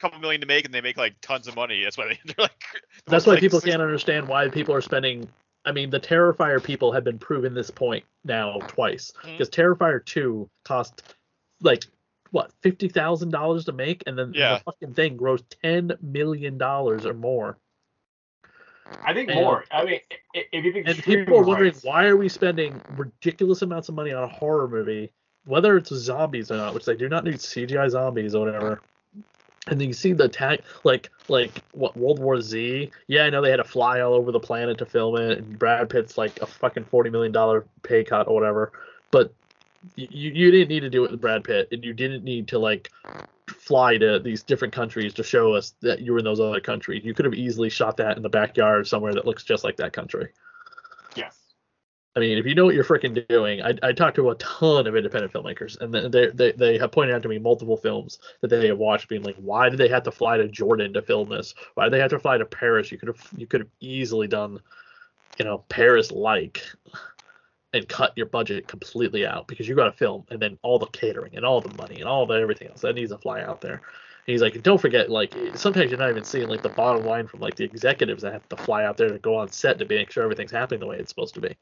couple 0.00 0.18
million 0.20 0.40
to 0.40 0.46
make 0.46 0.64
and 0.64 0.72
they 0.74 0.80
make 0.80 0.96
like 0.96 1.14
tons 1.20 1.46
of 1.48 1.54
money. 1.56 1.82
That's 1.84 1.96
why 1.98 2.08
they, 2.08 2.18
they're 2.26 2.34
like. 2.38 2.64
the 3.04 3.10
That's 3.10 3.26
why 3.26 3.34
like, 3.34 3.40
people 3.40 3.60
six- 3.60 3.70
can't 3.70 3.82
understand 3.82 4.26
why 4.28 4.48
people 4.48 4.74
are 4.74 4.80
spending. 4.80 5.28
I 5.64 5.72
mean, 5.72 5.90
the 5.90 6.00
Terrifier 6.00 6.62
people 6.62 6.90
have 6.92 7.04
been 7.04 7.18
proven 7.18 7.52
this 7.54 7.70
point 7.70 8.04
now 8.24 8.58
twice 8.66 9.12
mm-hmm. 9.18 9.32
because 9.32 9.50
Terrifier 9.50 10.04
two 10.04 10.48
cost 10.64 11.02
like 11.60 11.84
what 12.30 12.50
fifty 12.62 12.88
thousand 12.88 13.30
dollars 13.30 13.64
to 13.66 13.72
make, 13.72 14.02
and 14.06 14.18
then 14.18 14.32
Yeah. 14.34 14.54
the 14.54 14.60
fucking 14.64 14.94
thing 14.94 15.16
grows 15.16 15.42
ten 15.62 15.92
million 16.00 16.56
dollars 16.58 17.04
or 17.04 17.12
more. 17.14 17.58
I 19.04 19.12
think 19.14 19.28
And- 19.30 19.38
more. 19.40 19.64
I 19.70 19.84
mean, 19.84 20.00
if 20.34 20.64
you 20.64 20.72
think 20.72 20.88
And 20.88 21.02
people 21.02 21.38
are 21.38 21.42
wondering 21.44 21.72
rights- 21.72 21.84
why 21.84 22.06
are 22.06 22.16
we 22.16 22.28
spending 22.28 22.80
ridiculous 22.96 23.62
amounts 23.62 23.88
of 23.88 23.94
money 23.94 24.12
on 24.12 24.24
a 24.24 24.28
horror 24.28 24.66
movie, 24.68 25.10
whether 25.44 25.76
it's 25.76 25.90
zombies 25.94 26.50
or 26.50 26.56
not, 26.56 26.74
which 26.74 26.84
they 26.86 26.96
do 26.96 27.08
not 27.08 27.24
need 27.24 27.34
CGI 27.36 27.88
zombies 27.90 28.34
or 28.34 28.44
whatever. 28.46 28.80
And 29.66 29.80
then 29.80 29.88
you 29.88 29.92
see 29.92 30.12
the 30.12 30.28
tag, 30.28 30.62
like 30.84 31.10
like 31.28 31.62
what 31.72 31.96
World 31.96 32.18
War 32.18 32.40
Z. 32.40 32.90
Yeah, 33.08 33.24
I 33.24 33.30
know 33.30 33.42
they 33.42 33.50
had 33.50 33.56
to 33.56 33.64
fly 33.64 34.00
all 34.00 34.14
over 34.14 34.32
the 34.32 34.40
planet 34.40 34.78
to 34.78 34.86
film 34.86 35.16
it, 35.16 35.38
and 35.38 35.58
Brad 35.58 35.90
Pitt's 35.90 36.16
like 36.16 36.40
a 36.40 36.46
fucking 36.46 36.84
forty 36.84 37.10
million 37.10 37.32
dollar 37.32 37.66
pay 37.82 38.02
cut 38.02 38.26
or 38.26 38.34
whatever. 38.34 38.72
But 39.10 39.32
you 39.96 40.30
you 40.30 40.50
didn't 40.50 40.68
need 40.68 40.80
to 40.80 40.90
do 40.90 41.04
it 41.04 41.10
with 41.10 41.20
Brad 41.20 41.44
Pitt, 41.44 41.68
and 41.72 41.84
you 41.84 41.92
didn't 41.92 42.24
need 42.24 42.48
to 42.48 42.58
like 42.58 42.90
fly 43.46 43.98
to 43.98 44.18
these 44.18 44.42
different 44.42 44.72
countries 44.72 45.12
to 45.14 45.22
show 45.22 45.52
us 45.52 45.74
that 45.82 46.00
you 46.00 46.12
were 46.12 46.18
in 46.18 46.24
those 46.24 46.40
other 46.40 46.60
countries. 46.60 47.04
You 47.04 47.14
could 47.14 47.24
have 47.24 47.34
easily 47.34 47.68
shot 47.68 47.96
that 47.98 48.16
in 48.16 48.22
the 48.22 48.28
backyard 48.28 48.86
somewhere 48.86 49.14
that 49.14 49.26
looks 49.26 49.44
just 49.44 49.64
like 49.64 49.76
that 49.76 49.92
country. 49.92 50.30
I 52.16 52.20
mean, 52.20 52.38
if 52.38 52.46
you 52.46 52.56
know 52.56 52.64
what 52.64 52.74
you're 52.74 52.84
freaking 52.84 53.26
doing, 53.28 53.62
I, 53.62 53.74
I 53.84 53.92
talked 53.92 54.16
to 54.16 54.30
a 54.30 54.34
ton 54.36 54.88
of 54.88 54.96
independent 54.96 55.32
filmmakers, 55.32 55.80
and 55.80 55.94
they, 55.94 56.26
they 56.26 56.52
they 56.52 56.76
have 56.76 56.90
pointed 56.90 57.14
out 57.14 57.22
to 57.22 57.28
me 57.28 57.38
multiple 57.38 57.76
films 57.76 58.18
that 58.40 58.48
they 58.48 58.66
have 58.66 58.78
watched, 58.78 59.08
being 59.08 59.22
like, 59.22 59.36
why 59.36 59.68
did 59.68 59.78
they 59.78 59.88
have 59.88 60.02
to 60.04 60.10
fly 60.10 60.36
to 60.36 60.48
Jordan 60.48 60.92
to 60.94 61.02
film 61.02 61.28
this? 61.28 61.54
Why 61.74 61.84
did 61.84 61.92
they 61.92 62.00
have 62.00 62.10
to 62.10 62.18
fly 62.18 62.36
to 62.36 62.44
Paris? 62.44 62.90
You 62.90 62.98
could 62.98 63.08
have 63.08 63.28
you 63.36 63.46
could 63.46 63.60
have 63.60 63.70
easily 63.78 64.26
done, 64.26 64.58
you 65.38 65.44
know, 65.44 65.58
Paris 65.68 66.10
like, 66.10 66.64
and 67.72 67.88
cut 67.88 68.12
your 68.16 68.26
budget 68.26 68.66
completely 68.66 69.24
out 69.24 69.46
because 69.46 69.68
you 69.68 69.76
got 69.76 69.84
to 69.84 69.92
film, 69.92 70.24
and 70.30 70.42
then 70.42 70.58
all 70.62 70.80
the 70.80 70.86
catering 70.86 71.36
and 71.36 71.44
all 71.44 71.60
the 71.60 71.76
money 71.76 72.00
and 72.00 72.08
all 72.08 72.26
the 72.26 72.34
everything 72.34 72.68
else 72.68 72.80
that 72.80 72.96
needs 72.96 73.12
to 73.12 73.18
fly 73.18 73.40
out 73.40 73.60
there. 73.60 73.74
And 73.74 74.32
he's 74.34 74.42
like, 74.42 74.60
don't 74.64 74.80
forget, 74.80 75.10
like 75.10 75.32
sometimes 75.54 75.92
you're 75.92 76.00
not 76.00 76.10
even 76.10 76.24
seeing 76.24 76.48
like 76.48 76.62
the 76.62 76.70
bottom 76.70 77.06
line 77.06 77.28
from 77.28 77.38
like 77.38 77.54
the 77.54 77.64
executives 77.64 78.22
that 78.22 78.32
have 78.32 78.48
to 78.48 78.56
fly 78.56 78.84
out 78.84 78.96
there 78.96 79.10
to 79.10 79.18
go 79.20 79.36
on 79.36 79.52
set 79.52 79.78
to 79.78 79.84
make 79.84 80.10
sure 80.10 80.24
everything's 80.24 80.50
happening 80.50 80.80
the 80.80 80.86
way 80.86 80.96
it's 80.96 81.10
supposed 81.10 81.34
to 81.34 81.40
be 81.40 81.56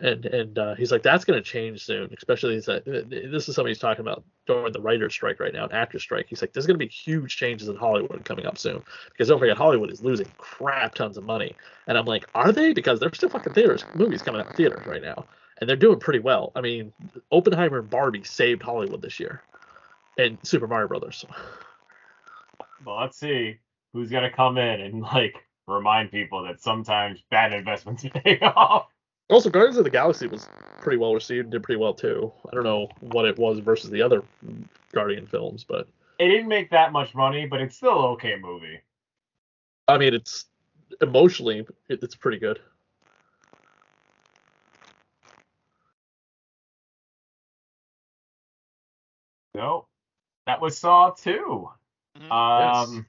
and 0.00 0.26
and 0.26 0.58
uh, 0.58 0.74
he's 0.74 0.90
like 0.90 1.02
that's 1.02 1.24
going 1.24 1.40
to 1.40 1.42
change 1.42 1.84
soon 1.84 2.12
especially 2.16 2.56
as 2.56 2.66
that 2.66 2.84
this 2.84 3.48
is 3.48 3.54
something 3.54 3.70
he's 3.70 3.78
talking 3.78 4.04
about 4.04 4.24
during 4.46 4.72
the 4.72 4.80
writer's 4.80 5.12
strike 5.12 5.38
right 5.38 5.52
now 5.52 5.68
actor 5.70 5.98
strike. 5.98 6.26
He's 6.28 6.42
like 6.42 6.52
there's 6.52 6.66
going 6.66 6.78
to 6.78 6.84
be 6.84 6.90
huge 6.90 7.36
changes 7.36 7.68
in 7.68 7.76
hollywood 7.76 8.24
coming 8.24 8.46
up 8.46 8.58
soon 8.58 8.82
because 9.10 9.28
don't 9.28 9.38
forget 9.38 9.56
hollywood 9.56 9.92
is 9.92 10.02
losing 10.02 10.26
crap 10.36 10.94
tons 10.94 11.16
of 11.16 11.24
money. 11.24 11.54
And 11.86 11.96
i'm 11.96 12.06
like 12.06 12.28
are 12.34 12.52
they? 12.52 12.72
Because 12.72 12.98
there's 12.98 13.16
still 13.16 13.28
fucking 13.28 13.52
theaters 13.52 13.84
movies 13.94 14.22
coming 14.22 14.40
out 14.40 14.56
theaters 14.56 14.86
right 14.86 15.02
now 15.02 15.26
and 15.60 15.68
they're 15.68 15.76
doing 15.76 16.00
pretty 16.00 16.18
well. 16.20 16.50
I 16.56 16.60
mean 16.60 16.92
oppenheimer 17.30 17.78
and 17.78 17.90
barbie 17.90 18.24
saved 18.24 18.62
hollywood 18.62 19.02
this 19.02 19.20
year 19.20 19.42
and 20.18 20.38
super 20.42 20.66
mario 20.66 20.88
brothers. 20.88 21.24
Well, 22.84 23.00
let's 23.00 23.18
see 23.18 23.60
who's 23.94 24.10
gonna 24.10 24.30
come 24.30 24.58
in 24.58 24.80
and 24.80 25.00
like 25.00 25.34
remind 25.66 26.10
people 26.10 26.44
that 26.44 26.60
sometimes 26.60 27.22
bad 27.30 27.54
investments 27.54 28.04
pay 28.24 28.38
off. 28.40 28.88
Also 29.30 29.50
guardians 29.50 29.76
of 29.76 29.84
the 29.84 29.90
galaxy 29.90 30.26
was 30.26 30.48
pretty 30.80 30.98
well 30.98 31.14
received 31.14 31.50
did 31.50 31.62
pretty 31.62 31.80
well 31.80 31.94
too 31.94 32.30
i 32.50 32.54
don't 32.54 32.64
know 32.64 32.88
what 33.00 33.24
it 33.24 33.38
was 33.38 33.58
versus 33.60 33.90
the 33.90 34.02
other 34.02 34.22
guardian 34.92 35.26
films 35.26 35.64
but 35.64 35.88
It 36.18 36.28
didn't 36.28 36.48
make 36.48 36.70
that 36.70 36.92
much 36.92 37.14
money, 37.14 37.46
but 37.46 37.60
it's 37.60 37.76
still 37.76 37.98
an 37.98 38.04
okay 38.12 38.36
movie. 38.40 38.80
I 39.88 39.98
mean, 39.98 40.14
it's 40.14 40.46
emotionally, 41.02 41.66
it, 41.88 42.02
it's 42.02 42.14
pretty 42.14 42.38
good. 42.38 42.60
No, 49.54 49.86
that 50.46 50.60
was 50.60 50.78
Saw 50.78 51.10
2. 51.10 51.68
Mhm. 52.18 52.30
Um, 52.32 53.06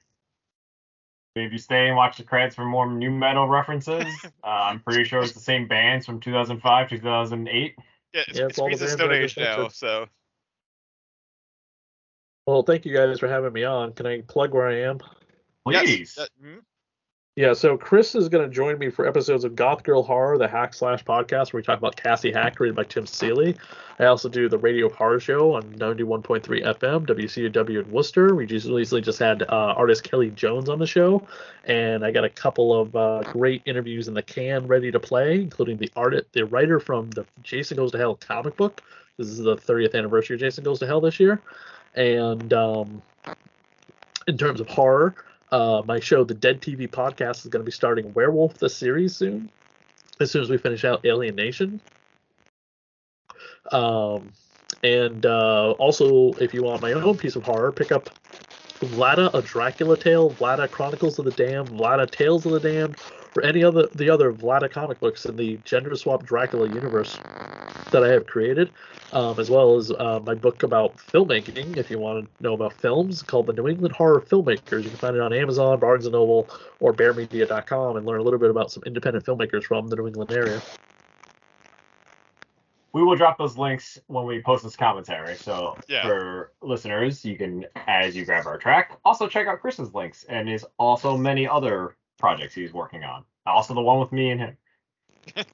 if 1.44 1.52
you 1.52 1.58
stay 1.58 1.88
and 1.88 1.96
watch 1.96 2.16
the 2.16 2.22
credits 2.22 2.54
for 2.54 2.64
more 2.64 2.90
new 2.90 3.10
metal 3.10 3.48
references, 3.48 4.04
uh, 4.44 4.46
I'm 4.46 4.80
pretty 4.80 5.04
sure 5.04 5.22
it's 5.22 5.32
the 5.32 5.40
same 5.40 5.68
bands 5.68 6.06
from 6.06 6.20
2005, 6.20 6.88
2008. 6.88 7.74
yeah, 8.14 8.20
it's, 8.26 8.38
Yeah, 8.38 8.44
it's 8.46 8.50
it's 8.50 8.58
all 8.58 8.64
the 8.66 8.76
Queens 8.76 8.80
bands 8.80 8.92
Stone 8.92 9.12
I 9.12 9.18
Age 9.18 9.36
now, 9.36 9.68
so 9.68 10.06
Well, 12.46 12.62
thank 12.62 12.86
you 12.86 12.94
guys 12.94 13.18
for 13.18 13.28
having 13.28 13.52
me 13.52 13.64
on. 13.64 13.92
Can 13.92 14.06
I 14.06 14.20
plug 14.20 14.54
where 14.54 14.68
I 14.68 14.82
am? 14.82 15.00
Please. 15.64 16.14
Yes, 16.16 16.18
uh, 16.18 16.44
mhm. 16.44 16.60
Yeah, 17.36 17.52
so 17.52 17.76
Chris 17.76 18.14
is 18.14 18.30
going 18.30 18.48
to 18.48 18.54
join 18.54 18.78
me 18.78 18.88
for 18.88 19.06
episodes 19.06 19.44
of 19.44 19.54
Goth 19.54 19.82
Girl 19.82 20.02
Horror, 20.02 20.38
the 20.38 20.48
Hack 20.48 20.72
Slash 20.72 21.04
podcast, 21.04 21.52
where 21.52 21.58
we 21.60 21.62
talk 21.62 21.76
about 21.76 21.94
Cassie 21.94 22.32
Hack, 22.32 22.56
created 22.56 22.74
by 22.74 22.84
Tim 22.84 23.06
Seeley. 23.06 23.54
I 23.98 24.06
also 24.06 24.30
do 24.30 24.48
the 24.48 24.56
Radio 24.56 24.88
Horror 24.88 25.20
Show 25.20 25.52
on 25.52 25.64
91.3 25.74 26.42
FM, 26.64 27.06
WCW 27.06 27.84
in 27.84 27.90
Worcester. 27.92 28.34
We 28.34 28.46
just 28.46 28.66
recently 28.68 29.02
just 29.02 29.18
had 29.18 29.42
uh, 29.42 29.74
artist 29.76 30.02
Kelley 30.02 30.30
Jones 30.30 30.70
on 30.70 30.78
the 30.78 30.86
show, 30.86 31.26
and 31.66 32.06
I 32.06 32.10
got 32.10 32.24
a 32.24 32.30
couple 32.30 32.72
of 32.72 32.96
uh, 32.96 33.20
great 33.24 33.60
interviews 33.66 34.08
in 34.08 34.14
the 34.14 34.22
can 34.22 34.66
ready 34.66 34.90
to 34.90 34.98
play, 34.98 35.34
including 35.34 35.76
the 35.76 35.90
art, 35.94 36.26
the 36.32 36.46
writer 36.46 36.80
from 36.80 37.10
the 37.10 37.26
Jason 37.42 37.76
Goes 37.76 37.92
to 37.92 37.98
Hell 37.98 38.14
comic 38.14 38.56
book. 38.56 38.82
This 39.18 39.26
is 39.28 39.36
the 39.36 39.56
30th 39.56 39.94
anniversary 39.94 40.36
of 40.36 40.40
Jason 40.40 40.64
Goes 40.64 40.78
to 40.78 40.86
Hell 40.86 41.02
this 41.02 41.20
year, 41.20 41.42
and 41.96 42.54
um, 42.54 43.02
in 44.26 44.38
terms 44.38 44.58
of 44.58 44.68
horror. 44.68 45.14
Uh, 45.52 45.82
my 45.86 46.00
show, 46.00 46.24
the 46.24 46.34
Dead 46.34 46.60
TV 46.60 46.88
podcast, 46.88 47.44
is 47.44 47.46
going 47.46 47.62
to 47.62 47.66
be 47.66 47.72
starting 47.72 48.12
Werewolf 48.14 48.54
the 48.54 48.68
series 48.68 49.16
soon. 49.16 49.50
As 50.18 50.30
soon 50.30 50.42
as 50.42 50.50
we 50.50 50.58
finish 50.58 50.84
out 50.84 51.04
Alien 51.04 51.36
Nation. 51.36 51.80
Um, 53.70 54.32
and 54.82 55.26
uh, 55.26 55.72
also, 55.72 56.32
if 56.34 56.54
you 56.54 56.62
want 56.62 56.82
my 56.82 56.92
own 56.92 57.16
piece 57.16 57.36
of 57.36 57.44
horror, 57.44 57.72
pick 57.72 57.92
up 57.92 58.10
Vlada, 58.80 59.32
a 59.34 59.42
Dracula 59.42 59.96
tale, 59.96 60.30
Vlada 60.30 60.70
Chronicles 60.70 61.18
of 61.18 61.24
the 61.24 61.30
Damned, 61.32 61.68
Vlada 61.68 62.10
Tales 62.10 62.46
of 62.46 62.52
the 62.52 62.60
Damned, 62.60 62.96
or 63.36 63.44
any 63.44 63.62
other 63.62 63.86
the 63.94 64.08
other 64.10 64.32
Vlada 64.32 64.70
comic 64.70 64.98
books 65.00 65.24
in 65.26 65.36
the 65.36 65.58
gender 65.64 65.94
swap 65.94 66.24
Dracula 66.24 66.68
universe 66.68 67.16
that 67.92 68.02
I 68.02 68.08
have 68.08 68.26
created, 68.26 68.70
um, 69.12 69.38
as 69.38 69.50
well 69.50 69.76
as 69.76 69.90
uh, 69.90 70.20
my 70.24 70.34
book 70.34 70.62
about 70.62 70.96
filmmaking. 70.96 71.76
If 71.76 71.90
you 71.90 71.98
want 71.98 72.26
to 72.26 72.42
know 72.42 72.54
about 72.54 72.72
films, 72.72 73.22
called 73.22 73.46
The 73.46 73.52
New 73.52 73.68
England 73.68 73.94
Horror 73.94 74.20
Filmmakers. 74.20 74.82
You 74.82 74.90
can 74.90 74.98
find 74.98 75.16
it 75.16 75.22
on 75.22 75.32
Amazon, 75.32 75.78
Barnes 75.78 76.06
and 76.06 76.12
Noble, 76.12 76.50
or 76.80 76.92
BearMedia.com, 76.92 77.96
and 77.96 78.06
learn 78.06 78.20
a 78.20 78.22
little 78.22 78.40
bit 78.40 78.50
about 78.50 78.70
some 78.70 78.82
independent 78.84 79.24
filmmakers 79.24 79.64
from 79.64 79.88
the 79.88 79.96
New 79.96 80.06
England 80.06 80.32
area. 80.32 80.60
We 82.92 83.02
will 83.02 83.14
drop 83.16 83.36
those 83.36 83.58
links 83.58 83.98
when 84.06 84.24
we 84.24 84.40
post 84.40 84.64
this 84.64 84.74
commentary. 84.74 85.36
So 85.36 85.76
Yeah. 85.86 86.02
for 86.02 86.52
listeners, 86.62 87.24
you 87.26 87.36
can, 87.36 87.66
as 87.86 88.16
you 88.16 88.24
grab 88.24 88.46
our 88.46 88.56
track, 88.56 88.98
also 89.04 89.28
check 89.28 89.46
out 89.46 89.60
Chris's 89.60 89.92
links 89.92 90.24
and 90.24 90.48
his 90.48 90.64
also 90.78 91.14
many 91.14 91.46
other 91.46 91.94
projects 92.18 92.54
he's 92.54 92.72
working 92.72 93.04
on. 93.04 93.24
Also 93.46 93.74
the 93.74 93.80
one 93.80 94.00
with 94.00 94.12
me 94.12 94.30
and 94.30 94.40
him. 94.40 94.56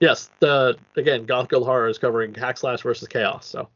Yes, 0.00 0.30
the 0.40 0.78
again, 0.96 1.26
Goth 1.26 1.48
Girl 1.48 1.62
Horror 1.62 1.88
is 1.88 1.98
covering 1.98 2.32
Hack 2.32 2.56
Slash 2.56 2.80
versus 2.80 3.06
Chaos. 3.06 3.46
So 3.46 3.68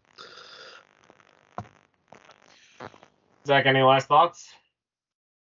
Zach, 3.46 3.66
any 3.66 3.82
last 3.82 4.09
thoughts? 4.09 4.48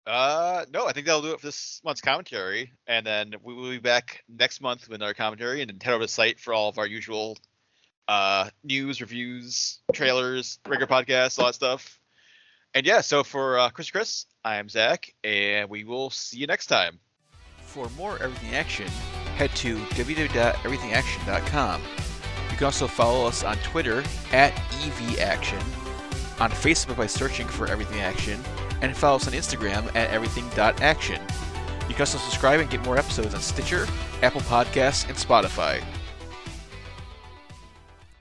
Uh, 0.07 0.65
no, 0.73 0.87
I 0.87 0.93
think 0.93 1.07
that'll 1.07 1.21
do 1.21 1.33
it 1.33 1.41
for 1.41 1.47
this 1.47 1.83
month's 1.85 2.01
commentary, 2.01 2.73
and 2.87 3.07
then 3.07 3.35
we 3.43 3.53
will 3.53 3.69
be 3.69 3.79
back 3.79 4.25
next 4.29 4.63
month 4.63 4.89
with 4.89 5.03
our 5.03 5.13
commentary, 5.13 5.61
and 5.61 5.71
then 5.71 5.79
head 5.81 5.93
over 5.93 6.01
to 6.01 6.07
the 6.07 6.13
site 6.13 6.41
for 6.41 6.55
all 6.55 6.71
of 6.71 6.79
our 6.79 6.87
usual 6.87 7.37
uh 8.09 8.49
news, 8.65 9.03
reviews, 9.03 9.81
trailers, 9.93 10.59
regular 10.67 10.87
podcasts, 10.87 11.39
all 11.39 11.47
that 11.47 11.55
stuff. 11.55 12.00
And 12.75 12.87
yeah, 12.87 13.01
so 13.01 13.25
for 13.25 13.59
uh, 13.59 13.71
Chris, 13.71 13.91
Chris, 13.91 14.27
I 14.45 14.57
am 14.57 14.69
Zach, 14.69 15.13
and 15.25 15.69
we 15.69 15.83
will 15.85 16.11
see 16.11 16.39
you 16.39 16.47
next 16.47 16.67
time. 16.67 17.01
For 17.63 17.89
more 17.91 18.23
Everything 18.23 18.55
Action, 18.55 18.87
head 19.37 19.51
to 19.57 19.77
www.everythingaction.com. 19.77 21.83
You 22.51 22.57
can 22.57 22.65
also 22.65 22.87
follow 22.87 23.27
us 23.27 23.43
on 23.43 23.57
Twitter 23.59 24.05
at 24.33 24.55
EVAction, 24.83 25.61
on 26.41 26.51
Facebook 26.51 26.97
by 26.97 27.07
searching 27.07 27.49
for 27.49 27.67
Everything 27.67 28.01
Action, 28.01 28.41
and 28.83 28.97
follow 28.97 29.17
us 29.17 29.27
on 29.27 29.33
Instagram 29.33 29.89
at 29.97 30.11
everything.action. 30.11 31.21
You 31.89 31.95
can 31.95 32.03
also 32.03 32.19
subscribe 32.19 32.61
and 32.61 32.71
get 32.71 32.85
more 32.85 32.97
episodes 32.97 33.35
on 33.35 33.41
Stitcher, 33.41 33.89
Apple 34.23 34.43
Podcasts, 34.43 35.09
and 35.09 35.17
Spotify. 35.17 35.83